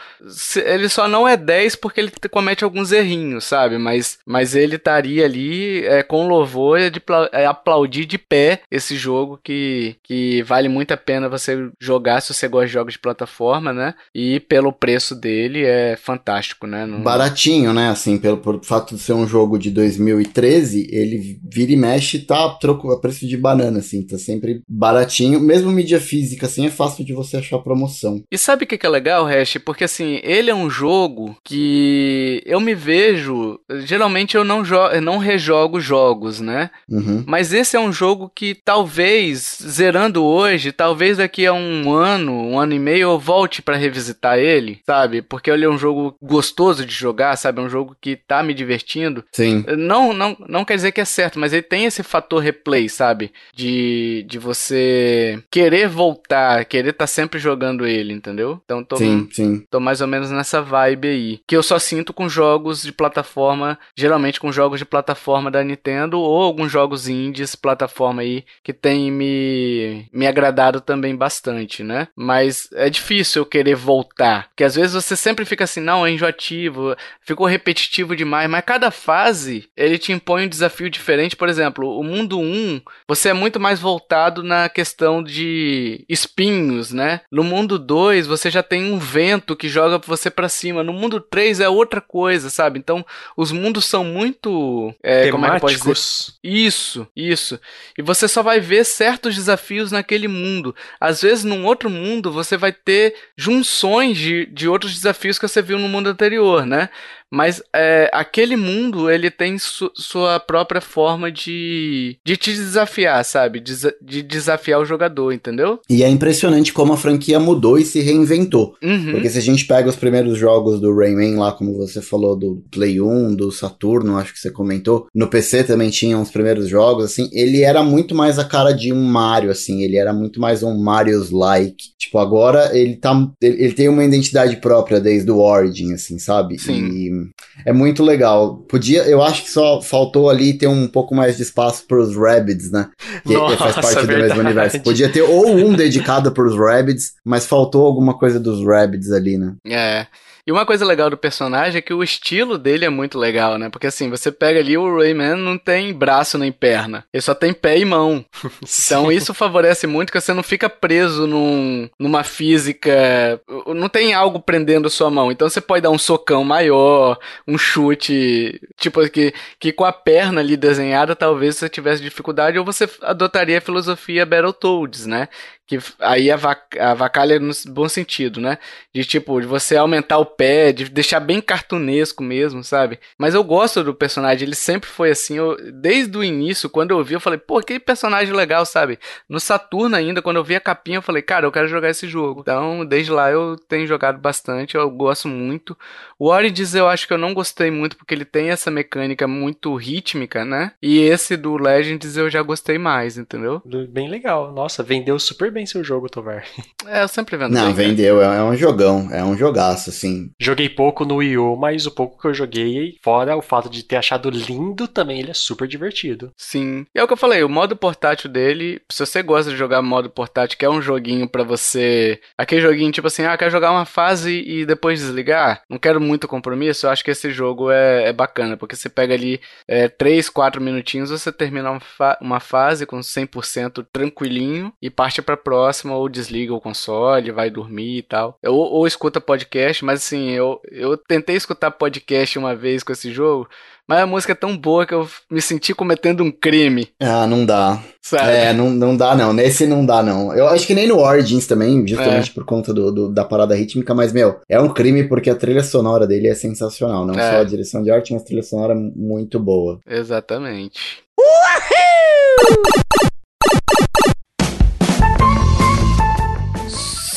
Ele 0.63 0.87
só 0.89 1.07
não 1.07 1.27
é 1.27 1.35
10 1.35 1.75
porque 1.77 1.99
ele 1.99 2.11
comete 2.29 2.63
alguns 2.63 2.91
errinhos, 2.91 3.45
sabe? 3.45 3.79
Mas, 3.79 4.19
mas 4.25 4.55
ele 4.55 4.75
estaria 4.75 5.25
ali 5.25 5.83
é, 5.87 6.03
com 6.03 6.27
louvor 6.27 6.91
de 6.91 7.01
é, 7.31 7.47
aplaudir 7.47 8.05
de 8.05 8.19
pé 8.19 8.61
esse 8.69 8.95
jogo 8.95 9.22
que, 9.43 9.95
que 10.03 10.41
vale 10.43 10.69
muito 10.69 10.91
a 10.93 10.97
pena 10.97 11.29
você 11.29 11.69
jogar 11.79 12.21
se 12.21 12.33
você 12.33 12.47
gosta 12.47 12.67
de 12.67 12.73
jogos 12.73 12.93
de 12.93 12.99
plataforma, 12.99 13.73
né? 13.73 13.93
E 14.13 14.39
pelo 14.41 14.71
preço 14.71 15.15
dele 15.15 15.63
é 15.63 15.95
fantástico, 15.95 16.67
né? 16.67 16.85
Não... 16.85 17.01
Baratinho, 17.01 17.73
né? 17.73 17.89
Assim, 17.89 18.17
pelo, 18.17 18.37
pelo 18.37 18.63
fato 18.63 18.95
de 18.95 19.01
ser 19.01 19.13
um 19.13 19.27
jogo 19.27 19.57
de 19.57 19.69
2013, 19.71 20.87
ele 20.91 21.39
vira 21.43 21.71
e 21.71 21.77
mexe 21.77 22.19
tá 22.19 22.49
troco 22.49 22.91
a 22.91 22.99
preço 22.99 23.27
de 23.27 23.37
banana, 23.37 23.79
assim, 23.79 24.05
tá 24.05 24.17
sempre 24.17 24.61
baratinho. 24.67 25.39
Mesmo 25.39 25.71
mídia 25.71 25.99
física, 25.99 26.45
assim, 26.45 26.65
é 26.65 26.69
fácil 26.69 27.05
de 27.05 27.13
você 27.13 27.37
achar 27.37 27.59
promoção. 27.59 28.23
E 28.31 28.37
sabe 28.37 28.65
o 28.65 28.67
que 28.67 28.85
é 28.85 28.89
legal, 28.89 29.25
Hash? 29.25 29.57
Porque 29.63 29.83
assim, 29.83 30.19
ele 30.23 30.49
é 30.49 30.55
um 30.55 30.69
jogo 30.69 31.35
que 31.43 32.41
eu 32.45 32.59
me 32.59 32.75
vejo. 32.75 33.59
Geralmente 33.85 34.35
eu 34.35 34.43
não, 34.43 34.63
eu 34.65 35.01
não 35.01 35.17
rejogo 35.17 35.79
jogos, 35.79 36.39
né? 36.39 36.69
Uhum. 36.89 37.23
Mas 37.27 37.53
esse 37.53 37.75
é 37.75 37.79
um 37.79 37.91
jogo 37.91 38.31
que 38.33 38.55
talvez, 38.55 39.12
zerando 39.33 40.23
hoje, 40.23 40.71
talvez 40.71 41.17
daqui 41.17 41.45
a 41.45 41.53
um 41.53 41.91
ano, 41.91 42.31
um 42.31 42.59
ano 42.59 42.73
e 42.73 42.79
meio, 42.79 43.03
eu 43.03 43.19
volte 43.19 43.61
para 43.61 43.77
revisitar 43.77 44.37
ele, 44.37 44.79
sabe? 44.85 45.21
Porque 45.21 45.49
ele 45.49 45.65
é 45.65 45.69
um 45.69 45.77
jogo 45.77 46.15
gostoso 46.21 46.85
de 46.85 46.93
jogar, 46.93 47.35
sabe? 47.35 47.59
É 47.59 47.63
um 47.63 47.69
jogo 47.69 47.95
que 47.99 48.15
tá 48.15 48.41
me 48.43 48.53
divertindo. 48.53 49.23
Sim. 49.31 49.63
Não, 49.77 50.13
não, 50.13 50.37
não 50.47 50.65
quer 50.65 50.75
dizer 50.75 50.91
que 50.91 51.01
é 51.01 51.05
certo, 51.05 51.39
mas 51.39 51.53
ele 51.53 51.61
tem 51.61 51.85
esse 51.85 52.03
fator 52.03 52.41
replay, 52.41 52.89
sabe? 52.89 53.31
De, 53.53 54.25
de 54.27 54.39
você 54.39 55.41
querer 55.51 55.87
voltar, 55.87 56.65
querer 56.65 56.89
estar 56.89 57.03
tá 57.03 57.07
sempre 57.07 57.39
jogando 57.39 57.85
ele, 57.85 58.13
entendeu? 58.13 58.61
Então 58.63 58.83
tô, 58.83 58.97
sim, 58.97 59.27
sim. 59.31 59.65
tô 59.69 59.79
mais 59.79 60.01
ou 60.01 60.07
menos 60.07 60.31
nessa 60.31 60.61
vibe 60.61 61.07
aí. 61.07 61.39
Que 61.47 61.55
eu 61.55 61.63
só 61.63 61.79
sinto 61.79 62.13
com 62.13 62.29
jogos 62.29 62.83
de 62.83 62.91
plataforma, 62.91 63.77
geralmente 63.95 64.39
com 64.39 64.51
jogos 64.51 64.79
de 64.79 64.85
plataforma 64.85 65.49
da 65.51 65.63
Nintendo 65.63 66.19
ou 66.19 66.41
alguns 66.41 66.71
jogos 66.71 67.07
indies, 67.07 67.55
plataforma 67.55 68.21
aí, 68.21 68.43
que 68.63 68.73
tem 68.73 69.02
me, 69.11 70.07
me 70.11 70.27
agradado 70.27 70.79
também 70.79 71.15
bastante, 71.15 71.83
né? 71.83 72.07
Mas 72.15 72.69
é 72.73 72.89
difícil 72.89 73.41
eu 73.41 73.45
querer 73.45 73.75
voltar. 73.75 74.47
Porque 74.49 74.63
às 74.63 74.75
vezes 74.75 74.93
você 74.93 75.15
sempre 75.15 75.45
fica 75.45 75.63
assim, 75.63 75.81
não, 75.81 76.05
é 76.05 76.11
enjoativo, 76.11 76.95
ficou 77.21 77.47
repetitivo 77.47 78.15
demais, 78.15 78.49
mas 78.49 78.63
cada 78.65 78.91
fase 78.91 79.69
ele 79.75 79.97
te 79.97 80.11
impõe 80.11 80.45
um 80.45 80.49
desafio 80.49 80.89
diferente. 80.89 81.35
Por 81.35 81.49
exemplo, 81.49 81.97
o 81.97 82.03
mundo 82.03 82.39
1, 82.39 82.81
você 83.07 83.29
é 83.29 83.33
muito 83.33 83.59
mais 83.59 83.79
voltado 83.79 84.43
na 84.43 84.69
questão 84.69 85.23
de 85.23 86.05
espinhos, 86.07 86.91
né? 86.91 87.21
No 87.31 87.43
mundo 87.43 87.63
mundo 87.63 87.79
2, 87.79 88.27
você 88.27 88.51
já 88.51 88.61
tem 88.61 88.91
um 88.91 88.97
vento 88.97 89.55
que 89.55 89.69
joga 89.69 89.97
você 90.05 90.29
para 90.29 90.49
cima. 90.49 90.83
No 90.83 90.93
mundo 90.93 91.19
3 91.19 91.59
é 91.59 91.69
outra 91.69 92.01
coisa, 92.01 92.49
sabe? 92.49 92.79
Então, 92.79 93.05
os 93.37 93.51
mundos 93.51 93.85
são 93.85 94.03
muito. 94.03 94.93
É, 95.01 95.29
Como 95.29 95.45
é 95.45 95.51
que 95.51 95.59
pode 95.61 95.75
dizer? 95.75 96.33
Isso, 96.43 97.07
isso. 97.15 97.59
E 97.97 98.01
você 98.01 98.27
só 98.27 98.43
vai 98.43 98.59
ver 98.59 98.83
certos 98.93 99.35
desafios 99.35 99.91
naquele 99.91 100.27
mundo. 100.27 100.75
Às 100.99 101.21
vezes, 101.21 101.43
num 101.43 101.65
outro 101.65 101.89
mundo, 101.89 102.31
você 102.31 102.55
vai 102.55 102.71
ter 102.71 103.15
junções 103.35 104.17
de, 104.17 104.45
de 104.45 104.67
outros 104.67 104.93
desafios 104.93 105.37
que 105.37 105.47
você 105.47 105.61
viu 105.61 105.77
no 105.77 105.89
mundo 105.89 106.09
anterior, 106.09 106.65
né? 106.65 106.89
Mas 107.33 107.63
é, 107.75 108.11
aquele 108.13 108.55
mundo, 108.55 109.09
ele 109.09 109.31
tem 109.31 109.57
su 109.57 109.89
sua 109.95 110.39
própria 110.39 110.79
forma 110.79 111.31
de, 111.31 112.15
de 112.23 112.37
te 112.37 112.51
desafiar, 112.51 113.25
sabe? 113.25 113.59
De, 113.59 113.73
de, 113.99 114.21
desafiar 114.21 114.79
o 114.79 114.85
jogador, 114.85 115.31
entendeu? 115.31 115.79
E 115.89 116.03
é 116.03 116.09
impressionante 116.09 116.71
como 116.71 116.93
a 116.93 116.97
franquia 116.97 117.39
mudou 117.39 117.79
e 117.79 117.85
se 117.85 118.01
reinventou. 118.01 118.75
Uhum. 118.83 119.13
Porque 119.13 119.31
se 119.31 119.39
a 119.39 119.41
gente 119.41 119.65
pega 119.65 119.89
os 119.89 119.95
primeiros 119.95 120.37
jogos 120.37 120.79
do 120.79 120.95
Rayman 120.95 121.37
lá, 121.37 121.51
como 121.51 121.75
você 121.75 122.03
falou, 122.03 122.35
do 122.35 122.63
Play 122.69 123.01
1, 123.01 123.33
do 123.33 123.51
Saturno, 123.51 124.17
acho 124.17 124.31
que 124.31 124.39
você 124.39 124.51
comentou, 124.51 125.07
no 125.11 125.27
PC 125.27 125.63
também 125.63 125.89
tinham 125.89 126.21
os 126.21 126.29
primeiros 126.29 126.69
jogos, 126.69 127.05
assim, 127.05 127.31
ele 127.33 127.63
era 127.63 127.81
muito 127.81 128.13
mais 128.13 128.37
a 128.37 128.45
cara 128.45 128.73
de 128.73 128.93
um 128.93 129.03
Mario, 129.03 129.49
assim, 129.49 129.81
ele 129.81 129.97
era 129.97 130.13
muito 130.13 130.39
mais 130.39 130.61
um 130.61 130.77
Mario's-like. 130.77 131.93
Tipo, 131.97 132.19
agora 132.19 132.77
ele 132.77 132.95
tá. 132.95 133.27
Ele, 133.41 133.63
ele, 133.63 133.73
tem 133.73 133.89
uma 133.89 134.03
identidade 134.03 134.57
própria 134.57 134.99
desde 134.99 135.31
o 135.31 135.39
Origin, 135.39 135.93
assim, 135.93 136.19
sabe? 136.19 136.59
Sim. 136.59 136.89
E 136.89 137.22
é 137.65 137.73
muito 137.73 138.03
legal. 138.03 138.57
Podia, 138.69 139.03
eu 139.03 139.21
acho 139.21 139.43
que 139.43 139.51
só 139.51 139.81
faltou 139.81 140.29
ali 140.29 140.57
ter 140.57 140.67
um 140.67 140.87
pouco 140.87 141.13
mais 141.15 141.37
de 141.37 141.43
espaço 141.43 141.85
para 141.87 141.99
os 141.99 142.15
Rabbids, 142.15 142.71
né? 142.71 142.89
Que, 143.25 143.33
Nossa, 143.33 143.57
faz 143.57 143.75
parte 143.75 144.07
do 144.07 144.17
mesmo 144.17 144.39
universo. 144.39 144.79
Podia 144.81 145.09
ter 145.09 145.21
ou 145.21 145.55
um 145.55 145.73
dedicado 145.73 146.31
para 146.31 146.45
os 146.45 146.57
Rabbids, 146.57 147.13
mas 147.23 147.45
faltou 147.45 147.85
alguma 147.85 148.17
coisa 148.17 148.39
dos 148.39 148.65
Rabbids 148.65 149.11
ali, 149.11 149.37
né? 149.37 149.53
É. 149.65 150.07
E 150.45 150.51
uma 150.51 150.65
coisa 150.65 150.85
legal 150.85 151.09
do 151.09 151.17
personagem 151.17 151.79
é 151.79 151.81
que 151.81 151.93
o 151.93 152.03
estilo 152.03 152.57
dele 152.57 152.83
é 152.83 152.89
muito 152.89 153.17
legal, 153.17 153.57
né? 153.57 153.69
Porque 153.69 153.87
assim, 153.87 154.09
você 154.09 154.29
pega 154.29 154.59
ali 154.59 154.77
o 154.77 154.97
Rayman 154.97 155.37
não 155.37 155.57
tem 155.57 155.93
braço 155.93 156.37
nem 156.37 156.51
perna. 156.51 157.05
Ele 157.13 157.21
só 157.21 157.33
tem 157.33 157.53
pé 157.53 157.77
e 157.77 157.85
mão. 157.85 158.25
então 158.61 159.09
isso 159.09 159.33
favorece 159.33 159.87
muito 159.87 160.11
que 160.11 160.19
você 160.19 160.33
não 160.33 160.43
fica 160.43 160.69
preso 160.69 161.25
num, 161.25 161.89
numa 161.97 162.25
física. 162.25 163.41
Não 163.67 163.87
tem 163.87 164.13
algo 164.13 164.39
prendendo 164.39 164.89
sua 164.89 165.09
mão. 165.09 165.31
Então 165.31 165.47
você 165.47 165.61
pode 165.61 165.83
dar 165.83 165.91
um 165.91 165.97
socão 165.97 166.43
maior, 166.43 167.17
um 167.47 167.57
chute. 167.57 168.59
Tipo, 168.77 169.09
que, 169.09 169.33
que 169.57 169.71
com 169.71 169.85
a 169.85 169.93
perna 169.93 170.41
ali 170.41 170.57
desenhada, 170.57 171.15
talvez 171.15 171.55
você 171.55 171.69
tivesse 171.69 172.01
dificuldade, 172.01 172.59
ou 172.59 172.65
você 172.65 172.89
adotaria 173.01 173.59
a 173.59 173.61
filosofia 173.61 174.25
Battletoads, 174.25 175.05
né? 175.05 175.29
Que 175.65 175.79
aí 175.99 176.29
avacalha 176.29 177.39
no 177.39 177.53
bom 177.67 177.87
sentido, 177.87 178.41
né? 178.41 178.57
De 178.93 179.05
tipo, 179.05 179.39
de 179.39 179.47
você 179.47 179.77
aumentar 179.77 180.17
o 180.17 180.25
pé, 180.25 180.73
de 180.73 180.89
deixar 180.89 181.21
bem 181.21 181.39
cartunesco 181.39 182.21
mesmo, 182.21 182.63
sabe? 182.65 182.99
Mas 183.17 183.33
eu 183.33 183.41
gosto 183.45 183.81
do 183.81 183.93
personagem, 183.93 184.45
ele 184.45 184.55
sempre 184.55 184.89
foi 184.89 185.11
assim. 185.11 185.37
Eu, 185.37 185.55
desde 185.71 186.17
o 186.17 186.23
início, 186.23 186.69
quando 186.69 186.91
eu 186.91 187.01
vi, 187.01 187.13
eu 187.13 187.19
falei, 187.21 187.39
pô, 187.39 187.61
que 187.61 187.79
personagem 187.79 188.33
legal, 188.33 188.65
sabe? 188.65 188.99
No 189.29 189.39
Saturno 189.39 189.95
ainda, 189.95 190.21
quando 190.21 190.35
eu 190.35 190.43
vi 190.43 190.53
a 190.53 190.59
capinha, 190.59 190.97
eu 190.97 191.01
falei, 191.01 191.21
cara, 191.21 191.45
eu 191.45 191.51
quero 191.51 191.69
jogar 191.69 191.89
esse 191.89 192.09
jogo. 192.09 192.41
Então, 192.41 192.85
desde 192.85 193.11
lá 193.11 193.31
eu 193.31 193.55
tenho 193.55 193.87
jogado 193.87 194.19
bastante, 194.19 194.75
eu 194.75 194.89
gosto 194.91 195.29
muito. 195.29 195.77
O 196.19 196.27
Origins 196.27 196.75
eu 196.75 196.89
acho 196.89 197.07
que 197.07 197.13
eu 197.13 197.17
não 197.17 197.33
gostei 197.33 197.71
muito 197.71 197.95
porque 197.95 198.13
ele 198.13 198.25
tem 198.25 198.49
essa 198.49 198.69
mecânica 198.69 199.27
muito 199.29 199.73
rítmica, 199.75 200.43
né? 200.43 200.73
E 200.81 200.99
esse 200.99 201.37
do 201.37 201.55
Legends 201.55 202.17
eu 202.17 202.29
já 202.29 202.41
gostei 202.41 202.77
mais, 202.77 203.17
entendeu? 203.17 203.61
Bem 203.89 204.09
legal. 204.09 204.51
Nossa, 204.51 204.83
vendeu 204.83 205.17
super 205.17 205.52
bem 205.53 205.65
seu 205.65 205.83
jogo, 205.83 206.09
Tovar. 206.09 206.43
É, 206.85 207.01
eu 207.01 207.07
sempre 207.07 207.37
vendo. 207.37 207.53
Não, 207.53 207.71
bem, 207.71 207.87
vendeu. 207.87 208.21
É, 208.21 208.39
é 208.39 208.43
um 208.43 208.57
jogão. 208.57 209.07
É 209.09 209.23
um 209.23 209.37
jogaço, 209.37 209.89
assim. 209.89 210.29
Joguei 210.37 210.67
pouco 210.67 211.05
no 211.05 211.15
Wii 211.15 211.37
U, 211.37 211.55
mas 211.55 211.85
o 211.85 211.91
pouco 211.91 212.19
que 212.19 212.27
eu 212.27 212.33
joguei, 212.33 212.97
fora 213.01 213.37
o 213.37 213.41
fato 213.41 213.69
de 213.69 213.83
ter 213.83 213.95
achado 213.95 214.29
lindo 214.29 214.85
também, 214.85 215.19
ele 215.19 215.31
é 215.31 215.33
super 215.33 215.65
divertido. 215.65 216.31
Sim. 216.37 216.85
E 216.93 216.99
é 216.99 217.03
o 217.03 217.07
que 217.07 217.13
eu 217.13 217.17
falei, 217.17 217.41
o 217.41 217.47
modo 217.47 217.73
portátil 217.75 218.29
dele, 218.29 218.81
se 218.91 219.05
você 219.05 219.23
gosta 219.23 219.51
de 219.51 219.57
jogar 219.57 219.81
modo 219.81 220.09
portátil, 220.09 220.57
que 220.57 220.65
é 220.65 220.69
um 220.69 220.81
joguinho 220.81 221.27
para 221.27 221.43
você. 221.43 222.19
Aquele 222.37 222.61
joguinho 222.61 222.91
tipo 222.91 223.07
assim, 223.07 223.23
ah, 223.23 223.37
quer 223.37 223.49
jogar 223.49 223.71
uma 223.71 223.85
fase 223.85 224.43
e 224.45 224.65
depois 224.65 224.99
desligar? 224.99 225.61
Não 225.69 225.77
quero 225.77 226.01
muito 226.01 226.27
compromisso, 226.27 226.85
eu 226.85 226.91
acho 226.91 227.03
que 227.03 227.11
esse 227.11 227.31
jogo 227.31 227.71
é, 227.71 228.09
é 228.09 228.13
bacana, 228.13 228.57
porque 228.57 228.75
você 228.75 228.89
pega 228.89 229.13
ali 229.13 229.39
é, 229.67 229.87
3, 229.87 230.29
4 230.29 230.61
minutinhos, 230.61 231.09
você 231.09 231.31
termina 231.31 231.71
uma, 231.71 231.79
fa 231.79 232.17
uma 232.21 232.39
fase 232.39 232.85
com 232.85 232.99
100% 232.99 233.85
tranquilinho 233.91 234.73
e 234.81 234.89
parte 234.89 235.21
pra 235.21 235.37
próxima, 235.43 235.95
ou 235.95 236.09
desliga 236.09 236.53
o 236.53 236.61
console, 236.61 237.31
vai 237.31 237.49
dormir 237.49 237.97
e 237.97 238.03
tal. 238.03 238.37
Ou, 238.45 238.71
ou 238.71 238.87
escuta 238.87 239.19
podcast, 239.19 239.83
mas 239.83 239.99
assim, 239.99 240.31
eu, 240.31 240.59
eu 240.71 240.97
tentei 240.97 241.35
escutar 241.35 241.71
podcast 241.71 242.37
uma 242.37 242.55
vez 242.55 242.83
com 242.83 242.91
esse 242.91 243.11
jogo, 243.11 243.47
mas 243.87 243.99
a 243.99 244.05
música 244.05 244.31
é 244.31 244.35
tão 244.35 244.57
boa 244.57 244.85
que 244.85 244.93
eu 244.93 245.07
me 245.29 245.41
senti 245.41 245.73
cometendo 245.73 246.23
um 246.23 246.31
crime. 246.31 246.87
Ah, 247.01 247.27
não 247.27 247.45
dá. 247.45 247.83
Sabe? 248.01 248.31
É, 248.31 248.53
não, 248.53 248.69
não 248.69 248.95
dá 248.95 249.13
não. 249.15 249.33
Nesse 249.33 249.67
não 249.67 249.85
dá 249.85 250.01
não. 250.01 250.33
Eu 250.33 250.47
acho 250.47 250.65
que 250.65 250.73
nem 250.73 250.87
no 250.87 250.99
Origins 250.99 251.45
também, 251.45 251.85
justamente 251.85 252.31
é. 252.31 252.33
por 252.33 252.45
conta 252.45 252.73
do, 252.73 252.91
do, 252.91 253.09
da 253.09 253.25
parada 253.25 253.55
rítmica, 253.55 253.93
mas, 253.93 254.13
meu, 254.13 254.39
é 254.47 254.59
um 254.59 254.69
crime 254.69 255.07
porque 255.07 255.29
a 255.29 255.35
trilha 255.35 255.63
sonora 255.63 256.07
dele 256.07 256.29
é 256.29 256.35
sensacional. 256.35 257.05
Não 257.05 257.13
é. 257.13 257.31
só 257.31 257.41
a 257.41 257.43
direção 257.43 257.83
de 257.83 257.91
arte, 257.91 258.13
mas 258.13 258.21
a 258.21 258.25
trilha 258.25 258.43
sonora 258.43 258.73
muito 258.73 259.37
boa. 259.37 259.79
Exatamente. 259.85 261.03
Uhul! 261.19 263.12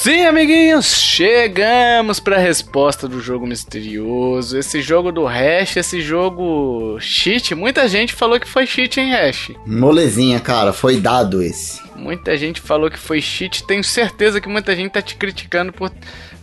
Sim, 0.07 0.25
amiguinhos, 0.25 0.87
chegamos 0.87 2.21
para 2.21 2.37
a 2.37 2.39
resposta 2.39 3.09
do 3.09 3.21
jogo 3.21 3.45
misterioso. 3.45 4.57
Esse 4.57 4.81
jogo 4.81 5.11
do 5.11 5.25
Hash, 5.25 5.79
esse 5.79 6.01
jogo 6.01 6.97
cheat. 7.01 7.57
Muita 7.57 7.89
gente 7.89 8.13
falou 8.13 8.39
que 8.39 8.49
foi 8.49 8.69
cheat, 8.69 9.01
hein, 9.01 9.11
Hash? 9.11 9.51
Molezinha, 9.67 10.39
cara, 10.39 10.73
foi 10.73 11.01
dado 11.01 11.43
esse. 11.43 11.83
Muita 11.97 12.37
gente 12.37 12.61
falou 12.61 12.89
que 12.89 13.01
foi 13.01 13.21
cheat. 13.21 13.65
Tenho 13.65 13.83
certeza 13.83 14.41
que 14.41 14.49
muita 14.49 14.77
gente 14.77 14.93
tá 14.93 15.03
te 15.03 15.17
criticando 15.17 15.73
por, 15.73 15.91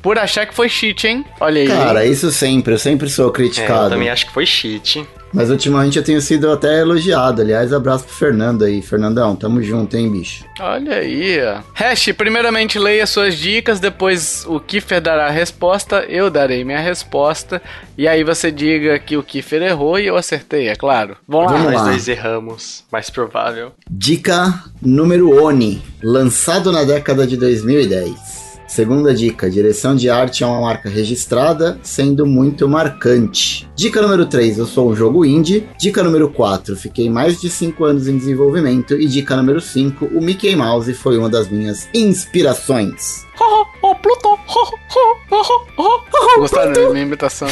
por 0.01 0.19
achar 0.19 0.45
que 0.45 0.53
foi 0.53 0.67
cheat, 0.67 1.07
hein? 1.07 1.23
Olha 1.39 1.61
aí. 1.61 1.67
Cara, 1.69 2.05
isso 2.05 2.33
sempre, 2.33 2.73
eu 2.73 2.77
sempre 2.77 3.09
sou 3.09 3.31
criticado. 3.31 3.83
É, 3.83 3.85
eu 3.85 3.89
também 3.91 4.09
acho 4.09 4.25
que 4.25 4.33
foi 4.33 4.45
cheat. 4.45 5.07
Mas 5.33 5.49
ultimamente 5.49 5.97
eu 5.97 6.03
tenho 6.03 6.21
sido 6.21 6.51
até 6.51 6.81
elogiado. 6.81 7.41
Aliás, 7.41 7.73
abraço 7.73 8.05
pro 8.05 8.13
Fernando 8.13 8.63
aí. 8.63 8.81
Fernandão, 8.81 9.35
tamo 9.35 9.61
junto, 9.63 9.97
hein, 9.97 10.11
bicho? 10.11 10.45
Olha 10.59 10.97
aí, 10.97 11.39
ó. 11.43 11.61
Hash, 11.73 12.11
primeiramente 12.15 12.77
leia 12.77 13.07
suas 13.07 13.35
dicas, 13.35 13.79
depois 13.79 14.45
o 14.47 14.59
Kiffer 14.59 15.01
dará 15.01 15.27
a 15.27 15.31
resposta, 15.31 16.05
eu 16.07 16.29
darei 16.29 16.63
minha 16.63 16.79
resposta, 16.79 17.61
e 17.97 18.07
aí 18.07 18.23
você 18.23 18.51
diga 18.51 18.99
que 18.99 19.17
o 19.17 19.23
Kiffer 19.23 19.61
errou 19.63 19.97
e 19.97 20.05
eu 20.05 20.15
acertei, 20.15 20.67
é 20.67 20.75
claro. 20.75 21.17
Vamos 21.27 21.51
lá. 21.51 21.57
Vamos 21.57 21.73
Nós 21.73 21.81
dois 21.83 22.07
erramos, 22.07 22.83
mais 22.91 23.09
provável. 23.09 23.71
Dica 23.89 24.63
número 24.81 25.43
ONI, 25.43 25.81
lançado 26.03 26.71
na 26.71 26.83
década 26.83 27.25
de 27.25 27.37
2010. 27.37 28.42
Segunda 28.73 29.13
dica: 29.13 29.51
direção 29.51 29.95
de 29.95 30.09
arte 30.09 30.43
é 30.43 30.47
uma 30.47 30.59
marca 30.59 30.89
registrada, 30.89 31.79
sendo 31.83 32.25
muito 32.25 32.67
marcante. 32.67 33.69
Dica 33.75 34.01
número 34.01 34.25
3: 34.25 34.57
eu 34.57 34.65
sou 34.65 34.89
um 34.89 34.95
jogo 34.95 35.23
indie. 35.23 35.69
Dica 35.77 36.01
número 36.01 36.27
4: 36.31 36.75
fiquei 36.75 37.07
mais 37.07 37.39
de 37.39 37.51
5 37.51 37.85
anos 37.85 38.07
em 38.07 38.17
desenvolvimento. 38.17 38.95
E 38.95 39.05
dica 39.05 39.37
número 39.37 39.61
5: 39.61 40.05
o 40.05 40.19
Mickey 40.19 40.55
Mouse 40.55 40.91
foi 40.95 41.19
uma 41.19 41.29
das 41.29 41.49
minhas 41.49 41.87
inspirações. 41.93 43.27
Oh, 43.39 43.93
Pluto! 43.93 44.39
Gostaram 46.37 46.73
da 46.73 46.89
minha 46.89 47.03
imitação 47.03 47.47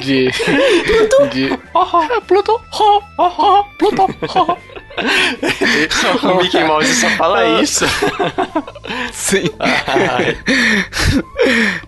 de. 0.00 0.30
de. 1.30 1.58
Pluto! 2.26 2.60
Pluto! 3.78 4.16
o 6.22 6.42
Mickey 6.42 6.64
Mouse 6.64 6.94
só 6.94 7.08
fala 7.10 7.60
isso. 7.62 7.84
Sim. 9.12 9.44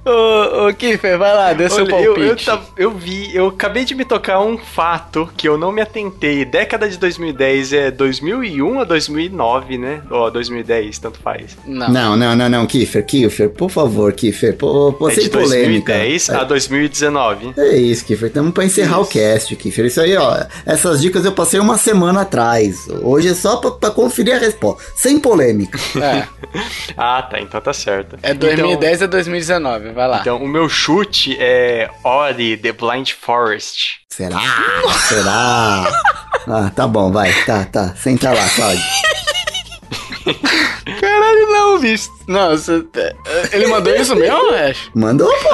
ô, 0.04 0.68
ô 0.68 0.74
Kiffer, 0.74 1.18
vai 1.18 1.34
lá, 1.34 1.52
dê 1.52 1.68
seu 1.68 1.86
palpite. 1.86 2.48
Eu, 2.48 2.54
eu, 2.54 2.62
eu, 2.76 2.90
vi, 2.90 3.34
eu 3.34 3.48
acabei 3.48 3.84
de 3.84 3.94
me 3.94 4.04
tocar 4.04 4.40
um 4.40 4.56
fato 4.56 5.28
que 5.36 5.48
eu 5.48 5.58
não 5.58 5.70
me 5.70 5.82
atentei. 5.82 6.44
Década 6.44 6.88
de 6.88 6.98
2010 6.98 7.72
é 7.72 7.90
2001 7.90 8.80
a 8.80 8.84
2009, 8.84 9.78
né? 9.78 10.02
Ou 10.10 10.30
2010, 10.30 10.98
tanto 10.98 11.18
faz. 11.18 11.56
Não, 11.66 11.88
não, 11.88 12.16
não, 12.16 12.36
não, 12.36 12.48
não 12.48 12.66
Kiffer, 12.66 13.04
Kiffer, 13.04 13.50
por 13.50 13.70
favor, 13.70 14.12
Kiffer, 14.12 14.23
pô, 14.58 14.92
pô, 14.92 15.08
é 15.08 15.14
sem 15.14 15.24
de 15.24 15.30
polêmica. 15.30 15.92
2010 15.92 16.28
é. 16.28 16.34
a 16.36 16.44
2019. 16.44 17.54
É 17.56 17.76
isso, 17.76 18.04
Kiffer, 18.04 18.28
estamos 18.28 18.52
pra 18.52 18.64
encerrar 18.64 19.00
isso. 19.00 19.02
o 19.02 19.06
cast, 19.06 19.56
Kiffer. 19.56 19.86
Isso 19.86 20.00
aí, 20.00 20.16
ó, 20.16 20.44
essas 20.64 21.00
dicas 21.00 21.24
eu 21.24 21.32
passei 21.32 21.60
uma 21.60 21.78
semana 21.78 22.22
atrás. 22.22 22.86
Hoje 23.02 23.28
é 23.28 23.34
só 23.34 23.56
pra, 23.56 23.70
pra 23.72 23.90
conferir 23.90 24.34
a 24.34 24.38
resposta, 24.38 24.82
sem 24.96 25.18
polêmica. 25.18 25.78
É. 26.00 26.26
ah, 26.96 27.22
tá, 27.22 27.40
então 27.40 27.60
tá 27.60 27.72
certo. 27.72 28.16
É 28.22 28.34
2010 28.34 28.96
então, 28.96 29.06
a 29.06 29.10
2019, 29.10 29.90
vai 29.90 30.08
lá. 30.08 30.20
Então, 30.20 30.36
o 30.38 30.48
meu 30.48 30.68
chute 30.68 31.36
é 31.40 31.90
Ori 32.02 32.56
The 32.56 32.72
Blind 32.72 33.10
Forest. 33.12 34.00
Será? 34.08 34.40
Será? 35.08 35.84
ah, 36.46 36.70
tá 36.74 36.86
bom, 36.86 37.10
vai, 37.10 37.32
tá, 37.44 37.64
tá. 37.64 37.94
Senta 37.96 38.30
lá, 38.30 38.48
Claudio. 38.50 38.84
Caralho, 41.00 41.48
não, 41.50 41.78
bicho. 41.78 42.10
É, 43.26 43.48
ele 43.52 43.66
mandou 43.66 43.94
isso 43.94 44.16
mesmo, 44.16 44.50
Ash? 44.50 44.90
Mandou, 44.94 45.30
pô. 45.42 45.50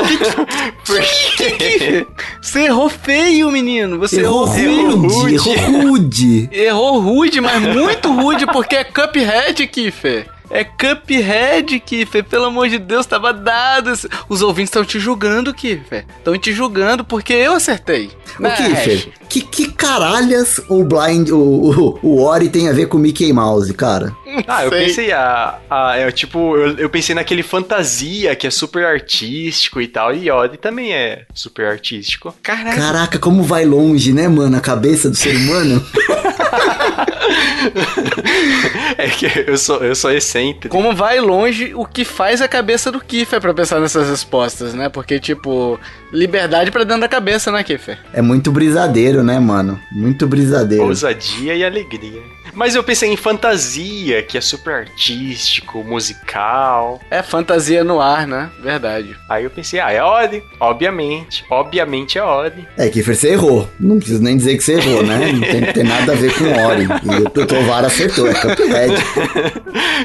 Você 2.41 2.61
errou 2.65 2.89
feio, 2.89 3.51
menino. 3.51 3.99
Você 3.99 4.21
errou, 4.21 4.47
errou. 4.57 4.97
Rude. 4.97 5.35
Errou 5.51 5.81
rude. 5.83 6.49
Errou 6.53 7.01
rude, 7.01 7.41
mas 7.41 7.61
muito 7.61 8.13
rude, 8.13 8.47
porque 8.47 8.77
é 8.77 8.85
Cuphead, 8.85 9.67
Kiffer. 9.67 10.27
É 10.51 10.65
Cuphead, 10.65 11.79
Kiffer. 11.81 12.25
Pelo 12.25 12.47
amor 12.47 12.69
de 12.69 12.79
Deus, 12.79 13.07
tava 13.07 13.33
dado. 13.33 13.93
Os 14.29 14.43
ouvintes 14.43 14.71
estão 14.71 14.85
te 14.85 14.99
julgando, 14.99 15.55
Kiffer. 15.55 16.05
Estão 16.19 16.37
te 16.37 16.53
julgando 16.53 17.05
porque 17.05 17.33
eu 17.33 17.53
acertei. 17.53 18.11
O 18.39 18.43
né, 18.43 18.57
Kiffer, 18.57 19.13
que, 19.29 19.41
que 19.43 19.73
caralhas 19.73 20.61
o 20.69 20.83
Blind, 20.83 21.31
o, 21.31 21.37
o, 21.37 21.99
o 22.03 22.23
Ori 22.23 22.49
tem 22.49 22.69
a 22.69 22.73
ver 22.73 22.87
com 22.87 22.99
Mickey 22.99 23.33
Mouse, 23.33 23.73
cara? 23.75 24.15
Ah, 24.47 24.65
eu 24.65 24.71
pensei, 24.71 25.13
a, 25.13 25.59
a, 25.69 25.97
é, 25.97 26.11
tipo, 26.11 26.57
eu, 26.57 26.79
eu, 26.79 26.91
pensei 26.91 27.15
naquele 27.15 27.43
fantasia 27.43 28.35
que 28.35 28.47
é 28.47 28.51
super 28.51 28.85
artístico 28.85 29.81
e 29.81 29.89
tal, 29.89 30.15
e 30.15 30.31
Ori 30.31 30.57
também 30.57 30.93
é 30.93 31.27
super 31.35 31.67
artístico. 31.67 32.35
Caraca. 32.43 32.77
Caraca, 32.77 33.19
como 33.19 33.43
vai 33.43 33.65
longe, 33.65 34.13
né, 34.13 34.29
mano, 34.29 34.57
a 34.57 34.61
cabeça 34.61 35.11
do 35.11 35.17
ser 35.17 35.37
humano? 35.37 35.85
é 38.97 39.09
que 39.09 39.27
eu 39.47 39.59
sou, 39.59 39.85
eu 39.85 39.95
sou 39.95 40.11
excêntrico. 40.11 40.75
Como 40.75 40.95
vai 40.95 41.21
longe 41.21 41.75
o 41.75 41.85
que 41.85 42.05
faz 42.05 42.41
a 42.41 42.49
cabeça 42.49 42.91
do 42.91 43.01
Kiffer 43.01 43.41
pra 43.41 43.55
pensar 43.55 43.81
nessas 43.81 44.09
respostas, 44.09 44.75
né? 44.75 44.89
Porque, 44.89 45.19
tipo, 45.21 45.79
liberdade 46.13 46.71
pra 46.71 46.85
dentro 46.85 47.03
da 47.03 47.09
cabeça, 47.09 47.53
né, 47.53 47.63
Kiffer? 47.63 47.99
É 48.13 48.23
muito 48.23 48.51
brisadeiro, 48.51 49.23
né, 49.23 49.39
mano? 49.39 49.81
Muito 49.93 50.27
brisadeiro. 50.27 50.85
Ousadia 50.85 51.55
e 51.55 51.65
alegria. 51.65 52.23
Mas 52.53 52.75
eu 52.75 52.83
pensei 52.83 53.11
em 53.11 53.17
fantasia, 53.17 54.23
que 54.23 54.37
é 54.37 54.41
super 54.41 54.75
artístico, 54.75 55.85
musical. 55.85 57.01
É 57.11 57.23
fantasia 57.23 57.85
no 57.85 58.01
ar, 58.01 58.27
né? 58.27 58.51
Verdade. 58.61 59.17
Aí 59.29 59.45
eu 59.45 59.51
pensei, 59.51 59.79
ah, 59.81 59.93
é 59.93 60.03
Ori. 60.03 60.43
Obviamente. 60.59 61.45
Obviamente 61.51 62.19
é 62.19 62.23
Ori. 62.23 62.67
É, 62.77 62.89
Kiffer, 62.89 63.15
você 63.15 63.31
errou. 63.31 63.69
Não 63.79 63.99
preciso 63.99 64.23
nem 64.23 64.37
dizer 64.37 64.57
que 64.57 64.65
você 64.65 64.75
errou, 64.75 65.03
né? 65.03 65.33
Não 65.33 65.41
tem, 65.41 65.73
tem 65.73 65.85
nada 65.85 66.13
a 66.13 66.17
ver 66.17 66.35
com 66.35 66.45
Ori. 66.45 66.87
O 67.19 67.47
Tovar 67.47 67.85
acertou, 67.85 68.29
é 68.29 68.35
Cuphead. 68.35 68.95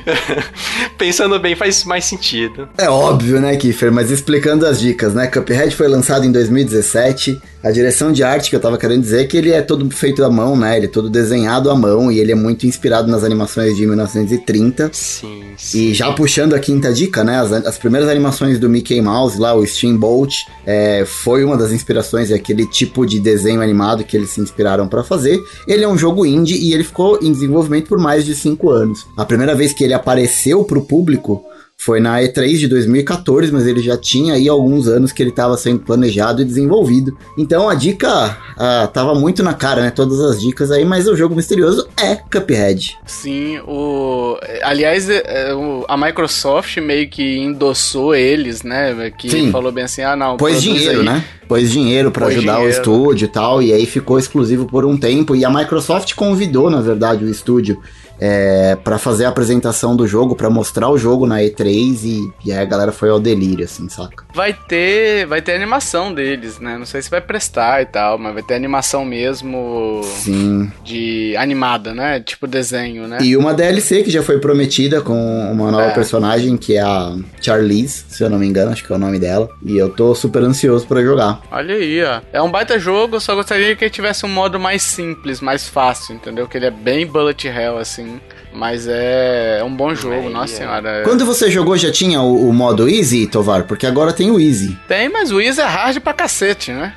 Pensando 0.97 1.39
bem, 1.39 1.56
faz 1.56 1.84
mais 1.84 2.06
sentido. 2.06 2.68
É 2.78 2.89
óbvio, 2.89 3.39
né, 3.39 3.56
Kiffer? 3.56 3.91
Mas 3.91 4.12
explicando 4.12 4.66
as 4.66 4.80
dicas, 4.80 5.14
né? 5.14 5.28
Cuphead 5.28 5.76
foi 5.76 5.88
lançado 5.88 6.26
em 6.26 6.32
2017. 6.32 7.39
A 7.64 7.72
direção 7.72 8.12
de 8.12 8.24
arte 8.24 8.51
que 8.51 8.56
eu 8.56 8.60
tava 8.60 8.78
querendo 8.78 9.01
dizer 9.01 9.22
é 9.22 9.26
que 9.26 9.36
ele 9.36 9.51
é 9.51 9.60
todo 9.60 9.89
feito 9.89 10.24
à 10.24 10.30
mão, 10.30 10.56
né? 10.56 10.78
Ele 10.78 10.86
é 10.86 10.89
todo 10.89 11.10
desenhado 11.10 11.72
à 11.72 11.76
mão 11.76 12.12
e 12.12 12.20
ele 12.20 12.32
é 12.32 12.36
muito 12.36 12.68
inspirado 12.68 13.10
nas 13.10 13.24
animações 13.24 13.76
de 13.76 13.88
1930. 13.88 14.91
Sim, 14.93 15.43
sim. 15.58 15.80
E 15.80 15.93
já 15.93 16.12
puxando 16.14 16.53
a 16.53 16.60
quinta 16.60 16.93
dica, 16.93 17.24
né? 17.24 17.39
As, 17.39 17.51
as 17.51 17.78
primeiras 17.78 18.08
animações 18.08 18.60
do 18.60 18.70
Mickey 18.70 19.01
Mouse 19.01 19.39
lá, 19.39 19.56
o 19.56 19.66
Steamboat, 19.66 20.45
é, 20.64 21.06
foi 21.06 21.43
uma 21.43 21.58
das 21.58 21.72
inspirações, 21.72 22.30
é 22.30 22.36
aquele 22.36 22.68
tipo 22.68 23.03
de 23.03 23.20
desenho 23.20 23.62
animado 23.62 24.03
que 24.03 24.16
eles 24.16 24.30
se 24.30 24.41
inspiraram 24.41 24.88
para 24.88 25.03
fazer. 25.03 25.41
Ele 25.68 25.84
é 25.84 25.88
um 25.88 25.97
jogo 25.97 26.24
indie 26.24 26.58
e 26.58 26.72
ele 26.72 26.84
ficou 26.96 27.20
em 27.22 27.30
desenvolvimento 27.30 27.89
por 27.89 28.00
mais 28.00 28.24
de 28.24 28.34
cinco 28.34 28.70
anos. 28.70 29.06
A 29.18 29.26
primeira 29.26 29.54
vez 29.54 29.74
que 29.74 29.84
ele 29.84 29.93
apareceu 29.93 30.64
pro 30.64 30.82
público 30.82 31.43
foi 31.78 32.00
na 32.00 32.20
E3 32.20 32.58
de 32.58 32.68
2014, 32.68 33.52
mas 33.52 33.68
ele 33.68 33.80
já 33.80 33.98
tinha 33.98 34.34
aí 34.34 34.48
alguns 34.48 34.88
anos 34.88 35.12
que 35.12 35.22
ele 35.22 35.30
estava 35.30 35.58
sendo 35.58 35.80
planejado 35.80 36.42
e 36.42 36.46
desenvolvido. 36.46 37.16
Então 37.38 37.70
a 37.70 37.76
dica 37.76 38.38
uh, 38.54 38.88
tava 38.88 39.14
muito 39.14 39.44
na 39.44 39.54
cara, 39.54 39.82
né? 39.82 39.92
Todas 39.92 40.20
as 40.20 40.42
dicas 40.42 40.72
aí, 40.72 40.86
mas 40.86 41.08
o 41.08 41.16
jogo 41.16 41.36
misterioso 41.36 41.88
é 42.02 42.16
Cuphead. 42.16 42.98
Sim, 43.06 43.60
o. 43.68 44.38
Aliás, 44.64 45.10
é, 45.10 45.22
é, 45.26 45.52
a 45.88 45.98
Microsoft 45.98 46.78
meio 46.78 47.10
que 47.10 47.38
endossou 47.38 48.16
eles, 48.16 48.64
né? 48.64 49.12
Que 49.12 49.30
Sim. 49.30 49.52
falou 49.52 49.72
bem 49.72 49.84
assim: 49.84 50.02
ah, 50.02 50.16
não. 50.16 50.38
Pôs 50.38 50.62
dinheiro, 50.62 51.02
aí. 51.02 51.06
né? 51.06 51.26
Pôs 51.48 51.72
dinheiro 51.72 52.10
para 52.10 52.28
ajudar 52.28 52.56
dinheiro. 52.56 52.76
o 52.76 52.80
estúdio 52.80 53.26
e 53.26 53.30
tal, 53.30 53.62
e 53.62 53.72
aí 53.72 53.86
ficou 53.86 54.18
exclusivo 54.18 54.66
por 54.66 54.86
um 54.86 54.98
tempo. 54.98 55.36
E 55.36 55.46
a 55.46 55.50
Microsoft 55.52 56.16
convidou, 56.16 56.70
na 56.70 56.82
verdade, 56.82 57.24
o 57.24 57.30
estúdio 57.30 57.80
é, 58.20 58.78
para 58.84 58.97
fazer 58.97 59.26
a 59.26 59.30
apresentação 59.30 59.95
do 59.95 60.07
jogo, 60.07 60.36
para 60.36 60.49
mostrar 60.49 60.89
o 60.89 60.97
jogo 60.97 61.26
na 61.26 61.39
E3 61.39 62.03
e, 62.03 62.34
e, 62.45 62.51
aí 62.51 62.59
a 62.59 62.66
galera 62.66 62.91
foi 62.91 63.09
ao 63.09 63.20
delírio, 63.20 63.66
assim, 63.66 63.88
saca? 63.89 64.24
Vai 64.34 64.53
ter, 64.53 65.26
vai 65.26 65.41
ter 65.41 65.53
animação 65.53 66.13
deles, 66.13 66.59
né? 66.59 66.78
Não 66.78 66.86
sei 66.86 67.01
se 67.01 67.09
vai 67.09 67.22
prestar 67.22 67.82
e 67.82 67.86
tal, 67.86 68.18
mas 68.18 68.34
vai 68.34 68.43
ter 68.43 68.55
animação 68.55 69.05
mesmo. 69.05 70.01
Sim. 70.03 70.72
De 70.84 71.36
animada, 71.38 71.93
né? 71.93 72.20
Tipo 72.20 72.47
desenho, 72.47 73.07
né? 73.07 73.20
E 73.22 73.36
uma 73.36 73.53
DLC 73.53 74.03
que 74.03 74.11
já 74.11 74.24
foi 74.24 74.39
prometida 74.39 75.01
com 75.01 75.51
uma 75.51 75.72
nova 75.72 75.88
é. 75.88 75.93
personagem 75.93 76.57
que 76.57 76.76
é 76.76 76.82
a 76.82 77.16
Charlize, 77.41 78.05
se 78.09 78.24
eu 78.24 78.30
não 78.30 78.39
me 78.39 78.47
engano, 78.47 78.72
acho 78.72 78.84
que 78.84 78.91
é 78.91 78.95
o 78.95 78.99
nome 78.99 79.20
dela. 79.20 79.49
E 79.63 79.78
eu 79.78 79.89
tô 79.89 80.16
super 80.16 80.43
ansioso 80.43 80.88
para 80.88 81.01
jogar. 81.01 81.41
Olha 81.51 81.76
aí, 81.76 82.03
ó. 82.03 82.22
É 82.32 82.41
um 82.41 82.49
baita 82.49 82.80
jogo, 82.80 83.20
só 83.20 83.36
gostaria 83.36 83.76
que 83.76 83.84
ele 83.84 83.91
tivesse 83.91 84.26
um 84.26 84.30
modo 84.30 84.59
mais 84.59 84.82
simples, 84.82 85.41
mais 85.41 85.68
fácil, 85.68 86.16
entendeu? 86.16 86.47
Que 86.47 86.57
ele 86.57 86.68
é 86.68 86.72
bem 86.72 87.05
bullet 87.05 87.47
hell, 87.47 87.78
assim 87.78 88.05
assim. 88.06 88.22
Mas 88.53 88.88
é, 88.88 89.58
é 89.60 89.64
um 89.64 89.76
bom 89.76 89.93
jogo, 89.93 90.30
nossa 90.30 90.53
é. 90.53 90.58
senhora. 90.58 90.89
É... 90.89 91.03
Quando 91.03 91.26
você 91.26 91.51
jogou 91.51 91.76
já 91.76 91.91
tinha 91.91 92.22
o, 92.22 92.49
o, 92.49 92.53
modo 92.53 92.88
Easy, 92.88 93.28
Tovar? 93.28 93.64
Porque 93.64 93.86
agora 93.86 94.14
tem 94.14 94.32
o 94.32 94.39
Easy. 94.39 94.78
Tem, 94.88 95.10
mas 95.10 95.32
o 95.32 95.41
Easy 95.41 95.60
é 95.60 95.66
hard 95.66 95.99
pra 95.99 96.14
cacete, 96.14 96.71
né? 96.71 96.93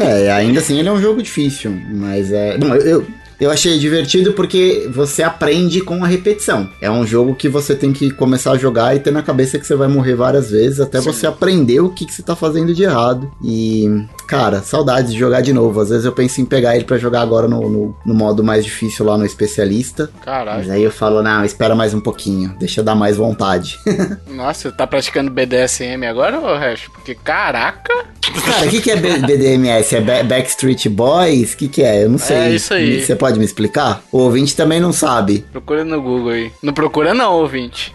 é, 0.00 0.32
ainda 0.32 0.60
assim 0.60 0.78
ele 0.78 0.88
é 0.88 0.92
um 0.92 1.00
jogo 1.00 1.22
difícil. 1.22 1.78
Mas 1.90 2.32
é. 2.32 2.56
Bom, 2.56 2.74
eu, 2.74 2.80
eu 2.86 3.06
achei 3.50 3.78
divertido 3.78 4.32
porque 4.32 4.88
você 4.92 5.22
aprende 5.22 5.80
com 5.80 6.04
a 6.04 6.06
repetição. 6.06 6.68
É 6.80 6.90
um 6.90 7.06
jogo 7.06 7.34
que 7.34 7.48
você 7.48 7.74
tem 7.74 7.92
que 7.92 8.10
começar 8.10 8.52
a 8.52 8.58
jogar 8.58 8.94
e 8.94 9.00
ter 9.00 9.10
na 9.10 9.22
cabeça 9.22 9.58
que 9.58 9.66
você 9.66 9.74
vai 9.74 9.88
morrer 9.88 10.14
várias 10.14 10.50
vezes 10.50 10.80
até 10.80 11.00
Sim. 11.00 11.12
você 11.12 11.26
aprender 11.26 11.80
o 11.80 11.90
que, 11.90 12.06
que 12.06 12.12
você 12.12 12.22
tá 12.22 12.36
fazendo 12.36 12.74
de 12.74 12.82
errado. 12.82 13.30
E, 13.42 13.86
cara, 14.28 14.62
saudades 14.62 15.12
de 15.12 15.18
jogar 15.18 15.40
de 15.40 15.52
novo. 15.52 15.80
Às 15.80 15.90
vezes 15.90 16.04
eu 16.04 16.12
penso 16.12 16.40
em 16.40 16.44
pegar 16.44 16.76
ele 16.76 16.84
para 16.84 16.98
jogar 16.98 17.22
agora 17.22 17.48
no, 17.48 17.68
no, 17.68 17.96
no, 18.04 18.14
modo 18.14 18.42
mais 18.42 18.64
difícil 18.64 19.04
lá 19.04 19.18
no 19.18 19.26
especialista. 19.26 20.10
Caralho. 20.24 20.58
Mas 20.58 20.70
aí 20.70 20.82
eu 20.82 20.90
falo, 20.90 21.22
não, 21.22 21.44
espera 21.44 21.74
mais 21.74 21.94
um 21.94 22.00
pouquinho, 22.00 22.54
deixa 22.58 22.80
eu 22.80 22.84
dar 22.84 22.94
mais 22.94 23.16
vontade. 23.16 23.78
Nossa, 24.28 24.70
tá 24.70 24.86
praticando 24.86 25.30
BDSM 25.30 26.04
agora, 26.08 26.38
ô 26.38 26.56
Hash? 26.56 26.88
Porque, 26.88 27.14
caraca! 27.14 28.14
Cara, 28.44 28.66
o 28.66 28.70
que, 28.70 28.80
que 28.80 28.90
é 28.90 28.96
BDMS? 28.96 29.96
É 29.96 30.22
Backstreet 30.22 30.88
Boys? 30.88 31.52
O 31.52 31.56
que, 31.56 31.68
que 31.68 31.82
é? 31.82 32.04
Eu 32.04 32.10
não 32.10 32.18
sei. 32.18 32.36
É 32.36 32.50
isso 32.50 32.74
aí. 32.74 33.00
Você 33.00 33.14
pode 33.14 33.33
me 33.38 33.44
explicar? 33.44 34.02
O 34.10 34.18
ouvinte 34.18 34.56
também 34.56 34.80
não 34.80 34.92
sabe. 34.92 35.44
Procura 35.52 35.84
no 35.84 36.00
Google 36.00 36.30
aí. 36.30 36.52
Não 36.62 36.72
procura 36.72 37.14
não, 37.14 37.32
ouvinte. 37.34 37.92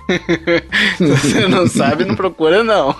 Se 0.98 1.06
você 1.06 1.48
não 1.48 1.68
sabe, 1.68 2.06
não 2.06 2.16
procura 2.16 2.64
não. 2.64 2.96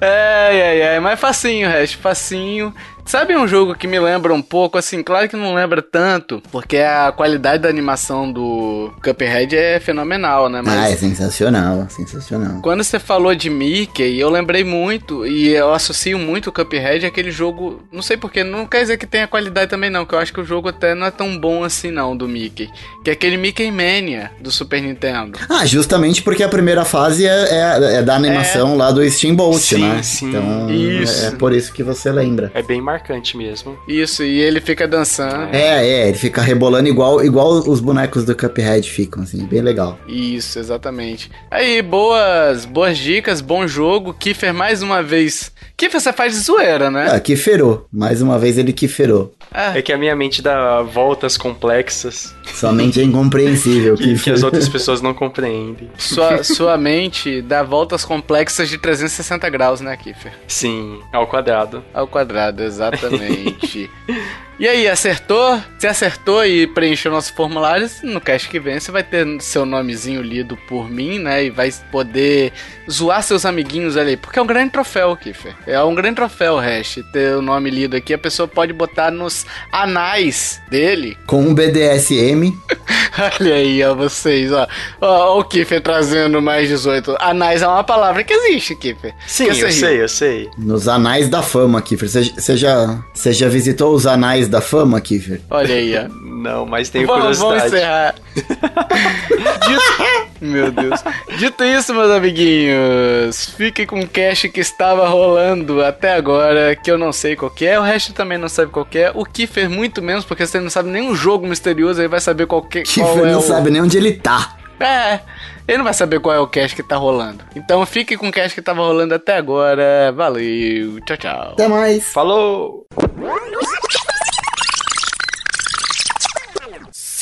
ai, 0.00 0.62
ai, 0.62 0.82
ai. 0.82 1.00
Mas 1.00 1.18
facinho, 1.20 1.68
resto. 1.68 1.98
Facinho. 1.98 2.74
Sabe 3.06 3.36
um 3.36 3.46
jogo 3.46 3.74
que 3.74 3.86
me 3.86 3.98
lembra 4.00 4.32
um 4.32 4.42
pouco, 4.42 4.78
assim, 4.78 5.02
claro 5.02 5.28
que 5.28 5.36
não 5.36 5.54
lembra 5.54 5.82
tanto, 5.82 6.42
porque 6.50 6.78
a 6.78 7.12
qualidade 7.12 7.62
da 7.62 7.68
animação 7.68 8.30
do 8.32 8.92
Cuphead 9.02 9.56
é 9.56 9.78
fenomenal, 9.78 10.48
né? 10.48 10.62
Mas 10.64 10.74
ah, 10.74 10.90
é 10.90 10.96
sensacional, 10.96 11.86
sensacional. 11.90 12.60
Quando 12.62 12.82
você 12.82 12.98
falou 12.98 13.34
de 13.34 13.50
Mickey, 13.50 14.18
eu 14.18 14.30
lembrei 14.30 14.64
muito, 14.64 15.26
e 15.26 15.48
eu 15.50 15.72
associo 15.72 16.18
muito 16.18 16.48
o 16.48 16.52
Cuphead 16.52 17.06
àquele 17.06 17.30
jogo, 17.30 17.82
não 17.92 18.02
sei 18.02 18.16
porquê, 18.16 18.42
não 18.42 18.66
quer 18.66 18.80
dizer 18.80 18.96
que 18.96 19.06
tenha 19.06 19.28
qualidade 19.28 19.70
também 19.70 19.90
não, 19.90 20.06
que 20.06 20.14
eu 20.14 20.18
acho 20.18 20.32
que 20.32 20.40
o 20.40 20.44
jogo 20.44 20.68
até 20.68 20.94
não 20.94 21.06
é 21.06 21.10
tão 21.10 21.38
bom 21.38 21.62
assim 21.62 21.90
não, 21.90 22.16
do 22.16 22.26
Mickey, 22.26 22.70
que 23.04 23.10
é 23.10 23.12
aquele 23.12 23.36
Mickey 23.36 23.70
Mania 23.70 24.30
do 24.40 24.50
Super 24.50 24.80
Nintendo. 24.80 25.38
Ah, 25.48 25.66
justamente 25.66 26.22
porque 26.22 26.42
a 26.42 26.48
primeira 26.48 26.84
fase 26.84 27.26
é, 27.26 27.48
é, 27.50 27.94
é 27.96 28.02
da 28.02 28.16
animação 28.16 28.74
é... 28.74 28.76
lá 28.76 28.90
do 28.90 29.08
Steamboat, 29.08 29.58
sim, 29.58 29.78
né? 29.78 30.02
Sim, 30.02 30.28
então, 30.30 30.70
isso. 30.70 31.24
É, 31.24 31.28
é 31.28 31.30
por 31.32 31.52
isso 31.52 31.72
que 31.72 31.82
você 31.82 32.10
lembra. 32.10 32.50
É 32.54 32.62
bem 32.62 32.80
marcante 32.94 33.36
mesmo. 33.36 33.76
Isso, 33.88 34.22
e 34.22 34.40
ele 34.40 34.60
fica 34.60 34.86
dançando. 34.86 35.54
É, 35.54 35.86
é, 35.86 36.08
ele 36.08 36.16
fica 36.16 36.40
rebolando 36.40 36.88
igual, 36.88 37.24
igual 37.24 37.50
os 37.50 37.80
bonecos 37.80 38.24
do 38.24 38.36
Cuphead 38.36 38.88
ficam, 38.88 39.24
assim, 39.24 39.44
bem 39.44 39.60
legal. 39.60 39.98
Isso, 40.06 40.58
exatamente. 40.58 41.30
Aí, 41.50 41.82
boas, 41.82 42.64
boas 42.64 42.96
dicas, 42.96 43.40
bom 43.40 43.66
jogo. 43.66 44.14
Kiffer 44.14 44.54
mais 44.54 44.80
uma 44.82 45.02
vez. 45.02 45.52
Kiffer, 45.76 46.00
você 46.00 46.12
faz 46.12 46.34
de 46.34 46.40
zoeira, 46.40 46.90
né? 46.90 47.08
Ah, 47.10 47.18
Kifferou. 47.18 47.86
Mais 47.92 48.22
uma 48.22 48.38
vez 48.38 48.56
ele 48.56 48.72
Kifferou. 48.72 49.34
É. 49.52 49.78
é 49.78 49.82
que 49.82 49.92
a 49.92 49.98
minha 49.98 50.14
mente 50.14 50.40
dá 50.40 50.82
voltas 50.82 51.36
complexas. 51.36 52.34
Sua 52.44 52.72
mente 52.72 53.00
é 53.00 53.04
incompreensível. 53.04 53.94
que, 53.98 54.18
que 54.18 54.30
as 54.30 54.42
outras 54.42 54.68
pessoas 54.68 55.00
não 55.00 55.12
compreendem. 55.12 55.90
Sua, 55.98 56.42
sua 56.44 56.76
mente 56.76 57.42
dá 57.42 57.62
voltas 57.62 58.04
complexas 58.04 58.68
de 58.68 58.78
360 58.78 59.48
graus, 59.50 59.80
né, 59.80 59.96
Kiffer? 59.96 60.32
Sim, 60.46 61.00
ao 61.12 61.26
quadrado. 61.26 61.84
Ao 61.92 62.06
quadrado, 62.06 62.62
exatamente. 62.92 63.90
E 64.56 64.68
aí, 64.68 64.88
acertou? 64.88 65.60
Se 65.80 65.86
acertou 65.88 66.46
e 66.46 66.64
preencheu 66.64 67.10
nossos 67.10 67.30
formulários, 67.30 68.02
no 68.02 68.20
cast 68.20 68.48
que 68.48 68.60
vem 68.60 68.78
você 68.78 68.92
vai 68.92 69.02
ter 69.02 69.26
seu 69.40 69.66
nomezinho 69.66 70.22
lido 70.22 70.56
por 70.68 70.88
mim, 70.88 71.18
né? 71.18 71.46
E 71.46 71.50
vai 71.50 71.72
poder 71.90 72.52
zoar 72.88 73.20
seus 73.24 73.44
amiguinhos 73.44 73.96
ali. 73.96 74.16
Porque 74.16 74.38
é 74.38 74.42
um 74.42 74.46
grande 74.46 74.70
troféu, 74.70 75.16
Kiffer. 75.16 75.56
É 75.66 75.82
um 75.82 75.92
grande 75.92 76.14
troféu, 76.16 76.56
Hash. 76.56 77.00
Ter 77.12 77.34
o 77.34 77.42
nome 77.42 77.68
lido 77.68 77.96
aqui, 77.96 78.14
a 78.14 78.18
pessoa 78.18 78.46
pode 78.46 78.72
botar 78.72 79.10
nos 79.10 79.44
anais 79.72 80.62
dele. 80.70 81.18
Com 81.26 81.40
um 81.42 81.52
BDSM. 81.52 82.56
Olha 83.18 83.54
aí, 83.54 83.82
ó, 83.84 83.94
vocês, 83.94 84.52
ó. 84.52 84.66
ó. 85.00 85.38
o 85.38 85.44
Kiffer 85.44 85.80
trazendo 85.80 86.40
mais 86.42 86.68
18. 86.68 87.16
Anais 87.20 87.62
é 87.62 87.68
uma 87.68 87.84
palavra 87.84 88.24
que 88.24 88.32
existe, 88.32 88.74
Kiffer. 88.74 89.14
Sim, 89.26 89.44
eu 89.44 89.70
sei, 89.70 90.02
eu 90.02 90.08
sei. 90.08 90.50
Nos 90.58 90.88
anais 90.88 91.28
da 91.28 91.42
fama, 91.42 91.80
Kiffer. 91.80 92.08
Você 92.08 92.56
já, 92.56 93.02
você 93.12 93.32
já 93.32 93.48
visitou 93.48 93.94
os 93.94 94.06
anais 94.06 94.48
da 94.48 94.60
Fama, 94.60 95.00
Kiffer? 95.00 95.40
Olha 95.50 95.74
aí, 95.74 95.96
ó. 95.96 96.08
Não, 96.34 96.66
mas 96.66 96.90
tenho 96.90 97.06
vamos, 97.06 97.38
curiosidade. 97.38 97.60
Vamos 97.60 97.74
encerrar. 97.74 98.14
Dito... 99.68 100.24
Meu 100.40 100.70
Deus. 100.70 101.02
Dito 101.38 101.64
isso, 101.64 101.94
meus 101.94 102.10
amiguinhos, 102.10 103.50
fique 103.56 103.86
com 103.86 104.00
o 104.00 104.08
cash 104.08 104.42
que 104.52 104.60
estava 104.60 105.08
rolando 105.08 105.82
até 105.82 106.14
agora, 106.14 106.76
que 106.76 106.90
eu 106.90 106.98
não 106.98 107.12
sei 107.12 107.36
qual 107.36 107.52
é, 107.62 107.78
o 107.78 107.82
resto 107.82 108.12
também 108.12 108.36
não 108.36 108.48
sabe 108.48 108.70
qual 108.70 108.86
é, 108.94 109.10
o 109.14 109.24
Kiffer 109.24 109.70
muito 109.70 110.02
menos, 110.02 110.24
porque 110.24 110.46
você 110.46 110.60
não 110.60 110.68
sabe 110.68 110.90
nenhum 110.90 111.14
jogo 111.14 111.46
misterioso, 111.46 112.02
aí 112.02 112.08
vai 112.08 112.20
saber 112.20 112.46
qual, 112.46 112.62
que, 112.62 112.82
Kiffer 112.82 113.04
qual 113.04 113.26
é 113.26 113.32
não 113.32 113.38
o... 113.38 113.42
sabe 113.42 113.70
nem 113.70 113.80
onde 113.80 113.96
ele 113.96 114.12
tá. 114.12 114.56
É, 114.78 115.20
ele 115.66 115.78
não 115.78 115.84
vai 115.84 115.94
saber 115.94 116.20
qual 116.20 116.34
é 116.34 116.40
o 116.40 116.46
cash 116.46 116.74
que 116.74 116.82
tá 116.82 116.96
rolando. 116.96 117.44
Então 117.56 117.84
fique 117.86 118.16
com 118.16 118.28
o 118.28 118.32
cash 118.32 118.52
que 118.52 118.60
tava 118.60 118.82
rolando 118.82 119.14
até 119.14 119.36
agora. 119.36 120.12
Valeu, 120.12 121.00
tchau, 121.06 121.16
tchau. 121.16 121.52
Até 121.52 121.68
mais. 121.68 122.04
Falou! 122.12 122.86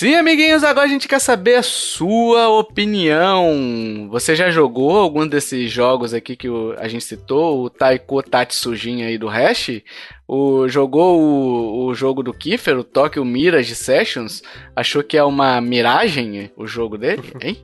Sim, 0.02 0.16
amiguinhos, 0.16 0.64
agora 0.64 0.84
a 0.84 0.88
gente 0.88 1.06
quer 1.06 1.20
saber 1.20 1.54
a 1.54 1.62
sua 1.62 2.48
opinião. 2.48 4.08
Você 4.10 4.34
já 4.34 4.50
jogou 4.50 4.98
algum 4.98 5.24
desses 5.24 5.70
jogos 5.70 6.12
aqui 6.12 6.34
que 6.34 6.48
a 6.78 6.88
gente 6.88 7.04
citou, 7.04 7.62
o 7.62 7.70
Taiko 7.70 8.20
Tatsujin 8.20 9.04
aí 9.04 9.16
do 9.16 9.28
Hash? 9.28 9.80
o, 10.34 10.66
jogou 10.66 11.20
o, 11.20 11.86
o 11.86 11.94
jogo 11.94 12.22
do 12.22 12.32
Kiefer, 12.32 12.78
o 12.78 12.82
Tokyo 12.84 13.22
Mirage 13.22 13.74
Sessions, 13.74 14.42
achou 14.74 15.02
que 15.02 15.18
é 15.18 15.22
uma 15.22 15.60
miragem 15.60 16.50
o 16.56 16.66
jogo 16.66 16.96
dele, 16.96 17.22
hein? 17.42 17.58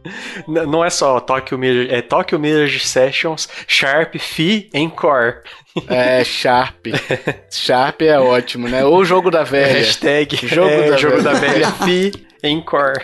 Não 0.47 0.85
é 0.85 0.91
só 0.91 1.19
Tokyo 1.19 1.57
Mirage, 1.57 1.91
é 1.91 2.03
Tokyo 2.03 2.39
Mirage 2.39 2.81
Sessions, 2.81 3.49
Sharp, 3.67 4.17
Fi, 4.19 4.69
Encore. 4.75 5.37
É, 5.87 6.25
Sharp. 6.25 6.87
Sharp 7.49 8.03
é 8.03 8.19
ótimo, 8.19 8.67
né? 8.67 8.85
Ou 8.85 9.05
jogo 9.05 9.31
da 9.31 9.45
velha. 9.45 9.75
Hashtag 9.75 10.35
jogo, 10.45 10.69
é, 10.69 10.91
da, 10.91 10.97
jogo 10.97 11.19
velha. 11.19 11.33
da 11.33 11.39
velha, 11.39 11.71
Fi, 11.71 12.13
Encore. 12.43 12.95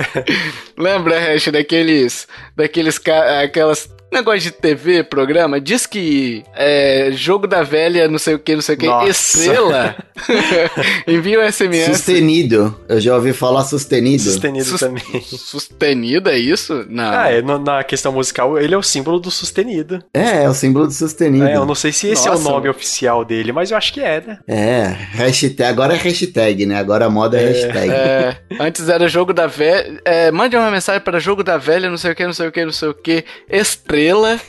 Lembra, 0.76 1.18
Hash, 1.18 1.50
daqueles. 1.50 2.26
daqueles. 2.56 3.00
aquelas 3.42 3.88
negócio 4.12 4.40
de 4.40 4.52
TV, 4.52 5.04
programa, 5.04 5.60
diz 5.60 5.86
que 5.86 6.42
é, 6.54 7.10
jogo 7.12 7.46
da 7.46 7.62
velha, 7.62 8.08
não 8.08 8.18
sei 8.18 8.34
o 8.34 8.38
que, 8.38 8.54
não 8.54 8.62
sei 8.62 8.74
o 8.74 8.78
que, 8.78 8.86
estrela, 9.08 9.96
envia 11.06 11.40
o 11.40 11.52
SMS. 11.52 11.96
Sustenido. 11.96 12.78
Eu 12.88 13.00
já 13.00 13.14
ouvi 13.14 13.32
falar 13.32 13.64
sustenido. 13.64 14.22
Sustenido 14.22 14.64
Sus 14.64 14.80
também. 14.80 15.22
Sustenido, 15.22 16.30
é 16.30 16.38
isso? 16.38 16.86
Não. 16.88 17.10
Ah, 17.10 17.30
é, 17.30 17.42
no, 17.42 17.58
na 17.58 17.84
questão 17.84 18.12
musical, 18.12 18.58
ele 18.58 18.74
é 18.74 18.78
o 18.78 18.82
símbolo 18.82 19.18
do 19.18 19.30
sustenido. 19.30 20.02
É, 20.14 20.44
é 20.44 20.48
o 20.48 20.54
símbolo 20.54 20.86
do 20.86 20.92
sustenido. 20.92 21.46
É, 21.46 21.56
eu 21.56 21.66
não 21.66 21.74
sei 21.74 21.92
se 21.92 22.08
esse 22.08 22.26
Nossa, 22.26 22.42
é 22.42 22.46
o 22.46 22.52
nome 22.52 22.68
oficial 22.68 23.24
dele, 23.24 23.52
mas 23.52 23.70
eu 23.70 23.76
acho 23.76 23.92
que 23.92 24.00
é, 24.00 24.20
né? 24.20 24.38
É, 24.48 24.84
hashtag, 25.12 25.70
agora 25.70 25.94
é 25.94 25.96
hashtag, 25.96 26.66
né? 26.66 26.76
Agora 26.76 27.06
a 27.06 27.10
moda 27.10 27.38
é, 27.38 27.42
é 27.42 27.46
hashtag. 27.46 27.90
É, 27.90 28.36
antes 28.58 28.88
era 28.88 29.06
jogo 29.06 29.32
da 29.32 29.46
velha, 29.46 30.00
é, 30.04 30.30
mande 30.30 30.56
uma 30.56 30.70
mensagem 30.70 31.00
para 31.00 31.20
jogo 31.20 31.44
da 31.44 31.58
velha, 31.58 31.90
não 31.90 31.98
sei 31.98 32.12
o 32.12 32.14
que, 32.14 32.24
não 32.24 32.32
sei 32.32 32.48
o 32.48 32.52
que, 32.52 32.64
não 32.64 32.72
sei 32.72 32.88
o 32.88 32.94
que, 32.94 33.24
estrela 33.50 33.97
estrela. 33.98 34.40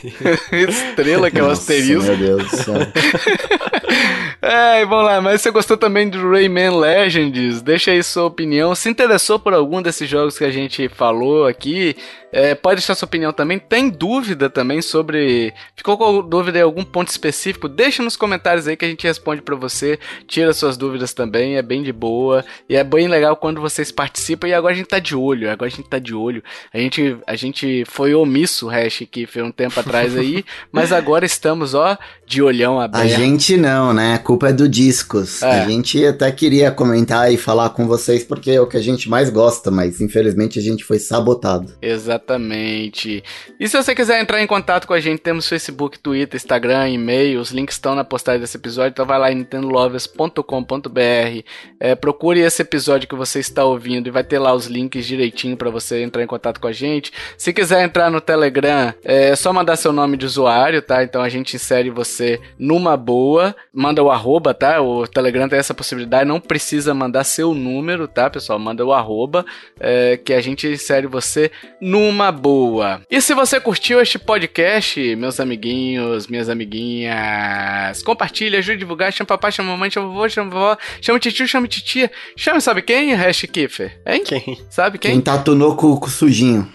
estrela, 0.51 1.31
que 1.31 1.39
é 1.39 1.43
o 1.43 1.47
Nossa, 1.47 1.61
asterisco. 1.61 2.03
Meu 2.03 2.17
Deus 2.17 2.51
do 2.51 2.57
céu. 2.57 2.75
é, 4.41 4.85
vamos 4.85 5.05
lá, 5.05 5.21
mas 5.21 5.41
você 5.41 5.51
gostou 5.51 5.77
também 5.77 6.09
do 6.09 6.29
Rayman 6.29 6.79
Legends? 6.79 7.61
Deixa 7.61 7.91
aí 7.91 8.03
sua 8.03 8.25
opinião. 8.25 8.75
Se 8.75 8.89
interessou 8.89 9.39
por 9.39 9.53
algum 9.53 9.81
desses 9.81 10.07
jogos 10.07 10.37
que 10.37 10.45
a 10.45 10.51
gente 10.51 10.87
falou 10.89 11.47
aqui? 11.47 11.95
É, 12.31 12.53
pode 12.53 12.75
deixar 12.75 12.93
sua 12.93 13.07
opinião 13.07 13.33
também. 13.33 13.57
Tem 13.57 13.89
dúvida 13.89 14.49
também 14.49 14.81
sobre. 14.81 15.53
Ficou 15.75 15.97
com 15.97 16.21
dúvida 16.21 16.59
em 16.59 16.61
algum 16.61 16.83
ponto 16.83 17.07
específico? 17.07 17.67
Deixa 17.67 18.03
nos 18.03 18.15
comentários 18.15 18.67
aí 18.67 18.77
que 18.77 18.85
a 18.85 18.87
gente 18.87 19.05
responde 19.05 19.41
para 19.41 19.55
você. 19.55 19.99
Tira 20.27 20.53
suas 20.53 20.77
dúvidas 20.77 21.13
também, 21.13 21.57
é 21.57 21.61
bem 21.61 21.81
de 21.81 21.91
boa. 21.91 22.45
E 22.67 22.75
é 22.75 22.83
bem 22.83 23.07
legal 23.07 23.35
quando 23.35 23.59
vocês 23.59 23.91
participam. 23.91 24.47
E 24.47 24.53
agora 24.53 24.73
a 24.73 24.77
gente 24.77 24.87
tá 24.87 24.99
de 24.99 25.15
olho. 25.15 25.49
Agora 25.49 25.67
a 25.67 25.75
gente 25.75 25.89
tá 25.89 25.97
de 25.97 26.13
olho. 26.13 26.43
A 26.71 26.77
gente, 26.77 27.17
a 27.25 27.35
gente 27.35 27.83
foi 27.85 28.13
omisso, 28.13 28.67
Hash, 28.67 29.03
que 29.09 29.25
foi 29.39 29.43
um 29.43 29.51
tempo 29.51 29.79
atrás 29.79 30.17
aí. 30.17 30.43
mas 30.71 30.91
agora 30.91 31.25
estamos, 31.25 31.73
ó, 31.73 31.97
de 32.25 32.41
olhão 32.41 32.79
aberto. 32.79 33.03
A 33.03 33.07
gente 33.07 33.55
não, 33.55 33.93
né? 33.93 34.15
A 34.15 34.19
culpa 34.19 34.49
é 34.49 34.53
do 34.53 34.67
Discos. 34.67 35.41
É. 35.41 35.61
A 35.61 35.67
gente 35.67 36.05
até 36.05 36.31
queria 36.31 36.71
comentar 36.71 37.31
e 37.31 37.37
falar 37.37 37.69
com 37.69 37.87
vocês 37.87 38.23
porque 38.23 38.51
é 38.51 38.61
o 38.61 38.67
que 38.67 38.77
a 38.77 38.81
gente 38.81 39.09
mais 39.09 39.29
gosta, 39.29 39.71
mas 39.71 40.01
infelizmente 40.01 40.59
a 40.59 40.61
gente 40.61 40.83
foi 40.83 40.99
sabotado. 40.99 41.73
Exatamente. 41.81 43.23
E 43.59 43.67
se 43.67 43.77
você 43.77 43.95
quiser 43.95 44.21
entrar 44.21 44.41
em 44.41 44.47
contato 44.47 44.85
com 44.85 44.93
a 44.93 44.99
gente, 44.99 45.19
temos 45.19 45.47
Facebook, 45.47 45.99
Twitter, 45.99 46.35
Instagram, 46.35 46.89
e-mail, 46.89 47.39
os 47.39 47.51
links 47.51 47.75
estão 47.75 47.95
na 47.95 48.03
postagem 48.03 48.41
desse 48.41 48.57
episódio, 48.57 48.91
então 48.91 49.05
vai 49.05 49.19
lá 49.19 49.31
em 49.31 49.35
nintendolovers.com.br, 49.35 51.43
é, 51.79 51.95
procure 51.95 52.41
esse 52.41 52.61
episódio 52.61 53.07
que 53.07 53.15
você 53.15 53.39
está 53.39 53.63
ouvindo 53.63 54.07
e 54.07 54.11
vai 54.11 54.23
ter 54.23 54.39
lá 54.39 54.53
os 54.53 54.67
links 54.67 55.05
direitinho 55.05 55.55
para 55.55 55.69
você 55.69 56.03
entrar 56.03 56.23
em 56.23 56.27
contato 56.27 56.59
com 56.59 56.67
a 56.67 56.71
gente. 56.71 57.11
Se 57.37 57.53
quiser 57.53 57.83
entrar 57.83 58.11
no 58.11 58.19
Telegram, 58.19 58.93
é 59.03 59.28
só 59.35 59.51
mandar 59.51 59.75
seu 59.75 59.91
nome 59.91 60.17
de 60.17 60.25
usuário, 60.25 60.81
tá? 60.81 61.03
Então 61.03 61.21
a 61.21 61.29
gente 61.29 61.55
insere 61.55 61.89
você 61.89 62.39
numa 62.57 62.95
boa, 62.95 63.55
manda 63.73 64.03
o 64.03 64.11
arroba, 64.11 64.53
tá? 64.53 64.81
O 64.81 65.07
Telegram 65.07 65.49
tem 65.49 65.59
essa 65.59 65.73
possibilidade, 65.73 66.27
não 66.27 66.39
precisa 66.39 66.93
mandar 66.93 67.23
seu 67.23 67.53
número, 67.53 68.07
tá, 68.07 68.29
pessoal? 68.29 68.59
Manda 68.59 68.85
o 68.85 68.93
arroba, 68.93 69.45
é, 69.79 70.17
que 70.17 70.33
a 70.33 70.41
gente 70.41 70.67
insere 70.67 71.07
você 71.07 71.51
numa 71.81 72.19
uma 72.19 72.31
boa. 72.33 73.01
E 73.09 73.21
se 73.21 73.33
você 73.33 73.61
curtiu 73.61 74.01
este 74.01 74.19
podcast, 74.19 75.15
meus 75.15 75.39
amiguinhos, 75.39 76.27
minhas 76.27 76.49
amiguinhas, 76.49 78.03
compartilha, 78.03 78.59
ajude 78.59 78.75
a 78.75 78.79
divulgar, 78.79 79.13
chama 79.13 79.27
papai, 79.27 79.51
chama 79.53 79.71
mamãe, 79.71 79.89
chama 79.89 80.07
vovô, 80.07 80.27
chama 80.27 80.49
vovó, 80.49 80.77
chama 81.01 81.19
tio, 81.19 81.47
chama 81.47 81.67
titia. 81.67 82.11
Chama, 82.35 82.59
sabe 82.59 82.81
quem? 82.81 83.13
Hash 83.13 83.43
Kiffer. 83.43 84.01
Hein? 84.05 84.23
Quem? 84.25 84.61
Sabe 84.69 84.97
quem? 84.97 85.11
Quem 85.11 85.21
tatunou 85.21 85.75
com 85.75 85.93
o 85.93 86.09
sujinho. 86.09 86.69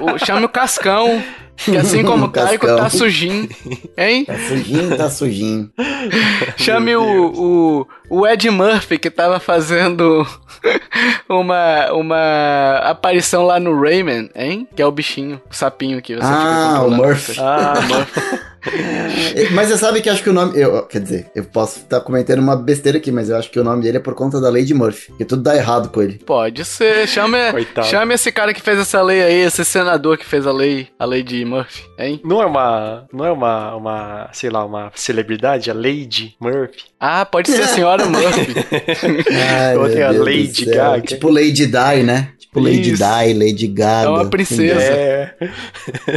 O, 0.00 0.18
chame 0.24 0.44
o 0.44 0.48
Cascão. 0.48 1.22
Que 1.56 1.76
assim 1.76 2.02
como 2.04 2.26
o 2.26 2.28
Taiko 2.28 2.66
tá 2.66 2.90
sujinho. 2.90 3.48
Hein? 3.96 4.24
Tá 4.24 4.38
sujinho, 4.38 4.96
tá 4.96 5.10
sujinho. 5.10 5.70
Chame 6.56 6.96
o, 6.96 7.86
o, 8.10 8.18
o 8.18 8.26
Ed 8.26 8.48
Murphy, 8.50 8.98
que 8.98 9.10
tava 9.10 9.38
fazendo 9.38 10.26
uma, 11.28 11.92
uma 11.92 12.78
aparição 12.84 13.44
lá 13.44 13.58
no 13.60 13.80
Rayman, 13.80 14.30
hein? 14.34 14.68
Que 14.74 14.82
é 14.82 14.86
o 14.86 14.92
bichinho, 14.92 15.40
o 15.50 15.54
sapinho 15.54 16.02
que 16.02 16.16
você 16.16 16.22
Ah, 16.24 16.82
o 16.86 16.90
Murphy. 16.90 17.36
Ah, 17.38 17.74
Murphy. 17.88 18.40
Mas 19.52 19.68
você 19.68 19.78
sabe 19.78 20.00
que 20.00 20.08
acho 20.08 20.22
que 20.22 20.30
o 20.30 20.32
nome. 20.32 20.58
Eu, 20.58 20.82
quer 20.82 21.00
dizer, 21.00 21.30
eu 21.34 21.44
posso 21.44 21.80
estar 21.80 22.00
tá 22.00 22.04
cometendo 22.04 22.40
uma 22.40 22.56
besteira 22.56 22.98
aqui, 22.98 23.10
mas 23.10 23.28
eu 23.28 23.36
acho 23.36 23.50
que 23.50 23.58
o 23.58 23.64
nome 23.64 23.82
dele 23.82 23.98
é 23.98 24.00
por 24.00 24.14
conta 24.14 24.40
da 24.40 24.48
lei 24.48 24.64
de 24.64 24.74
Murphy. 24.74 25.12
Que 25.16 25.24
tudo 25.24 25.42
dá 25.42 25.56
errado 25.56 25.90
com 25.90 26.02
ele. 26.02 26.18
Pode 26.24 26.64
ser. 26.64 27.06
Chame, 27.06 27.38
chame 27.84 28.14
esse 28.14 28.32
cara 28.32 28.54
que 28.54 28.60
fez 28.60 28.78
essa 28.78 29.02
lei 29.02 29.22
aí, 29.22 29.40
esse 29.40 29.64
senador 29.64 30.16
que 30.16 30.24
fez 30.24 30.46
a 30.46 30.52
lei, 30.52 30.88
a 30.98 31.04
lei 31.04 31.22
de 31.22 31.44
Murphy, 31.44 31.82
hein? 31.98 32.20
Não 32.24 32.42
é 32.42 32.46
uma. 32.46 33.06
Não 33.12 33.24
é 33.24 33.32
uma, 33.32 33.74
uma 33.74 34.30
sei 34.32 34.50
lá, 34.50 34.64
uma 34.64 34.90
celebridade, 34.94 35.70
a 35.70 35.74
Lady 35.74 36.34
Murphy? 36.40 36.84
Ah, 36.98 37.24
pode 37.24 37.50
ser 37.50 37.62
a 37.62 37.68
senhora 37.68 38.06
Murphy. 38.06 38.54
Ai, 39.60 39.76
Outra 39.76 40.08
a 40.08 40.12
Lady 40.12 40.64
Gaga. 40.64 41.02
Tipo 41.02 41.28
Lady 41.28 41.66
Di, 41.66 42.02
né? 42.02 42.30
Tipo 42.38 42.60
Lady 42.60 42.92
Isso. 42.92 43.04
Di, 43.04 43.34
Lady 43.34 43.66
Gaga. 43.66 44.06
É 44.06 44.10
uma 44.10 44.30
princesa. 44.30 44.80
É, 44.80 45.34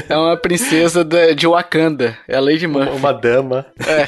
é 0.09 0.17
uma 0.17 0.37
princesa 0.37 1.03
de, 1.03 1.35
de 1.35 1.47
Wakanda. 1.47 2.17
É 2.27 2.36
a 2.37 2.41
Lady 2.41 2.67
Murphy. 2.67 2.89
Uma, 2.89 2.97
uma 2.97 3.13
dama. 3.13 3.65
É. 3.85 4.07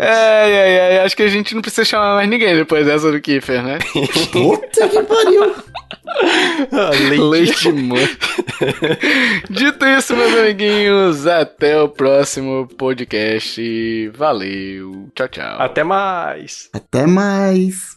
É, 0.00 0.50
é, 0.50 0.94
é, 0.94 1.02
acho 1.02 1.16
que 1.16 1.22
a 1.22 1.28
gente 1.28 1.54
não 1.54 1.62
precisa 1.62 1.84
chamar 1.84 2.14
mais 2.14 2.28
ninguém 2.28 2.54
depois 2.54 2.84
dessa 2.86 3.10
do 3.10 3.20
Kiefer, 3.20 3.62
né? 3.62 3.78
Puta 4.32 4.88
que 4.88 5.02
pariu! 5.02 5.54
Leite, 7.20 7.70
Leite 7.70 7.72
Dito 9.50 9.86
isso, 9.86 10.16
meus 10.16 10.34
amiguinhos, 10.34 11.26
até 11.26 11.80
o 11.80 11.88
próximo 11.88 12.66
podcast. 12.76 14.08
Valeu, 14.14 15.08
tchau, 15.14 15.28
tchau. 15.28 15.60
Até 15.60 15.84
mais. 15.84 16.68
Até 16.72 17.06
mais. 17.06 17.96